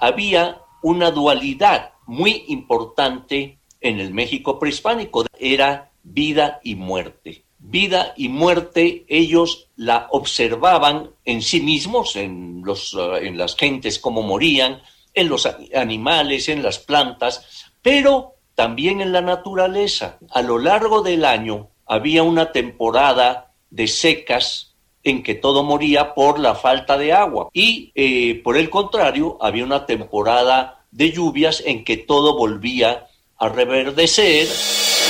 había 0.04 0.62
una 0.82 1.12
dualidad 1.12 1.94
muy 2.06 2.44
importante 2.50 3.60
en 3.80 4.02
el 4.02 4.14
México 4.14 4.60
prehispánico. 4.60 5.26
Era 5.40 5.92
vida 6.04 6.60
y 6.62 6.76
muerte. 6.76 7.46
Vida 7.58 8.14
y 8.18 8.28
muerte 8.28 9.06
ellos 9.08 9.70
la 9.78 10.08
observaban 10.12 11.12
en 11.24 11.42
sí 11.42 11.62
mismos, 11.62 12.18
en, 12.18 12.64
los, 12.66 12.94
eh, 13.00 13.28
en 13.28 13.38
las 13.38 13.56
gentes 13.56 13.98
como 13.98 14.24
morían, 14.24 14.82
en 15.14 15.30
los 15.30 15.48
animales, 15.74 16.50
en 16.50 16.62
las 16.62 16.80
plantas, 16.80 17.72
pero 17.82 18.34
también 18.56 19.00
en 19.00 19.14
la 19.14 19.22
naturaleza. 19.22 20.18
A 20.32 20.42
lo 20.42 20.60
largo 20.60 21.02
del 21.02 21.24
año 21.24 21.70
había 21.86 22.24
una 22.24 22.52
temporada 22.52 23.54
de 23.70 23.88
secas 23.88 24.73
en 25.04 25.24
que 25.24 25.36
todo 25.36 25.64
moría 25.64 26.14
por 26.14 26.40
la 26.40 26.56
falta 26.56 26.98
de 26.98 27.14
agua. 27.14 27.50
Y 27.54 27.92
eh, 27.96 28.42
por 28.44 28.58
el 28.58 28.70
contrario, 28.70 29.38
había 29.42 29.66
una 29.66 29.86
temporada 29.86 30.86
de 30.92 31.12
lluvias 31.12 31.62
en 31.66 31.84
que 31.84 31.98
todo 31.98 32.38
volvía 32.38 33.08
a 33.38 33.50
reverdecer. 33.50 34.48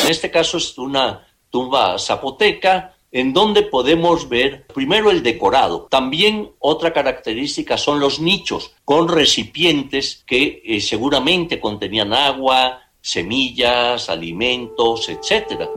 En 0.04 0.12
este 0.12 0.32
caso 0.32 0.58
es 0.58 0.78
una 0.78 1.28
tumba 1.50 2.00
zapoteca 2.00 2.96
en 3.12 3.32
donde 3.32 3.62
podemos 3.62 4.28
ver 4.28 4.66
primero 4.66 5.12
el 5.12 5.22
decorado. 5.22 5.88
También 5.90 6.50
otra 6.58 6.92
característica 6.92 7.78
son 7.78 8.00
los 8.00 8.20
nichos 8.20 8.72
con 8.84 9.08
recipientes 9.08 10.24
que 10.26 10.64
eh, 10.66 10.82
seguramente 10.82 11.60
contenían 11.60 12.12
agua, 12.12 12.82
semillas, 13.00 14.10
alimentos, 14.10 15.10
etc. 15.10 15.70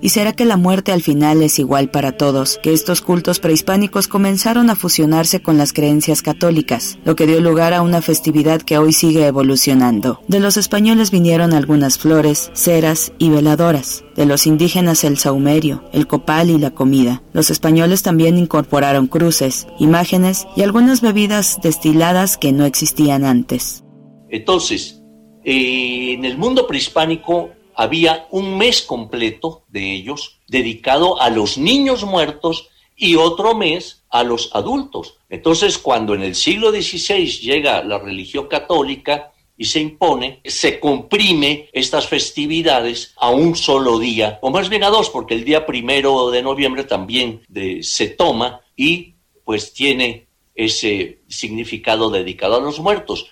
¿Y 0.00 0.10
será 0.10 0.32
que 0.32 0.44
la 0.44 0.56
muerte 0.56 0.92
al 0.92 1.02
final 1.02 1.42
es 1.42 1.58
igual 1.58 1.90
para 1.90 2.12
todos? 2.12 2.60
Que 2.62 2.72
estos 2.72 3.00
cultos 3.00 3.40
prehispánicos 3.40 4.06
comenzaron 4.06 4.70
a 4.70 4.76
fusionarse 4.76 5.42
con 5.42 5.58
las 5.58 5.72
creencias 5.72 6.22
católicas, 6.22 6.98
lo 7.04 7.16
que 7.16 7.26
dio 7.26 7.40
lugar 7.40 7.74
a 7.74 7.82
una 7.82 8.00
festividad 8.00 8.62
que 8.62 8.78
hoy 8.78 8.92
sigue 8.92 9.26
evolucionando. 9.26 10.20
De 10.28 10.38
los 10.38 10.56
españoles 10.56 11.10
vinieron 11.10 11.52
algunas 11.52 11.98
flores, 11.98 12.50
ceras 12.54 13.12
y 13.18 13.30
veladoras. 13.30 14.04
De 14.14 14.24
los 14.24 14.46
indígenas 14.46 15.02
el 15.02 15.18
saumerio, 15.18 15.82
el 15.92 16.06
copal 16.06 16.50
y 16.50 16.58
la 16.58 16.70
comida. 16.70 17.22
Los 17.32 17.50
españoles 17.50 18.02
también 18.02 18.38
incorporaron 18.38 19.08
cruces, 19.08 19.66
imágenes 19.80 20.46
y 20.56 20.62
algunas 20.62 21.00
bebidas 21.00 21.58
destiladas 21.60 22.36
que 22.36 22.52
no 22.52 22.66
existían 22.66 23.24
antes. 23.24 23.82
Entonces, 24.28 25.02
eh, 25.44 26.12
en 26.12 26.24
el 26.24 26.38
mundo 26.38 26.66
prehispánico 26.66 27.50
había 27.78 28.26
un 28.32 28.58
mes 28.58 28.82
completo 28.82 29.62
de 29.68 29.92
ellos 29.92 30.40
dedicado 30.48 31.20
a 31.22 31.30
los 31.30 31.56
niños 31.56 32.02
muertos 32.02 32.70
y 32.96 33.14
otro 33.14 33.54
mes 33.54 34.02
a 34.10 34.24
los 34.24 34.50
adultos. 34.52 35.18
Entonces, 35.28 35.78
cuando 35.78 36.12
en 36.16 36.24
el 36.24 36.34
siglo 36.34 36.72
XVI 36.72 37.24
llega 37.40 37.84
la 37.84 37.98
religión 38.00 38.48
católica 38.48 39.30
y 39.56 39.66
se 39.66 39.78
impone, 39.78 40.40
se 40.44 40.80
comprime 40.80 41.68
estas 41.72 42.08
festividades 42.08 43.14
a 43.16 43.30
un 43.30 43.54
solo 43.54 44.00
día, 44.00 44.40
o 44.42 44.50
más 44.50 44.68
bien 44.68 44.82
a 44.82 44.90
dos, 44.90 45.08
porque 45.10 45.34
el 45.34 45.44
día 45.44 45.64
primero 45.64 46.32
de 46.32 46.42
noviembre 46.42 46.82
también 46.82 47.42
se 47.82 48.08
toma 48.08 48.60
y 48.76 49.14
pues 49.44 49.72
tiene 49.72 50.26
ese 50.56 51.20
significado 51.28 52.10
dedicado 52.10 52.56
a 52.56 52.60
los 52.60 52.80
muertos. 52.80 53.30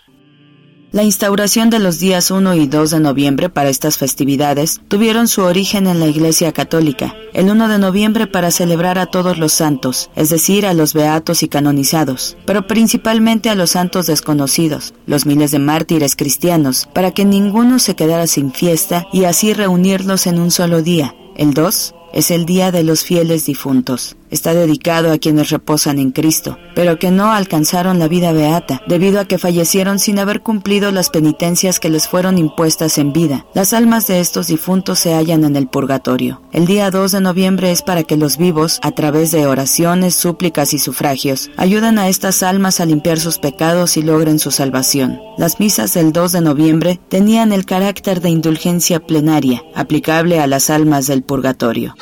La 0.97 1.03
instauración 1.03 1.69
de 1.69 1.79
los 1.79 1.99
días 1.99 2.31
1 2.31 2.55
y 2.55 2.69
2 2.69 2.93
de 2.93 3.01
noviembre 3.01 3.51
para 3.51 3.69
estas 3.69 3.99
festividades 3.99 4.81
tuvieron 4.89 5.29
su 5.29 5.43
origen 5.43 5.87
en 5.89 6.01
la 6.01 6.07
Iglesia 6.07 6.53
Católica, 6.53 7.15
el 7.35 7.51
1 7.51 7.69
de 7.69 7.77
noviembre 7.77 8.27
para 8.27 8.51
celebrar 8.51 8.99
a 8.99 9.05
todos 9.05 9.37
los 9.37 9.53
santos, 9.53 10.09
es 10.17 10.31
decir, 10.31 10.65
a 10.65 10.73
los 10.73 10.95
beatos 10.95 11.43
y 11.43 11.49
canonizados, 11.49 12.39
pero 12.47 12.67
principalmente 12.67 13.51
a 13.51 13.55
los 13.55 13.73
santos 13.73 14.07
desconocidos, 14.07 14.95
los 15.05 15.27
miles 15.27 15.51
de 15.51 15.59
mártires 15.59 16.17
cristianos, 16.17 16.89
para 16.95 17.11
que 17.11 17.27
ninguno 17.27 17.79
se 17.79 17.95
quedara 17.95 18.27
sin 18.27 18.51
fiesta 18.51 19.07
y 19.13 19.25
así 19.25 19.53
reunirlos 19.53 20.27
en 20.27 20.41
un 20.41 20.51
solo 20.51 20.81
día. 20.81 21.15
El 21.37 21.53
2 21.53 21.95
es 22.15 22.31
el 22.31 22.47
Día 22.47 22.73
de 22.73 22.83
los 22.83 23.05
Fieles 23.05 23.45
Difuntos, 23.45 24.17
está 24.37 24.55
dedicado 24.55 25.11
a 25.11 25.19
quienes 25.19 25.51
reposan 25.51 25.99
en 25.99 26.13
Cristo, 26.13 26.59
pero 26.75 26.99
que 26.99 27.11
no 27.11 27.33
alcanzaron 27.33 27.99
la 27.99 28.07
vida 28.07 28.33
beata, 28.33 28.83
debido 28.87 29.19
a 29.19 29.25
que 29.25 29.39
fallecieron 29.39 29.99
sin 29.99 30.19
haber 30.19 30.43
cumplido 30.43 30.93
las 30.93 31.11
penitencias 31.11 31.81
que 31.81 31.91
les 31.91 32.07
fueron 32.07 32.39
impuestas 32.39 32.99
en 32.99 33.13
vida. 33.13 33.47
Las 33.55 33.73
almas 33.73 34.07
de 34.07 34.21
estos 34.21 34.47
difuntos 34.47 34.99
se 34.99 35.15
hallan 35.15 35.45
en 35.45 35.57
el 35.57 35.67
purgatorio. 35.67 36.43
El 36.53 36.67
día 36.67 36.91
2 36.91 37.13
de 37.13 37.21
noviembre 37.21 37.73
es 37.73 37.83
para 37.83 38.05
que 38.05 38.17
los 38.17 38.37
vivos, 38.37 38.79
a 38.83 38.93
través 38.93 39.31
de 39.33 39.47
oraciones, 39.47 40.15
súplicas 40.15 40.75
y 40.75 40.79
sufragios, 40.79 41.51
ayuden 41.57 41.99
a 41.99 42.09
estas 42.09 42.43
almas 42.43 42.81
a 42.81 42.87
limpiar 42.87 43.19
sus 43.19 43.39
pecados 43.39 43.97
y 43.97 44.03
logren 44.03 44.39
su 44.39 44.51
salvación. 44.51 45.19
Las 45.39 45.59
misas 45.59 45.95
del 45.95 46.13
2 46.13 46.33
de 46.33 46.41
noviembre 46.43 47.01
tenían 47.09 47.53
el 47.53 47.65
carácter 47.65 48.21
de 48.21 48.31
indulgencia 48.31 49.01
plenaria, 49.01 49.63
aplicable 49.75 50.41
a 50.41 50.47
las 50.47 50.71
almas 50.71 51.07
del 51.07 51.23
purgatorio. 51.23 51.95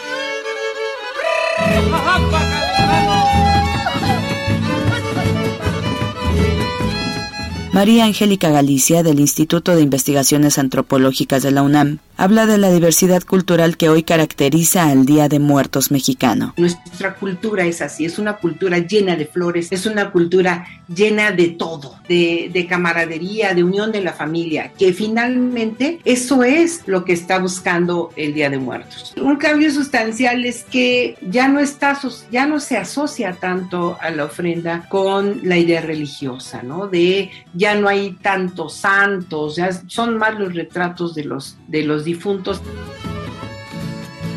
María 7.75 8.05
Angélica 8.05 8.51
Galicia, 8.51 9.03
del 9.03 9.19
Instituto 9.19 9.75
de 9.75 9.83
Investigaciones 9.83 10.59
Antropológicas 10.59 11.43
de 11.43 11.51
la 11.51 11.63
UNAM, 11.63 11.99
habla 12.17 12.47
de 12.47 12.59
la 12.59 12.71
diversidad 12.71 13.23
cultural 13.23 13.77
que 13.77 13.89
hoy 13.89 14.03
caracteriza 14.03 14.89
al 14.89 15.07
Día 15.07 15.29
de 15.29 15.39
Muertos 15.39 15.91
mexicano. 15.91 16.55
Nuestra 16.57 17.15
cultura 17.15 17.65
es 17.65 17.83
así, 17.83 18.05
es 18.05 18.19
una 18.19 18.37
cultura 18.37 18.79
llena 18.79 19.17
de 19.17 19.27
flores, 19.27 19.73
es 19.73 19.87
una 19.87 20.11
cultura 20.11 20.67
llena 20.89 21.33
de 21.33 21.49
todo, 21.49 21.97
de, 22.09 22.51
de 22.53 22.67
camaradería, 22.67 23.55
de 23.55 23.65
unión 23.65 23.93
de 23.93 24.03
la 24.03 24.13
familia, 24.13 24.73
que 24.79 24.93
finalmente 24.93 25.99
eso 26.05 26.45
es 26.45 26.83
lo 26.87 27.05
que 27.05 27.13
está 27.13 27.39
buscando 27.39 28.11
el 28.17 28.35
Día 28.35 28.51
de 28.51 28.59
Muertos. 28.59 29.15
Un 29.21 29.37
cambio 29.37 29.71
sustancial 29.73 30.45
es 30.45 30.65
que 30.65 31.17
ya 31.23 31.49
no 31.49 31.61
está, 31.61 31.99
ya 32.31 32.47
no 32.47 32.61
se 32.61 32.77
asocia 32.77 33.37
tanto 33.41 33.97
a 34.01 34.11
la 34.11 34.25
ofrenda 34.25 34.87
con 34.89 35.41
la 35.43 35.57
idea 35.57 35.81
religiosa, 35.81 36.63
¿no? 36.63 36.87
De 36.87 37.31
ya 37.55 37.75
no 37.75 37.89
hay 37.89 38.13
tantos 38.23 38.75
santos, 38.75 39.57
ya 39.57 39.71
son 39.87 40.19
más 40.19 40.39
los 40.39 40.55
retratos 40.55 41.15
de 41.15 41.25
los, 41.25 41.57
de 41.69 41.83
los 41.83 42.04
difuntos. 42.05 42.61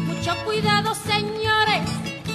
Mucho 0.07 0.31
cuidado, 0.45 0.93
señores, 0.95 1.81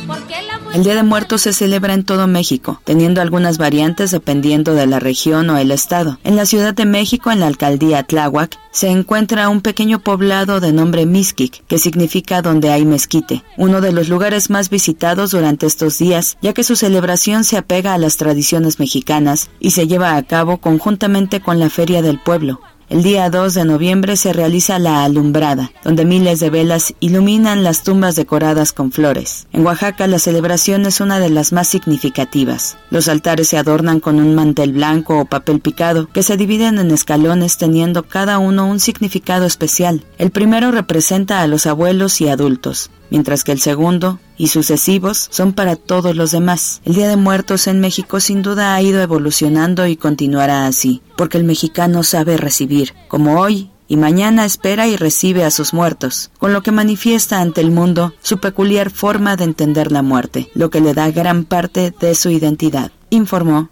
porque 0.06 0.34
la 0.42 0.60
El 0.74 0.84
Día 0.84 0.94
de 0.94 1.02
Muertos 1.02 1.42
se 1.42 1.52
celebra 1.52 1.94
en 1.94 2.04
todo 2.04 2.26
México, 2.26 2.80
teniendo 2.84 3.20
algunas 3.20 3.59
variantes 3.59 4.10
dependiendo 4.10 4.74
de 4.74 4.86
la 4.86 5.00
región 5.00 5.50
o 5.50 5.59
el 5.59 5.70
estado. 5.70 6.18
En 6.24 6.36
la 6.36 6.46
Ciudad 6.46 6.74
de 6.74 6.86
México, 6.86 7.30
en 7.30 7.40
la 7.40 7.46
alcaldía 7.46 8.02
Tláhuac, 8.02 8.59
se 8.70 8.88
encuentra 8.88 9.50
un 9.50 9.60
pequeño 9.60 9.98
poblado 9.98 10.60
de 10.60 10.72
nombre 10.72 11.04
Mixquic, 11.04 11.64
que 11.66 11.78
significa 11.78 12.40
donde 12.40 12.70
hay 12.70 12.86
mezquite, 12.86 13.44
uno 13.59 13.80
de 13.80 13.92
los 13.92 14.09
lugares 14.09 14.48
más 14.48 14.70
visitados 14.70 15.30
durante 15.30 15.66
estos 15.66 15.98
días, 15.98 16.38
ya 16.40 16.54
que 16.54 16.64
su 16.64 16.74
celebración 16.74 17.44
se 17.44 17.59
apega 17.59 17.92
a 17.92 17.98
las 17.98 18.16
tradiciones 18.16 18.78
mexicanas 18.78 19.50
y 19.60 19.72
se 19.72 19.86
lleva 19.86 20.16
a 20.16 20.22
cabo 20.22 20.56
conjuntamente 20.59 21.40
con 21.40 21.59
la 21.59 21.68
Feria 21.68 22.00
del 22.00 22.18
Pueblo, 22.18 22.60
el 22.93 23.02
día 23.02 23.31
2 23.31 23.55
de 23.55 23.64
noviembre 23.64 24.16
se 24.16 24.35
realiza 24.35 24.78
la 24.78 25.02
alumbrada, 25.02 25.73
donde 25.82 26.05
miles 26.05 26.40
de 26.40 26.51
velas 26.51 26.93
iluminan 27.01 27.64
las 27.64 27.85
tumbas 27.85 28.16
decoradas 28.16 28.74
con 28.74 28.93
flores. 28.93 29.47
En 29.51 29.64
Oaxaca 29.64 30.06
la 30.06 30.19
celebración 30.19 30.85
es 30.85 31.01
una 31.01 31.19
de 31.19 31.31
las 31.31 31.55
más 31.55 31.69
significativas. 31.69 32.77
Los 32.90 33.09
altares 33.09 33.48
se 33.48 33.56
adornan 33.56 33.98
con 33.98 34.16
un 34.16 34.35
mantel 34.35 34.74
blanco 34.74 35.19
o 35.19 35.24
papel 35.24 35.60
picado, 35.60 36.06
que 36.06 36.23
se 36.23 36.36
dividen 36.36 36.78
en 36.78 36.90
escalones 36.90 37.56
teniendo 37.56 38.02
cada 38.02 38.39
uno 38.39 38.66
un 38.66 38.78
significado 38.78 39.47
especial. 39.47 40.05
El 40.19 40.31
primero 40.31 40.70
representa 40.70 41.40
a 41.40 41.47
los 41.47 41.64
abuelos 41.64 42.20
y 42.20 42.28
adultos, 42.28 42.90
mientras 43.12 43.44
que 43.44 43.52
el 43.52 43.60
segundo 43.60 44.20
y 44.39 44.48
sucesivos 44.48 45.28
son 45.30 45.52
para 45.52 45.76
todos 45.76 46.16
los 46.16 46.30
demás. 46.30 46.80
El 46.86 46.94
Día 46.94 47.09
de 47.09 47.16
Muertos 47.16 47.66
en 47.66 47.78
México 47.78 48.20
sin 48.20 48.40
duda 48.40 48.74
ha 48.74 48.80
ido 48.80 49.02
evolucionando 49.02 49.86
y 49.86 49.97
continuará 49.97 50.66
así, 50.66 51.02
porque 51.14 51.36
el 51.36 51.44
mexicano 51.44 52.05
sabe 52.05 52.39
recibir, 52.39 52.94
como 53.09 53.39
hoy 53.39 53.70
y 53.86 53.97
mañana 53.97 54.47
espera 54.47 54.89
y 54.89 54.97
recibe 54.97 55.44
a 55.44 55.51
sus 55.51 55.74
muertos, 55.74 56.30
con 56.39 56.55
lo 56.55 56.62
que 56.62 56.72
manifiesta 56.72 57.43
ante 57.43 57.60
el 57.60 57.70
mundo 57.70 58.14
su 58.22 58.39
peculiar 58.39 58.90
forma 58.90 59.36
de 59.36 59.44
entender 59.44 59.93
la 59.93 60.01
muerte, 60.01 60.51
lo 60.55 60.70
que 60.70 60.80
le 60.80 60.94
da 60.94 61.10
gran 61.10 61.44
parte 61.44 61.93
de 62.01 62.14
su 62.14 62.30
identidad, 62.30 62.93
informó 63.10 63.68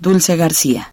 Dulce 0.00 0.34
García. 0.34 0.92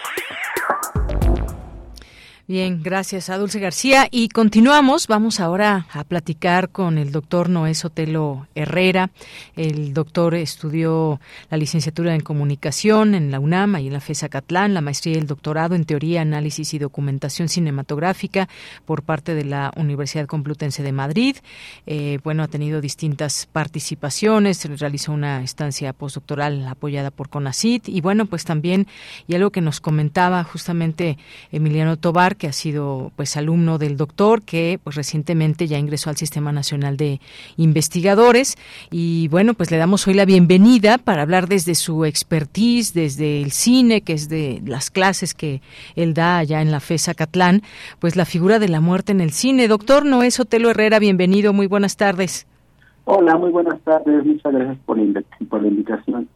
Bien, 2.51 2.83
gracias 2.83 3.29
a 3.29 3.37
Dulce 3.37 3.61
García. 3.61 4.09
Y 4.11 4.27
continuamos. 4.27 5.07
Vamos 5.07 5.39
ahora 5.39 5.87
a 5.93 6.03
platicar 6.03 6.67
con 6.67 6.97
el 6.97 7.13
doctor 7.13 7.47
Noé 7.47 7.73
Sotelo 7.73 8.45
Herrera. 8.55 9.09
El 9.55 9.93
doctor 9.93 10.35
estudió 10.35 11.21
la 11.49 11.55
licenciatura 11.55 12.13
en 12.13 12.19
comunicación 12.19 13.15
en 13.15 13.31
la 13.31 13.39
UNAM 13.39 13.77
y 13.77 13.87
en 13.87 13.93
la 13.93 14.01
FESA 14.01 14.27
Catlán, 14.27 14.73
la 14.73 14.81
maestría 14.81 15.15
y 15.15 15.19
el 15.19 15.27
doctorado 15.27 15.75
en 15.75 15.85
teoría, 15.85 16.23
análisis 16.23 16.73
y 16.73 16.77
documentación 16.77 17.47
cinematográfica 17.47 18.49
por 18.83 19.03
parte 19.03 19.33
de 19.33 19.45
la 19.45 19.71
Universidad 19.77 20.25
Complutense 20.25 20.83
de 20.83 20.91
Madrid. 20.91 21.37
Eh, 21.87 22.19
bueno, 22.21 22.43
ha 22.43 22.49
tenido 22.49 22.81
distintas 22.81 23.47
participaciones. 23.49 24.65
Realizó 24.77 25.13
una 25.13 25.41
estancia 25.41 25.93
postdoctoral 25.93 26.67
apoyada 26.67 27.11
por 27.11 27.29
CONACIT. 27.29 27.87
Y 27.87 28.01
bueno, 28.01 28.25
pues 28.25 28.43
también, 28.43 28.87
y 29.25 29.35
algo 29.35 29.51
que 29.51 29.61
nos 29.61 29.79
comentaba 29.79 30.43
justamente 30.43 31.17
Emiliano 31.53 31.95
Tobar, 31.95 32.40
que 32.41 32.47
ha 32.47 32.53
sido 32.53 33.11
pues 33.15 33.37
alumno 33.37 33.77
del 33.77 33.97
doctor, 33.97 34.41
que 34.41 34.79
pues 34.83 34.95
recientemente 34.95 35.67
ya 35.67 35.77
ingresó 35.77 36.09
al 36.09 36.17
Sistema 36.17 36.51
Nacional 36.51 36.97
de 36.97 37.19
Investigadores. 37.55 38.57
Y 38.89 39.27
bueno, 39.27 39.53
pues 39.53 39.69
le 39.69 39.77
damos 39.77 40.07
hoy 40.07 40.15
la 40.15 40.25
bienvenida 40.25 40.97
para 40.97 41.21
hablar 41.21 41.47
desde 41.47 41.75
su 41.75 42.03
expertise, 42.03 42.95
desde 42.95 43.43
el 43.43 43.51
cine, 43.51 44.01
que 44.01 44.13
es 44.13 44.27
de 44.27 44.59
las 44.65 44.89
clases 44.89 45.35
que 45.35 45.61
él 45.95 46.15
da 46.15 46.39
allá 46.39 46.63
en 46.63 46.71
la 46.71 46.79
FESA 46.79 47.13
Catlán, 47.13 47.61
pues 47.99 48.15
la 48.15 48.25
figura 48.25 48.57
de 48.57 48.69
la 48.69 48.81
muerte 48.81 49.11
en 49.11 49.21
el 49.21 49.29
cine. 49.29 49.67
Doctor 49.67 50.03
Noé 50.03 50.31
Sotelo 50.31 50.71
Herrera, 50.71 50.97
bienvenido, 50.97 51.53
muy 51.53 51.67
buenas 51.67 51.95
tardes. 51.95 52.47
Hola, 53.05 53.37
muy 53.37 53.51
buenas 53.51 53.79
tardes, 53.81 54.25
muchas 54.25 54.51
gracias 54.51 54.79
por 54.87 54.97
por 55.47 55.61
la 55.61 55.67
invitación. 55.67 56.27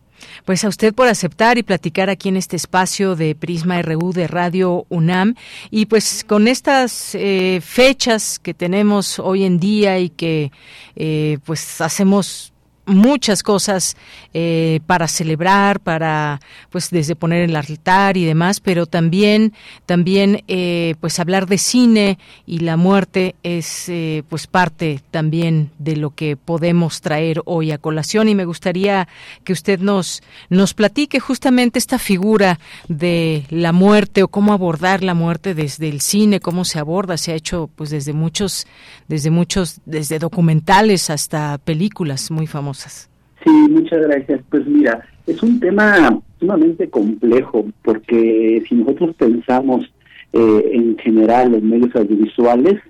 Pues 0.45 0.63
a 0.63 0.67
usted 0.67 0.93
por 0.93 1.07
aceptar 1.07 1.57
y 1.57 1.63
platicar 1.63 2.09
aquí 2.09 2.29
en 2.29 2.37
este 2.37 2.55
espacio 2.55 3.15
de 3.15 3.35
Prisma 3.35 3.81
RU 3.81 4.13
de 4.13 4.27
Radio 4.27 4.85
UNAM. 4.89 5.35
Y 5.71 5.85
pues 5.85 6.23
con 6.27 6.47
estas 6.47 7.15
eh, 7.15 7.61
fechas 7.63 8.39
que 8.39 8.53
tenemos 8.53 9.19
hoy 9.19 9.43
en 9.43 9.59
día 9.59 9.99
y 9.99 10.09
que 10.09 10.51
eh, 10.95 11.37
pues 11.45 11.81
hacemos 11.81 12.53
muchas 12.85 13.43
cosas 13.43 13.97
eh, 14.33 14.79
para 14.85 15.07
celebrar, 15.07 15.79
para 15.79 16.39
pues 16.69 16.89
desde 16.89 17.15
poner 17.15 17.49
el 17.49 17.55
altar 17.55 18.17
y 18.17 18.25
demás, 18.25 18.59
pero 18.59 18.85
también 18.85 19.53
también 19.85 20.43
eh, 20.47 20.95
pues 20.99 21.19
hablar 21.19 21.47
de 21.47 21.57
cine 21.57 22.19
y 22.45 22.59
la 22.59 22.77
muerte 22.77 23.35
es 23.43 23.89
eh, 23.89 24.23
pues 24.29 24.47
parte 24.47 25.01
también 25.11 25.71
de 25.79 25.95
lo 25.95 26.11
que 26.11 26.37
podemos 26.37 27.01
traer 27.01 27.41
hoy 27.45 27.71
a 27.71 27.77
colación 27.77 28.29
y 28.29 28.35
me 28.35 28.45
gustaría 28.45 29.07
que 29.43 29.53
usted 29.53 29.79
nos 29.79 30.21
nos 30.49 30.73
platique 30.73 31.19
justamente 31.19 31.79
esta 31.79 31.97
figura 31.97 32.59
de 32.87 33.45
la 33.49 33.71
muerte 33.71 34.23
o 34.23 34.27
cómo 34.27 34.53
abordar 34.53 35.03
la 35.03 35.13
muerte 35.13 35.53
desde 35.53 35.89
el 35.89 36.01
cine, 36.01 36.39
cómo 36.39 36.65
se 36.65 36.79
aborda, 36.79 37.17
se 37.17 37.31
ha 37.31 37.35
hecho 37.35 37.69
pues 37.75 37.89
desde 37.89 38.13
muchos 38.13 38.67
desde 39.07 39.31
muchos 39.31 39.79
desde 39.85 40.19
documentales 40.19 41.09
hasta 41.09 41.57
películas 41.57 42.29
muy 42.31 42.47
famosas. 42.47 42.74
Sí, 43.43 43.51
muchas 43.69 44.01
gracias. 44.01 44.41
Pues 44.49 44.65
mira, 44.65 45.05
es 45.27 45.41
un 45.43 45.59
tema 45.59 46.19
sumamente 46.39 46.89
complejo 46.89 47.65
porque 47.83 48.63
si 48.67 48.75
nosotros 48.75 49.15
pensamos 49.15 49.85
eh, 50.33 50.71
en 50.73 50.97
general 50.97 51.53
en 51.53 51.69
medios 51.69 51.95
audiovisuales, 51.95 52.81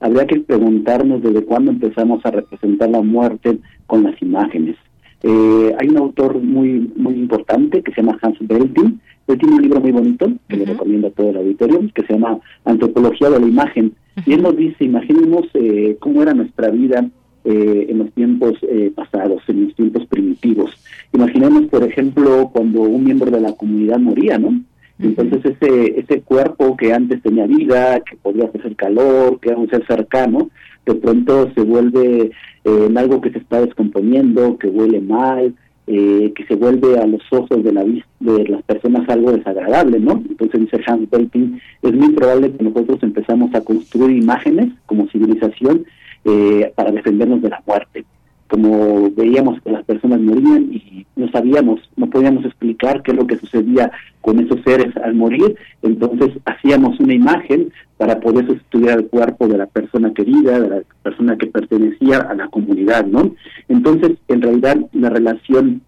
habría 0.00 0.26
que 0.26 0.40
preguntarnos 0.40 1.22
desde 1.22 1.44
cuándo 1.44 1.72
empezamos 1.72 2.24
a 2.24 2.30
representar 2.30 2.90
la 2.90 3.02
muerte 3.02 3.58
con 3.86 4.02
las 4.04 4.20
imágenes. 4.22 4.76
Eh, 5.22 5.74
hay 5.78 5.88
un 5.88 5.96
autor 5.96 6.38
muy 6.40 6.92
muy 6.96 7.14
importante 7.14 7.82
que 7.82 7.92
se 7.92 8.02
llama 8.02 8.18
Hans 8.22 8.38
Belting. 8.40 9.00
Él 9.26 9.38
tiene 9.38 9.56
un 9.56 9.62
libro 9.62 9.80
muy 9.80 9.92
bonito 9.92 10.30
que 10.48 10.56
le 10.58 10.66
recomiendo 10.66 11.08
a 11.08 11.10
todo 11.10 11.30
el 11.30 11.36
auditorio, 11.38 11.80
que 11.94 12.02
se 12.02 12.12
llama 12.12 12.38
Antropología 12.64 13.30
de 13.30 13.40
la 13.40 13.46
Imagen. 13.46 13.94
Y 14.26 14.34
él 14.34 14.42
nos 14.42 14.56
dice, 14.56 14.84
imaginemos 14.84 15.46
eh, 15.54 15.96
cómo 15.98 16.22
era 16.22 16.34
nuestra 16.34 16.68
vida 16.70 17.08
eh, 17.44 17.86
en 17.88 17.98
los 17.98 18.12
tiempos 18.12 18.54
eh, 18.62 18.90
pasados, 18.94 19.42
en 19.48 19.64
los 19.64 19.74
tiempos 19.74 20.06
primitivos. 20.06 20.70
Imaginemos, 21.12 21.64
por 21.66 21.84
ejemplo, 21.84 22.50
cuando 22.52 22.82
un 22.82 23.04
miembro 23.04 23.30
de 23.30 23.40
la 23.40 23.52
comunidad 23.52 23.98
moría, 23.98 24.38
¿no? 24.38 24.60
Entonces 24.98 25.44
ese, 25.44 26.00
ese 26.00 26.20
cuerpo 26.22 26.76
que 26.76 26.92
antes 26.92 27.20
tenía 27.22 27.46
vida, 27.46 28.00
que 28.00 28.16
podía 28.16 28.44
hacer 28.44 28.76
calor, 28.76 29.40
que 29.40 29.50
era 29.50 29.58
un 29.58 29.68
ser 29.68 29.84
cercano, 29.86 30.50
de 30.86 30.94
pronto 30.94 31.50
se 31.54 31.62
vuelve 31.62 32.30
eh, 32.64 32.86
en 32.86 32.96
algo 32.96 33.20
que 33.20 33.30
se 33.30 33.38
está 33.38 33.60
descomponiendo, 33.60 34.56
que 34.58 34.68
huele 34.68 35.00
mal, 35.00 35.54
eh, 35.86 36.32
que 36.34 36.46
se 36.46 36.54
vuelve 36.54 36.98
a 36.98 37.06
los 37.06 37.22
ojos 37.30 37.62
de, 37.62 37.72
la 37.72 37.84
de 37.84 38.48
las 38.48 38.62
personas 38.62 39.08
algo 39.08 39.32
desagradable, 39.32 39.98
¿no? 40.00 40.12
Entonces 40.12 40.60
dice 40.60 40.80
Hans 40.86 41.10
Belting, 41.10 41.60
es 41.82 41.92
muy 41.92 42.14
probable 42.14 42.52
que 42.52 42.64
nosotros 42.64 43.02
empezamos 43.02 43.54
a 43.54 43.60
construir 43.62 44.16
imágenes 44.16 44.70
como 44.86 45.08
civilización 45.08 45.84
eh, 46.24 46.72
para 46.74 46.90
defendernos 46.92 47.42
de 47.42 47.50
la 47.50 47.62
muerte. 47.66 48.04
Como 48.48 49.10
veíamos 49.10 49.60
que 49.62 49.70
las 49.70 49.84
personas 49.84 50.20
morían 50.20 50.72
y 50.72 51.06
no 51.16 51.30
sabíamos, 51.30 51.80
no 51.96 52.08
podíamos 52.08 52.44
explicar 52.44 53.02
qué 53.02 53.12
es 53.12 53.16
lo 53.16 53.26
que 53.26 53.36
sucedía 53.36 53.90
con 54.20 54.38
esos 54.40 54.60
seres 54.64 54.96
al 54.98 55.14
morir, 55.14 55.56
entonces 55.82 56.30
hacíamos 56.44 56.98
una 57.00 57.14
imagen 57.14 57.72
para 57.96 58.20
poder 58.20 58.46
sustituir 58.46 58.90
al 58.90 59.06
cuerpo 59.06 59.48
de 59.48 59.58
la 59.58 59.66
persona 59.66 60.12
querida, 60.12 60.60
de 60.60 60.68
la 60.68 60.82
persona 61.02 61.36
que 61.36 61.46
pertenecía 61.46 62.18
a 62.18 62.34
la 62.34 62.48
comunidad, 62.48 63.06
¿no? 63.06 63.34
Entonces, 63.68 64.12
en 64.28 64.42
realidad, 64.42 64.76
la 64.92 65.10
relación 65.10 65.82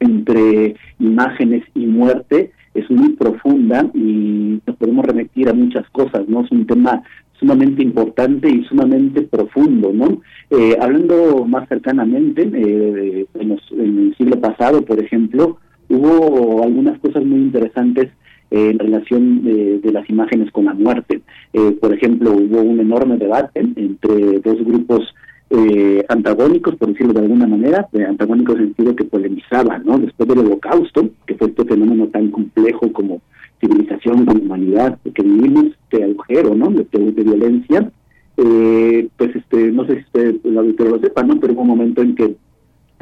entre 0.00 0.76
imágenes 0.98 1.64
y 1.74 1.86
muerte 1.86 2.52
es 2.74 2.90
muy 2.90 3.10
profunda 3.10 3.86
y 3.94 4.60
nos 4.66 4.76
podemos 4.76 5.04
remitir 5.04 5.48
a 5.48 5.52
muchas 5.52 5.88
cosas, 5.90 6.26
¿no? 6.28 6.44
Es 6.44 6.50
un 6.50 6.66
tema 6.66 7.02
sumamente 7.42 7.82
importante 7.82 8.48
y 8.48 8.64
sumamente 8.64 9.22
profundo, 9.22 9.92
¿no? 9.92 10.22
Eh, 10.50 10.76
hablando 10.80 11.44
más 11.44 11.68
cercanamente, 11.68 12.42
eh, 12.42 13.26
en, 13.34 13.50
el 13.50 14.14
siglo 14.16 14.40
pasado, 14.40 14.82
por 14.82 15.02
ejemplo, 15.02 15.58
hubo 15.88 16.62
algunas 16.62 16.98
cosas 17.00 17.24
muy 17.24 17.40
interesantes 17.40 18.10
eh, 18.50 18.70
en 18.70 18.78
relación 18.78 19.44
de, 19.44 19.80
de 19.80 19.92
las 19.92 20.08
imágenes 20.08 20.52
con 20.52 20.66
la 20.66 20.74
muerte. 20.74 21.20
Eh, 21.52 21.72
por 21.80 21.92
ejemplo, 21.92 22.30
hubo 22.32 22.62
un 22.62 22.78
enorme 22.78 23.16
debate 23.16 23.60
entre 23.60 24.38
dos 24.38 24.64
grupos 24.64 25.12
eh, 25.54 26.02
antagónicos, 26.08 26.76
por 26.76 26.88
decirlo 26.88 27.12
de 27.12 27.20
alguna 27.20 27.46
manera, 27.46 27.86
eh, 27.92 28.04
antagónicos 28.04 28.56
en 28.56 28.60
el 28.62 28.66
sentido 28.68 28.96
que 28.96 29.04
polemizaban, 29.04 29.84
¿no? 29.84 29.98
Después 29.98 30.26
del 30.26 30.38
holocausto, 30.38 31.10
que 31.26 31.34
fue 31.34 31.48
este 31.48 31.66
fenómeno 31.66 32.06
tan 32.06 32.30
complejo 32.30 32.90
como 32.90 33.20
civilización, 33.62 34.26
como 34.26 34.40
humanidad, 34.42 34.98
que 35.14 35.22
vivimos, 35.22 35.66
este 35.84 36.04
agujero, 36.04 36.54
¿no? 36.54 36.68
De, 36.70 36.86
de- 36.92 37.12
de 37.12 37.22
violencia, 37.22 37.90
eh, 38.36 39.08
pues 39.16 39.34
este, 39.36 39.70
no 39.72 39.86
sé 39.86 39.94
si 39.94 40.00
usted 40.00 40.36
el 40.44 40.54
lo 40.54 40.98
sepa, 40.98 41.22
¿no? 41.22 41.38
Pero 41.40 41.52
hubo 41.54 41.62
un 41.62 41.68
momento 41.68 42.02
en 42.02 42.14
que 42.14 42.34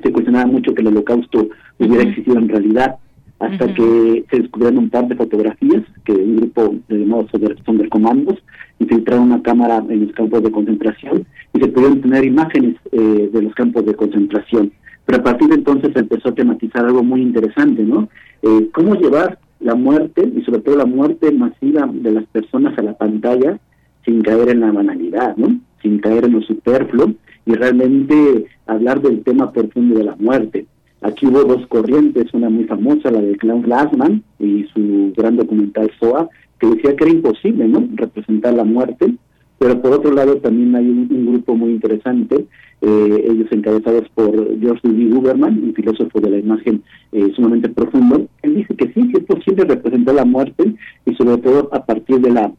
se 0.02 0.12
cuestionaba 0.12 0.46
mucho 0.46 0.74
que 0.74 0.82
el 0.82 0.88
holocausto 0.88 1.48
hubiera 1.78 2.02
existido 2.04 2.38
en 2.38 2.48
realidad, 2.48 2.96
hasta 3.38 3.72
que 3.72 4.24
se 4.30 4.38
descubrieron 4.40 4.78
un 4.78 4.90
par 4.90 5.08
de 5.08 5.16
fotografías 5.16 5.82
que 6.04 6.12
un 6.12 6.36
grupo 6.36 6.74
de 6.88 6.98
llamados 6.98 7.30
Sonder- 7.32 7.56
Sonderkommandos 7.64 8.38
infiltraron 8.80 9.24
una 9.32 9.42
cámara 9.42 9.82
en 9.88 10.04
los 10.06 10.12
campos 10.14 10.42
de 10.42 10.50
concentración 10.50 11.24
y 11.54 11.60
se 11.60 11.68
pudieron 11.68 12.00
tener 12.02 12.24
imágenes 12.24 12.76
eh, 12.92 13.30
de 13.32 13.42
los 13.42 13.54
campos 13.54 13.86
de 13.86 13.94
concentración. 13.94 14.72
Pero 15.06 15.20
a 15.20 15.22
partir 15.24 15.48
de 15.48 15.54
entonces 15.54 15.90
se 15.94 16.00
empezó 16.00 16.28
a 16.28 16.34
tematizar 16.34 16.84
algo 16.84 17.02
muy 17.02 17.22
interesante, 17.22 17.82
¿no? 17.82 18.08
Eh, 18.42 18.68
cómo 18.74 18.94
llevar 18.94 19.38
la 19.60 19.74
muerte 19.74 20.30
y 20.34 20.42
sobre 20.42 20.60
todo 20.60 20.76
la 20.76 20.86
muerte 20.86 21.30
masiva 21.30 21.88
de 21.92 22.12
las 22.12 22.24
personas 22.26 22.76
a 22.78 22.82
la 22.82 22.96
pantalla 22.96 23.58
sin 24.04 24.22
caer 24.22 24.50
en 24.50 24.60
la 24.60 24.72
banalidad, 24.72 25.36
¿no? 25.36 25.60
Sin 25.82 25.98
caer 25.98 26.24
en 26.24 26.32
lo 26.32 26.42
superfluo 26.42 27.12
y 27.46 27.52
realmente 27.52 28.46
hablar 28.66 29.00
del 29.00 29.22
tema 29.22 29.52
profundo 29.52 29.98
de 29.98 30.04
la 30.04 30.16
muerte. 30.16 30.66
Aquí 31.02 31.26
hubo 31.26 31.44
dos 31.44 31.66
corrientes, 31.68 32.32
una 32.34 32.50
muy 32.50 32.64
famosa, 32.64 33.10
la 33.10 33.20
de 33.20 33.36
Klaus 33.36 33.64
Glassman 33.64 34.22
y 34.38 34.64
su 34.74 35.12
gran 35.16 35.36
documental 35.36 35.90
SOA, 35.98 36.28
que 36.58 36.66
decía 36.66 36.94
que 36.94 37.04
era 37.04 37.12
imposible, 37.12 37.68
¿no? 37.68 37.88
Representar 37.94 38.54
la 38.54 38.64
muerte, 38.64 39.14
pero 39.60 39.82
por 39.82 39.92
otro 39.92 40.10
lado 40.12 40.36
también 40.38 40.74
hay 40.74 40.88
un, 40.88 41.26
grupo 41.26 41.54
muy 41.54 41.72
interesante, 41.72 42.46
eh, 42.80 43.24
ellos 43.30 43.46
encabezados 43.50 44.08
por 44.14 44.32
George 44.58 44.88
W. 44.88 45.10
Guberman, 45.10 45.62
un 45.62 45.74
filósofo 45.74 46.18
de 46.18 46.30
la 46.30 46.38
imagen 46.38 46.82
eh, 47.12 47.30
sumamente 47.36 47.68
profundo. 47.68 48.26
Él 48.40 48.54
dice 48.54 48.74
que 48.74 48.90
sí, 48.94 49.12
que 49.12 49.18
es 49.18 49.24
posible 49.26 49.64
representar 49.64 50.14
la 50.14 50.24
muerte 50.24 50.74
y 51.04 51.14
sobre 51.14 51.36
todo 51.42 51.68
a 51.72 51.84
partir 51.84 52.20
de 52.20 52.30
la 52.30 52.50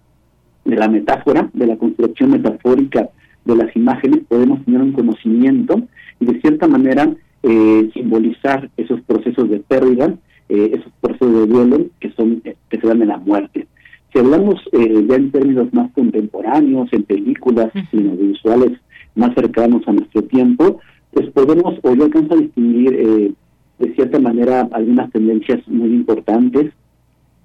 de 0.63 0.75
la 0.75 0.87
metáfora, 0.87 1.49
de 1.53 1.65
la 1.65 1.75
construcción 1.75 2.29
metafórica 2.29 3.09
de 3.45 3.55
las 3.55 3.75
imágenes, 3.75 4.19
podemos 4.27 4.63
tener 4.63 4.79
un 4.83 4.91
conocimiento 4.91 5.81
y 6.19 6.25
de 6.25 6.39
cierta 6.39 6.67
manera 6.67 7.11
eh, 7.41 7.89
simbolizar 7.95 8.69
esos 8.77 9.01
procesos 9.01 9.49
de 9.49 9.57
pérdida, 9.57 10.13
eh, 10.49 10.73
esos 10.75 10.93
procesos 11.01 11.33
de 11.33 11.47
duelo 11.47 11.87
que 11.99 12.11
son 12.11 12.41
que 12.41 12.79
se 12.79 12.87
dan 12.87 13.01
en 13.01 13.07
la 13.07 13.17
muerte. 13.17 13.65
Si 14.11 14.19
hablamos 14.19 14.61
eh, 14.73 15.05
ya 15.07 15.15
en 15.15 15.31
términos 15.31 15.73
más 15.73 15.91
contemporáneos, 15.93 16.89
en 16.91 17.03
películas 17.03 17.71
y 17.91 17.97
en 17.97 18.09
audiovisuales 18.09 18.71
más 19.15 19.33
cercanos 19.35 19.87
a 19.87 19.93
nuestro 19.93 20.23
tiempo, 20.23 20.79
pues 21.13 21.29
podemos 21.31 21.75
o 21.83 21.95
yo 21.95 22.05
alcanzo 22.05 22.33
a 22.33 22.37
distinguir 22.37 22.93
eh, 22.93 23.31
de 23.79 23.95
cierta 23.95 24.19
manera 24.19 24.67
algunas 24.71 25.11
tendencias 25.11 25.59
muy 25.67 25.89
importantes 25.89 26.71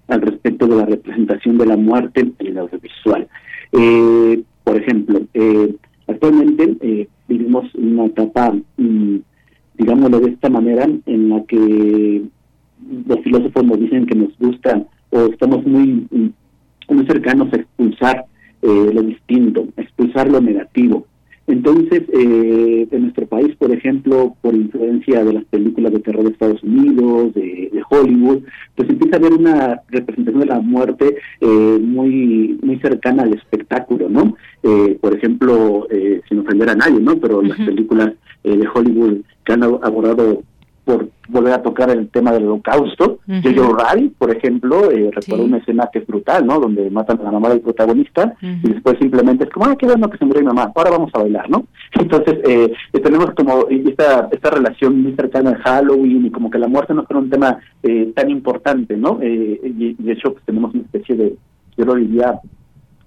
al 0.08 0.22
respecto 0.22 0.66
de 0.66 0.76
la 0.76 0.86
representación 0.86 1.58
de 1.58 1.66
la 1.66 1.76
muerte 1.76 2.20
en 2.20 2.46
el 2.46 2.58
audiovisual. 2.58 3.28
Eh, 3.72 4.42
por 4.64 4.76
ejemplo, 4.76 5.20
eh, 5.34 5.74
actualmente 6.06 6.76
eh, 6.80 7.08
vivimos 7.28 7.74
una 7.74 8.06
etapa, 8.06 8.54
mm, 8.76 9.16
digámoslo 9.78 10.20
de 10.20 10.30
esta 10.30 10.48
manera, 10.48 10.88
en 11.06 11.28
la 11.28 11.42
que 11.44 12.22
los 13.06 13.20
filósofos 13.20 13.64
nos 13.64 13.80
dicen 13.80 14.06
que 14.06 14.14
nos 14.14 14.36
gusta 14.38 14.84
o 15.10 15.26
estamos 15.26 15.64
muy, 15.66 16.06
muy 16.94 17.06
cercanos 17.06 17.52
a 17.52 17.56
expulsar 17.56 18.24
eh, 18.62 18.90
lo 18.92 19.02
distinto, 19.02 19.66
a 19.76 19.82
expulsar 19.82 20.30
lo 20.30 20.40
negativo. 20.40 21.06
Entonces, 21.48 22.02
eh, 22.12 22.88
en 22.90 23.02
nuestro 23.02 23.24
país, 23.28 23.54
por 23.54 23.70
ejemplo, 23.70 24.34
por 24.40 24.56
influencia 24.56 25.22
de 25.24 25.32
las 25.32 25.44
películas 25.44 25.92
de 25.92 26.00
terror 26.00 26.24
de 26.24 26.30
Estados 26.32 26.60
Unidos, 26.64 27.34
de, 27.34 27.70
de 27.72 27.82
Hollywood, 27.88 28.40
pues 28.74 28.90
empieza 28.90 29.14
a 29.14 29.18
haber 29.20 29.32
una 29.32 29.80
representación 29.88 30.40
de 30.40 30.46
la 30.46 30.60
muerte 30.60 31.16
eh, 31.40 31.78
muy 31.80 32.58
muy 32.62 32.80
cercana 32.80 33.22
al 33.22 33.34
espectáculo, 33.34 34.08
¿no? 34.08 34.34
Eh, 34.64 34.98
por 35.00 35.14
ejemplo, 35.14 35.86
eh, 35.88 36.20
sin 36.28 36.40
ofender 36.40 36.68
a 36.70 36.74
nadie, 36.74 36.98
¿no? 36.98 37.16
Pero 37.16 37.40
las 37.40 37.58
películas 37.58 38.14
eh, 38.42 38.56
de 38.56 38.66
Hollywood 38.74 39.18
que 39.44 39.52
han 39.52 39.60
ab- 39.60 39.78
abordado 39.84 40.42
por 40.86 41.08
volver 41.28 41.52
a 41.52 41.62
tocar 41.62 41.90
el 41.90 42.08
tema 42.10 42.30
del 42.32 42.44
holocausto. 42.44 43.18
Ujú. 43.28 43.42
Jojo 43.56 43.74
Rabbit, 43.76 44.14
por 44.16 44.30
ejemplo, 44.34 44.90
eh, 44.92 45.10
recuerdo 45.12 45.44
una 45.44 45.56
escena 45.58 45.90
que 45.92 45.98
es 45.98 46.06
brutal, 46.06 46.46
¿no? 46.46 46.60
Donde 46.60 46.88
matan 46.90 47.18
a 47.20 47.24
la 47.24 47.32
mamá 47.32 47.48
del 47.50 47.60
protagonista 47.60 48.34
y 48.40 48.68
después 48.72 48.96
simplemente 49.00 49.44
es 49.44 49.50
como, 49.50 49.66
ah, 49.66 49.74
qué 49.76 49.84
bueno 49.86 50.08
que 50.08 50.16
se 50.16 50.24
murió 50.24 50.42
mi 50.42 50.46
mamá, 50.46 50.70
ahora 50.74 50.90
vamos 50.92 51.10
a 51.12 51.18
bailar, 51.18 51.50
¿no? 51.50 51.66
Entonces, 52.00 52.36
eh, 52.48 52.72
eh, 52.92 53.00
tenemos 53.00 53.32
como 53.32 53.66
esta, 53.68 54.28
esta 54.30 54.50
relación 54.50 55.02
muy 55.02 55.12
cercana 55.16 55.50
a 55.50 55.56
Halloween 55.68 56.26
y 56.26 56.30
como 56.30 56.50
que 56.50 56.58
la 56.58 56.68
muerte 56.68 56.94
no 56.94 57.04
fuera 57.04 57.20
un 57.20 57.30
tema 57.30 57.58
eh, 57.82 58.12
tan 58.14 58.30
importante, 58.30 58.96
¿no? 58.96 59.18
Eh, 59.20 59.60
y, 59.64 59.84
y 59.86 59.94
de 59.98 60.12
hecho, 60.12 60.32
pues 60.34 60.44
tenemos 60.44 60.72
una 60.72 60.84
especie 60.84 61.16
de, 61.16 61.34
yo 61.76 61.84
lo 61.84 61.96
diría, 61.96 62.38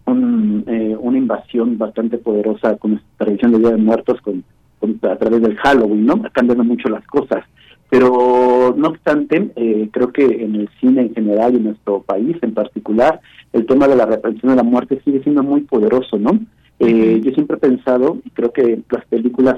un, 0.06 0.64
eh, 0.68 0.96
una 1.00 1.18
invasión 1.18 1.78
bastante 1.78 2.18
poderosa 2.18 2.76
con 2.78 2.94
esta 2.96 3.26
tradición 3.26 3.52
de 3.54 3.60
Día 3.60 3.70
de 3.72 3.78
Muertos 3.78 4.20
con, 4.22 4.44
con- 4.80 5.00
a 5.10 5.16
través 5.16 5.42
del 5.42 5.56
Halloween, 5.58 6.06
¿no? 6.06 6.22
Cambiando 6.34 6.64
mucho 6.64 6.90
las 6.90 7.06
cosas. 7.08 7.44
Pero 7.90 8.76
no 8.78 8.88
obstante, 8.90 9.52
eh, 9.56 9.90
creo 9.92 10.12
que 10.12 10.24
en 10.24 10.56
el 10.56 10.70
cine 10.80 11.02
en 11.02 11.14
general 11.14 11.54
y 11.54 11.58
en 11.58 11.64
nuestro 11.64 12.02
país 12.02 12.38
en 12.42 12.54
particular, 12.54 13.20
el 13.52 13.66
tema 13.66 13.88
de 13.88 13.96
la 13.96 14.06
representación 14.06 14.52
de 14.52 14.58
la 14.58 14.64
muerte 14.64 15.02
sigue 15.04 15.24
siendo 15.24 15.42
muy 15.44 15.62
poderoso, 15.62 16.18
¿no? 16.18 16.40
Eh, 16.80 17.20
Yo 17.24 17.32
siempre 17.32 17.58
he 17.58 17.60
pensado, 17.60 18.20
y 18.24 18.30
creo 18.30 18.54
que 18.54 18.82
las 18.90 19.06
películas 19.06 19.58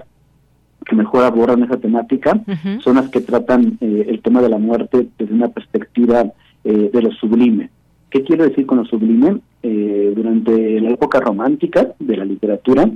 que 0.85 0.95
mejor 0.95 1.23
abordan 1.23 1.63
esa 1.63 1.77
temática 1.77 2.41
son 2.83 2.95
las 2.95 3.09
que 3.09 3.21
tratan 3.21 3.77
eh, 3.81 4.05
el 4.07 4.21
tema 4.21 4.41
de 4.41 4.49
la 4.49 4.57
muerte 4.57 5.07
desde 5.19 5.33
una 5.33 5.49
perspectiva 5.49 6.25
eh, 6.63 6.89
de 6.91 7.01
lo 7.01 7.11
sublime. 7.11 7.69
¿Qué 8.09 8.23
quiero 8.23 8.45
decir 8.45 8.65
con 8.65 8.79
lo 8.79 8.85
sublime? 8.85 9.39
Eh, 9.63 10.11
durante 10.15 10.81
la 10.81 10.89
época 10.89 11.19
romántica 11.19 11.89
de 11.99 12.17
la 12.17 12.25
literatura, 12.25 12.89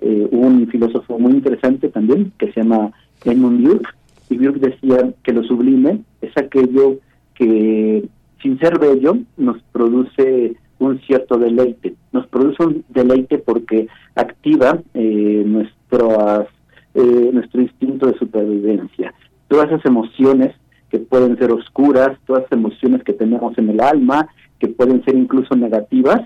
eh, 0.00 0.28
hubo 0.30 0.46
un 0.46 0.68
filósofo 0.68 1.18
muy 1.18 1.32
interesante 1.32 1.88
también 1.88 2.32
que 2.38 2.52
se 2.52 2.60
llama 2.60 2.92
Edmund 3.24 3.66
Burke, 3.66 3.90
y 4.28 4.38
Burke 4.38 4.70
decía 4.70 5.12
que 5.22 5.32
lo 5.32 5.42
sublime 5.44 6.00
es 6.20 6.36
aquello 6.36 6.98
que, 7.34 8.04
sin 8.42 8.58
ser 8.58 8.78
bello, 8.78 9.18
nos 9.36 9.60
produce 9.72 10.56
un 10.78 11.00
cierto 11.00 11.38
deleite. 11.38 11.94
Nos 12.12 12.26
produce 12.26 12.62
un 12.64 12.84
deleite 12.88 13.38
porque 13.38 13.88
activa 14.14 14.80
eh, 14.94 15.42
nuestras, 15.46 16.48
eh, 16.94 17.30
nuestro 17.32 17.62
instinto 17.62 18.06
de 18.06 18.18
supervivencia. 18.18 19.14
Todas 19.48 19.68
esas 19.68 19.84
emociones 19.84 20.54
que 20.90 20.98
pueden 20.98 21.38
ser 21.38 21.52
oscuras, 21.52 22.18
todas 22.26 22.42
esas 22.42 22.58
emociones 22.58 23.02
que 23.02 23.12
tenemos 23.12 23.56
en 23.58 23.70
el 23.70 23.80
alma, 23.80 24.28
que 24.58 24.68
pueden 24.68 25.04
ser 25.04 25.16
incluso 25.16 25.56
negativas, 25.56 26.20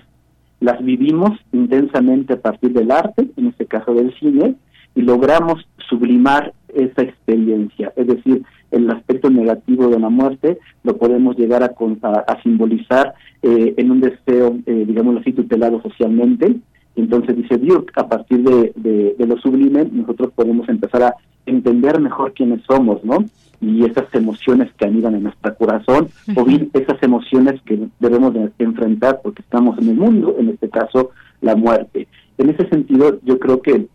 las 0.59 0.83
vivimos 0.83 1.31
intensamente 1.53 2.33
a 2.33 2.41
partir 2.41 2.73
del 2.73 2.91
arte, 2.91 3.27
en 3.37 3.47
este 3.47 3.65
caso 3.65 3.93
del 3.93 4.13
cine, 4.19 4.55
y 4.95 5.01
logramos 5.01 5.67
sublimar 5.87 6.53
esa 6.73 7.01
experiencia. 7.01 7.93
Es 7.95 8.07
decir, 8.07 8.43
el 8.71 8.89
aspecto 8.89 9.29
negativo 9.29 9.89
de 9.89 9.99
la 9.99 10.09
muerte, 10.09 10.57
lo 10.83 10.97
podemos 10.97 11.37
llegar 11.37 11.63
a, 11.63 11.73
a, 12.27 12.43
simbolizar 12.43 13.13
eh, 13.41 13.73
en 13.77 13.91
un 13.91 14.01
deseo, 14.01 14.57
eh, 14.65 14.83
digámoslo 14.87 15.21
así, 15.21 15.33
tutelado 15.33 15.81
socialmente. 15.81 16.57
Entonces 16.95 17.35
dice 17.35 17.57
Dios, 17.57 17.83
a 17.95 18.07
partir 18.07 18.43
de, 18.43 18.73
de, 18.75 19.27
lo 19.27 19.37
sublime, 19.37 19.87
nosotros 19.91 20.31
podemos 20.33 20.67
empezar 20.67 21.03
a 21.03 21.15
entender 21.45 21.99
mejor 21.99 22.33
quiénes 22.33 22.61
somos, 22.63 23.03
¿no? 23.03 23.23
Y 23.61 23.85
esas 23.85 24.13
emociones 24.13 24.71
que 24.77 24.85
anidan 24.85 25.15
en 25.15 25.23
nuestro 25.23 25.55
corazón, 25.55 26.09
o 26.35 26.43
bien 26.43 26.69
esas 26.73 27.01
emociones 27.01 27.61
que 27.63 27.87
debemos 27.99 28.33
de 28.33 28.51
enfrentar 28.59 29.19
porque 29.23 29.41
estamos 29.41 29.77
en 29.79 29.89
el 29.89 29.95
mundo, 29.95 30.35
en 30.39 30.49
este 30.49 30.69
caso, 30.69 31.11
la 31.41 31.55
muerte. 31.55 32.07
En 32.37 32.49
ese 32.49 32.67
sentido, 32.67 33.19
yo 33.23 33.39
creo 33.39 33.61
que 33.61 33.87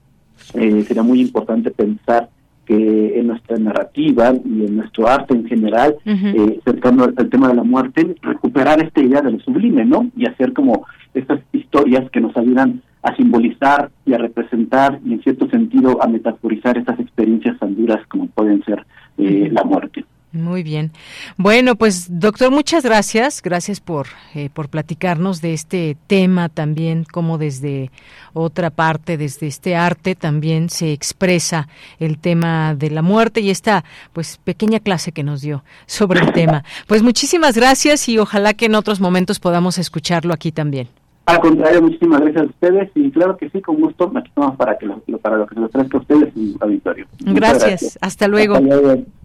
eh, 0.55 0.83
sería 0.83 1.03
muy 1.03 1.21
importante 1.21 1.71
pensar 1.71 2.29
que 2.67 3.19
en 3.19 3.27
nuestra 3.27 3.57
narrativa 3.59 4.33
y 4.33 4.67
en 4.67 4.77
nuestro 4.77 5.09
arte 5.09 5.35
en 5.35 5.47
general, 5.47 5.97
eh, 6.05 6.61
cercano 6.65 7.05
al, 7.05 7.29
tema 7.29 7.49
de 7.49 7.55
la 7.55 7.65
muerte, 7.65 8.15
recuperar 8.23 8.83
esta 8.83 9.03
idea 9.03 9.21
de 9.21 9.33
lo 9.33 9.41
sublime, 9.41 9.85
¿no? 9.85 10.11
Y 10.17 10.29
hacer 10.29 10.53
como 10.53 10.87
estas 11.15 11.41
historias 11.53 12.11
que 12.11 12.21
nos 12.21 12.37
ayudan 12.37 12.83
a 13.03 13.15
simbolizar 13.17 13.91
y 14.07 14.15
a 14.15 14.19
representar 14.19 15.01
y 15.05 15.15
en 15.15 15.23
cierto 15.23 15.49
sentido 15.49 16.03
a 16.03 16.07
metaforizar 16.07 16.79
estas 16.79 17.01
experiencias 17.01 17.59
tan 17.59 17.75
duras 17.75 18.07
como 18.07 18.27
pueden 18.29 18.63
ser 18.65 18.87
eh, 19.19 19.49
la 19.51 19.65
muerte. 19.65 20.05
Muy 20.33 20.63
bien. 20.63 20.93
Bueno, 21.37 21.77
pues 21.77 22.07
doctor, 22.09 22.51
muchas 22.51 22.85
gracias. 22.85 23.43
Gracias 23.43 23.81
por, 23.81 24.07
eh, 24.35 24.49
por 24.49 24.71
platicarnos 24.71 25.43
de 25.43 25.53
este 25.53 25.97
tema 26.07 26.49
también, 26.49 27.05
como 27.05 27.37
desde 27.37 27.91
otra 28.33 28.71
parte, 28.71 29.19
desde 29.19 29.47
este 29.47 29.77
arte 29.77 30.15
también 30.15 30.71
se 30.71 30.93
expresa 30.93 31.69
el 31.99 32.19
tema 32.19 32.75
de 32.75 32.91
la 32.91 33.03
muerte 33.03 33.43
y 33.43 33.51
esta 33.51 33.85
pues 34.15 34.39
pequeña 34.43 34.81
clase 34.81 35.13
que 35.13 35.23
nos 35.23 35.43
dio 35.43 35.65
sobre 35.85 36.21
el 36.21 36.33
tema. 36.33 36.65
Pues 36.87 37.03
muchísimas 37.03 37.55
gracias 37.55 38.09
y 38.09 38.19
ojalá 38.19 38.55
que 38.55 38.67
en 38.67 38.75
otros 38.75 39.01
momentos 39.01 39.39
podamos 39.39 39.77
escucharlo 39.77 40.33
aquí 40.33 40.51
también. 40.51 41.02
Al 41.25 41.39
contrario, 41.41 41.83
muchísimas 41.83 42.21
gracias 42.21 42.43
a 42.43 42.47
ustedes 42.47 42.91
y 42.97 43.11
claro 43.13 43.37
que 43.37 43.49
sí, 43.51 43.61
con 43.61 43.81
gusto, 43.81 44.11
aquí 44.17 44.29
estamos 44.29 44.57
para, 44.57 44.77
que 44.77 44.87
lo, 44.87 45.01
para 45.19 45.37
lo 45.37 45.47
que 45.47 45.55
se 45.55 45.61
lo 45.61 45.69
traiga 45.69 45.97
a 45.97 46.01
ustedes 46.01 46.37
en 46.37 46.43
el 46.43 46.57
auditorio. 46.61 47.07
Gracias. 47.21 47.99
Hasta, 48.01 48.27
luego. 48.27 48.61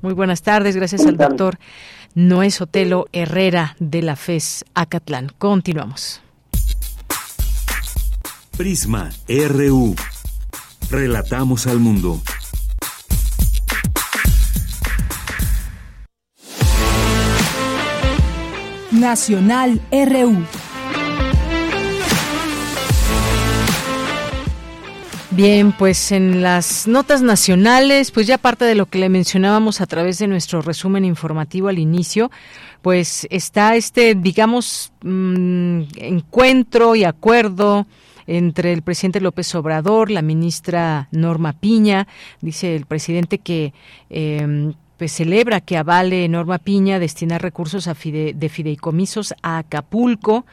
Muy 0.01 0.13
buenas 0.13 0.43
tardes, 0.43 0.75
gracias 0.75 1.05
al 1.07 1.17
doctor 1.17 1.57
Noé 2.13 2.51
Sotelo 2.51 3.05
Herrera 3.13 3.75
de 3.79 4.03
la 4.03 4.15
FES 4.15 4.65
Acatlán. 4.75 5.31
Continuamos. 5.37 6.21
Prisma 8.57 9.09
RU. 9.27 9.95
Relatamos 10.89 11.67
al 11.67 11.79
mundo. 11.79 12.21
Nacional 18.91 19.79
RU. 19.91 20.66
Bien, 25.37 25.71
pues 25.71 26.11
en 26.11 26.41
las 26.41 26.87
notas 26.87 27.21
nacionales, 27.21 28.09
pues 28.09 28.25
ya 28.25 28.39
parte 28.39 28.65
de 28.65 28.73
lo 28.73 28.87
que 28.87 28.97
le 28.97 29.07
mencionábamos 29.07 29.81
a 29.81 29.85
través 29.85 30.17
de 30.17 30.25
nuestro 30.25 30.63
resumen 30.63 31.05
informativo 31.05 31.67
al 31.67 31.77
inicio, 31.77 32.31
pues 32.81 33.27
está 33.29 33.75
este, 33.75 34.15
digamos, 34.15 34.91
mm, 35.03 35.81
encuentro 35.97 36.95
y 36.95 37.03
acuerdo 37.03 37.85
entre 38.25 38.73
el 38.73 38.81
presidente 38.81 39.21
López 39.21 39.53
Obrador, 39.53 40.09
la 40.09 40.23
ministra 40.23 41.07
Norma 41.11 41.53
Piña, 41.53 42.07
dice 42.41 42.75
el 42.75 42.87
presidente 42.87 43.37
que 43.37 43.73
eh, 44.09 44.73
pues 44.97 45.11
celebra 45.11 45.61
que 45.61 45.77
avale 45.77 46.27
Norma 46.29 46.57
Piña 46.57 46.97
destinar 46.97 47.43
recursos 47.43 47.87
a 47.87 47.93
de 47.93 48.49
fideicomisos 48.49 49.35
a 49.43 49.59
Acapulco. 49.59 50.47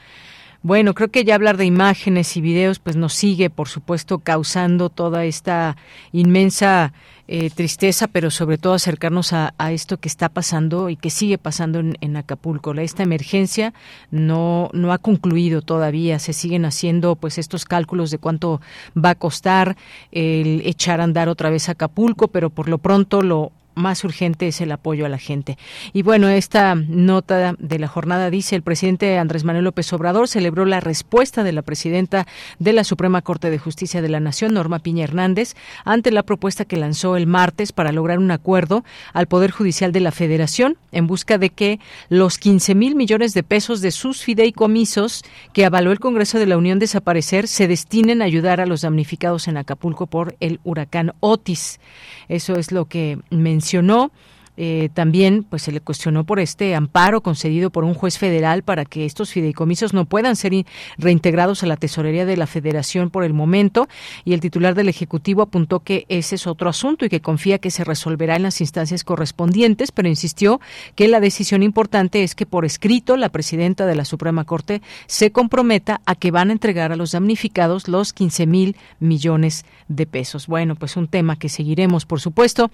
Bueno, 0.65 0.95
creo 0.95 1.11
que 1.11 1.24
ya 1.24 1.35
hablar 1.35 1.59
de 1.59 1.66
imágenes 1.66 2.39
y 2.39 2.41
videos 2.41 2.78
pues 2.78 2.97
nos 2.97 3.12
sigue, 3.12 3.51
por 3.51 3.69
supuesto, 3.69 4.20
causando 4.20 4.89
toda 4.89 5.27
esta 5.27 5.77
inmensa 6.11 6.95
eh, 7.28 7.51
tristeza, 7.51 8.09
pero 8.09 8.31
sobre 8.31 8.57
todo 8.57 8.73
acercarnos 8.73 9.35
a, 9.35 9.53
esto 9.70 9.99
que 9.99 10.09
está 10.09 10.31
pasando 10.31 10.89
y 10.89 10.97
que 10.97 11.11
sigue 11.11 11.36
pasando 11.36 11.81
en, 11.81 12.16
Acapulco. 12.16 12.73
esta 12.73 13.03
emergencia 13.03 13.74
no, 14.11 14.70
no 14.73 14.95
ha 14.95 14.97
concluido 14.97 15.61
todavía, 15.61 16.19
se 16.19 16.32
siguen 16.32 16.65
haciendo 16.65 17.15
pues 17.15 17.36
estos 17.36 17.66
cálculos 17.66 18.11
de 18.11 18.16
cuánto 18.16 18.62
va 18.97 19.11
a 19.11 19.15
costar 19.16 19.77
el 20.12 20.62
echar 20.65 21.03
a 21.03 21.05
andar 21.05 21.28
otra 21.28 21.51
vez 21.51 21.69
a 21.69 21.73
Acapulco, 21.73 22.28
pero 22.28 22.49
por 22.49 22.70
lo 22.70 22.78
pronto 22.78 23.20
lo 23.20 23.53
más 23.74 24.05
urgente 24.05 24.48
es 24.48 24.60
el 24.60 24.72
apoyo 24.72 25.06
a 25.06 25.09
la 25.09 25.18
gente. 25.18 25.59
Y 25.92 26.02
bueno, 26.02 26.28
esta 26.28 26.74
nota 26.74 27.55
de 27.59 27.78
la 27.78 27.88
jornada 27.88 28.30
dice 28.30 28.56
el 28.56 28.62
presidente 28.62 29.18
Andrés 29.18 29.44
Manuel 29.44 29.64
López 29.64 29.92
Obrador 29.92 30.28
celebró 30.28 30.64
la 30.64 30.80
respuesta 30.80 31.44
de 31.44 31.52
la 31.52 31.62
presidenta 31.62 32.26
de 32.59 32.72
la 32.72 32.84
Suprema 32.84 33.22
Corte 33.22 33.51
de 33.51 33.59
Justicia 33.59 34.02
de 34.02 34.09
la 34.09 34.20
Nación, 34.20 34.55
Norma 34.55 34.78
Piña 34.78 35.05
Hernández, 35.05 35.55
ante 35.84 36.10
la 36.10 36.22
propuesta 36.22 36.64
que 36.64 36.76
lanzó 36.76 37.16
el 37.16 37.26
martes 37.26 37.72
para 37.72 37.92
lograr 37.92 38.18
un 38.18 38.30
acuerdo 38.30 38.84
al 39.12 39.26
Poder 39.26 39.51
Judicial 39.51 39.92
de 39.92 40.01
la 40.01 40.12
Federación 40.12 40.76
en 40.92 41.06
busca 41.06 41.38
de 41.38 41.51
que 41.51 41.80
los 42.09 42.38
15 42.38 42.74
mil 42.74 42.94
millones 42.94 43.34
de 43.34 43.42
pesos 43.42 43.80
de 43.80 43.90
sus 43.90 44.22
fideicomisos 44.22 45.24
que 45.52 45.64
avaló 45.64 45.92
el 45.92 46.01
Congreso 46.01 46.38
de 46.38 46.46
la 46.46 46.56
Unión 46.56 46.78
desaparecer 46.78 47.48
se 47.48 47.68
destinen 47.68 48.22
a 48.22 48.26
ayudar 48.26 48.60
a 48.60 48.66
los 48.66 48.82
damnificados 48.82 49.48
en 49.48 49.56
Acapulco 49.56 50.06
por 50.06 50.36
el 50.40 50.60
huracán 50.64 51.12
Otis. 51.20 51.80
Eso 52.28 52.55
es 52.55 52.72
lo 52.72 52.86
que 52.86 53.18
mencionó. 53.65 54.11
Eh, 54.56 54.89
también 54.94 55.43
pues 55.43 55.62
se 55.62 55.72
le 55.72 55.81
cuestionó 55.81 56.24
por 56.24 56.39
este 56.39 56.74
amparo 56.74 57.22
concedido 57.22 57.70
por 57.70 57.85
un 57.85 57.94
juez 57.94 58.18
federal 58.18 58.62
para 58.62 58.85
que 58.85 59.05
estos 59.05 59.31
fideicomisos 59.31 59.93
no 59.93 60.05
puedan 60.05 60.36
ser 60.36 60.55
reintegrados 60.98 61.62
a 61.62 61.66
la 61.66 61.76
tesorería 61.76 62.26
de 62.26 62.36
la 62.36 62.47
Federación 62.47 63.10
por 63.10 63.24
el 63.24 63.32
momento 63.32 63.89
y 64.24 64.35
el 64.35 64.40
titular 64.40 64.74
del 64.74 64.89
Ejecutivo 64.89 65.43
apuntó 65.43 65.81
que 65.81 66.06
ese 66.09 66.36
es 66.36 66.47
otro 66.47 66.68
asunto 66.68 67.05
y 67.05 67.09
que 67.09 67.20
confía 67.20 67.59
que 67.59 67.70
se 67.70 67.82
resolverá 67.82 68.36
en 68.36 68.43
las 68.43 68.60
instancias 68.60 69.05
correspondientes, 69.05 69.90
pero 69.90 70.09
insistió 70.09 70.60
que 70.94 71.09
la 71.09 71.20
decisión 71.20 71.62
importante 71.62 72.22
es 72.22 72.35
que 72.35 72.47
por 72.47 72.64
escrito 72.64 73.16
la 73.16 73.31
presidenta 73.31 73.86
de 73.86 73.94
la 73.94 74.05
Suprema 74.05 74.44
Corte 74.44 74.82
se 75.06 75.32
comprometa 75.32 76.01
a 76.06 76.14
que 76.14 76.31
van 76.31 76.51
a 76.51 76.52
entregar 76.52 76.93
a 76.93 76.97
los 76.97 77.12
damnificados 77.12 77.89
los 77.89 78.12
15 78.12 78.47
mil 78.47 78.76
millones 79.01 79.64
de 79.89 80.06
pesos. 80.06 80.47
Bueno, 80.47 80.76
pues 80.76 80.97
un 80.97 81.09
tema 81.09 81.36
que 81.36 81.48
seguiremos, 81.48 82.06
por 82.06 82.20
supuesto. 82.20 82.70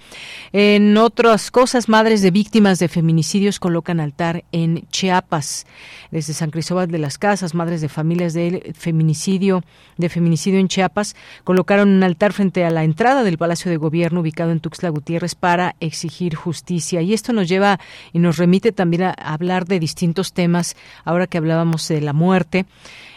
En 0.52 0.97
otras 0.97 1.51
cosas, 1.51 1.69
madres 1.88 2.20
de 2.20 2.30
víctimas 2.32 2.78
de 2.80 2.88
feminicidios 2.88 3.60
colocan 3.60 4.01
altar 4.01 4.44
en 4.51 4.88
Chiapas. 4.90 5.66
Desde 6.10 6.32
San 6.32 6.51
Cristóbal 6.51 6.90
de 6.90 6.98
las 6.98 7.16
Casas, 7.16 7.55
madres 7.55 7.80
de 7.80 7.88
familias 7.88 8.32
de 8.32 8.74
feminicidio, 8.76 9.62
de 9.97 10.09
feminicidio 10.09 10.59
en 10.59 10.66
Chiapas, 10.66 11.14
colocaron 11.44 11.90
un 11.90 12.02
altar 12.02 12.32
frente 12.32 12.64
a 12.64 12.70
la 12.70 12.82
entrada 12.82 13.22
del 13.22 13.38
Palacio 13.38 13.70
de 13.70 13.76
Gobierno 13.76 14.20
ubicado 14.20 14.51
en 14.51 14.59
Tuxtla 14.59 14.88
Gutiérrez 14.88 15.36
para 15.36 15.76
exigir 15.78 16.34
justicia. 16.34 17.02
Y 17.02 17.14
esto 17.14 17.32
nos 17.32 17.48
lleva 17.48 17.78
y 18.12 18.18
nos 18.18 18.36
remite 18.36 18.72
también 18.72 19.05
a 19.05 19.12
hablar 19.12 19.66
de 19.66 19.78
distintos 19.78 20.32
temas, 20.32 20.76
ahora 21.05 21.28
que 21.28 21.38
hablábamos 21.38 21.86
de 21.86 22.01
la 22.01 22.12
muerte. 22.12 22.66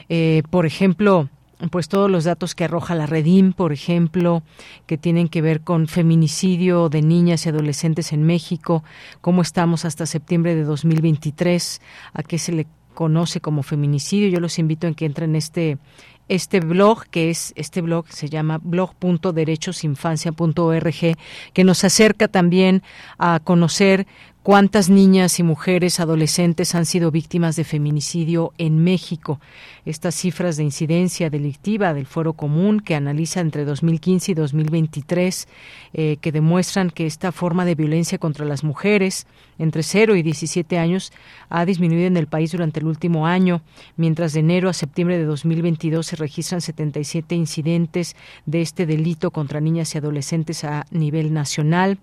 Eh, 0.10 0.44
por 0.52 0.68
ejemplo, 0.68 1.28
pues 1.72 1.88
todos 1.88 2.10
los 2.10 2.24
datos 2.24 2.56
que 2.56 2.66
arroja 2.66 2.96
la 2.96 3.06
Redim, 3.06 3.54
por 3.54 3.74
ejemplo, 3.74 4.44
que 4.86 4.98
tienen 4.98 5.30
que 5.30 5.42
ver 5.42 5.62
con 5.62 5.88
feminicidio 5.88 6.90
de 6.90 7.02
niñas 7.02 7.46
y 7.46 7.50
adolescentes 7.50 8.14
en 8.14 8.24
México, 8.24 8.84
cómo 9.22 9.42
estamos 9.42 9.86
hasta 9.86 10.06
septiembre 10.06 10.56
de 10.56 10.64
2023, 10.64 11.82
a 12.14 12.24
qué 12.24 12.38
se 12.38 12.52
le 12.52 12.68
conoce 12.94 13.42
como 13.42 13.64
feminicidio. 13.64 14.30
Yo 14.30 14.40
los 14.40 14.60
invito 14.60 14.88
a 14.88 14.94
que 14.94 15.06
entren 15.06 15.32
en 15.32 15.38
este 15.38 15.80
este 16.30 16.62
blog, 16.62 17.06
que 17.08 17.30
es 17.30 17.52
este 17.58 17.82
blog 17.82 18.08
se 18.08 18.30
llama 18.30 18.58
blog.derechosinfancia.org, 18.64 21.18
que 21.54 21.64
nos 21.64 21.84
acerca 21.84 22.30
también 22.30 22.82
a 23.18 23.42
conocer 23.44 24.08
cuántas 24.44 24.90
niñas 24.90 25.40
y 25.40 25.44
mujeres 25.44 26.02
adolescentes 26.02 26.76
han 26.76 26.86
sido 26.86 27.12
víctimas 27.12 27.56
de 27.56 27.64
feminicidio 27.64 28.52
en 28.58 28.84
México. 28.84 29.40
Estas 29.86 30.16
cifras 30.16 30.58
de 30.58 30.64
incidencia 30.64 31.30
delictiva 31.30 31.94
del 31.94 32.06
Foro 32.06 32.34
Común 32.34 32.82
que 32.82 32.94
analiza 32.94 33.40
entre 33.40 33.64
2015 33.64 34.34
y 34.34 34.36
2023 34.36 35.48
eh, 35.94 36.18
que 36.20 36.32
demuestran 36.34 36.90
que 36.90 37.06
esta 37.06 37.32
forma 37.32 37.64
de 37.64 37.76
violencia 37.76 38.18
contra 38.18 38.46
las 38.46 38.66
mujeres 38.66 39.28
entre 39.58 39.82
0 39.82 40.18
y 40.18 40.24
17 40.24 40.78
años 40.78 41.14
ha 41.50 41.66
disminuido 41.66 42.08
en 42.08 42.18
el 42.18 42.28
país 42.28 42.52
durante 42.52 42.82
el 42.82 42.88
último 42.88 43.26
año, 43.26 43.62
mientras 43.96 44.34
de 44.34 44.42
enero 44.42 44.68
a 44.68 44.74
septiembre 44.74 45.18
de 45.18 45.24
2022 45.24 46.06
se 46.06 46.16
registran 46.18 46.60
77 46.60 47.34
incidentes 47.34 48.18
de 48.46 48.62
este 48.62 48.86
delito 48.86 49.32
contra 49.32 49.62
niñas 49.62 49.96
y 49.96 50.00
adolescentes 50.00 50.66
a 50.66 50.86
nivel 50.92 51.34
nacional. 51.34 51.98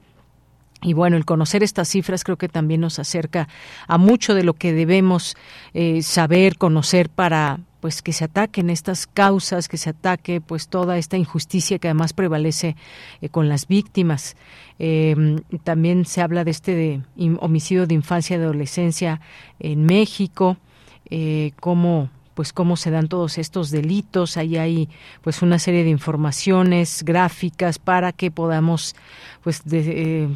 Y 0.82 0.94
bueno, 0.94 1.16
el 1.16 1.24
conocer 1.24 1.62
estas 1.62 1.88
cifras 1.88 2.24
creo 2.24 2.38
que 2.38 2.48
también 2.48 2.80
nos 2.80 2.98
acerca 2.98 3.48
a 3.86 3.98
mucho 3.98 4.34
de 4.34 4.44
lo 4.44 4.54
que 4.54 4.72
debemos 4.72 5.36
eh, 5.74 6.02
saber, 6.02 6.56
conocer 6.56 7.10
para 7.10 7.60
pues 7.80 8.02
que 8.02 8.12
se 8.12 8.24
ataquen 8.24 8.70
estas 8.70 9.06
causas, 9.06 9.68
que 9.68 9.78
se 9.78 9.90
ataque 9.90 10.40
pues 10.40 10.68
toda 10.68 10.98
esta 10.98 11.16
injusticia 11.16 11.78
que 11.78 11.88
además 11.88 12.12
prevalece 12.12 12.76
eh, 13.20 13.28
con 13.30 13.48
las 13.48 13.66
víctimas. 13.66 14.36
Em, 14.78 15.40
también 15.64 16.04
se 16.04 16.20
habla 16.20 16.44
de 16.44 16.50
este 16.50 16.74
de, 16.74 17.02
homicidio 17.40 17.86
de 17.86 17.94
infancia 17.94 18.36
y 18.36 18.40
adolescencia 18.40 19.20
en 19.58 19.84
México, 19.84 20.58
eh, 21.10 21.52
cómo 21.60 22.10
pues 22.34 22.54
cómo 22.54 22.76
se 22.76 22.90
dan 22.90 23.08
todos 23.08 23.36
estos 23.36 23.70
delitos. 23.70 24.38
Ahí 24.38 24.56
hay 24.56 24.88
pues 25.20 25.42
una 25.42 25.58
serie 25.58 25.84
de 25.84 25.90
informaciones 25.90 27.02
gráficas 27.02 27.78
para 27.78 28.12
que 28.12 28.30
podamos 28.30 28.94
pues 29.42 29.62
de, 29.64 30.22
eh, 30.24 30.28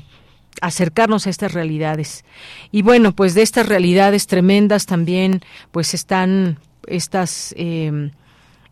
acercarnos 0.61 1.27
a 1.27 1.31
estas 1.31 1.53
realidades. 1.53 2.25
Y 2.71 2.83
bueno, 2.83 3.13
pues 3.13 3.35
de 3.35 3.43
estas 3.43 3.67
realidades 3.67 4.27
tremendas 4.27 4.87
también 4.87 5.41
pues 5.71 5.95
están 5.95 6.59
estas 6.87 7.55
eh, 7.57 8.11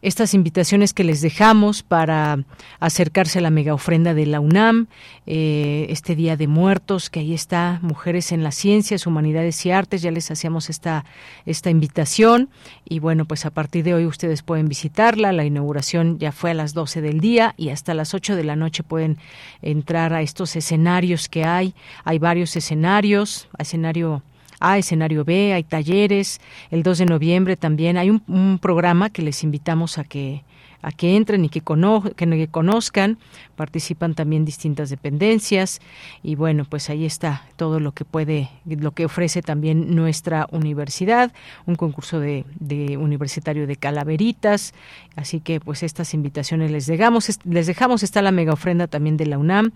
estas 0.03 0.35
invitaciones 0.35 0.93
que 0.93 1.05
les 1.05 1.21
dejamos 1.21 1.85
para 1.85 2.41
acercarse 2.81 3.39
a 3.39 3.43
la 3.43 3.51
mega 3.51 3.73
ofrenda 3.73 4.15
de 4.15 4.27
la 4.27 4.41
UNAM, 4.41 4.89
eh, 5.27 5.87
este 5.91 6.17
Día 6.17 6.37
de 6.37 6.49
Muertos, 6.49 7.09
que 7.09 7.21
ahí 7.21 7.33
está, 7.33 7.79
Mujeres 7.83 8.33
en 8.33 8.43
las 8.43 8.57
Ciencias, 8.57 9.07
Humanidades 9.07 9.65
y 9.65 9.71
Artes, 9.71 10.03
ya 10.03 10.11
les 10.11 10.31
hacíamos 10.31 10.71
esta, 10.71 11.05
esta 11.47 11.71
invitación. 11.71 12.51
Y 12.85 12.99
bueno, 12.99 13.25
pues 13.25 13.47
a 13.47 13.51
partir 13.51 13.85
de 13.85 13.95
hoy 13.95 14.05
ustedes 14.05 14.43
pueden 14.43 14.69
visitarla, 14.69 15.33
la 15.33 15.45
inauguración 15.45 16.19
ya 16.19 16.33
fue 16.33 16.51
a 16.51 16.55
las 16.55 16.75
12 16.75 17.01
del 17.01 17.21
día 17.21 17.55
y 17.57 17.69
hasta 17.71 17.95
las 17.95 18.13
8 18.13 18.35
de 18.35 18.45
la 18.45 18.57
noche 18.57 18.83
pueden 18.83 19.19
entrar 19.63 20.13
a 20.13 20.23
estos 20.23 20.57
escenarios 20.57 21.29
que 21.29 21.45
hay, 21.45 21.75
hay 22.05 22.19
varios 22.19 22.57
escenarios, 22.57 23.49
escenario 23.59 24.23
a, 24.63 24.79
escenario 24.79 25.25
B, 25.25 25.53
hay 25.53 25.65
talleres. 25.65 26.41
El 26.71 26.83
2 26.83 26.99
de 26.99 27.07
noviembre 27.07 27.57
también 27.57 27.97
hay 27.97 28.11
un, 28.11 28.59
programa 28.61 29.11
que 29.11 29.23
les 29.23 29.43
invitamos 29.43 29.99
a 29.99 30.05
que 30.05 30.45
a 30.85 30.91
que 30.91 31.17
entren 31.17 31.45
y 31.45 31.49
que, 31.49 31.61
que, 31.61 32.49
conozcan. 32.49 33.19
Participan 33.55 34.15
también 34.15 34.45
distintas 34.45 34.91
dependencias 34.91 35.81
y 36.25 36.35
bueno, 36.35 36.65
pues 36.69 36.91
ahí 36.91 37.05
está 37.05 37.47
todo 37.55 37.79
lo 37.79 37.93
que 37.93 38.05
puede, 38.05 38.51
lo 38.67 38.91
que 38.91 39.05
ofrece 39.05 39.43
también 39.43 39.95
nuestra 39.95 40.49
universidad, 40.51 41.33
un 41.67 41.77
concurso 41.77 42.19
de, 42.19 42.45
de 42.59 42.97
universitario 42.97 43.69
de 43.69 43.77
calaveritas. 43.77 44.75
Así 45.15 45.39
que 45.39 45.61
pues 45.61 45.85
estas 45.85 46.15
invitaciones 46.15 46.73
les 46.73 46.87
dejamos, 46.87 47.39
les 47.45 47.67
dejamos 47.69 48.03
está 48.03 48.21
la 48.21 48.33
mega 48.33 48.53
ofrenda 48.53 48.89
también 48.89 49.17
de 49.17 49.27
la 49.27 49.39
UNAM 49.39 49.71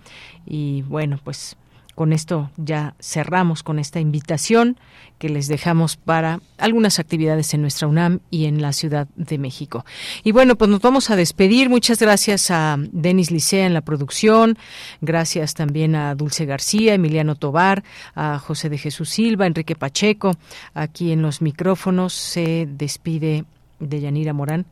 y 0.45 0.83
bueno, 0.83 1.21
pues 1.23 1.57
con 1.97 2.13
esto 2.13 2.51
ya 2.59 2.95
cerramos 3.01 3.63
con 3.63 3.79
esta 3.79 4.01
invitación 4.01 4.77
que 5.19 5.31
les 5.31 5.49
dejamos 5.49 5.97
para 5.97 6.41
algunas 6.59 6.99
actividades 6.99 7.55
en 7.55 7.63
nuestra 7.63 7.89
UNAM 7.89 8.21
y 8.31 8.45
en 8.45 8.61
la 8.61 8.75
Ciudad 8.75 9.09
de 9.17 9.39
México. 9.39 9.87
Y 10.23 10.33
bueno, 10.33 10.57
pues 10.57 10.71
nos 10.71 10.83
vamos 10.83 11.09
a 11.09 11.17
despedir. 11.17 11.71
Muchas 11.71 11.99
gracias 11.99 12.51
a 12.51 12.77
Denis 12.79 13.31
Licea 13.31 13.65
en 13.67 13.73
la 13.73 13.81
producción, 13.81 14.59
gracias 15.01 15.55
también 15.55 15.95
a 15.95 16.15
Dulce 16.15 16.45
García, 16.45 16.93
Emiliano 16.93 17.35
Tobar, 17.35 17.83
a 18.15 18.39
José 18.39 18.69
de 18.69 18.77
Jesús 18.77 19.09
Silva, 19.09 19.47
Enrique 19.47 19.75
Pacheco. 19.75 20.37
Aquí 20.75 21.13
en 21.13 21.23
los 21.23 21.41
micrófonos 21.41 22.13
se 22.13 22.69
despide 22.71 23.47
de 23.81 24.01
Yanira 24.01 24.35
Morán. 24.35 24.67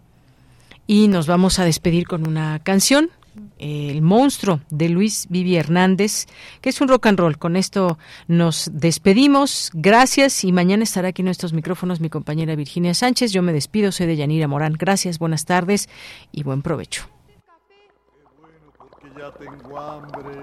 Y 0.87 1.09
nos 1.09 1.27
vamos 1.27 1.59
a 1.59 1.65
despedir 1.65 2.07
con 2.07 2.29
una 2.29 2.59
canción 2.59 3.09
el 3.59 4.03
monstruo 4.03 4.61
de 4.71 4.89
Luis 4.89 5.27
Vivi 5.29 5.57
Hernández, 5.57 6.27
que 6.61 6.71
es 6.71 6.81
un 6.81 6.89
rock 6.89 7.07
and 7.07 7.19
roll. 7.19 7.39
Con 7.39 7.57
esto 7.57 7.99
nos 8.29 8.71
despedimos. 8.73 9.71
Gracias 9.75 10.45
y 10.45 10.53
mañana 10.53 10.85
estará 10.85 11.09
aquí 11.09 11.23
en 11.23 11.27
nuestros 11.27 11.53
micrófonos 11.53 12.01
mi 12.01 12.11
compañera 12.11 12.55
Virginia 12.55 12.95
Sánchez. 12.95 13.33
Yo 13.33 13.43
me 13.43 13.53
despido, 13.53 13.93
soy 13.93 14.07
de 14.07 14.17
Yanira 14.17 14.49
Morán. 14.49 14.75
Gracias, 14.75 15.19
buenas 15.19 15.45
tardes 15.45 15.89
y 16.33 16.43
buen 16.43 16.63
provecho. 16.63 17.09
ya 19.17 19.31
tengo 19.33 19.79
hambre. 19.79 20.35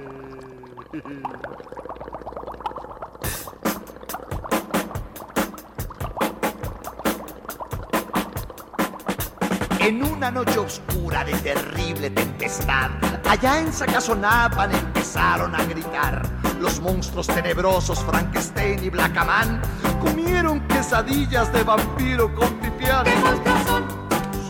En 9.81 10.03
una 10.03 10.29
noche 10.29 10.59
oscura 10.59 11.23
de 11.23 11.33
terrible 11.33 12.11
tempestad, 12.11 12.91
allá 13.27 13.61
en 13.61 13.73
Sacazonapan 13.73 14.71
empezaron 14.75 15.55
a 15.55 15.63
gritar. 15.63 16.21
Los 16.59 16.79
monstruos 16.79 17.25
tenebrosos 17.25 17.99
Frankenstein 18.03 18.83
y 18.83 18.91
Blackaman 18.91 19.59
comieron 19.99 20.59
quesadillas 20.67 21.51
de 21.51 21.63
vampiro 21.63 22.31
con 22.35 22.53
pipián. 22.59 23.05
¿Qué 23.05 23.15
monstruos 23.15 23.59
son? 23.65 23.83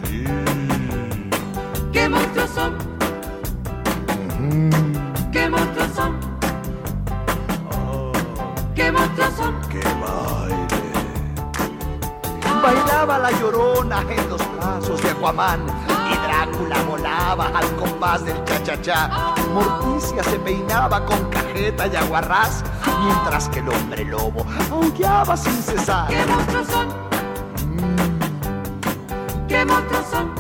Sí. 0.04 0.26
¿Qué 1.94 2.10
monstruos 2.10 2.50
son? 2.50 2.78
¿Qué 5.32 5.50
monstruos 5.50 5.92
son? 5.96 6.20
¿Qué 8.76 8.92
monstruos 8.92 9.34
son? 9.36 9.62
¡Qué 9.70 9.84
baile! 10.02 10.68
Bailaba 12.62 13.18
la 13.18 13.32
llorona 13.40 14.02
en 14.10 14.30
los 14.30 14.51
brazos 14.72 15.02
de 15.04 15.10
Aquaman 15.10 15.66
y 16.12 16.16
Drácula 16.26 16.82
volaba 16.84 17.48
al 17.48 17.76
compás 17.76 18.24
del 18.24 18.42
cha-cha-cha. 18.46 19.36
Morticia 19.54 20.24
se 20.24 20.40
peinaba 20.40 21.06
con 21.06 21.20
cajeta 21.30 21.88
y 21.88 21.96
aguarrás, 21.96 22.64
mientras 23.04 23.50
que 23.50 23.60
el 23.60 23.70
hombre 23.70 24.06
lobo 24.06 24.46
aullaba 24.72 25.36
sin 25.36 25.62
cesar. 25.62 26.08
¿Qué 26.08 26.26
monstruos 26.26 26.68
son? 26.68 26.88
¿Qué 29.48 29.66
monstruos 29.66 30.06
son? 30.10 30.32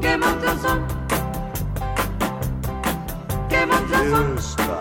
¿Qué 0.00 0.16
monstruos 0.16 0.60
son? 0.62 0.80
¿Qué 3.48 3.66
monstruos 3.66 4.56
son? 4.56 4.76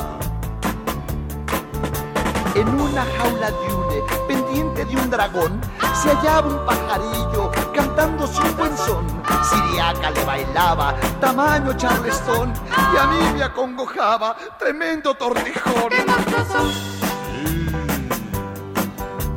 En 2.56 2.70
una 2.70 3.06
jaula 3.18 3.52
de 3.52 3.74
une, 3.76 4.02
pendiente 4.30 4.86
de 4.86 4.96
un 4.96 5.10
dragón, 5.10 5.60
se 5.96 6.10
hallaba 6.10 6.48
un 6.48 6.66
pajarillo 6.66 7.52
cantando 7.74 8.26
un 8.26 8.58
buen 8.58 8.78
son. 8.78 9.06
Siriaca 9.44 10.10
le 10.12 10.24
bailaba, 10.24 10.96
tamaño 11.20 11.74
charlestón, 11.78 12.54
y 12.94 12.98
a 12.98 13.08
mí 13.08 13.18
me 13.34 13.44
acongojaba, 13.44 14.36
tremendo 14.58 15.14
tortijón. 15.14 15.90
¿Qué 15.90 16.06
monstruos 16.06 16.48
son? 16.48 16.72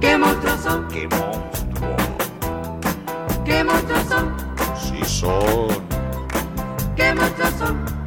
¿Qué 0.01 0.19
monstruos 0.19 0.61
son? 0.61 0.89
¡Qué 0.89 1.09
monstruo! 1.09 1.97
¿Qué 3.45 3.65
monstruos 3.65 4.05
son? 4.09 4.37
Sí 4.81 5.05
son. 5.05 5.69
¿Qué 6.97 7.15
monstruos 7.15 7.55
son? 7.59 7.99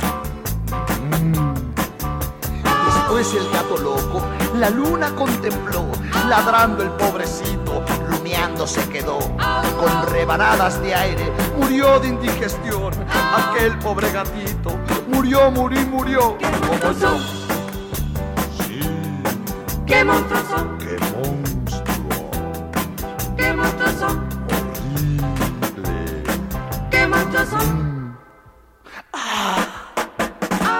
Después 2.85 3.33
el 3.33 3.49
gato 3.51 3.77
loco 3.77 4.21
la 4.55 4.69
luna 4.69 5.09
contempló, 5.15 5.85
ladrando 6.27 6.83
el 6.83 6.89
pobrecito, 6.91 7.83
se 8.67 8.87
quedó. 8.89 9.19
Con 9.79 10.11
rebanadas 10.11 10.81
de 10.81 10.93
aire, 10.93 11.31
murió 11.57 11.99
de 11.99 12.09
indigestión. 12.09 12.93
Aquel 13.09 13.77
pobre 13.79 14.11
gatito, 14.11 14.77
murió, 15.07 15.51
murió, 15.51 15.81
murió. 15.87 16.37
Como 16.37 16.91
yo. 16.99 17.17
Sí. 18.57 18.79
¿Qué 19.85 20.03
monstruos 20.03 20.43
son? 20.49 20.77
¡Qué 20.77 20.97
monstruo! 21.15 22.31
¿Qué 23.37 23.53
monstruos 23.53 23.95
son? 23.99 24.27
Horrible. 25.61 26.23
¿Qué 26.89 27.07
monstruos 27.07 27.49
son? 27.49 28.17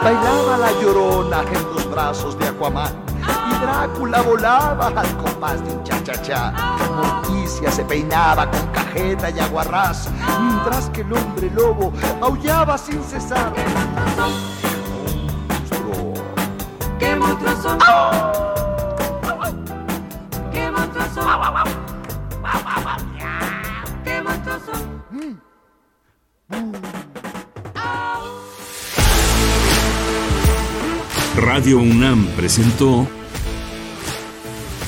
Bailaba 0.04 0.58
la 0.58 0.72
llorona 0.82 1.42
en 1.42 1.76
los 1.76 1.92
brazos 1.92 2.38
de 2.40 2.48
Aquaman 2.48 3.11
Drácula 3.62 4.22
volaba 4.22 4.88
al 4.88 5.18
compás 5.18 5.64
de 5.64 5.72
un 5.72 5.84
cha-cha-cha. 5.84 6.52
Morticia 6.96 7.72
se 7.72 7.84
peinaba 7.86 8.50
con 8.50 8.68
cajeta 8.68 9.30
y 9.30 9.40
aguarrás, 9.40 10.10
mientras 10.40 10.90
que 10.90 11.02
el 11.02 11.14
hombre 11.14 11.50
lobo 11.52 11.94
aullaba 12.22 12.78
sin 12.78 13.04
cesar. 13.04 13.54
Monstruo. 15.48 16.14
¿Qué 17.00 17.16
monstruos 17.16 17.62
son? 17.62 17.78
¿Qué 20.52 20.72
monstruos 20.72 21.08
son? 21.14 21.26
¿Qué 24.04 24.22
monstruos 24.22 24.62
son? 24.66 24.82
Radio 31.36 31.80
UNAM 31.80 32.28
presentó 32.36 33.08